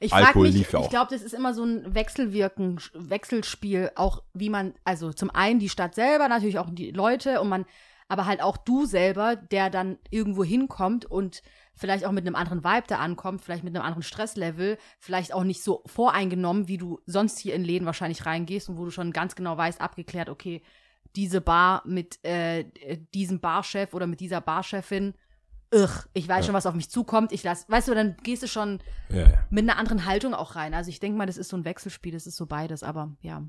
Ich 0.00 0.10
frage 0.10 0.26
Alkohol 0.26 0.46
mich, 0.46 0.56
lief 0.56 0.72
ja 0.72 0.80
ich 0.80 0.86
auch. 0.86 0.90
glaube, 0.90 1.10
das 1.10 1.22
ist 1.22 1.34
immer 1.34 1.52
so 1.52 1.62
ein 1.62 1.94
Wechselwirken, 1.94 2.80
Wechselspiel, 2.94 3.92
auch 3.96 4.22
wie 4.32 4.48
man, 4.48 4.74
also 4.82 5.12
zum 5.12 5.30
einen 5.30 5.60
die 5.60 5.68
Stadt 5.68 5.94
selber, 5.94 6.26
natürlich 6.28 6.58
auch 6.58 6.70
die 6.70 6.90
Leute 6.90 7.40
und 7.40 7.50
man, 7.50 7.66
aber 8.08 8.24
halt 8.24 8.42
auch 8.42 8.56
du 8.56 8.86
selber, 8.86 9.36
der 9.36 9.68
dann 9.68 9.98
irgendwo 10.10 10.42
hinkommt 10.42 11.04
und 11.04 11.42
vielleicht 11.74 12.06
auch 12.06 12.12
mit 12.12 12.26
einem 12.26 12.34
anderen 12.34 12.64
Vibe 12.64 12.86
da 12.88 12.98
ankommt, 12.98 13.42
vielleicht 13.42 13.62
mit 13.62 13.74
einem 13.76 13.84
anderen 13.84 14.02
Stresslevel, 14.02 14.78
vielleicht 14.98 15.34
auch 15.34 15.44
nicht 15.44 15.62
so 15.62 15.82
voreingenommen, 15.86 16.66
wie 16.66 16.78
du 16.78 17.00
sonst 17.06 17.38
hier 17.38 17.54
in 17.54 17.64
Läden 17.64 17.86
wahrscheinlich 17.86 18.24
reingehst 18.24 18.68
und 18.68 18.78
wo 18.78 18.86
du 18.86 18.90
schon 18.90 19.12
ganz 19.12 19.34
genau 19.34 19.56
weißt, 19.56 19.80
abgeklärt, 19.80 20.30
okay, 20.30 20.62
diese 21.14 21.40
Bar 21.40 21.82
mit 21.84 22.24
äh, 22.24 22.64
diesem 23.14 23.40
Barchef 23.40 23.92
oder 23.94 24.06
mit 24.06 24.20
dieser 24.20 24.40
Barchefin, 24.40 25.14
ugh, 25.72 26.04
ich 26.12 26.28
weiß 26.28 26.38
Ja. 26.38 26.42
schon, 26.44 26.54
was 26.54 26.66
auf 26.66 26.74
mich 26.74 26.90
zukommt, 26.90 27.32
ich 27.32 27.42
lass, 27.42 27.68
weißt 27.68 27.88
du, 27.88 27.94
dann 27.94 28.16
gehst 28.22 28.42
du 28.42 28.48
schon 28.48 28.80
ja, 29.08 29.28
ja. 29.30 29.38
mit 29.50 29.62
einer 29.68 29.78
anderen 29.78 30.04
Haltung 30.06 30.34
auch 30.34 30.56
rein. 30.56 30.74
Also 30.74 30.90
ich 30.90 31.00
denke 31.00 31.16
mal, 31.18 31.26
das 31.26 31.36
ist 31.36 31.48
so 31.48 31.56
ein 31.56 31.64
Wechselspiel, 31.64 32.12
das 32.12 32.26
ist 32.26 32.36
so 32.36 32.46
beides, 32.46 32.82
aber 32.82 33.10
ja. 33.20 33.42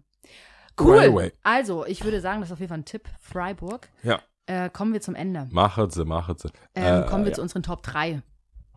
Cool. 0.80 1.14
way. 1.14 1.34
Also, 1.44 1.86
ich 1.86 2.04
würde 2.06 2.22
sagen, 2.22 2.40
das 2.40 2.50
ist 2.50 2.54
auf 2.54 2.60
jeden 2.60 2.70
Fall 2.70 2.80
ein 2.80 2.86
Tipp. 2.86 3.08
Freiburg. 3.20 3.90
Ja. 4.04 4.22
Äh, 4.46 4.70
kommen 4.70 4.94
wir 4.94 5.02
zum 5.02 5.16
Ende. 5.16 5.48
Machen 5.52 5.90
sie, 5.90 6.06
machen 6.06 6.38
sie. 6.38 6.50
Ähm, 6.76 7.04
Äh, 7.04 7.06
kommen 7.08 7.24
wir 7.26 7.32
ja. 7.32 7.36
zu 7.36 7.42
unseren 7.42 7.62
Top 7.62 7.84
3. 7.84 8.22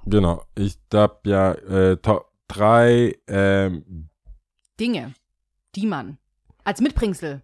Genau. 0.05 0.45
Ich 0.57 0.77
hab 0.93 1.25
ja 1.27 1.53
äh, 1.53 1.97
Top 1.99 2.31
3, 2.49 3.17
ähm, 3.29 4.11
Dinge, 4.81 5.15
die 5.77 5.87
man 5.87 6.19
als 6.65 6.81
Mitbringsel. 6.81 7.43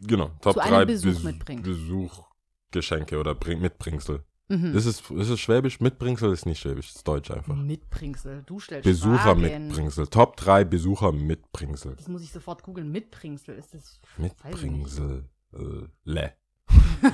genau, 0.00 0.30
Top 0.40 0.54
Zu 0.54 0.60
einem 0.60 0.74
3 0.74 0.84
Besuch 0.86 1.22
mitbringen. 1.22 1.62
Besuchgeschenke 1.62 3.18
oder 3.18 3.34
bring, 3.34 3.60
Mitbringsel. 3.60 4.24
Mhm. 4.48 4.76
Ist, 4.76 4.84
es, 4.84 5.10
ist 5.10 5.40
Schwäbisch? 5.40 5.80
Mitbringsel 5.80 6.32
ist 6.32 6.44
nicht 6.44 6.60
Schwäbisch, 6.60 6.94
ist 6.94 7.08
Deutsch 7.08 7.30
einfach. 7.30 7.56
Mitbringsel. 7.56 8.42
Du 8.44 8.60
stellst 8.60 8.84
Besucher. 8.84 9.34
Mitbringsel. 9.34 10.06
Top 10.08 10.36
3 10.36 10.64
Besucher 10.64 11.12
Mitbringsel. 11.12 11.96
Das 11.96 12.08
muss 12.08 12.22
ich 12.22 12.30
sofort 12.30 12.62
googeln. 12.62 12.90
Mitbringsel. 12.92 13.56
Ist 13.56 13.72
das. 13.72 14.00
Mitbringsel. 14.18 15.24
Äh, 15.54 15.88
le. 16.04 16.32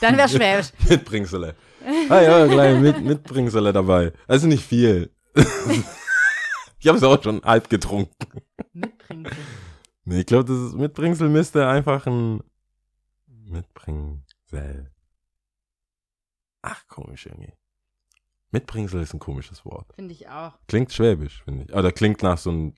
Dann 0.00 0.16
wäre 0.16 0.28
Schwäbisch. 0.28 0.72
Mitbringsel. 0.88 1.54
Ah 2.08 2.20
ja, 2.20 2.46
gleich 2.46 2.80
mit, 2.80 3.02
Mitbringsel 3.02 3.72
dabei. 3.72 4.12
Also 4.28 4.46
nicht 4.46 4.64
viel. 4.64 5.10
ich 6.78 6.86
habe 6.86 6.98
es 6.98 7.02
auch 7.02 7.20
schon 7.20 7.42
halb 7.42 7.68
getrunken. 7.68 8.14
Mitbringsel. 8.72 9.36
Nee, 10.04 10.20
ich 10.20 10.26
glaube, 10.26 10.44
das 10.44 10.58
ist 10.58 10.74
Mitbringsel 10.74 11.28
müsste 11.28 11.66
einfach 11.66 12.06
ein 12.06 12.40
Mitbringsel. 13.26 14.92
Ach, 16.62 16.86
komisch 16.88 17.26
irgendwie. 17.26 17.52
Mitbringsel 18.50 19.02
ist 19.02 19.12
ein 19.14 19.18
komisches 19.18 19.64
Wort. 19.64 19.92
Finde 19.94 20.12
ich 20.12 20.28
auch. 20.28 20.52
Klingt 20.66 20.92
schwäbisch, 20.92 21.42
finde 21.44 21.64
ich. 21.64 21.74
Oder 21.74 21.92
klingt 21.92 22.22
nach 22.22 22.38
so 22.38 22.50
ein, 22.50 22.74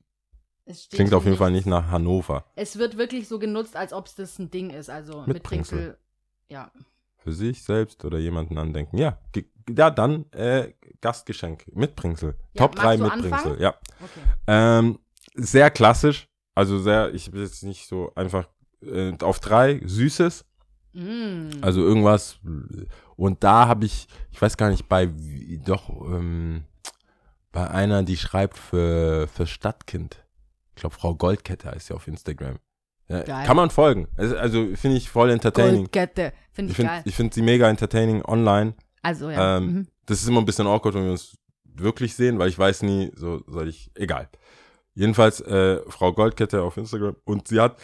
Es 0.65 0.85
steht 0.85 0.97
klingt 0.99 1.15
auf 1.15 1.25
jeden 1.25 1.37
Fall 1.37 1.51
nichts. 1.53 1.67
nicht 1.67 1.71
nach 1.71 1.91
Hannover. 1.91 2.45
Es 2.57 2.77
wird 2.79 2.97
wirklich 2.97 3.29
so 3.29 3.39
genutzt, 3.39 3.77
als 3.77 3.93
ob 3.93 4.07
es 4.07 4.15
das 4.17 4.39
ein 4.39 4.51
Ding 4.51 4.71
ist. 4.71 4.91
Also 4.91 5.25
Mitbringsel. 5.27 5.79
Mitbringsel. 5.79 5.99
Ja. 6.49 6.73
Für 7.19 7.33
sich 7.33 7.63
selbst 7.63 8.05
oder 8.05 8.19
jemanden 8.19 8.59
andenken. 8.59 8.99
Ja, 8.99 9.19
ja 9.69 9.91
dann 9.91 10.31
äh, 10.33 10.73
Gastgeschenk. 11.01 11.65
Mitbringsel. 11.75 12.35
Ja, 12.55 12.67
Top 12.67 12.75
3 12.75 12.97
magst 12.97 13.01
du 13.01 13.23
Mitbringsel. 13.23 13.53
anfangen? 13.53 13.63
Ja. 13.63 13.75
Okay. 14.01 14.21
Ähm, 14.47 14.99
sehr 15.35 15.71
klassisch. 15.71 16.27
Also 16.55 16.79
sehr, 16.81 17.15
ich 17.15 17.31
bin 17.31 17.43
jetzt 17.43 17.63
nicht 17.63 17.87
so 17.87 18.13
einfach 18.17 18.49
äh, 18.83 19.13
auf 19.23 19.39
drei, 19.39 19.81
Süßes. 19.85 20.45
Mm. 20.93 21.51
Also 21.61 21.83
irgendwas. 21.83 22.41
Und 23.21 23.45
da 23.45 23.69
habe 23.69 23.85
ich, 23.85 24.09
ich 24.31 24.41
weiß 24.41 24.57
gar 24.57 24.71
nicht, 24.71 24.89
bei 24.89 25.11
doch, 25.63 25.91
ähm, 25.91 26.65
bei 27.53 27.69
einer, 27.69 28.03
die 28.03 28.17
schreibt 28.17 28.57
für, 28.57 29.29
für 29.29 29.47
Stadtkind. 29.47 30.25
Ich 30.75 30.81
glaube, 30.81 30.95
Frau 30.95 31.15
Goldkette 31.15 31.71
heißt 31.71 31.89
sie 31.89 31.95
auf 31.95 32.09
Instagram. 32.09 32.57
Ja, 33.09 33.23
kann 33.45 33.57
man 33.57 33.69
folgen. 33.69 34.09
Also, 34.17 34.39
also 34.39 34.75
finde 34.75 34.97
ich 34.97 35.11
voll 35.11 35.29
entertaining. 35.29 35.83
Goldkette. 35.83 36.33
Finde 36.53 36.71
Ich 36.71 36.71
ich, 36.71 36.77
finde 36.77 36.93
geil. 36.93 37.03
ich 37.05 37.15
find 37.15 37.35
sie 37.35 37.43
mega 37.43 37.69
entertaining 37.69 38.25
online. 38.25 38.73
Also 39.03 39.29
ja. 39.29 39.59
ähm, 39.59 39.65
mhm. 39.67 39.87
Das 40.07 40.23
ist 40.23 40.29
immer 40.29 40.41
ein 40.41 40.47
bisschen 40.47 40.67
awkward, 40.67 40.95
wenn 40.95 41.05
wir 41.05 41.11
uns 41.11 41.37
wirklich 41.65 42.15
sehen, 42.15 42.39
weil 42.39 42.49
ich 42.49 42.59
weiß 42.59 42.83
nie, 42.85 43.13
so 43.15 43.43
soll 43.47 43.69
ich, 43.69 43.91
egal. 43.97 44.31
Jedenfalls 44.95 45.43
äh, 45.43 45.81
Frau 45.89 46.15
Goldkette 46.15 46.63
auf 46.63 46.79
Instagram 46.79 47.17
und 47.25 47.49
sie 47.49 47.61
hat, 47.61 47.77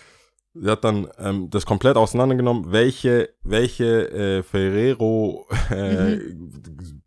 sie 0.60 0.70
hat 0.70 0.84
dann 0.84 1.08
ähm, 1.18 1.50
das 1.50 1.66
komplett 1.66 1.96
auseinandergenommen, 1.96 2.70
welche, 2.72 3.30
welche 3.42 4.10
äh, 4.10 4.42
Ferrero 4.42 5.46
äh, 5.70 6.18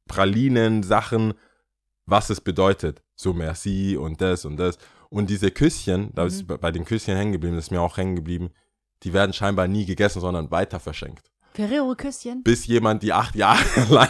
Pralinen 0.07 0.83
Sachen, 0.83 1.33
was 2.05 2.29
es 2.29 2.41
bedeutet. 2.41 3.03
So 3.15 3.33
Merci 3.33 3.97
und 3.97 4.21
das 4.21 4.45
und 4.45 4.57
das. 4.57 4.77
Und 5.09 5.29
diese 5.29 5.51
Küsschen, 5.51 6.11
da 6.13 6.25
ist 6.25 6.47
Mhm. 6.47 6.57
bei- 6.59 6.71
den 6.71 6.85
Küsschen 6.85 7.15
hängen 7.15 7.31
geblieben, 7.31 7.55
das 7.55 7.65
ist 7.65 7.71
mir 7.71 7.81
auch 7.81 7.97
hängen 7.97 8.15
geblieben, 8.15 8.51
die 9.03 9.13
werden 9.13 9.33
scheinbar 9.33 9.67
nie 9.67 9.85
gegessen, 9.85 10.19
sondern 10.19 10.51
weiter 10.51 10.79
verschenkt 10.79 11.31
Ferrero 11.53 11.95
Küsschen. 11.95 12.43
bis 12.43 12.65
jemand 12.67 13.01
die 13.03 13.13
acht 13.13 13.35
Jahre 13.35 13.59
lang 13.89 14.09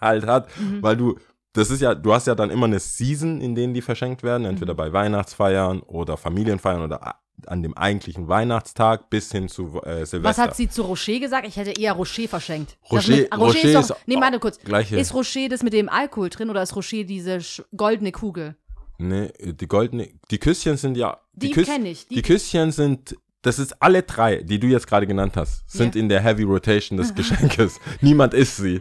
halt 0.00 0.26
hat, 0.26 0.48
Mhm. 0.58 0.82
weil 0.82 0.96
du, 0.96 1.18
das 1.52 1.70
ist 1.70 1.80
ja, 1.82 1.94
du 1.94 2.12
hast 2.12 2.26
ja 2.26 2.34
dann 2.34 2.50
immer 2.50 2.66
eine 2.66 2.80
Season, 2.80 3.40
in 3.40 3.54
denen 3.54 3.74
die 3.74 3.82
verschenkt 3.82 4.22
werden, 4.22 4.44
entweder 4.44 4.72
Mhm. 4.74 4.78
bei 4.78 4.92
Weihnachtsfeiern 4.92 5.80
oder 5.80 6.16
Familienfeiern 6.16 6.82
oder 6.82 7.16
an 7.48 7.62
dem 7.62 7.76
eigentlichen 7.76 8.28
Weihnachtstag 8.28 9.10
bis 9.10 9.30
hin 9.32 9.48
zu 9.48 9.80
äh, 9.84 10.04
Silvester. 10.06 10.24
Was 10.24 10.38
hat 10.38 10.56
sie 10.56 10.68
zu 10.68 10.82
Rocher 10.82 11.18
gesagt? 11.18 11.46
Ich 11.46 11.56
hätte 11.56 11.72
eher 11.72 11.92
Rocher 11.94 12.28
verschenkt. 12.28 12.76
Rocher- 12.90 13.12
mit, 13.16 13.32
Rocher, 13.34 13.38
Rocher 13.44 13.68
ist 13.68 13.74
ist 13.80 13.90
doch, 13.90 13.96
nee, 14.06 14.16
warte 14.16 14.38
kurz. 14.38 14.58
gleiche- 14.60 14.96
Ist 14.96 15.14
Rocher 15.14 15.48
das 15.48 15.62
mit 15.62 15.72
dem 15.72 15.88
Alkohol 15.88 16.28
drin 16.30 16.50
oder 16.50 16.62
ist 16.62 16.74
Rocher 16.76 17.04
diese 17.04 17.38
goldene 17.76 18.12
Kugel? 18.12 18.56
Nee, 18.98 19.30
die 19.40 19.66
goldene, 19.66 20.10
die 20.30 20.38
Küsschen 20.38 20.76
sind 20.76 20.96
ja. 20.96 21.18
Die 21.34 21.52
Küss- 21.52 21.64
kenn 21.66 21.86
ich, 21.86 22.06
die- 22.08 22.16
Die, 22.16 22.22
Küsschen 22.22 22.70
sind, 22.72 23.16
das 23.42 23.58
ist 23.58 23.82
alle 23.82 24.02
drei, 24.04 24.36
die 24.42 24.60
du 24.60 24.68
jetzt 24.68 24.86
gerade 24.86 25.06
genannt 25.06 25.32
hast, 25.36 25.68
sind 25.68 25.94
Ja. 25.96 26.00
in 26.00 26.08
der 26.08 26.20
Heavy 26.20 26.44
Rotation 26.44 26.96
des 26.98 27.12
Geschenkes. 27.14 27.80
Niemand 28.00 28.34
isst 28.34 28.58
sie. 28.58 28.80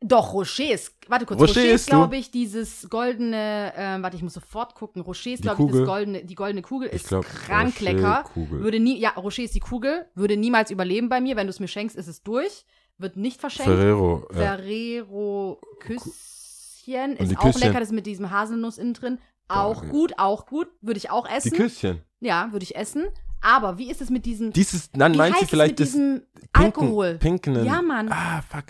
Doch, 0.00 0.32
Rocher 0.32 0.72
ist, 0.72 0.94
warte 1.08 1.26
kurz, 1.26 1.40
Rocher 1.40 1.60
Rocher, 1.60 1.72
ist, 1.72 1.88
glaube 1.88 2.16
ich, 2.16 2.30
dieses 2.30 2.88
goldene, 2.88 3.72
ähm, 3.76 4.02
warte, 4.02 4.16
ich 4.16 4.22
muss 4.22 4.34
sofort 4.34 4.76
gucken. 4.76 5.02
Rocher 5.02 5.30
ist, 5.30 5.38
Die 5.38 5.42
glaube 5.42 5.64
ich, 5.64 5.72
das 5.72 5.86
goldene, 5.86 6.24
die 6.24 6.34
goldene 6.36 6.62
Kugel, 6.62 6.88
ist 6.88 7.08
glaub, 7.08 7.24
krank 7.24 7.80
lecker. 7.80 8.24
Kugel. 8.32 8.60
Würde 8.62 8.78
nie, 8.78 8.96
ja, 8.98 9.10
Rocher 9.10 9.42
ist 9.42 9.56
die 9.56 9.60
Kugel, 9.60 10.06
würde 10.14 10.36
niemals 10.36 10.70
überleben 10.70 11.08
bei 11.08 11.20
mir. 11.20 11.34
Wenn 11.34 11.48
du 11.48 11.50
es 11.50 11.58
mir 11.58 11.66
schenkst, 11.66 11.96
ist 11.96 12.06
es 12.06 12.22
durch. 12.22 12.64
Wird 12.98 13.16
nicht 13.16 13.40
verschenkt. 13.40 13.70
Ferrero. 13.70 14.26
Ja. 14.32 14.38
Ferrero 14.38 15.60
Küsschen 15.80 17.10
Und 17.12 17.20
die 17.20 17.24
ist 17.24 17.38
auch 17.38 17.42
Küsschen? 17.42 17.60
lecker, 17.62 17.80
das 17.80 17.88
ist 17.88 17.94
mit 17.94 18.06
diesem 18.06 18.30
Haselnuss 18.30 18.78
innen 18.78 18.94
drin. 18.94 19.18
Auch 19.48 19.82
ja. 19.82 19.88
gut, 19.90 20.12
auch 20.18 20.46
gut. 20.46 20.68
Würde 20.80 20.98
ich 20.98 21.10
auch 21.10 21.26
Die 21.26 21.34
essen. 21.34 21.52
Küsschen. 21.52 22.02
Ja, 22.20 22.48
würde 22.52 22.64
ich 22.64 22.76
essen. 22.76 23.06
Aber 23.40 23.78
wie 23.78 23.90
ist 23.90 24.00
es 24.00 24.10
mit 24.10 24.26
diesem, 24.26 24.52
Dieses, 24.52 24.90
wie 24.92 24.98
meinst 24.98 25.42
du 25.42 25.46
vielleicht 25.46 25.78
mit 25.78 25.80
das 25.80 25.92
diesem 25.92 26.22
pinken, 26.52 26.82
Alkohol? 26.82 27.14
pinkenen. 27.18 27.64
Ja, 27.64 27.82
Mann. 27.82 28.08
Ah, 28.10 28.42
fuck. 28.42 28.64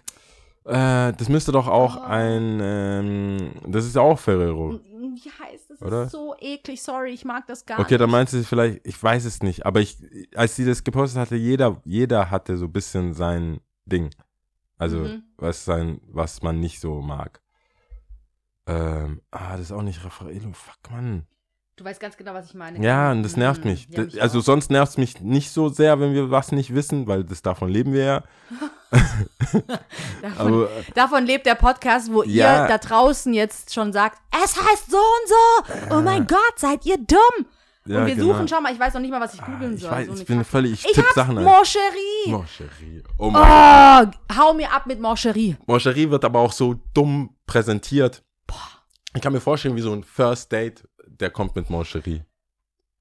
Äh, 0.69 1.13
das 1.15 1.29
müsste 1.29 1.51
doch 1.53 1.67
auch 1.67 1.97
Oh. 1.97 2.01
ein, 2.01 2.59
ähm, 2.63 3.53
das 3.67 3.87
ist 3.87 3.95
ja 3.97 4.03
auch 4.03 4.19
Ferrero. 4.19 4.79
Wie 4.81 5.31
heißt 5.31 5.71
es? 5.71 5.79
Das 5.81 5.87
Oder? 5.87 6.03
ist 6.05 6.13
so 6.13 6.35
eklig. 6.39 6.83
Sorry, 6.83 7.11
ich 7.13 7.25
mag 7.25 7.47
das 7.47 7.65
gar 7.67 7.81
Okay, 7.81 7.95
nicht. 7.95 8.01
dann 8.03 8.11
meinst 8.11 8.35
du 8.35 8.45
vielleicht, 8.45 8.87
ich 8.87 9.03
weiß 9.03 9.25
es 9.25 9.43
nicht, 9.43 9.65
aber 9.67 9.81
ich, 9.81 9.97
als 10.37 10.57
sie 10.57 10.65
das 10.67 10.85
gepostet 10.85 11.19
hatte, 11.21 11.37
jeder, 11.37 11.81
jeder 11.85 12.31
hatte 12.31 12.57
so 12.57 12.67
ein 12.67 12.73
bisschen 12.73 13.15
sein 13.15 13.61
Ding. 13.87 14.11
Also, 14.77 14.99
Mhm. 14.99 15.23
was 15.39 15.65
sein, 15.65 16.01
was 16.07 16.43
man 16.43 16.61
nicht 16.61 16.81
so 16.81 17.01
mag. 17.01 17.41
Ähm, 18.67 19.23
ah, 19.31 19.53
das 19.53 19.63
ist 19.63 19.73
auch 19.73 19.83
nicht 19.83 20.05
Raffaello, 20.05 20.53
fuck, 20.53 20.91
Mann. 20.91 21.27
Du 21.79 21.85
weißt 21.85 22.01
ganz 22.01 22.17
genau, 22.17 22.35
was 22.35 22.47
ich 22.47 22.55
meine. 22.55 22.85
Ja, 22.85 23.13
und 23.13 23.23
das 23.23 23.37
nervt 23.37 23.65
Mhm. 23.65 23.71
mich. 23.71 23.87
Ja, 23.91 24.03
mich 24.03 24.21
also 24.21 24.41
auch. 24.41 24.43
sonst 24.43 24.69
nervt 24.71 24.91
es 24.91 24.99
mich 24.99 25.21
nicht 25.21 25.51
so 25.53 25.69
sehr, 25.69 26.01
wenn 26.01 26.13
wir 26.13 26.29
was 26.31 26.51
nicht 26.51 26.75
wissen, 26.75 27.07
weil 27.07 27.23
das 27.25 27.41
davon 27.41 27.69
leben 27.71 27.93
wir 27.93 28.05
ja. 28.05 28.23
davon, 30.23 30.47
Aber 30.55 30.69
davon 30.95 31.25
lebt 31.25 31.47
der 31.47 31.55
Podcast, 31.55 32.13
wo 32.13 32.23
Ja. 32.25 32.63
ihr 32.63 32.69
da 32.69 32.79
draußen 32.79 33.33
jetzt 33.33 33.73
schon 33.73 33.93
sagt, 33.93 34.19
es 34.45 34.57
heißt 34.57 34.91
so 34.91 34.97
und 34.97 35.29
so. 35.29 35.95
Oh 35.97 36.01
mein 36.01 36.27
Gott, 36.27 36.55
seid 36.57 36.85
ihr 36.85 36.97
dumm. 36.99 37.47
ja, 37.87 38.01
und 38.01 38.07
wir 38.07 38.15
genau. 38.17 38.33
suchen, 38.35 38.49
schau 38.49 38.61
mal, 38.61 38.73
ich 38.73 38.81
weiß 38.81 38.95
noch 38.95 39.01
nicht 39.01 39.11
mal, 39.11 39.21
was 39.21 39.35
ich 39.35 39.43
Ah, 39.43 39.47
googeln 39.47 39.75
ich 39.75 39.81
soll. 39.83 39.91
weiß, 39.91 40.07
so 40.09 40.15
ich 40.15 40.27
bin 40.27 40.39
Kacke. 40.39 40.51
völlig, 40.51 40.73
ich 40.73 40.85
Ich 40.87 40.93
tippe 40.93 41.09
Sachen 41.15 41.39
ein. 41.39 41.45
Moncherie. 41.45 42.27
Moncherie. 42.27 43.03
Oh 43.19 43.31
mein 43.31 44.11
Oh, 44.11 44.37
hau 44.37 44.53
mir 44.55 44.73
ab 44.73 44.87
mit 44.87 45.01
Moncherie. 45.01 45.57
Moncherie 45.67 46.11
wird 46.11 46.25
aber 46.25 46.41
auch 46.41 46.53
so 46.53 46.75
dumm 46.95 47.37
präsentiert. 47.47 48.23
Ich 49.15 49.23
kann 49.23 49.33
mir 49.33 49.41
vorstellen, 49.41 49.77
wie 49.77 49.81
so 49.81 49.93
ein 49.93 50.05
First 50.05 50.51
Date, 50.53 50.88
der 51.21 51.31
kommt 51.31 51.55
mit 51.57 51.71
Moncherie. 51.71 52.23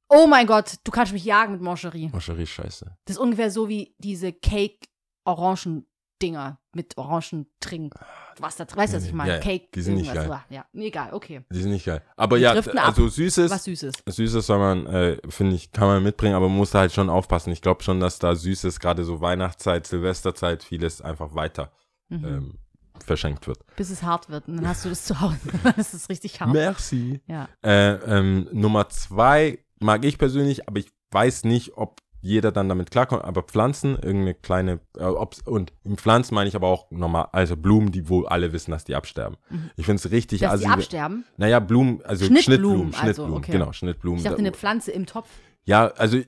Oh 0.09 0.25
mein 0.27 0.47
Gott, 0.47 0.75
du 0.83 0.91
kannst 0.91 1.11
mich 1.13 1.25
jagen 1.25 1.53
mit 1.53 1.61
Moncherie. 1.61 2.09
Moncherie 2.09 2.43
ist 2.43 2.49
scheiße. 2.51 2.97
Das 3.05 3.15
ist 3.17 3.21
ungefähr 3.21 3.51
so 3.51 3.67
wie 3.67 3.93
diese 3.97 4.31
Cake-Orangen-Dinger 4.31 6.59
mit 6.73 6.97
Orangentrink. 6.97 7.93
Was 8.39 8.55
da 8.55 8.65
weißt 8.73 8.93
du, 8.93 8.97
was 8.97 9.05
ich 9.05 9.13
meine? 9.13 9.31
Ja, 9.31 9.35
ja, 9.37 9.41
Cake. 9.41 9.67
die 9.73 9.81
sind 9.81 9.95
nicht 9.95 10.13
irgendwas. 10.13 10.41
Ja, 10.49 10.65
nee, 10.71 10.87
egal, 10.87 11.13
okay. 11.13 11.43
Die 11.51 11.61
sind 11.61 11.71
nicht 11.71 11.85
geil. 11.85 12.01
Aber 12.15 12.37
Die 12.37 12.43
ja, 12.43 12.51
also 12.51 13.09
Süßes, 13.09 13.49
Was 13.51 13.63
Süßes. 13.63 13.95
Süßes 14.05 14.45
soll 14.45 14.59
man, 14.59 14.85
äh, 14.87 15.17
finde 15.29 15.55
ich, 15.55 15.71
kann 15.71 15.87
man 15.87 16.03
mitbringen, 16.03 16.35
aber 16.35 16.47
man 16.47 16.57
muss 16.57 16.71
da 16.71 16.79
halt 16.79 16.93
schon 16.93 17.09
aufpassen. 17.09 17.51
Ich 17.51 17.61
glaube 17.61 17.83
schon, 17.83 17.99
dass 17.99 18.19
da 18.19 18.35
Süßes, 18.35 18.79
gerade 18.79 19.03
so 19.03 19.21
Weihnachtszeit, 19.21 19.87
Silvesterzeit, 19.87 20.63
vieles 20.63 21.01
einfach 21.01 21.33
weiter 21.35 21.71
Mhm. 22.09 22.25
ähm, 22.25 22.57
verschenkt 23.03 23.47
wird. 23.47 23.59
Bis 23.75 23.89
es 23.89 24.03
hart 24.03 24.29
wird. 24.29 24.47
Und 24.47 24.57
dann 24.57 24.67
hast 24.67 24.85
du 24.85 24.89
das 24.89 25.03
zu 25.05 25.19
Hause. 25.21 25.37
dann 25.63 25.75
ist 25.75 25.93
es 25.93 26.09
richtig 26.09 26.39
hart. 26.41 26.53
Merci. 26.53 27.21
Ja. 27.27 27.47
Äh, 27.63 27.93
ähm, 27.95 28.47
Nummer 28.51 28.89
zwei 28.89 29.59
mag 29.79 30.03
ich 30.05 30.17
persönlich, 30.17 30.67
aber 30.67 30.79
ich 30.79 30.89
weiß 31.11 31.43
nicht, 31.45 31.77
ob 31.77 32.01
jeder 32.19 32.51
dann 32.51 32.67
damit 32.67 32.89
klarkommt. 32.91 33.23
Aber 33.23 33.43
Pflanzen, 33.43 33.91
irgendeine 33.95 34.33
kleine, 34.33 34.79
äh, 34.97 35.03
ob's, 35.03 35.41
und 35.41 35.71
im 35.83 35.97
Pflanzen 35.97 36.33
meine 36.35 36.47
ich 36.49 36.55
aber 36.55 36.67
auch 36.67 36.89
normal, 36.89 37.29
also 37.31 37.55
Blumen, 37.55 37.91
die 37.91 38.09
wohl 38.09 38.27
alle 38.27 38.51
wissen, 38.53 38.71
dass 38.71 38.83
die 38.83 38.95
absterben. 38.95 39.37
Ich 39.77 39.85
finde 39.85 40.01
es 40.03 40.11
richtig 40.11 40.41
Mhm. 40.41 40.45
Dass 40.45 40.59
die 40.59 40.67
assi- 40.67 40.71
absterben. 40.73 41.25
Naja, 41.37 41.59
Blumen, 41.59 42.01
also 42.03 42.25
Schnittblumen, 42.25 42.43
Schnittblumen, 42.43 42.85
also, 42.95 43.03
Schnittblumen, 43.03 43.33
okay. 43.37 43.51
genau, 43.51 43.71
Schnittblumen. 43.71 44.17
Ich 44.17 44.23
dachte, 44.23 44.35
Da- 44.37 44.39
eine 44.41 44.51
Pflanze 44.51 44.91
im 44.91 45.05
Topf. 45.05 45.29
ja, 45.65 45.87
also 45.89 46.19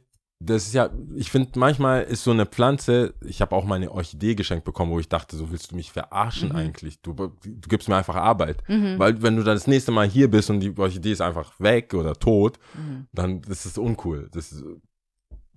das 0.42 0.68
ist 0.68 0.74
ja, 0.74 0.90
ich 1.16 1.30
finde 1.32 1.60
manchmal 1.60 2.04
ist 2.04 2.24
so 2.24 2.32
eine 2.32 2.46
Pflanze, 2.46 3.14
ich 3.26 3.42
habe 3.42 3.54
auch 3.56 3.66
mal 3.66 3.76
eine 3.76 3.92
Orchidee 3.92 4.36
geschenkt 4.36 4.64
bekommen, 4.64 4.92
wo 4.92 5.00
ich 5.00 5.10
dachte, 5.10 5.36
so 5.36 5.52
willst 5.52 5.72
du 5.72 5.76
mich 5.76 5.92
verarschen 5.92 6.50
Mhm. 6.50 6.56
eigentlich? 6.56 7.02
Du, 7.02 7.14
du 7.14 7.32
gibst 7.68 7.90
mir 7.90 7.98
einfach 7.98 8.16
Arbeit. 8.16 8.64
Weil 8.68 9.22
wenn 9.22 9.36
du 9.36 9.44
dann 9.44 9.56
das 9.56 9.68
nächste 9.68 9.92
Mal 9.92 10.08
hier 10.08 10.32
bist 10.32 10.50
und 10.50 10.62
die 10.62 10.76
Orchidee 10.78 11.12
ist 11.12 11.22
einfach 11.22 11.60
weg 11.60 11.94
oder 11.94 12.14
tot, 12.16 12.58
Mhm. 12.74 13.08
dann 13.12 13.42
das 13.42 13.66
ist 13.66 13.78
uncool. 13.78 14.30
Das 14.32 14.64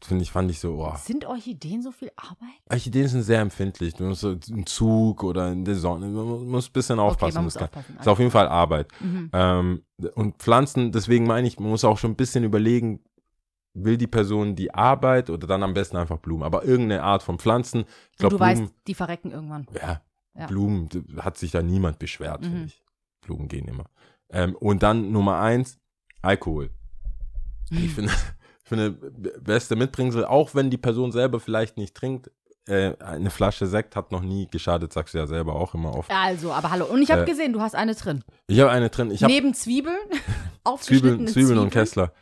finde 0.04 0.24
ich, 0.24 0.32
fand 0.32 0.50
ich 0.50 0.58
so, 0.58 0.74
oh. 0.84 0.92
Sind 0.96 1.26
Orchideen 1.26 1.80
so 1.80 1.92
viel 1.92 2.10
Arbeit? 2.16 2.58
Orchideen 2.68 3.06
sind 3.06 3.22
sehr 3.22 3.38
empfindlich. 3.40 3.94
Du 3.94 4.02
musst 4.02 4.22
so 4.22 4.36
im 4.50 4.66
Zug 4.66 5.22
oder 5.22 5.52
in 5.52 5.64
der 5.64 5.76
Sonne, 5.76 6.08
man 6.08 6.44
muss 6.48 6.68
ein 6.68 6.72
bisschen 6.72 6.98
aufpassen. 6.98 7.36
das 7.36 7.44
muss 7.44 7.56
aufpassen. 7.56 7.96
ist 8.00 8.08
auf 8.08 8.18
jeden 8.18 8.32
Fall 8.32 8.48
Arbeit. 8.48 8.88
Mhm. 9.00 9.30
Ähm, 9.32 9.82
und 10.16 10.38
Pflanzen, 10.38 10.90
deswegen 10.90 11.24
meine 11.24 11.46
ich, 11.46 11.60
man 11.60 11.70
muss 11.70 11.84
auch 11.84 11.98
schon 11.98 12.10
ein 12.10 12.16
bisschen 12.16 12.42
überlegen, 12.42 12.98
will 13.74 13.96
die 13.96 14.06
Person 14.06 14.54
die 14.54 14.72
Arbeit 14.74 15.30
oder 15.30 15.46
dann 15.46 15.62
am 15.62 15.74
besten 15.74 15.96
einfach 15.96 16.18
Blumen. 16.18 16.42
Aber 16.42 16.64
irgendeine 16.64 17.02
Art 17.02 17.22
von 17.22 17.38
Pflanzen. 17.38 17.80
Ich 17.80 17.84
Und 17.86 18.18
glaube, 18.18 18.36
du 18.36 18.38
Blumen, 18.38 18.62
weißt, 18.64 18.74
die 18.86 18.94
verrecken 18.94 19.30
irgendwann. 19.30 19.66
ja, 19.74 20.00
Ja. 20.38 20.46
Blumen 20.46 20.88
hat 21.20 21.38
sich 21.38 21.50
da 21.52 21.62
niemand 21.62 21.98
beschwert, 21.98 22.40
Mhm. 22.42 22.44
finde 22.44 22.64
ich. 22.66 22.82
Blumen 23.22 23.48
gehen 23.48 23.66
immer. 23.68 23.84
Ähm, 24.30 24.54
und 24.56 24.82
dann 24.82 25.12
Nummer 25.12 25.38
eins, 25.40 25.78
Alkohol. 26.22 26.70
Mhm. 27.70 27.78
Ich 27.84 27.94
finde, 27.94 28.12
ich 28.12 28.18
finde, 28.68 28.90
beste 29.40 29.76
Mitbringsel, 29.76 30.24
auch 30.24 30.54
wenn 30.54 30.70
die 30.70 30.78
Person 30.78 31.12
selber 31.12 31.40
vielleicht 31.40 31.76
nicht 31.76 31.94
trinkt, 31.94 32.30
äh, 32.66 32.94
eine 32.98 33.30
Flasche 33.30 33.66
Sekt 33.66 33.96
hat 33.96 34.12
noch 34.12 34.22
nie 34.22 34.46
geschadet, 34.48 34.92
sagst 34.92 35.14
du 35.14 35.18
ja 35.18 35.26
selber 35.26 35.54
auch 35.56 35.74
immer 35.74 35.96
oft. 35.96 36.10
Also, 36.12 36.52
aber 36.52 36.70
hallo. 36.70 36.84
Und 36.86 37.02
ich 37.02 37.10
habe 37.10 37.22
Äh, 37.22 37.26
gesehen, 37.26 37.52
du 37.52 37.60
hast 37.60 37.74
eine 37.74 37.94
drin. 37.94 38.22
Ich 38.46 38.60
habe 38.60 38.70
eine 38.70 38.88
drin. 38.88 39.10
Ich 39.10 39.22
habe 39.22 39.32
Neben 39.32 39.52
Zwiebeln, 39.52 39.96
Zwiebeln, 40.10 40.22
aufgeschnittene 40.64 41.26
Zwiebeln 41.26 41.58
und 41.58 41.70
Kessler. 41.70 42.12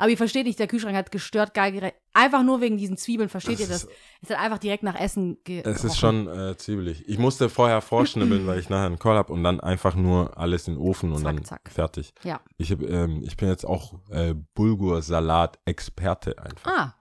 Aber 0.00 0.08
ihr 0.10 0.16
versteht 0.16 0.46
nicht, 0.46 0.58
der 0.58 0.66
Kühlschrank 0.66 0.96
hat 0.96 1.10
gestört 1.12 1.54
geil 1.54 1.72
gerecht. 1.72 1.94
Einfach 2.14 2.42
nur 2.42 2.60
wegen 2.60 2.76
diesen 2.78 2.96
Zwiebeln, 2.96 3.28
versteht 3.28 3.54
Das 3.54 3.60
ihr 3.60 3.68
das? 3.68 3.84
ist- 3.84 3.90
Es 4.22 4.30
hat 4.30 4.38
einfach 4.38 4.58
direkt 4.58 4.82
nach 4.82 4.98
Essen 4.98 5.38
ge 5.44 5.60
Es 5.60 5.84
ist 5.84 6.00
gerochen. 6.00 6.24
schon 6.26 6.28
äh, 6.28 6.56
zwiebelig. 6.56 7.08
Ich 7.08 7.18
musste 7.18 7.48
vorher 7.48 7.80
vorschnibbeln, 7.80 8.46
weil 8.48 8.58
ich 8.58 8.68
nachher 8.70 8.86
einen 8.86 8.98
Call 8.98 9.16
habe 9.16 9.32
und 9.32 9.44
dann 9.44 9.60
einfach 9.60 9.94
nur 9.94 10.36
alles 10.38 10.66
in 10.68 10.74
den 10.74 10.82
Ofen 10.82 11.12
und 11.12 11.22
Zack, 11.22 11.36
dann 11.36 11.44
zack. 11.44 11.70
fertig. 11.70 12.12
Ja. 12.24 12.40
Ich, 12.56 12.72
hab, 12.72 12.80
ähm, 12.82 13.22
ich 13.24 13.36
bin 13.36 13.48
jetzt 13.48 13.64
auch 13.64 13.94
äh, 14.10 14.34
Bulgur-Salat-Experte 14.54 16.38
einfach. 16.38 16.66
Ah, 16.70 16.94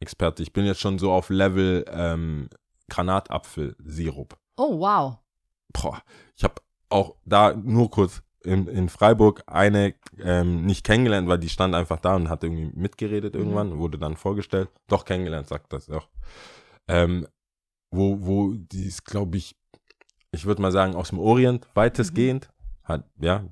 Experte. 0.00 0.42
Ich 0.42 0.52
bin 0.52 0.64
jetzt 0.66 0.80
schon 0.80 0.98
so 0.98 1.12
auf 1.12 1.30
Level 1.30 1.84
ähm, 1.88 2.48
Granatapfelsirup. 2.90 4.36
oh 4.56 4.78
wow. 4.80 5.18
Boah, 5.72 6.02
ich 6.36 6.44
habe 6.44 6.54
auch 6.90 7.14
da 7.24 7.54
nur 7.54 7.90
kurz 7.90 8.22
in, 8.44 8.66
in 8.66 8.88
Freiburg 8.88 9.42
eine 9.46 9.94
ähm, 10.20 10.64
nicht 10.64 10.84
kennengelernt, 10.84 11.28
weil 11.28 11.38
die 11.38 11.48
stand 11.48 11.74
einfach 11.74 12.00
da 12.00 12.16
und 12.16 12.28
hat 12.28 12.44
irgendwie 12.44 12.70
mitgeredet 12.74 13.34
irgendwann, 13.34 13.78
wurde 13.78 13.98
dann 13.98 14.16
vorgestellt. 14.16 14.68
Doch 14.88 15.04
kennengelernt, 15.04 15.48
sagt 15.48 15.72
das 15.72 15.88
auch. 15.90 16.08
Ähm, 16.88 17.26
wo, 17.90 18.18
wo 18.20 18.54
die 18.54 18.86
ist, 18.86 19.04
glaube 19.04 19.36
ich, 19.36 19.56
ich 20.32 20.46
würde 20.46 20.62
mal 20.62 20.72
sagen, 20.72 20.94
aus 20.94 21.10
dem 21.10 21.18
Orient 21.18 21.68
weitestgehend. 21.74 22.48
Hat, 22.84 23.04
ja, 23.20 23.44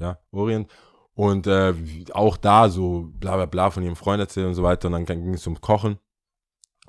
ja, 0.00 0.18
Orient. 0.32 0.70
Und 1.14 1.46
äh, 1.46 1.74
auch 2.12 2.36
da 2.36 2.68
so 2.68 3.12
bla 3.20 3.36
bla 3.36 3.46
bla 3.46 3.70
von 3.70 3.84
ihrem 3.84 3.94
Freund 3.94 4.18
erzählt 4.20 4.48
und 4.48 4.54
so 4.54 4.64
weiter. 4.64 4.88
Und 4.88 4.92
dann 4.92 5.06
ging 5.06 5.34
es 5.34 5.46
um 5.46 5.60
Kochen. 5.60 5.98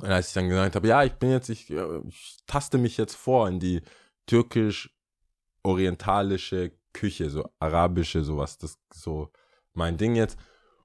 Und 0.02 0.10
als 0.10 0.30
ich 0.30 0.34
dann 0.34 0.50
gesagt 0.50 0.76
habe, 0.76 0.88
ja, 0.88 1.04
ich 1.04 1.14
bin 1.14 1.30
jetzt, 1.30 1.50
ich, 1.50 1.70
äh, 1.70 2.00
ich 2.08 2.38
taste 2.48 2.80
mich 2.80 2.98
jetzt 2.98 3.16
vor 3.16 3.48
in 3.48 3.60
die 3.60 3.84
türkisch-orientalische 4.26 6.72
Küche, 6.96 7.30
so 7.30 7.48
arabische, 7.60 8.24
sowas, 8.24 8.58
das 8.58 8.72
ist 8.72 8.80
so 9.04 9.30
mein 9.74 9.98
Ding 9.98 10.16
jetzt. 10.16 10.39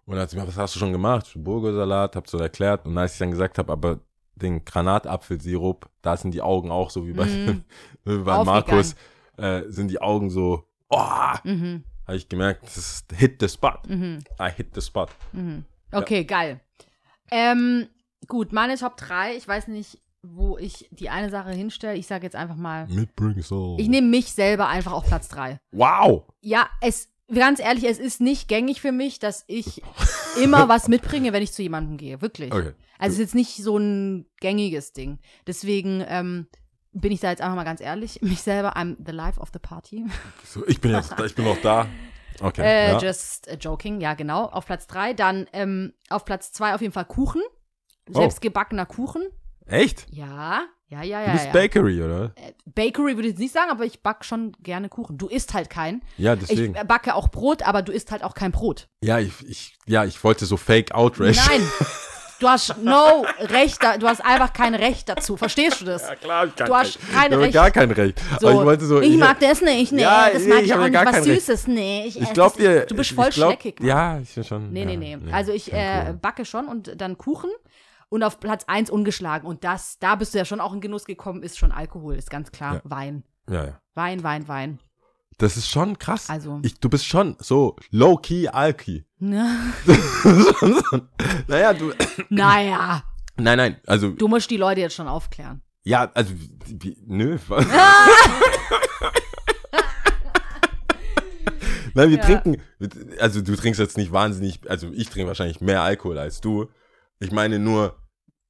Und 0.05 0.15
dann 0.15 0.23
hat 0.23 0.31
sie 0.31 0.37
mir, 0.37 0.47
was 0.47 0.57
hast 0.57 0.75
du 0.75 0.79
schon 0.81 0.93
gemacht? 0.93 1.31
Burgersalat, 1.37 2.17
hab 2.17 2.27
so 2.29 2.39
erklärt. 2.39 2.85
Und 2.87 2.99
als 2.99 3.13
ich 3.13 3.19
dann 3.21 3.31
gesagt 3.31 3.59
habe, 3.59 3.73
aber 3.73 4.01
den 4.35 4.65
Granatapfelsirup, 4.65 5.89
da 6.03 6.17
sind 6.17 6.33
die 6.33 6.43
Augen 6.43 6.71
auch 6.71 6.91
so 6.91 7.07
wie 7.07 7.13
bei, 7.13 7.27
Mhm. 7.27 7.65
wie 8.05 8.19
bei. 8.19 8.43
Markus, 8.45 8.97
äh, 9.37 9.63
sind 9.69 9.89
die 9.89 10.01
Augen 10.01 10.31
so, 10.31 10.65
oh, 10.89 11.35
Mhm, 11.45 11.85
habe 12.07 12.17
ich 12.17 12.29
gemerkt, 12.29 12.65
das 12.65 12.77
ist 12.77 13.13
hit 13.13 13.37
the 13.41 13.49
spot. 13.49 13.79
mhm, 13.89 14.19
I 14.41 14.51
hit 14.51 14.75
the 14.75 14.81
spot. 14.81 15.09
mhm. 15.33 15.65
Okay, 15.93 16.25
geil. 16.25 16.61
Ähm, 17.31 17.87
gut, 18.27 18.53
meine 18.53 18.77
Top 18.77 18.97
3. 18.97 19.37
Ich 19.37 19.47
weiß 19.47 19.69
nicht, 19.69 20.01
wo 20.23 20.59
ich 20.59 20.89
die 20.91 21.09
eine 21.09 21.31
Sache 21.31 21.51
hinstelle. 21.51 21.97
Ich 21.97 22.07
sage 22.07 22.25
jetzt 22.25 22.37
einfach 22.37 22.57
mal, 22.57 22.87
Mitbringsel. 22.89 23.77
ich 23.79 23.89
nehme 23.89 24.09
mich 24.09 24.33
selber 24.33 24.69
einfach 24.69 24.93
auf 24.93 25.07
Platz 25.07 25.29
3. 25.29 25.59
Wow! 25.73 26.25
Ja, 26.41 26.69
es 26.81 27.09
ganz 27.33 27.61
ehrlich, 27.61 27.85
es 27.85 27.99
ist 27.99 28.21
nicht 28.21 28.49
gängig 28.49 28.81
für 28.81 28.93
mich, 28.93 29.19
dass 29.19 29.45
ich 29.47 29.83
immer 30.43 30.69
was 30.69 30.89
mitbringe, 30.89 31.33
wenn 31.33 31.43
ich 31.43 31.53
zu 31.53 31.63
jemandem 31.63 31.97
gehe. 31.97 32.21
Wirklich. 32.21 32.53
Okay. 32.53 32.73
Also 32.99 33.15
es 33.15 33.15
ist 33.15 33.19
jetzt 33.19 33.35
nicht 33.35 33.57
so 33.57 33.79
ein 33.79 34.27
gängiges 34.41 34.93
Ding. 34.93 35.19
Deswegen 35.47 36.05
ähm, 36.07 36.49
bin 36.93 37.13
ich 37.13 37.21
da 37.21 37.31
jetzt 37.31 37.41
einfach 37.41 37.57
mal 37.57 37.65
ganz 37.65 37.81
ehrlich. 37.81 38.21
Mich 38.23 38.43
selber, 38.43 38.77
I'm 38.77 38.97
the 39.05 39.13
life 39.13 39.41
of 39.41 39.51
the 39.53 39.59
party. 39.59 40.07
Ich 40.67 40.81
bin 40.81 40.93
jetzt 40.93 41.13
da, 41.17 41.25
ich 41.25 41.35
bin 41.35 41.45
noch 41.45 41.61
da. 41.63 41.87
Okay. 42.41 42.63
Äh, 42.63 42.93
ja. 42.93 42.99
Just 42.99 43.51
joking, 43.61 44.01
ja 44.01 44.15
genau. 44.15 44.47
Auf 44.47 44.67
Platz 44.67 44.87
drei. 44.87 45.15
Dann 45.15 45.47
ähm, 45.53 45.93
auf 46.09 46.25
Platz 46.25 46.53
zwei 46.53 46.75
auf 46.75 46.81
jeden 46.81 46.93
Fall 46.93 47.05
Kuchen. 47.05 47.43
Oh. 48.09 48.19
Selbstgebackener 48.19 48.87
Kuchen. 48.87 49.23
Echt? 49.71 50.07
Ja, 50.11 50.63
ja, 50.89 51.03
ja, 51.03 51.21
Du 51.21 51.27
ja. 51.27 51.33
bist 51.33 51.47
ja. 51.47 51.53
Bakery, 51.53 52.03
oder? 52.03 52.33
Bakery 52.67 53.15
würde 53.17 53.29
ich 53.29 53.33
jetzt 53.35 53.39
nicht 53.41 53.55
sagen, 53.55 53.71
aber 53.71 53.85
ich 53.85 54.03
back 54.03 54.25
schon 54.25 54.53
gerne 54.63 54.89
Kuchen. 54.89 55.17
Du 55.19 55.29
isst 55.29 55.55
halt 55.55 55.71
keinen. 55.71 56.03
Ja, 56.17 56.35
Ich 56.35 56.41
deswegen. 56.41 56.75
äh, 56.75 56.85
backe 56.85 57.15
auch 57.15 57.29
Brot, 57.29 57.63
aber 57.63 57.83
du 57.83 57.93
isst 57.93 58.11
halt 58.11 58.25
auch 58.25 58.35
kein 58.35 58.51
Brot. 58.53 58.89
ja, 59.03 59.19
ich, 59.21 59.33
ich, 59.49 59.79
ja, 59.87 60.05
ich 60.05 60.23
wollte 60.25 60.47
so 60.47 60.57
Fake 60.57 60.93
Outrage. 60.95 61.39
Nein. 61.49 61.63
Du 62.41 62.49
hast 62.49 62.75
no 62.83 63.27
Recht, 63.39 63.83
da, 63.83 63.99
du 63.99 64.09
hast 64.09 64.25
einfach 64.25 64.55
kein 64.55 64.75
Recht 64.75 65.11
dazu. 65.11 65.37
Verstehst 65.37 65.83
du 65.83 65.85
das? 65.85 66.09
Ja, 66.09 66.15
klar, 66.15 66.47
ich 66.47 66.57
kann 66.57 66.67
Du 66.69 66.75
hast 66.75 66.99
kein- 66.99 67.13
kein 67.13 67.27
ich 67.29 67.33
habe 67.35 67.43
Recht. 67.45 67.53
gar 67.55 67.71
kein 67.71 67.91
Recht. 67.91 68.19
So, 68.41 68.49
Aber 68.49 68.61
ich 68.61 68.67
wollte 68.67 68.87
so. 68.87 69.01
ich 69.03 69.17
mag 69.19 69.39
das 69.41 69.61
nicht, 69.61 69.93
nee, 69.93 70.01
Ja, 70.01 70.31
das 70.33 70.45
nee, 70.45 70.49
mag 70.49 70.59
ich 70.61 70.65
ich 70.65 70.73
hab 70.73 70.79
auch 70.79 70.85
nicht. 70.85 70.93
gar 70.95 71.05
Was 71.05 71.13
kein 71.17 71.23
Recht. 71.25 71.35
Süßes, 71.47 71.67
nee. 71.67 72.05
Ich, 72.07 72.17
Ich 72.17 72.23
esse 72.23 72.33
glaub 72.33 72.55
das- 72.55 72.57
dir. 72.57 72.87
Du 72.87 72.97
bist 72.97 73.11
ich 73.11 73.15
voll 73.15 73.29
glaub, 73.29 73.51
schleckig. 73.61 73.81
Ja, 73.85 74.19
ich 74.21 74.35
bin 74.35 74.45
schon. 74.45 74.73
Nee, 74.73 74.81
ja, 74.81 74.87
nee, 74.87 74.97
nee. 74.97 75.33
Also 75.33 75.53
ich 75.53 75.71
äh, 75.71 76.15
backe 76.19 76.47
schon 76.47 76.67
und 76.67 76.99
dann 76.99 77.19
Kuchen 77.19 77.51
und 78.11 78.23
auf 78.23 78.39
Platz 78.41 78.65
1 78.67 78.91
ungeschlagen. 78.91 79.49
Und 79.49 79.65
das, 79.65 79.99
da 79.99 80.17
bist 80.17 80.35
du 80.35 80.39
ja 80.39 80.45
schon 80.45 80.61
auch 80.61 80.75
in 80.75 80.81
Genuss 80.83 81.07
gekommen, 81.07 81.43
ist 81.43 81.57
schon 81.59 81.73
Alkohol, 81.73 82.17
ist 82.17 82.29
ganz 82.29 82.53
klar. 82.53 82.75
Ja. 82.75 82.81
Wein. 82.85 83.25
Ja, 83.49 83.65
ja. 83.65 83.81
Wein, 83.95 84.23
Wein, 84.23 84.47
Wein. 84.49 84.79
Das 85.39 85.57
ist 85.57 85.71
schon 85.71 85.99
krass. 85.99 86.29
Also- 86.29 86.61
Ich, 86.63 86.79
du 86.81 86.91
bist 86.91 87.07
schon 87.07 87.37
so 87.39 87.77
low-key, 87.91 88.49
alki. 88.49 89.07
Na, 89.19 89.57
naja, 91.49 91.73
du. 91.73 91.93
naja, 92.29 93.03
Nein, 93.37 93.57
nein, 93.57 93.77
also, 93.87 94.11
du 94.11 94.29
musst 94.29 94.51
die 94.51 94.59
Leute 94.59 94.83
jetzt 94.83 94.95
schon 94.95 95.09
aufklären. 95.09 95.63
ja, 95.85 96.11
also, 96.13 96.35
wie, 96.67 96.97
nö. 97.07 97.39
Nein, 101.95 102.11
wir 102.11 102.19
Ja. 102.19 102.25
trinken, 102.25 102.63
also 103.19 103.41
du 103.41 103.57
trinkst 103.57 103.81
jetzt 103.81 103.97
nicht 103.97 104.13
wahnsinnig, 104.13 104.61
also 104.71 104.89
ich 104.93 105.09
trinke 105.11 105.27
wahrscheinlich 105.29 105.61
mehr 105.61 105.83
Alkohol 105.83 106.19
als 106.19 106.41
du. 106.41 106.69
Ich 107.19 107.33
meine 107.33 107.59
nur, 107.59 107.97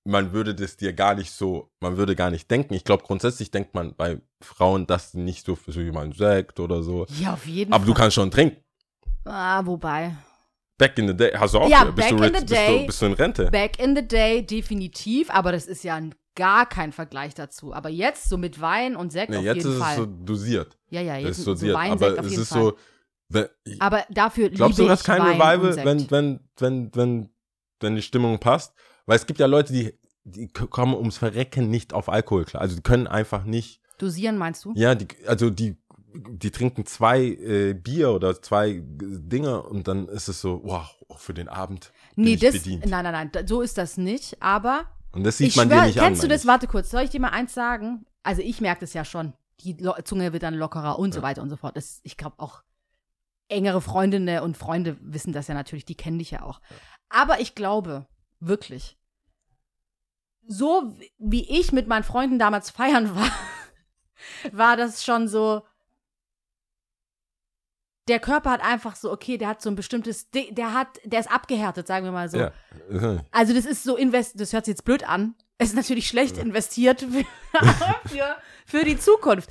man 0.05 0.33
würde 0.33 0.55
das 0.55 0.77
dir 0.77 0.93
gar 0.93 1.15
nicht 1.15 1.31
so, 1.31 1.71
man 1.81 1.97
würde 1.97 2.17
gar 2.17 2.31
nicht 2.31 2.51
denken. 2.51 2.75
Ich 2.75 2.85
glaube, 2.85 3.05
grundsätzlich 3.05 3.51
denkt 3.51 3.75
man 3.75 3.95
bei 3.97 4.21
Frauen, 4.41 4.87
dass 4.87 5.13
sie 5.13 5.19
nicht 5.21 5.45
so 5.45 5.55
für 5.57 5.73
so 5.73 5.81
jemanden 5.81 6.15
Sekt 6.15 6.59
oder 6.61 6.83
so. 6.83 7.07
Ja, 7.21 7.35
auf 7.35 7.47
jeden 7.47 7.73
Aber 7.73 7.85
du 7.85 7.93
Fall. 7.93 8.03
kannst 8.03 8.15
schon 8.15 8.31
trinken. 8.31 8.63
Ah, 9.25 9.65
wobei. 9.67 10.17
Back 10.79 10.99
in 10.99 11.09
the 11.09 11.15
day, 11.15 11.33
hast 11.37 11.53
du 11.53 11.59
auch 11.59 11.69
Ja, 11.69 11.85
bist, 11.85 11.97
back 11.97 12.17
du, 12.17 12.17
in 12.25 12.35
the 12.35 12.41
bist, 12.41 12.51
day. 12.51 12.81
du, 12.81 12.87
bist 12.87 13.03
du 13.03 13.07
in 13.07 13.13
Rente? 13.13 13.51
Back 13.51 13.79
in 13.79 13.95
the 13.95 14.07
day 14.07 14.45
definitiv, 14.45 15.29
aber 15.31 15.53
das 15.53 15.67
ist 15.67 15.85
ja 15.85 15.97
ein, 15.97 16.15
gar 16.35 16.65
kein 16.67 16.93
Vergleich 16.93 17.35
dazu. 17.35 17.75
Aber 17.75 17.91
jetzt 17.91 18.31
so 18.31 18.39
mit 18.39 18.63
Wein 18.63 18.97
und 18.97 19.13
Sekt 19.13 19.29
Nee, 19.31 19.37
auf 19.37 19.45
jetzt 19.45 19.57
jeden 19.59 19.73
ist 19.73 19.79
Fall. 19.79 19.91
es 19.93 19.97
so 19.99 20.07
dosiert. 20.07 20.79
ja, 20.89 21.03
ja, 21.03 21.17
jetzt 21.19 21.39
ist 21.39 21.45
so 21.45 21.53
dosiert. 21.53 21.75
Wein, 21.77 21.93
aber 21.93 22.19
es 22.19 22.33
ist 22.39 22.49
Fall. 22.49 22.63
so, 22.63 22.77
wenn, 23.29 23.47
aber 23.79 24.05
dafür 24.09 24.49
glaubst 24.49 24.79
du, 24.79 24.83
liebe 24.85 24.91
das 24.93 25.01
ich 25.03 25.07
ist 25.07 25.07
kein 25.07 25.21
Revival, 25.23 25.77
wenn, 25.85 26.11
wenn, 26.11 26.41
wenn, 26.57 26.91
wenn, 26.95 27.29
wenn 27.81 27.95
die 27.97 28.03
Stimmung 28.03 28.39
passt? 28.39 28.75
Weil 29.07 29.17
es 29.17 29.27
gibt 29.27 29.41
ja 29.41 29.47
Leute, 29.47 29.73
die, 29.73 29.95
die 30.25 30.49
kommen 30.49 30.95
ums 30.95 31.19
Verrecken 31.19 31.71
nicht 31.71 31.93
auf 31.93 32.09
Alkohol 32.09 32.45
klar. 32.45 32.61
Also 32.63 32.77
die 32.77 32.83
können 32.83 33.07
einfach 33.07 33.45
nicht, 33.45 33.81
Dosieren 33.99 34.39
meinst 34.39 34.65
du? 34.65 34.73
ja, 34.77 34.95
die, 34.95 35.09
also 35.27 35.51
die, 35.51 35.77
die 36.15 36.51
trinken 36.51 36.87
zwei 36.87 37.21
äh, 37.23 37.75
Bier 37.75 38.11
oder 38.13 38.41
zwei 38.41 38.83
Dinge 38.85 39.63
und 39.63 39.87
dann 39.89 40.09
ist 40.09 40.29
es 40.29 40.41
so, 40.41 40.61
wow, 40.65 40.89
für 41.17 41.35
den 41.35 41.49
Abend 41.49 41.93
Nee, 42.17 42.37
das, 42.37 42.53
bedient. 42.55 42.87
nein, 42.87 43.05
nein, 43.05 43.31
nein, 43.33 43.47
so 43.47 43.61
ist 43.63 43.79
das 43.79 43.97
nicht. 43.97 44.43
Aber 44.43 44.87
Und 45.13 45.25
das 45.25 45.39
sieht 45.39 45.49
ich 45.49 45.57
man 45.57 45.69
schwör, 45.69 45.81
dir 45.83 45.87
nicht 45.87 45.99
an. 46.01 46.07
kennst 46.07 46.23
du 46.23 46.29
das? 46.29 46.47
Warte 46.47 46.67
kurz, 46.67 46.91
soll 46.91 47.03
ich 47.03 47.11
dir 47.11 47.21
mal 47.21 47.29
eins 47.31 47.55
sagen? 47.55 48.05
Also 48.23 48.43
ich 48.43 48.61
merke 48.61 48.81
das 48.81 48.93
ja 48.95 49.05
schon. 49.05 49.33
Die 49.61 49.75
Lo 49.75 49.95
Zunge 50.05 50.33
wird 50.33 50.43
dann 50.43 50.55
lockerer 50.55 50.99
und 50.99 51.13
so 51.15 51.23
weiter 51.23 51.43
und 51.43 51.51
so 51.51 51.57
fort. 51.57 51.77
Das, 51.77 52.01
ich 52.03 52.17
glaube 52.17 52.37
auch 52.39 52.63
engere 53.49 53.81
Freundinnen 53.81 54.41
und 54.43 54.57
Freunde 54.57 54.97
wissen 55.01 55.33
das 55.33 55.49
ja 55.49 55.55
natürlich, 55.55 55.85
die 55.85 55.95
kennen 55.97 56.19
dich 56.19 56.31
ja 56.31 56.43
auch. 56.43 56.61
Aber 57.09 57.41
ich 57.41 57.55
glaube, 57.55 58.07
wirklich, 58.41 58.99
so 60.47 60.95
wie 61.19 61.49
ich 61.49 61.73
mit 61.73 61.87
meinen 61.87 62.03
Freunden 62.03 62.39
damals 62.39 62.71
feiern 62.71 63.15
war, 63.15 63.31
war 64.53 64.77
das 64.77 65.05
schon 65.05 65.29
so, 65.29 65.63
der 68.09 68.19
Körper 68.19 68.51
hat 68.51 68.63
einfach 68.63 68.97
so, 68.97 69.13
okay, 69.13 69.39
der 69.39 69.49
hat 69.49 69.63
so 69.63 69.71
ein 69.71 69.77
bestimmtes, 69.77 70.31
der 70.31 70.75
hat, 70.75 70.89
der 71.05 71.21
ist 71.21 71.31
abgehärtet, 71.31 71.87
sagen 71.87 72.05
wir 72.05 72.13
mal 72.13 72.29
so. 72.29 72.39
Ja. 72.39 72.53
Also 73.31 73.55
das 73.55 73.65
ist 73.65 73.85
so 73.85 73.97
invest, 73.97 74.41
das 74.41 74.53
hört 74.53 74.65
sich 74.65 74.73
jetzt 74.73 74.85
blöd 74.85 75.09
an. 75.09 75.35
Es 75.59 75.69
ist 75.69 75.77
natürlich 75.77 76.09
schlecht 76.09 76.37
investiert 76.39 77.03
für, 78.07 78.37
für, 78.67 78.85
die 78.85 78.99
Zukunft. 78.99 79.51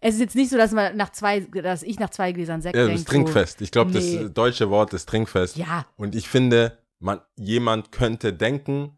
Es 0.00 0.14
ist 0.14 0.20
jetzt 0.20 0.34
nicht 0.34 0.50
so, 0.50 0.56
dass 0.56 0.72
man 0.72 0.96
nach 0.96 1.12
zwei, 1.12 1.40
dass 1.40 1.82
ich 1.82 2.00
nach 2.00 2.10
zwei 2.10 2.32
Gläsern 2.32 2.62
Sekt 2.62 2.74
Ja, 2.74 2.86
denke. 2.86 3.02
das 3.02 3.04
Trinkfest. 3.04 3.60
Ich 3.60 3.70
glaube, 3.70 3.90
nee. 3.92 4.22
das 4.22 4.32
deutsche 4.32 4.70
Wort 4.70 4.94
ist 4.94 5.08
Trinkfest. 5.08 5.56
Ja, 5.56 5.86
Und 5.96 6.14
ich 6.14 6.28
finde, 6.28 6.78
man, 7.00 7.20
jemand 7.36 7.90
könnte 7.92 8.32
denken, 8.32 8.96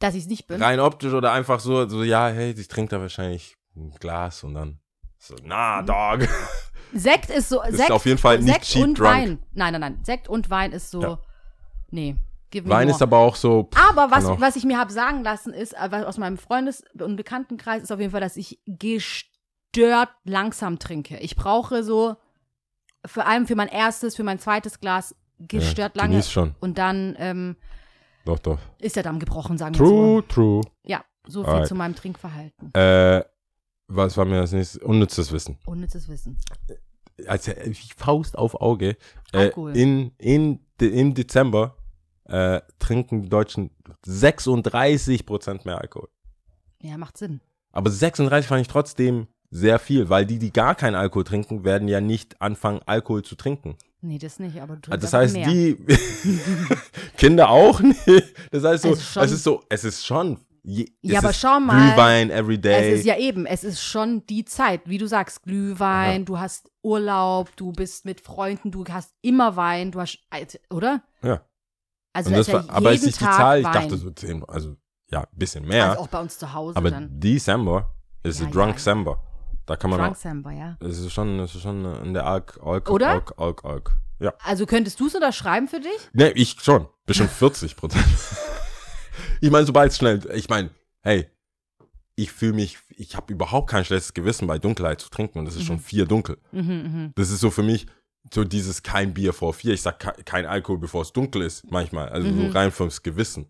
dass 0.00 0.14
ich 0.14 0.24
es 0.24 0.28
nicht 0.28 0.46
bin. 0.46 0.62
rein 0.62 0.80
optisch 0.80 1.12
oder 1.14 1.32
einfach 1.32 1.60
so, 1.60 1.88
so, 1.88 2.02
ja, 2.02 2.28
hey, 2.28 2.50
ich 2.56 2.68
trinke 2.68 2.90
da 2.90 3.00
wahrscheinlich 3.00 3.56
ein 3.76 3.92
Glas 3.98 4.44
und 4.44 4.54
dann 4.54 4.80
so, 5.18 5.34
na, 5.42 5.80
Mhm. 5.82 5.86
Dog. 5.86 6.28
Sekt 6.92 7.30
ist 7.30 7.48
so, 7.48 7.62
Ist 7.62 7.76
Sekt, 7.78 7.90
auf 7.90 8.04
jeden 8.06 8.18
Fall 8.18 8.38
nicht 8.38 8.52
Sekt 8.52 8.64
cheap 8.66 8.82
und 8.84 8.98
drunk. 8.98 9.10
Wein. 9.10 9.38
Nein, 9.52 9.72
nein, 9.72 9.80
nein. 9.80 9.98
Sekt 10.04 10.28
und 10.28 10.50
Wein 10.50 10.72
ist 10.72 10.90
so, 10.90 11.00
Ja. 11.02 11.18
nee. 11.90 12.16
Wein 12.52 12.86
more. 12.86 12.90
ist 12.94 13.02
aber 13.02 13.18
auch 13.18 13.34
so, 13.34 13.64
pff, 13.72 13.88
Aber 13.90 14.12
was, 14.12 14.26
auch- 14.26 14.40
was 14.40 14.54
ich 14.54 14.64
mir 14.64 14.78
habe 14.78 14.92
sagen 14.92 15.24
lassen 15.24 15.52
ist, 15.52 15.72
äh, 15.72 15.88
was 15.90 16.04
aus 16.04 16.18
meinem 16.18 16.38
Freundes- 16.38 16.84
und 17.00 17.16
Bekanntenkreis, 17.16 17.82
ist 17.82 17.90
auf 17.90 17.98
jeden 17.98 18.12
Fall, 18.12 18.20
dass 18.20 18.36
ich 18.36 18.60
gestört 18.66 20.10
langsam 20.24 20.78
trinke. 20.78 21.18
Ich 21.18 21.34
brauche 21.34 21.82
so, 21.82 22.14
vor 23.04 23.26
allem 23.26 23.46
für 23.48 23.56
mein 23.56 23.66
erstes, 23.68 24.14
für 24.14 24.22
mein 24.22 24.38
zweites 24.38 24.78
Glas, 24.78 25.16
gestört 25.38 25.96
ja, 25.96 26.02
lange. 26.02 26.22
schon. 26.22 26.54
Und 26.60 26.78
dann 26.78 27.14
ähm, 27.18 27.56
Doch, 28.24 28.38
doch. 28.38 28.58
ist 28.80 28.96
der 28.96 29.02
Damm 29.02 29.18
gebrochen, 29.18 29.58
sagen 29.58 29.74
wir 29.74 29.78
True, 29.78 30.16
so. 30.16 30.22
true. 30.22 30.60
Ja, 30.84 31.04
so 31.26 31.42
viel 31.42 31.52
Alright. 31.52 31.68
zu 31.68 31.74
meinem 31.74 31.94
Trinkverhalten. 31.94 32.72
Äh, 32.74 33.24
was 33.88 34.16
war 34.16 34.24
mir 34.24 34.40
das 34.40 34.52
nächste? 34.52 34.80
Unnützes 34.80 35.30
Wissen. 35.32 35.58
Unnützes 35.66 36.08
Wissen. 36.08 36.38
Also, 37.26 37.52
äh, 37.52 37.66
wie 37.70 37.92
Faust 37.96 38.36
auf 38.38 38.60
Auge. 38.60 38.96
Äh, 39.32 39.38
Alkohol. 39.38 39.76
in, 39.76 40.12
in, 40.18 40.60
de, 40.80 40.88
Im 40.90 41.14
Dezember 41.14 41.76
äh, 42.24 42.60
trinken 42.78 43.22
die 43.22 43.28
Deutschen 43.28 43.70
36% 44.06 45.60
mehr 45.64 45.78
Alkohol. 45.78 46.08
Ja, 46.80 46.96
macht 46.98 47.16
Sinn. 47.16 47.40
Aber 47.72 47.90
36 47.90 48.48
fand 48.48 48.60
ich 48.62 48.68
trotzdem 48.68 49.26
sehr 49.50 49.78
viel, 49.78 50.08
weil 50.08 50.26
die, 50.26 50.38
die 50.38 50.52
gar 50.52 50.74
keinen 50.74 50.94
Alkohol 50.96 51.24
trinken, 51.24 51.64
werden 51.64 51.88
ja 51.88 52.00
nicht 52.00 52.40
anfangen, 52.40 52.80
Alkohol 52.86 53.22
zu 53.22 53.36
trinken. 53.36 53.76
Nee, 54.06 54.18
das 54.18 54.38
nicht, 54.38 54.60
aber 54.60 54.76
du 54.76 54.90
Also 54.90 55.00
trinkst 55.00 55.04
das 55.04 55.12
heißt, 55.14 55.32
mehr. 55.34 55.48
die 55.48 55.76
Kinder 57.16 57.48
auch 57.48 57.80
nicht. 57.80 58.06
Das 58.50 58.64
heißt 58.64 58.82
so, 58.82 58.90
Es 58.92 58.98
ist 59.00 59.12
schon- 59.12 59.22
es 59.24 59.32
ist 59.32 59.44
so, 59.44 59.62
es 59.68 59.84
ist 59.84 60.06
schon. 60.06 60.38
Je, 60.66 60.86
Ja, 61.02 61.14
es 61.18 61.18
aber 61.24 61.30
ist 61.30 61.40
schau 61.40 61.60
mal, 61.60 61.88
Glühwein 61.90 62.30
every 62.30 62.58
day. 62.58 62.92
Es 62.94 63.00
ist 63.00 63.06
ja 63.06 63.16
eben, 63.18 63.44
es 63.44 63.64
ist 63.64 63.80
schon 63.82 64.24
die 64.26 64.44
Zeit, 64.46 64.82
wie 64.86 64.96
du 64.98 65.06
sagst, 65.06 65.42
Glühwein, 65.42 66.20
Ja. 66.20 66.24
du 66.24 66.38
hast 66.38 66.70
Urlaub, 66.82 67.54
du 67.56 67.72
bist 67.72 68.04
mit 68.06 68.20
Freunden, 68.22 68.70
du 68.70 68.84
hast 68.88 69.12
immer 69.22 69.56
Wein, 69.56 69.90
du 69.92 70.00
hast, 70.00 70.18
oder? 70.70 71.02
Ja. 71.22 71.42
Also 72.14 72.30
das 72.30 72.40
ist 72.40 72.46
ja 72.48 72.54
war, 72.66 72.70
aber 72.76 72.88
als 72.90 73.00
jeden 73.00 73.10
ich 73.10 73.18
die 73.18 73.24
Zahl, 73.24 73.58
ich 73.60 73.64
Wein. 73.66 73.72
dachte 73.74 73.96
so 73.96 74.10
10, 74.10 74.44
also 74.48 74.76
ja, 75.10 75.20
ein 75.20 75.26
bisschen 75.38 75.66
mehr. 75.66 75.90
Also 75.90 76.02
auch 76.02 76.08
bei 76.08 76.20
uns 76.20 76.38
zu 76.38 76.52
Hause 76.54 76.76
aber 76.76 76.90
dann. 76.90 77.08
December 77.20 77.94
ist 78.22 78.40
Ja, 78.40 78.46
Drunk 78.48 78.74
ja. 78.76 78.78
Da 79.66 79.76
kann 79.76 79.90
man 79.90 79.98
Drunk 80.00 80.12
auch, 80.12 80.16
Samba, 80.16 80.50
ja. 80.52 80.76
es 80.80 80.98
ist 80.98 81.12
schon, 81.12 81.38
es 81.40 81.54
ist 81.54 81.62
schon 81.62 81.84
in 82.04 82.12
der 82.14 82.26
Alk, 82.26 82.58
Alk, 82.62 82.90
Oder? 82.90 83.08
Alk, 83.08 83.32
Alk, 83.38 83.64
Alk. 83.64 83.96
Ja. 84.20 84.32
Also 84.44 84.66
könntest 84.66 85.00
du 85.00 85.06
es 85.06 85.14
unterschreiben 85.14 85.68
für 85.68 85.80
dich? 85.80 86.10
Ne, 86.12 86.30
ich 86.32 86.56
schon. 86.60 86.86
Bestimmt 87.06 87.30
40 87.30 87.76
Prozent. 87.76 88.04
ich 89.40 89.50
meine, 89.50 89.66
sobald 89.66 89.90
es 89.90 89.98
schnell, 89.98 90.20
ich 90.34 90.48
meine, 90.48 90.70
hey, 91.02 91.26
ich 92.16 92.30
fühle 92.32 92.52
mich, 92.52 92.78
ich 92.90 93.16
habe 93.16 93.32
überhaupt 93.32 93.70
kein 93.70 93.84
schlechtes 93.84 94.14
Gewissen 94.14 94.46
bei 94.46 94.58
Dunkelheit 94.58 95.00
zu 95.00 95.10
trinken 95.10 95.38
und 95.40 95.48
es 95.48 95.56
ist 95.56 95.64
schon 95.64 95.80
vier 95.80 96.06
dunkel. 96.06 96.38
Mhm, 96.52 96.60
mhm. 96.60 97.12
Das 97.16 97.30
ist 97.30 97.40
so 97.40 97.50
für 97.50 97.62
mich 97.62 97.86
so 98.32 98.44
dieses 98.44 98.82
kein 98.82 99.12
Bier 99.12 99.32
vor 99.32 99.52
vier. 99.52 99.74
Ich 99.74 99.82
sag 99.82 99.98
ke- 99.98 100.22
kein 100.24 100.46
Alkohol, 100.46 100.78
bevor 100.78 101.02
es 101.02 101.12
dunkel 101.12 101.42
ist, 101.42 101.70
manchmal. 101.70 102.08
Also 102.08 102.28
Mhm. 102.28 102.46
so 102.52 102.58
rein 102.58 102.70
fürs 102.70 103.02
Gewissen. 103.02 103.46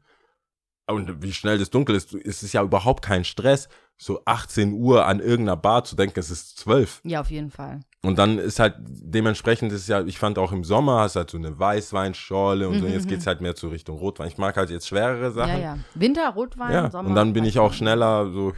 Und 0.87 1.23
wie 1.23 1.33
schnell 1.33 1.59
das 1.59 1.71
dunkel 1.71 1.95
ist, 1.97 2.13
ist 2.15 2.43
es 2.43 2.53
ja 2.53 2.63
überhaupt 2.63 3.03
kein 3.03 3.25
Stress, 3.25 3.69
so 3.97 4.21
18 4.27 4.73
Uhr 4.75 5.07
an 5.07 5.21
irgendeiner 5.21 5.57
Bar 5.57 5.85
zu 5.85 5.97
denken, 5.97 6.19
es 6.19 6.31
ist 6.31 6.59
12. 6.59 7.01
Ja, 7.05 7.21
auf 7.21 7.31
jeden 7.31 7.51
Fall. 7.51 7.81
Und 8.03 8.19
dann 8.19 8.39
ist 8.39 8.59
halt 8.59 8.75
dementsprechend 8.81 9.73
ist 9.73 9.89
ja, 9.89 10.03
ich 10.05 10.19
fand 10.19 10.37
auch 10.39 10.53
im 10.53 10.63
Sommer 10.65 11.01
hast 11.01 11.17
halt 11.17 11.31
so 11.31 11.39
eine 11.39 11.59
Weißweinschorle 11.59 12.69
und 12.69 12.81
so. 12.81 12.87
Und 12.87 12.93
jetzt 12.93 13.09
geht's 13.09 13.27
halt 13.27 13.41
mehr 13.41 13.55
zu 13.55 13.69
Richtung 13.69 13.97
Rotwein. 13.99 14.29
Ich 14.29 14.37
mag 14.37 14.57
halt 14.57 14.69
jetzt 14.71 14.89
schwerere 14.89 15.31
Sachen. 15.31 15.55
Mhm, 15.57 15.61
Ja, 15.63 15.75
ja. 15.77 15.79
Winter, 15.95 16.29
Rotwein, 16.31 16.73
Ja, 16.73 16.91
Sommer. 16.91 17.09
und 17.09 17.15
dann 17.15 17.33
bin 17.33 17.45
ich 17.45 17.59
auch 17.59 17.73
schneller 17.73 18.31
so, 18.31 18.53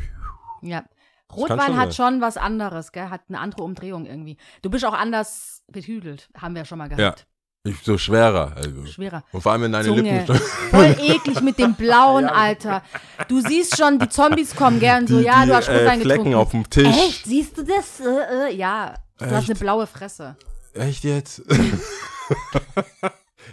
Ja. 0.62 0.84
Rotwein 1.32 1.60
schon 1.60 1.76
hat 1.76 1.94
schon 1.94 2.20
was 2.20 2.36
anderes, 2.36 2.92
gell? 2.92 3.10
Hat 3.10 3.22
eine 3.28 3.40
andere 3.40 3.62
Umdrehung 3.62 4.06
irgendwie. 4.06 4.36
Du 4.62 4.70
bist 4.70 4.84
auch 4.84 4.94
anders 4.94 5.62
betüdelt, 5.70 6.28
haben 6.36 6.54
wir 6.54 6.64
schon 6.64 6.78
mal 6.78 6.88
gehabt. 6.88 7.26
Ich, 7.66 7.76
so 7.82 7.98
schwerer. 7.98 8.52
Also. 8.56 8.86
Schwerer. 8.86 9.24
Und 9.32 9.42
vor 9.42 9.52
allem, 9.52 9.62
wenn 9.62 9.72
deine 9.72 9.88
Zunge. 9.88 10.02
Lippen. 10.02 10.36
Voll 10.70 10.96
eklig 11.00 11.40
mit 11.40 11.58
dem 11.58 11.74
blauen, 11.74 12.24
Alter. 12.26 12.82
Du 13.28 13.40
siehst 13.40 13.76
schon, 13.76 13.98
die 13.98 14.08
Zombies 14.08 14.54
kommen 14.54 14.78
gern 14.78 15.06
so, 15.06 15.18
Die, 15.18 15.24
ja, 15.24 15.42
die, 15.42 15.48
du 15.50 15.56
hast 15.56 15.68
äh, 15.68 15.78
Rotwein 15.78 16.00
Flecken 16.00 16.24
getrunken. 16.24 16.34
auf 16.34 16.50
dem 16.52 16.70
Tisch. 16.70 16.86
Echt? 16.86 17.24
Siehst 17.26 17.58
du 17.58 17.64
das? 17.64 18.00
Äh, 18.00 18.50
äh, 18.50 18.54
ja. 18.54 18.94
Du 19.18 19.26
hast 19.26 19.40
Echt? 19.40 19.50
eine 19.50 19.58
blaue 19.58 19.86
Fresse. 19.86 20.36
Echt 20.74 21.04
jetzt? 21.04 21.42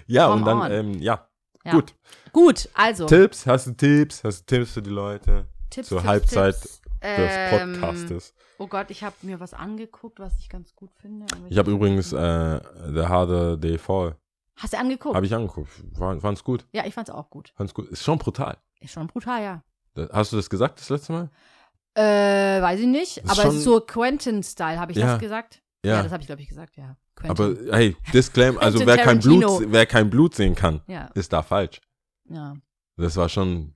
ja, 0.08 0.28
Come 0.28 0.36
und 0.36 0.46
dann, 0.46 0.72
ähm, 0.72 1.02
ja. 1.02 1.26
Ja. 1.66 1.72
Gut. 1.72 1.94
Gut, 2.32 2.70
also. 2.74 3.06
Tipps, 3.06 3.46
hast 3.46 3.68
du 3.68 3.72
Tipps? 3.72 4.24
Hast 4.24 4.42
du 4.42 4.56
Tipps 4.56 4.74
für 4.74 4.82
die 4.82 4.90
Leute? 4.90 5.46
Tipps, 5.70 5.90
Zur 5.90 6.00
Tipps, 6.00 6.10
Halbzeit 6.10 6.62
Tipps. 6.62 6.82
Des 7.04 7.32
Ähm, 7.32 7.74
Podcastes. 7.74 8.34
Oh 8.58 8.68
Gott, 8.68 8.90
ich 8.92 9.04
habe 9.04 9.16
mir 9.22 9.40
was 9.40 9.54
angeguckt, 9.54 10.20
was 10.20 10.38
ich 10.40 10.50
ganz 10.50 10.74
gut 10.76 10.92
finde. 11.02 11.26
Ich 11.50 11.58
habe 11.58 11.72
übrigens 11.72 12.14
äh, 12.14 12.60
The 12.94 13.06
Harder 13.08 13.60
They 13.60 13.78
Fall. 13.78 14.16
Hast 14.56 14.74
du 14.74 14.78
angeguckt? 14.78 15.16
Habe 15.16 15.26
ich 15.26 15.34
angeguckt. 15.36 15.70
War, 16.00 16.20
fand's 16.20 16.44
gut. 16.44 16.66
ja, 16.72 16.86
ich 16.86 16.94
fand's 16.94 17.10
auch 17.10 17.30
gut. 17.30 17.52
Fand's 17.56 17.74
gut. 17.74 17.90
Ist 17.90 18.04
schon 18.04 18.18
brutal. 18.18 18.58
Ist 18.80 18.94
schon 18.94 19.08
brutal, 19.08 19.42
ja. 19.44 19.64
Da- 19.96 20.10
Hast 20.12 20.32
du 20.32 20.38
das 20.38 20.50
gesagt 20.50 20.80
das 20.80 20.90
letzte 20.90 21.12
Mal? 21.14 21.30
Äh, 21.96 22.62
weiß 22.62 22.80
ich 22.80 22.88
nicht. 22.88 23.18
Ist 23.18 23.26
aber 23.30 23.42
schon- 23.42 23.52
es 23.52 23.58
ist 23.58 23.64
so 23.66 23.80
Quentin-Style, 23.82 24.80
habe 24.80 24.92
ich 24.92 24.98
Ja. 24.98 25.08
das 25.14 25.20
gesagt? 25.20 25.62
Ja, 25.86 26.02
das 26.02 26.12
habe 26.12 26.22
ich, 26.22 26.28
glaube 26.28 26.42
ich, 26.42 26.48
gesagt, 26.48 26.78
ja. 26.78 26.96
Aber 27.24 27.54
Quentin. 27.54 27.74
hey, 27.74 27.98
Disclaimer, 28.14 28.62
also 28.62 28.86
wer 28.86 28.98
kein, 28.98 29.20
Blut, 29.20 29.64
wer 29.68 29.86
kein 29.86 30.10
Blut 30.10 30.34
sehen 30.36 30.56
kann, 30.56 30.82
ja, 30.88 31.10
ist 31.14 31.34
da 31.34 31.42
falsch. 31.44 31.82
ja. 32.30 32.56
Das 32.96 33.16
war 33.18 33.28
schon. 33.28 33.74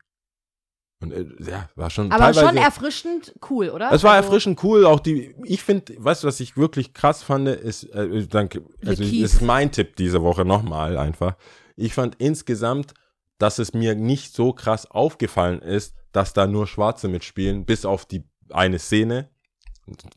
Und, 1.00 1.12
äh, 1.12 1.26
ja, 1.40 1.70
war 1.76 1.90
schon 1.92 2.12
Aber 2.12 2.34
schon 2.34 2.58
erfrischend 2.58 3.36
cool, 3.50 3.70
oder? 3.70 3.92
es 3.92 4.04
war 4.04 4.14
Also, 4.14 4.26
erfrischend 4.26 4.64
cool, 4.64 4.86
auch 4.86 5.00
die, 5.00 5.36
ich 5.44 5.62
finde, 5.62 5.94
weißt 5.98 6.24
du, 6.24 6.28
was 6.28 6.40
ich 6.40 6.58
wirklich 6.58 6.94
krass 6.94 7.22
fand, 7.22 7.48
ist, 7.48 7.84
äh, 7.94 8.26
danke, 8.28 8.64
also 8.84 9.04
ist 9.04 9.42
mein 9.44 9.72
Tipp 9.72 9.96
diese 9.96 10.24
Woche 10.24 10.44
nochmal 10.44 10.98
einfach. 10.98 11.36
Ich 11.76 11.94
fand 11.94 12.16
insgesamt, 12.16 12.94
dass 13.38 13.60
es 13.60 13.74
mir 13.74 13.94
nicht 13.94 14.34
so 14.34 14.54
krass 14.54 14.90
aufgefallen 14.90 15.62
ist, 15.62 15.94
dass 16.14 16.34
da 16.34 16.48
nur 16.48 16.66
Schwarze 16.66 17.08
mitspielen, 17.08 17.66
bis 17.66 17.86
auf 17.86 18.06
die 18.06 18.24
eine 18.50 18.80
Szene, 18.80 19.30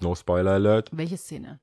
no 0.01 0.15
Spoiler 0.15 0.53
Alert, 0.53 0.89
Welche 0.93 1.19
Szene? 1.19 1.61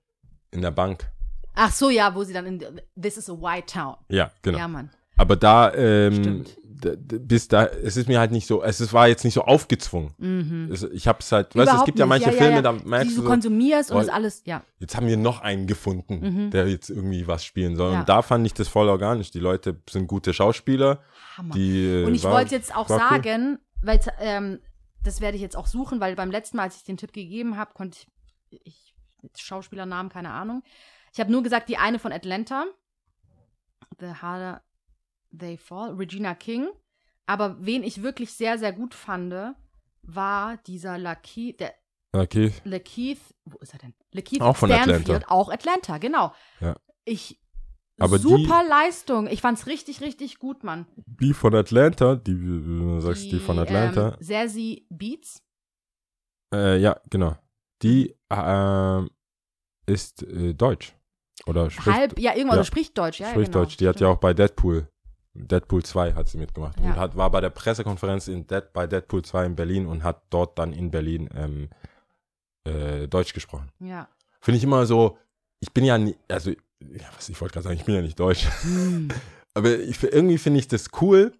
in 0.51 0.61
der 0.61 0.69
Bank. 0.71 1.09
Ach 1.55 1.71
so, 1.71 1.89
ja, 1.89 2.13
wo 2.13 2.23
sie 2.23 2.33
dann 2.33 2.45
in 2.45 2.81
This 3.01 3.17
is 3.17 3.31
a 3.31 3.33
white 3.33 3.65
town. 3.65 3.95
Ja, 4.09 4.29
genau. 4.43 4.59
Ja, 4.59 4.67
Mann. 4.67 4.91
Aber 5.17 5.35
da, 5.35 5.73
ähm, 5.73 6.13
Stimmt. 6.13 6.57
d- 6.63 6.95
d- 6.97 7.19
bis 7.19 7.47
da, 7.47 7.65
es 7.65 7.97
ist 7.97 8.07
mir 8.07 8.19
halt 8.19 8.31
nicht 8.31 8.45
so, 8.47 8.61
es 8.63 8.79
ist, 8.79 8.93
war 8.93 9.07
jetzt 9.07 9.23
nicht 9.23 9.33
so 9.33 9.41
aufgezwungen. 9.43 10.13
Mhm. 10.17 10.69
Es, 10.71 10.83
ich 10.83 11.07
hab's 11.07 11.31
halt, 11.31 11.55
weißt 11.55 11.71
du, 11.73 11.77
es 11.77 11.85
gibt 11.85 11.97
ja 11.99 12.05
manche 12.05 12.27
ja, 12.27 12.31
Filme, 12.33 12.57
ja. 12.57 12.61
da 12.61 12.71
merkst 12.73 13.11
die 13.11 13.15
du 13.15 13.21
du 13.21 13.27
so, 13.27 13.29
konsumierst 13.31 13.91
und 13.91 13.97
das 13.97 14.09
alles, 14.09 14.43
ja. 14.45 14.63
jetzt 14.79 14.95
haben 14.95 15.07
wir 15.07 15.17
noch 15.17 15.41
einen 15.41 15.65
gefunden, 15.65 16.19
Mhm. 16.19 16.51
der 16.51 16.67
jetzt 16.67 16.89
irgendwie 16.89 17.25
was 17.27 17.43
spielen 17.43 17.75
soll. 17.75 17.93
Ja. 17.93 17.99
Und 18.01 18.09
da 18.09 18.21
fand 18.21 18.45
ich 18.45 18.53
das 18.53 18.67
voll 18.67 18.89
organisch. 18.89 19.31
Die 19.31 19.39
Leute 19.39 19.81
sind 19.89 20.07
gute 20.07 20.33
Schauspieler. 20.33 21.01
Hammer. 21.37 21.53
Die, 21.55 21.85
äh, 21.85 22.05
Und 22.05 22.13
ich 22.15 22.23
wollte 22.23 22.53
jetzt 22.55 22.75
auch 22.75 22.89
war 22.89 22.97
cool. 22.99 23.09
sagen, 23.23 23.59
weil 23.81 23.99
ähm, 24.19 24.59
das 25.03 25.21
werde 25.21 25.35
ich 25.37 25.41
jetzt 25.41 25.55
auch 25.57 25.67
suchen, 25.67 25.99
weil 25.99 26.15
beim 26.15 26.31
letzten 26.31 26.57
Mal, 26.57 26.63
als 26.63 26.75
ich 26.77 26.83
den 26.83 26.97
Tipp 26.97 27.13
gegeben 27.13 27.57
habe, 27.57 27.73
konnte 27.73 27.97
ich, 28.49 28.59
ich 28.63 28.93
Schauspielernamen, 29.43 30.11
keine 30.11 30.29
Ahnung. 30.31 30.63
Ich 31.13 31.19
habe 31.19 31.31
nur 31.31 31.41
gesagt, 31.43 31.69
die 31.69 31.77
eine 31.77 31.97
von 31.97 32.11
Atlanta, 32.11 32.65
The 33.99 34.07
Harder 34.21 34.61
They 35.37 35.57
Fall, 35.57 35.93
Regina 35.95 36.35
King. 36.35 36.67
Aber 37.25 37.57
wen 37.59 37.83
ich 37.83 38.03
wirklich 38.03 38.33
sehr, 38.33 38.57
sehr 38.57 38.73
gut 38.73 38.93
fand, 38.93 39.33
war 40.01 40.57
dieser 40.65 40.97
Lakeith, 40.97 41.59
der 41.59 41.73
Okay. 42.13 42.53
Lakeith, 42.63 43.19
wo 43.45 43.57
ist 43.59 43.73
er 43.73 43.79
denn? 43.79 43.93
Lakeith 44.11 44.41
Auch 44.41 44.55
von 44.55 44.69
Stanfield, 44.69 45.01
Atlanta. 45.01 45.27
auch 45.29 45.49
Atlanta, 45.49 45.97
genau. 45.97 46.33
Ja. 46.59 46.75
Ich, 47.05 47.39
Aber 47.99 48.17
super 48.17 48.63
Leistung. 48.67 49.27
Ich 49.27 49.41
fand's 49.41 49.67
richtig, 49.67 50.01
richtig 50.01 50.39
gut, 50.39 50.63
Mann. 50.63 50.87
Die 51.05 51.33
von 51.33 51.53
Atlanta, 51.53 52.15
die, 52.15 52.33
du 52.33 52.99
sagst, 53.01 53.23
die, 53.23 53.39
von 53.39 53.59
Atlanta. 53.59 54.17
Ähm, 54.19 54.25
Zazie 54.25 54.85
Beats. 54.89 55.43
Äh, 56.53 56.79
ja, 56.79 56.99
genau. 57.09 57.35
Die 57.83 58.15
ähm, 58.31 59.09
ist 59.85 60.23
äh, 60.23 60.53
Deutsch. 60.53 60.95
Oder 61.45 61.69
spricht, 61.69 61.97
Halb, 61.97 62.19
ja, 62.19 62.31
irgendwas, 62.31 62.55
ja. 62.55 62.59
also 62.59 62.67
spricht 62.67 62.97
Deutsch, 62.97 63.19
ja. 63.19 63.29
spricht 63.29 63.51
genau, 63.51 63.63
Deutsch. 63.63 63.77
Die 63.77 63.87
hat 63.87 63.99
ja 63.99 64.07
auch 64.07 64.17
bei 64.17 64.33
Deadpool, 64.33 64.89
Deadpool 65.45 65.83
2 65.83 66.13
hat 66.13 66.29
sie 66.29 66.37
mitgemacht. 66.37 66.79
Ja. 66.79 66.87
Und 66.87 66.95
hat, 66.97 67.15
war 67.15 67.29
bei 67.29 67.41
der 67.41 67.49
Pressekonferenz 67.49 68.27
in 68.27 68.47
Dead, 68.47 68.63
bei 68.73 68.87
Deadpool 68.87 69.23
2 69.23 69.45
in 69.45 69.55
Berlin 69.55 69.85
und 69.85 70.03
hat 70.03 70.23
dort 70.29 70.57
dann 70.57 70.73
in 70.73 70.91
Berlin 70.91 71.29
ähm, 71.35 71.69
äh, 72.65 73.07
Deutsch 73.07 73.33
gesprochen. 73.33 73.71
Ja. 73.79 74.07
Finde 74.41 74.57
ich 74.57 74.63
immer 74.63 74.85
so, 74.85 75.17
ich 75.59 75.71
bin 75.73 75.85
ja 75.85 75.97
nie, 75.97 76.15
also, 76.27 76.51
ja, 76.51 77.07
was 77.15 77.29
ich 77.29 77.39
wollte 77.39 77.53
gerade 77.53 77.65
sagen, 77.65 77.77
ich 77.77 77.85
bin 77.85 77.95
ja 77.95 78.01
nicht 78.01 78.19
Deutsch. 78.19 78.47
Hm. 78.63 79.09
Aber 79.53 79.77
ich, 79.79 80.03
irgendwie 80.03 80.37
finde 80.37 80.59
ich 80.59 80.67
das 80.67 80.89
cool, 81.01 81.33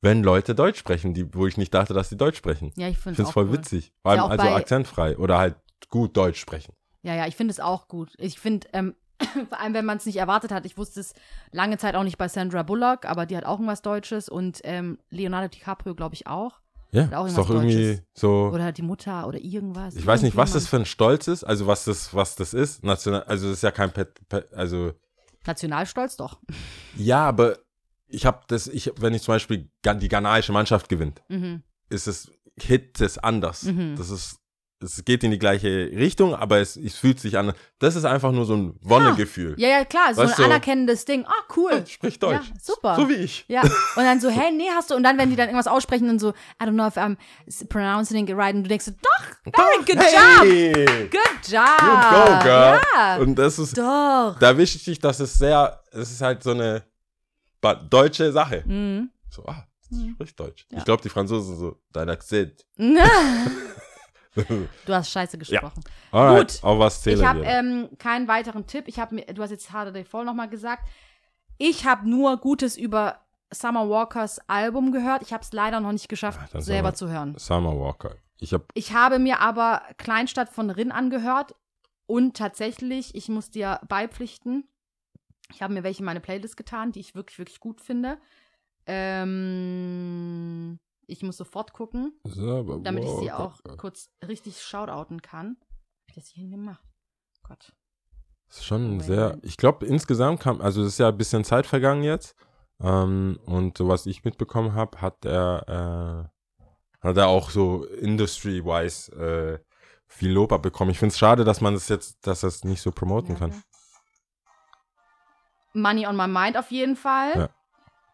wenn 0.00 0.22
Leute 0.22 0.54
Deutsch 0.54 0.78
sprechen, 0.78 1.14
die, 1.14 1.32
wo 1.34 1.46
ich 1.46 1.56
nicht 1.56 1.72
dachte, 1.74 1.94
dass 1.94 2.08
sie 2.08 2.16
Deutsch 2.16 2.36
sprechen. 2.36 2.72
Ja, 2.76 2.88
ich 2.88 2.98
finde 2.98 3.22
es 3.22 3.30
voll 3.30 3.46
cool. 3.46 3.52
witzig. 3.54 3.92
Vor 4.02 4.12
allem 4.12 4.20
Ja, 4.20 4.26
also 4.28 4.46
akzentfrei 4.48 5.16
oder 5.16 5.38
halt 5.38 5.56
gut 5.88 6.16
Deutsch 6.16 6.40
sprechen. 6.40 6.74
Ja, 7.02 7.14
ja, 7.14 7.26
ich 7.26 7.34
finde 7.34 7.52
es 7.52 7.60
auch 7.60 7.88
gut. 7.88 8.14
Ich 8.18 8.38
finde, 8.38 8.68
ähm, 8.72 8.94
vor 9.48 9.60
allem, 9.60 9.74
wenn 9.74 9.84
man 9.84 9.98
es 9.98 10.06
nicht 10.06 10.16
erwartet 10.16 10.50
hat, 10.52 10.66
ich 10.66 10.76
wusste 10.76 11.00
es 11.00 11.14
lange 11.52 11.78
Zeit 11.78 11.94
auch 11.94 12.04
nicht 12.04 12.18
bei 12.18 12.28
Sandra 12.28 12.62
Bullock, 12.62 13.04
aber 13.04 13.26
die 13.26 13.36
hat 13.36 13.44
auch 13.44 13.52
irgendwas 13.58 13.82
Deutsches 13.82 14.28
und 14.28 14.60
ähm, 14.64 14.98
Leonardo 15.10 15.48
DiCaprio, 15.48 15.94
glaube 15.94 16.14
ich, 16.14 16.26
auch. 16.26 16.60
Ja, 16.94 17.04
Hat 17.06 17.14
auch 17.14 17.26
ist 17.26 17.38
doch 17.38 17.48
irgendwie 17.48 17.86
Deutsches. 17.86 18.02
so. 18.12 18.50
Oder 18.52 18.70
die 18.72 18.82
Mutter 18.82 19.26
oder 19.26 19.38
irgendwas. 19.38 19.96
Ich 19.96 20.04
weiß 20.06 20.20
nicht, 20.22 20.36
was 20.36 20.52
das 20.52 20.66
für 20.68 20.76
ein 20.76 20.84
Stolz 20.84 21.26
ist, 21.26 21.42
also 21.42 21.66
was 21.66 21.84
das, 21.84 22.12
was 22.14 22.36
das 22.36 22.52
ist. 22.52 22.84
National, 22.84 23.22
also 23.22 23.46
das 23.48 23.56
ist 23.58 23.62
ja 23.62 23.70
kein 23.70 23.90
Pet, 23.92 24.20
Pet 24.28 24.52
also 24.52 24.92
Nationalstolz 25.46 26.16
doch. 26.16 26.38
ja, 26.96 27.26
aber 27.26 27.58
ich 28.08 28.26
habe 28.26 28.40
das, 28.48 28.66
ich, 28.66 28.92
wenn 28.98 29.14
ich 29.14 29.22
zum 29.22 29.32
Beispiel 29.34 29.70
die 29.84 30.08
ghanaische 30.08 30.52
Mannschaft 30.52 30.88
gewinnt, 30.90 31.22
Mhm. 31.28 31.62
ist 31.88 32.06
es 32.08 32.30
Hit 32.60 33.00
es 33.00 33.16
anders. 33.16 33.62
Mhm. 33.62 33.96
Das 33.96 34.10
ist, 34.10 34.38
es 34.82 35.04
geht 35.04 35.24
in 35.24 35.30
die 35.30 35.38
gleiche 35.38 35.90
Richtung, 35.92 36.34
aber 36.34 36.58
es, 36.58 36.76
es 36.76 36.96
fühlt 36.96 37.20
sich 37.20 37.38
an. 37.38 37.52
Das 37.78 37.96
ist 37.96 38.04
einfach 38.04 38.32
nur 38.32 38.44
so 38.44 38.54
ein 38.54 38.78
Wonnegefühl. 38.82 39.54
Ja, 39.58 39.68
ja, 39.68 39.84
klar, 39.84 40.14
so 40.14 40.22
Weißt 40.22 40.38
ein 40.38 40.46
anerkennendes 40.46 41.04
Ding. 41.04 41.24
Ah, 41.26 41.32
cool. 41.56 41.70
Ja, 41.72 41.86
Sprich 41.86 42.18
Deutsch. 42.18 42.48
Ja, 42.48 42.54
super. 42.60 42.96
So 42.96 43.08
wie 43.08 43.14
ich. 43.14 43.44
Ja, 43.48 43.62
und 43.62 43.70
dann 44.04 44.20
so, 44.20 44.28
hey, 44.28 44.52
nee, 44.52 44.68
hast 44.74 44.90
du, 44.90 44.94
und 44.94 45.02
dann, 45.02 45.18
wenn 45.18 45.30
die 45.30 45.36
dann 45.36 45.48
irgendwas 45.48 45.66
aussprechen 45.66 46.08
und 46.10 46.18
so, 46.18 46.30
I 46.30 46.64
don't 46.64 46.72
know 46.74 46.86
if 46.86 46.96
I'm 46.96 47.16
pronouncing 47.68 48.26
it 48.28 48.36
right, 48.36 48.54
und 48.54 48.64
du 48.64 48.68
denkst 48.68 48.84
so, 48.86 48.92
doch, 48.92 49.52
very 49.54 49.78
good 49.84 49.96
job, 49.96 50.42
hey! 50.42 51.08
good 51.10 51.48
job. 51.48 51.80
You 51.80 52.10
go, 52.10 52.42
girl. 52.42 52.80
Ja, 52.94 53.16
Und 53.18 53.36
das 53.36 53.58
ist, 53.58 53.76
doch. 53.78 54.36
da 54.38 54.56
wische 54.56 54.76
ich 54.76 54.84
dich, 54.84 54.98
dass 54.98 55.20
es 55.20 55.34
sehr, 55.38 55.80
es 55.92 56.10
ist 56.10 56.20
halt 56.20 56.42
so 56.42 56.50
eine 56.50 56.82
deutsche 57.88 58.32
Sache. 58.32 58.64
Mhm. 58.66 59.10
So, 59.30 59.44
ah, 59.46 59.66
Mhm. 59.92 60.12
sprich 60.14 60.34
Deutsch. 60.34 60.66
Ja. 60.70 60.78
Ich 60.78 60.84
glaube, 60.84 61.02
die 61.02 61.08
Franzosen 61.08 61.56
so, 61.58 61.76
dein 61.92 62.08
Akzent. 62.08 62.64
Du 64.86 64.94
hast 64.94 65.10
scheiße 65.10 65.38
gesprochen. 65.38 65.82
Alright, 66.10 66.54
Gut. 66.54 66.64
auf 66.64 66.78
was 66.78 67.02
zähle 67.02 67.16
Ich 67.16 67.24
habe 67.24 67.42
ähm, 67.44 67.90
keinen 67.98 68.28
weiteren 68.28 68.66
Tipp. 68.66 68.84
Ich 68.88 68.98
habe 68.98 69.14
mir, 69.14 69.26
du 69.26 69.42
hast 69.42 69.50
jetzt 69.50 69.72
Harder 69.72 69.92
Day 69.92 70.04
Fall 70.04 70.24
nochmal 70.24 70.48
gesagt. 70.48 70.88
Ich 71.58 71.84
habe 71.84 72.08
nur 72.08 72.38
Gutes 72.38 72.76
über 72.76 73.20
Summer 73.52 73.88
Walkers 73.88 74.40
Album 74.48 74.92
gehört. 74.92 75.22
Ich 75.22 75.32
habe 75.32 75.42
es 75.42 75.52
leider 75.52 75.80
noch 75.80 75.92
nicht 75.92 76.08
geschafft, 76.08 76.40
dann 76.52 76.62
selber 76.62 76.94
zu 76.94 77.08
hören. 77.08 77.34
Summer 77.38 77.78
Walker. 77.78 78.16
Ich 78.38 78.52
habe 78.52 78.64
Ich 78.74 78.92
habe 78.94 79.18
mir 79.18 79.40
aber 79.40 79.82
Kleinstadt 79.98 80.48
von 80.48 80.70
Rinn 80.70 80.90
angehört 80.90 81.54
und 82.06 82.36
tatsächlich, 82.36 83.14
ich 83.14 83.28
muss 83.28 83.50
dir 83.50 83.80
beipflichten, 83.86 84.64
ich 85.52 85.62
habe 85.62 85.74
mir 85.74 85.82
welche 85.84 86.00
in 86.00 86.06
meine 86.06 86.20
Playlist 86.20 86.56
getan, 86.56 86.92
die 86.92 87.00
ich 87.00 87.14
wirklich, 87.14 87.38
wirklich 87.38 87.60
gut 87.60 87.80
finde. 87.80 88.18
Ähm, 88.86 90.78
ich 91.12 91.22
muss 91.22 91.36
sofort 91.36 91.72
gucken, 91.72 92.18
damit 92.24 93.04
ich 93.04 93.10
sie 93.20 93.30
auch 93.30 93.60
kurz 93.76 94.10
richtig 94.26 94.62
shoutouten 94.62 95.20
kann. 95.20 95.56
Hab 95.60 96.08
ich 96.08 96.14
das 96.14 96.28
hier 96.28 96.48
gemacht? 96.48 96.82
Gott. 97.42 97.72
Das 98.48 98.58
ist 98.58 98.64
schon 98.64 98.98
Wait, 98.98 99.06
sehr, 99.06 99.38
ich 99.42 99.56
glaube 99.56 99.86
insgesamt 99.86 100.40
kam, 100.40 100.60
also 100.60 100.82
es 100.82 100.88
ist 100.88 100.98
ja 100.98 101.08
ein 101.08 101.16
bisschen 101.16 101.44
Zeit 101.44 101.66
vergangen 101.66 102.02
jetzt. 102.02 102.34
Ähm, 102.80 103.38
und 103.46 103.78
so 103.78 103.88
was 103.88 104.06
ich 104.06 104.24
mitbekommen 104.24 104.74
habe, 104.74 105.00
hat 105.00 105.24
er, 105.24 106.28
äh, 107.00 107.06
hat 107.06 107.16
er 107.16 107.28
auch 107.28 107.50
so 107.50 107.84
industry-wise 107.84 109.12
äh, 109.12 109.58
viel 110.06 110.32
Lob 110.32 110.52
abbekommen. 110.52 110.92
Ich 110.92 110.98
finde 110.98 111.12
es 111.12 111.18
schade, 111.18 111.44
dass 111.44 111.60
man 111.60 111.74
das 111.74 111.88
jetzt, 111.88 112.26
dass 112.26 112.42
er 112.42 112.48
es 112.48 112.64
nicht 112.64 112.82
so 112.82 112.90
promoten 112.90 113.38
kann. 113.38 113.52
Warte. 113.52 113.64
Money 115.74 116.06
on 116.06 116.16
my 116.16 116.28
mind 116.28 116.58
auf 116.58 116.70
jeden 116.70 116.96
Fall. 116.96 117.32
Ja. 117.36 117.48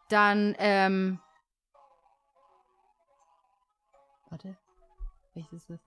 Dann, 0.09 0.55
ähm. 0.59 1.21
Warte. 4.31 4.57
Welches 5.35 5.53
ist 5.53 5.71
das? 5.71 5.81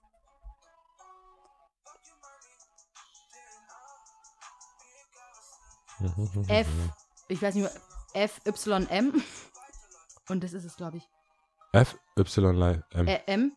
F, 6.48 6.68
ich 7.28 7.42
weiß 7.42 7.56
nicht 7.56 7.70
mehr, 8.14 8.30
FYM. 8.30 9.24
Und 10.30 10.44
das 10.44 10.54
ist 10.54 10.66
es, 10.66 10.76
glaube 10.76 10.98
ich. 10.98 11.10
F, 11.74 11.98
Y, 12.18 12.84
M. 12.92 13.08
Äh, 13.08 13.20
M. 13.28 13.52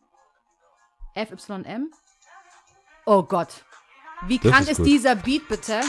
FYM. 1.15 1.91
Oh 3.05 3.23
Gott. 3.23 3.65
Wie 4.27 4.39
Das 4.39 4.51
krank 4.51 4.69
ist 4.69 4.79
ist, 4.79 4.85
dieser 4.85 5.15
Beat, 5.15 5.47
bitte? 5.47 5.81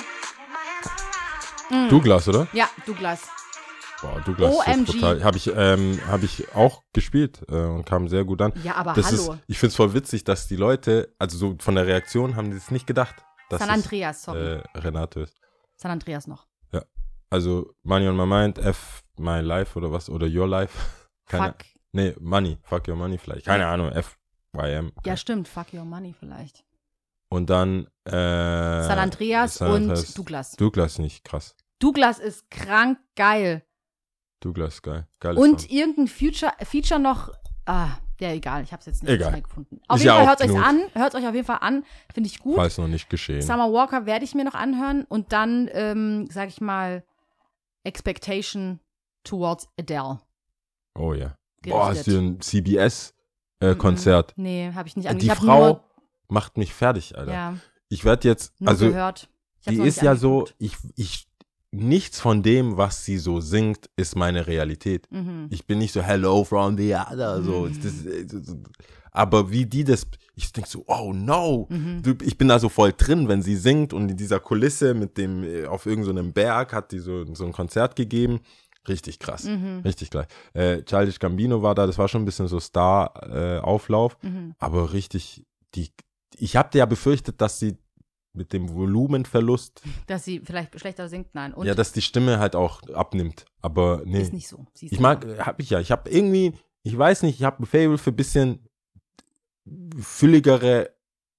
Douglas, 1.88 2.28
oder? 2.28 2.46
Ja, 2.52 2.68
Douglas. 2.84 3.22
Boah, 4.02 4.20
Douglas 4.24 4.54
OMG. 4.54 4.82
ist 4.88 4.92
total. 4.92 5.24
Habe 5.24 5.36
ich, 5.38 5.50
ähm, 5.54 5.98
hab 6.06 6.22
ich 6.22 6.54
auch 6.54 6.82
gespielt 6.92 7.42
äh, 7.48 7.54
und 7.54 7.84
kam 7.86 8.08
sehr 8.08 8.24
gut 8.24 8.42
an. 8.42 8.52
Ja, 8.62 8.74
aber 8.74 8.92
Das 8.92 9.06
hallo. 9.06 9.32
ist, 9.34 9.40
ich 9.46 9.58
finde 9.58 9.70
es 9.70 9.76
voll 9.76 9.94
witzig, 9.94 10.24
dass 10.24 10.48
die 10.48 10.56
Leute, 10.56 11.14
also 11.18 11.38
so 11.38 11.56
von 11.60 11.74
der 11.76 11.86
Reaktion 11.86 12.36
haben 12.36 12.50
die 12.50 12.56
es 12.58 12.70
nicht 12.70 12.86
gedacht, 12.86 13.14
dass 13.48 13.60
San 13.60 13.68
es, 13.70 13.74
Andreas, 13.84 14.22
sorry. 14.22 14.56
äh, 14.56 14.62
Renato 14.74 15.20
ist. 15.22 15.34
San 15.76 15.90
Andreas 15.90 16.26
noch. 16.26 16.46
Also 17.28 17.74
Money 17.82 18.06
on 18.06 18.16
my 18.16 18.24
mind, 18.24 18.56
F 18.58 19.02
my 19.18 19.40
life 19.40 19.76
oder 19.76 19.90
was 19.90 20.08
oder 20.08 20.28
your 20.28 20.46
life. 20.46 20.72
Keine, 21.26 21.48
Fuck. 21.48 21.56
Nee, 21.90 22.14
Money, 22.20 22.56
fuck 22.62 22.86
your 22.86 22.94
money 22.94 23.18
vielleicht. 23.18 23.46
Keine 23.46 23.66
Ahnung, 23.66 23.90
F 23.90 24.16
Y 24.54 24.70
M. 24.70 24.92
Ja, 25.04 25.16
stimmt. 25.16 25.48
Fuck 25.48 25.74
your 25.74 25.84
money 25.84 26.14
vielleicht. 26.16 26.64
Und 27.28 27.50
dann 27.50 27.88
äh, 28.04 28.10
San 28.12 28.98
Andreas 29.00 29.54
San 29.56 29.72
Andreas. 29.72 30.04
und 30.10 30.18
Douglas. 30.18 30.52
Douglas 30.52 30.98
nicht 31.00 31.24
krass. 31.24 31.56
Douglas 31.80 32.20
ist 32.20 32.48
krank 32.48 32.98
geil. 33.16 33.64
Douglas 34.40 34.82
geil. 34.82 35.06
Geiles 35.20 35.38
Und 35.42 35.60
Song. 35.62 35.70
irgendein 35.70 36.08
Future, 36.08 36.52
Feature 36.64 37.00
noch. 37.00 37.30
Ah, 37.64 37.96
ja, 38.20 38.30
egal. 38.32 38.62
Ich 38.62 38.72
hab's 38.72 38.86
jetzt 38.86 39.02
nicht 39.02 39.12
Egal. 39.12 39.30
schnell 39.30 39.42
gefunden. 39.42 39.80
Auf 39.88 39.96
Ist 39.98 40.04
jeden 40.04 40.14
ja 40.16 40.24
Fall 40.24 40.26
hört 40.28 40.40
euch 40.42 40.56
an. 40.64 40.80
Hört 40.94 41.14
euch 41.14 41.26
auf 41.26 41.34
jeden 41.34 41.46
Fall 41.46 41.58
an. 41.60 41.84
Finde 42.14 42.28
ich 42.28 42.38
gut. 42.38 42.54
Falls 42.56 42.78
noch 42.78 42.88
nicht 42.88 43.10
geschehen. 43.10 43.42
Summer 43.42 43.72
Walker 43.72 44.06
werde 44.06 44.24
ich 44.24 44.34
mir 44.34 44.44
noch 44.44 44.54
anhören. 44.54 45.04
Und 45.08 45.32
dann, 45.32 45.68
ähm, 45.72 46.26
sag 46.30 46.48
ich 46.48 46.60
mal, 46.60 47.04
Expectation 47.84 48.80
towards 49.24 49.68
Adele. 49.78 50.20
Oh 50.98 51.12
ja. 51.12 51.36
Boah, 51.62 51.88
hast 51.88 52.06
du 52.06 52.16
ein 52.18 52.40
CBS-Konzert? 52.40 54.34
Nee, 54.36 54.72
habe 54.74 54.88
ich 54.88 54.96
nicht 54.96 55.06
Äh, 55.06 55.10
ange- 55.10 55.18
die 55.18 55.30
Frau 55.30 55.80
macht 56.28 56.56
mich 56.56 56.72
fertig, 56.72 57.16
Alter. 57.18 57.32
ja, 57.32 57.54
Ich 57.88 58.04
werde 58.04 58.28
jetzt, 58.28 58.60
nur 58.60 58.70
also 58.70 58.88
gehört. 58.88 59.28
Die 59.68 59.80
ist 59.80 60.00
ja 60.02 60.14
so, 60.16 60.40
angeguckt. 60.40 60.54
ich, 60.58 60.76
ich, 60.96 61.26
nichts 61.72 62.20
von 62.20 62.42
dem, 62.42 62.76
was 62.76 63.04
sie 63.04 63.18
so 63.18 63.40
singt, 63.40 63.90
ist 63.96 64.16
meine 64.16 64.46
Realität. 64.46 65.06
Mhm. 65.10 65.46
Ich 65.50 65.66
bin 65.66 65.78
nicht 65.78 65.92
so 65.92 66.02
Hello 66.02 66.44
from 66.44 66.76
the 66.78 66.94
other, 66.94 67.42
so. 67.42 67.66
Mhm. 67.66 67.82
Das, 67.82 68.06
äh, 68.06 68.26
so- 68.30 68.42
so- 68.42 68.56
aber 69.12 69.50
wie 69.50 69.64
die 69.66 69.82
das, 69.84 70.06
ich 70.34 70.52
denke 70.52 70.68
so, 70.68 70.84
oh 70.86 71.12
no. 71.14 71.66
Mhm. 71.70 72.02
Ich 72.22 72.36
bin 72.38 72.48
da 72.48 72.58
so 72.58 72.68
voll 72.68 72.92
drin, 72.96 73.28
wenn 73.28 73.42
sie 73.42 73.56
singt 73.56 73.92
und 73.92 74.10
in 74.10 74.16
dieser 74.16 74.40
Kulisse 74.40 74.94
mit 74.94 75.16
dem, 75.18 75.42
äh, 75.42 75.66
auf 75.66 75.86
irgendeinem 75.86 76.32
Berg 76.32 76.72
hat 76.72 76.92
die 76.92 76.98
so, 76.98 77.24
so 77.34 77.44
ein 77.46 77.52
Konzert 77.52 77.96
gegeben. 77.96 78.40
Richtig 78.88 79.18
krass. 79.18 79.44
Mhm. 79.44 79.80
Richtig 79.84 80.10
geil. 80.10 80.26
Äh, 80.54 80.82
Childish 80.82 81.18
Gambino 81.18 81.60
war 81.62 81.74
da, 81.74 81.86
das 81.86 81.98
war 81.98 82.06
schon 82.08 82.22
ein 82.22 82.26
bisschen 82.26 82.46
so 82.46 82.60
Star-Auflauf, 82.60 84.16
Mhm. 84.22 84.54
aber 84.58 84.92
richtig, 84.92 85.44
die, 85.74 85.90
ich 86.36 86.56
habe 86.56 86.76
ja 86.78 86.86
befürchtet, 86.86 87.40
dass 87.40 87.58
sie 87.58 87.76
mit 88.36 88.52
dem 88.52 88.74
Volumenverlust, 88.74 89.82
Dass 90.06 90.24
sie 90.24 90.40
vielleicht 90.40 90.78
schlechter 90.78 91.08
singt, 91.08 91.34
nein. 91.34 91.52
Und 91.54 91.66
ja, 91.66 91.74
dass 91.74 91.92
die 91.92 92.02
Stimme 92.02 92.38
halt 92.38 92.54
auch 92.54 92.82
abnimmt. 92.90 93.44
Aber 93.62 94.02
nee. 94.04 94.20
ist 94.20 94.32
nicht 94.32 94.48
so. 94.48 94.66
Sie 94.74 94.86
ist 94.86 94.92
Ich 94.92 95.00
mag, 95.00 95.26
hab 95.44 95.60
ich 95.60 95.70
ja. 95.70 95.80
Ich 95.80 95.90
habe 95.90 96.08
irgendwie, 96.10 96.52
ich 96.82 96.96
weiß 96.96 97.22
nicht, 97.22 97.38
ich 97.40 97.44
habe 97.44 97.62
ein 97.62 97.66
Fable 97.66 97.98
für 97.98 98.10
ein 98.10 98.16
bisschen 98.16 98.68
fülligere 100.00 100.90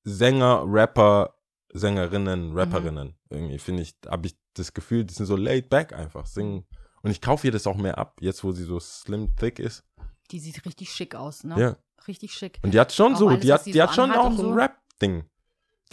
Sänger, 0.04 0.64
Rapper, 0.66 1.34
Sängerinnen, 1.74 2.50
Mhm. 2.52 2.58
Rapperinnen. 2.58 3.16
Irgendwie 3.30 3.60
finde 3.60 3.84
ich, 3.84 3.96
habe 4.08 4.28
ich 4.28 4.36
das 4.54 4.74
Gefühl, 4.74 5.04
die 5.04 5.14
sind 5.14 5.26
so 5.26 5.36
laid 5.36 5.70
back 5.70 5.94
einfach, 5.94 6.26
singen. 6.26 6.66
Und 7.04 7.12
ich 7.12 7.22
kaufe 7.22 7.48
ihr 7.48 7.52
das 7.52 7.68
auch 7.68 7.78
mehr 7.78 7.98
ab, 7.98 8.18
jetzt 8.22 8.44
wo 8.44 8.52
sie 8.52 8.64
so 8.64 8.80
slim 8.80 9.36
thick 9.36 9.60
ist. 9.60 9.84
Die 10.32 10.40
sieht 10.40 10.66
richtig 10.66 10.92
schick 10.92 11.16
aus, 11.16 11.44
ne? 11.44 11.60
Ja. 11.60 11.78
Richtig 12.08 12.34
schick. 12.34 12.60
Und 12.64 12.74
die 12.74 12.80
hat 12.80 12.92
schon 12.94 13.14
Auch 13.16 13.20
so, 13.20 13.28
alles, 13.30 13.42
die 13.42 13.54
hat, 13.54 13.66
die 13.66 13.74
so 13.74 13.82
hat 13.82 13.94
schon 13.96 14.12
auch 14.12 14.32
so. 14.36 14.50
ein 14.52 14.54
Rap-Ding. 14.58 15.26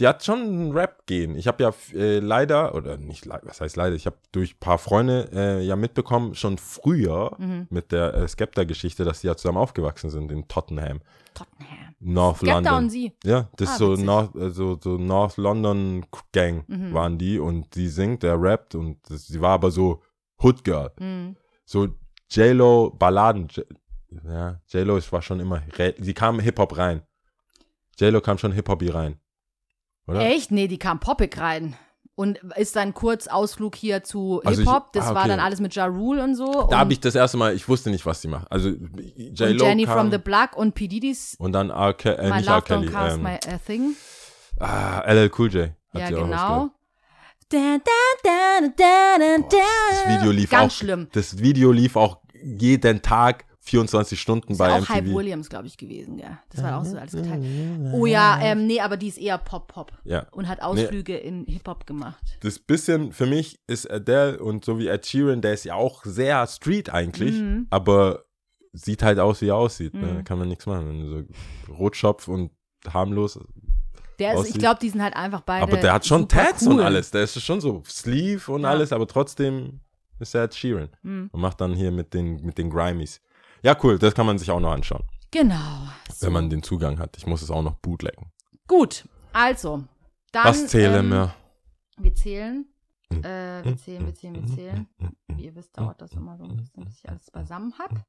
Die 0.01 0.09
hat 0.09 0.25
schon 0.25 0.41
ein 0.41 0.73
Rap-Gehen. 0.73 1.37
Ich 1.37 1.47
habe 1.47 1.63
ja 1.63 1.73
äh, 1.93 2.19
leider, 2.19 2.75
oder 2.75 2.97
nicht 2.97 3.27
leider, 3.27 3.47
was 3.47 3.61
heißt 3.61 3.77
leider, 3.77 3.95
ich 3.95 4.07
habe 4.07 4.17
durch 4.33 4.55
ein 4.55 4.59
paar 4.59 4.79
Freunde 4.79 5.29
äh, 5.33 5.63
ja 5.65 5.77
mitbekommen, 5.77 6.35
schon 6.35 6.59
früher 6.59 7.37
Mhm. 7.39 7.69
mit 7.71 7.93
der 7.93 8.13
äh, 8.15 8.27
Skepta-Geschichte, 8.29 9.05
dass 9.05 9.21
die 9.21 9.29
ja 9.29 9.37
zusammen 9.37 9.59
aufgewachsen 9.59 10.11
sind 10.11 10.33
in 10.33 10.49
Tottenham, 10.49 11.01
Tottenham. 11.33 11.95
North 12.01 12.39
Skepta 12.39 12.55
London. 12.55 12.75
und 12.85 12.91
sie. 12.91 13.13
Ja, 13.25 13.49
das 13.57 13.69
Ah, 13.69 13.73
ist 13.73 13.79
so 13.79 13.93
witzig. 13.93 14.05
North, 14.07 14.35
äh, 14.35 14.51
so, 14.51 14.79
North 14.99 15.37
London 15.37 16.05
Gang 16.33 16.69
Mhm. 16.69 16.93
waren 16.93 17.17
die 17.19 17.39
und 17.39 17.73
sie 17.75 17.89
singt, 17.89 18.25
der 18.25 18.41
rappt 18.41 18.75
und 18.75 18.99
das, 19.09 19.27
sie 19.29 19.41
war 19.41 19.53
aber 19.53 19.71
so 19.71 20.03
Hood 20.43 20.65
Girl. 20.65 20.91
Mhm. 20.99 21.37
So 21.65 21.87
J-Lo 22.31 22.91
Balladen. 22.99 23.47
J 23.49 23.65
ja, 24.29 24.61
J-Lo 24.69 24.97
ist- 24.97 25.13
war 25.13 25.23
schon 25.23 25.39
immer, 25.41 25.63
sie 25.99 26.15
kam 26.15 26.41
Hip-Hop 26.41 26.77
rein. 26.77 27.03
J-Lo 27.99 28.21
kam 28.21 28.39
schon 28.39 28.53
Hip-Hop 28.53 28.83
rein. 28.93 29.21
Oder? 30.07 30.21
Echt? 30.21 30.51
Nee, 30.51 30.69
die 30.69 30.79
kam 30.79 31.01
poppig 31.01 31.39
rein. 31.39 31.77
Und 32.17 32.39
ist 32.57 32.77
dann 32.77 32.95
kurz 32.95 33.27
Ausflug 33.27 33.75
hier 33.75 34.05
zu 34.05 34.41
Also 34.45 34.61
Hip-Hop. 34.61 34.93
Das 34.93 35.07
ah, 35.07 35.15
war 35.15 35.23
okay. 35.23 35.31
dann 35.31 35.41
alles 35.41 35.59
mit 35.59 35.75
Ja 35.75 35.87
Rule 35.87 36.23
und 36.23 36.37
so. 36.37 36.69
Da 36.71 36.79
habe 36.79 36.93
ich 36.93 37.01
das 37.01 37.17
erste 37.17 37.37
Mal, 37.37 37.55
ich 37.55 37.69
wusste 37.69 37.91
nicht, 37.91 38.07
was 38.07 38.23
sie 38.23 38.29
macht. 38.29 38.53
Also 38.53 38.69
und 38.69 39.01
J-Lo 39.17 39.65
Jenny 39.65 39.85
kam 39.85 39.99
from 39.99 40.11
the 40.13 40.19
Block 40.19 40.57
und 40.57 40.77
P. 40.77 40.87
Diddy's 40.87 41.35
und 41.39 41.53
dann 41.53 41.71
R. 41.71 41.93
Ke 41.95 42.17
äh, 42.17 42.31
nicht 42.37 42.49
R. 42.49 42.63
Kelly. 42.63 42.87
Ähm, 42.87 43.23
My 43.23 43.35
uh, 43.35 43.59
Thing. 43.67 43.97
ah, 44.61 45.01
LL 45.13 45.29
Cool 45.37 45.53
J. 45.53 45.71
Hat 45.93 46.01
Ja, 46.01 46.07
sie 46.07 46.15
auch 46.15 46.25
genau. 46.25 46.37
rausgebracht. 46.37 46.71
Da, 47.49 47.77
da, 47.85 48.69
da, 48.77 49.19
da. 49.19 49.49
Das 49.91 50.17
Video 50.21 50.31
lief 50.31 50.51
Ganz 50.51 50.73
auch. 50.73 50.77
schlimm. 50.77 51.09
Das 51.13 51.39
Video 51.39 51.73
lief 51.73 51.97
auch 51.97 52.19
jeden 52.43 53.03
Tag 53.03 53.45
24 53.67 54.21
Stunden 54.21 54.53
Ist 54.53 54.59
bei 54.59 54.69
ja 54.69 54.77
auch 54.79 54.89
Hype 54.89 55.05
MTV. 55.05 55.17
Williams, 55.17 55.49
glaube 55.49 55.67
ich, 55.67 55.77
gewesen, 55.79 56.19
ja. 56.19 56.39
Das 56.51 56.63
war 56.63 56.79
auch 56.79 56.85
so 56.85 56.99
alles 56.99 57.13
geteilt. 57.13 57.43
Oh 57.93 58.05
ja, 58.05 58.39
ähm, 58.43 58.67
nee, 58.67 58.81
aber 58.81 58.97
die 58.99 59.09
ist 59.09 59.17
eher 59.19 59.39
Pop-Pop 59.39 59.93
Ja. 60.05 60.27
und 60.33 60.49
hat 60.49 60.61
Ausflüge 60.61 61.17
in 61.17 61.47
Hip-Hop 61.47 61.87
gemacht. 61.87 62.23
Das 62.41 62.59
bisschen 62.59 63.13
für 63.13 63.27
mich 63.27 63.59
ist 63.67 63.91
Adele 63.91 64.39
und 64.39 64.65
so 64.67 64.79
wie 64.79 64.89
Ed 64.89 65.07
Sheeran, 65.07 65.41
der 65.41 65.55
ist 65.55 65.65
ja 65.65 65.75
auch 65.75 66.05
sehr 66.05 66.47
Street 66.47 66.91
eigentlich, 66.91 67.41
Mhm. 67.41 67.67
aber 67.71 68.25
sieht 68.75 69.03
halt 69.03 69.19
aus, 69.19 69.41
wie 69.41 69.49
er 69.49 69.57
aussieht. 69.57 69.95
Ne? 69.95 70.07
Mhm. 70.19 70.25
Kann 70.25 70.39
man 70.39 70.49
nichts 70.49 70.67
machen. 70.67 70.89
Wenn 70.89 71.01
du 71.01 71.27
so 71.69 71.73
Rotschopf 71.75 72.29
und 72.29 72.51
harmlos. 72.93 73.39
Der 74.19 74.35
ist, 74.35 74.51
ich 74.51 74.59
glaube, 74.59 74.79
die 74.81 74.91
sind 74.91 75.03
halt 75.03 75.17
einfach 75.17 75.41
beide. 75.41 75.63
aber 75.63 75.77
der 75.79 75.93
hat 75.95 76.07
schon 76.07 76.29
Tats 76.29 76.67
cool. 76.67 76.75
und 76.75 76.81
alles. 76.81 77.11
Der 77.11 77.23
ist 77.23 77.41
schon 77.41 77.61
so 77.61 77.83
Sleeve 77.87 78.53
und 78.53 78.63
Ja. 78.63 78.69
alles, 78.71 78.93
aber 78.93 79.07
trotzdem 79.07 79.81
ist 80.21 80.35
er 80.35 80.45
Ed 80.45 80.55
Sheeran. 80.55 80.89
Mhm. 81.03 81.31
Und 81.33 81.41
macht 81.41 81.61
dann 81.61 81.73
hier 81.75 81.91
mit 81.91 82.13
den, 82.15 82.45
mit 82.45 82.59
den 82.59 82.69
Grimies. 82.71 83.21
Ja, 83.65 83.75
cool, 83.83 83.99
das 83.99 84.15
kann 84.15 84.27
man 84.27 84.37
sich 84.37 84.51
auch 84.51 84.61
noch 84.61 84.73
anschauen, 84.73 85.05
Genau. 85.31 85.89
So. 86.13 86.27
wenn 86.27 86.35
man 86.35 86.51
den 86.51 86.63
Zugang 86.63 86.99
hat. 86.99 87.17
Ich 87.17 87.27
muss 87.27 87.41
es 87.41 87.51
auch 87.51 87.63
noch 87.63 87.77
bootleggen. 87.77 88.31
Gut, 88.69 89.09
also. 89.33 89.85
Dann, 90.33 90.45
Was 90.45 90.67
zählen 90.67 91.07
ähm, 91.07 91.11
wir? 91.11 91.35
Wir 91.97 92.15
zählen. 92.15 92.67
Mhm. 93.11 93.25
Äh, 93.25 93.65
wir 93.65 93.77
zählen, 93.79 94.05
wir 94.05 94.15
zählen, 94.15 94.35
wir 94.35 94.55
zählen. 94.55 94.89
Wie 95.29 95.47
ihr 95.47 95.55
wisst, 95.55 95.79
dauert 95.79 96.03
das 96.03 96.13
immer 96.13 96.37
so 96.37 96.45
ein 96.45 96.57
bisschen, 96.59 96.85
bis 96.85 96.99
ich 96.99 97.09
alles 97.09 97.31
beisammen 97.31 97.73
habe. 97.79 98.05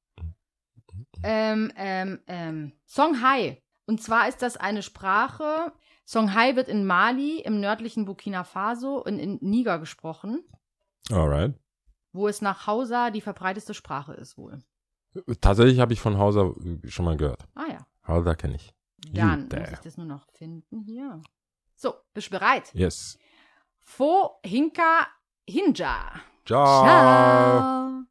Ähm, 1.23 1.71
ähm, 1.77 2.19
ähm, 2.27 2.73
Songhai. 2.85 3.61
Und 3.85 4.03
zwar 4.03 4.27
ist 4.27 4.41
das 4.41 4.57
eine 4.57 4.83
Sprache. 4.83 5.71
Songhai 6.03 6.57
wird 6.57 6.67
in 6.67 6.85
Mali, 6.85 7.39
im 7.39 7.61
nördlichen 7.61 8.03
Burkina 8.03 8.43
Faso 8.43 9.01
und 9.01 9.19
in 9.19 9.37
Niger 9.41 9.79
gesprochen, 9.79 10.43
Alright. 11.09 11.53
wo 12.11 12.27
es 12.27 12.41
nach 12.41 12.67
Hausa 12.67 13.09
die 13.09 13.21
verbreiteste 13.21 13.73
Sprache 13.73 14.13
ist 14.13 14.37
wohl. 14.37 14.59
Tatsächlich 15.41 15.79
habe 15.79 15.93
ich 15.93 16.01
von 16.01 16.17
Hauser 16.17 16.53
äh, 16.63 16.87
schon 16.89 17.05
mal 17.05 17.17
gehört. 17.17 17.45
Ah 17.55 17.65
ja. 17.69 17.77
Hauser 18.07 18.35
kenne 18.35 18.55
ich. 18.55 18.73
Dann 19.13 19.49
there. 19.49 19.61
muss 19.61 19.71
ich 19.71 19.79
das 19.79 19.97
nur 19.97 20.05
noch 20.05 20.25
finden 20.33 20.79
hier. 20.81 21.21
So, 21.75 21.93
bist 22.13 22.27
du 22.27 22.31
bereit? 22.31 22.73
Yes. 22.73 23.17
Fo 23.81 24.39
Hinka 24.43 25.07
Hinja. 25.47 26.21
Ciao. 26.45 26.83
Ciao. 26.83 28.05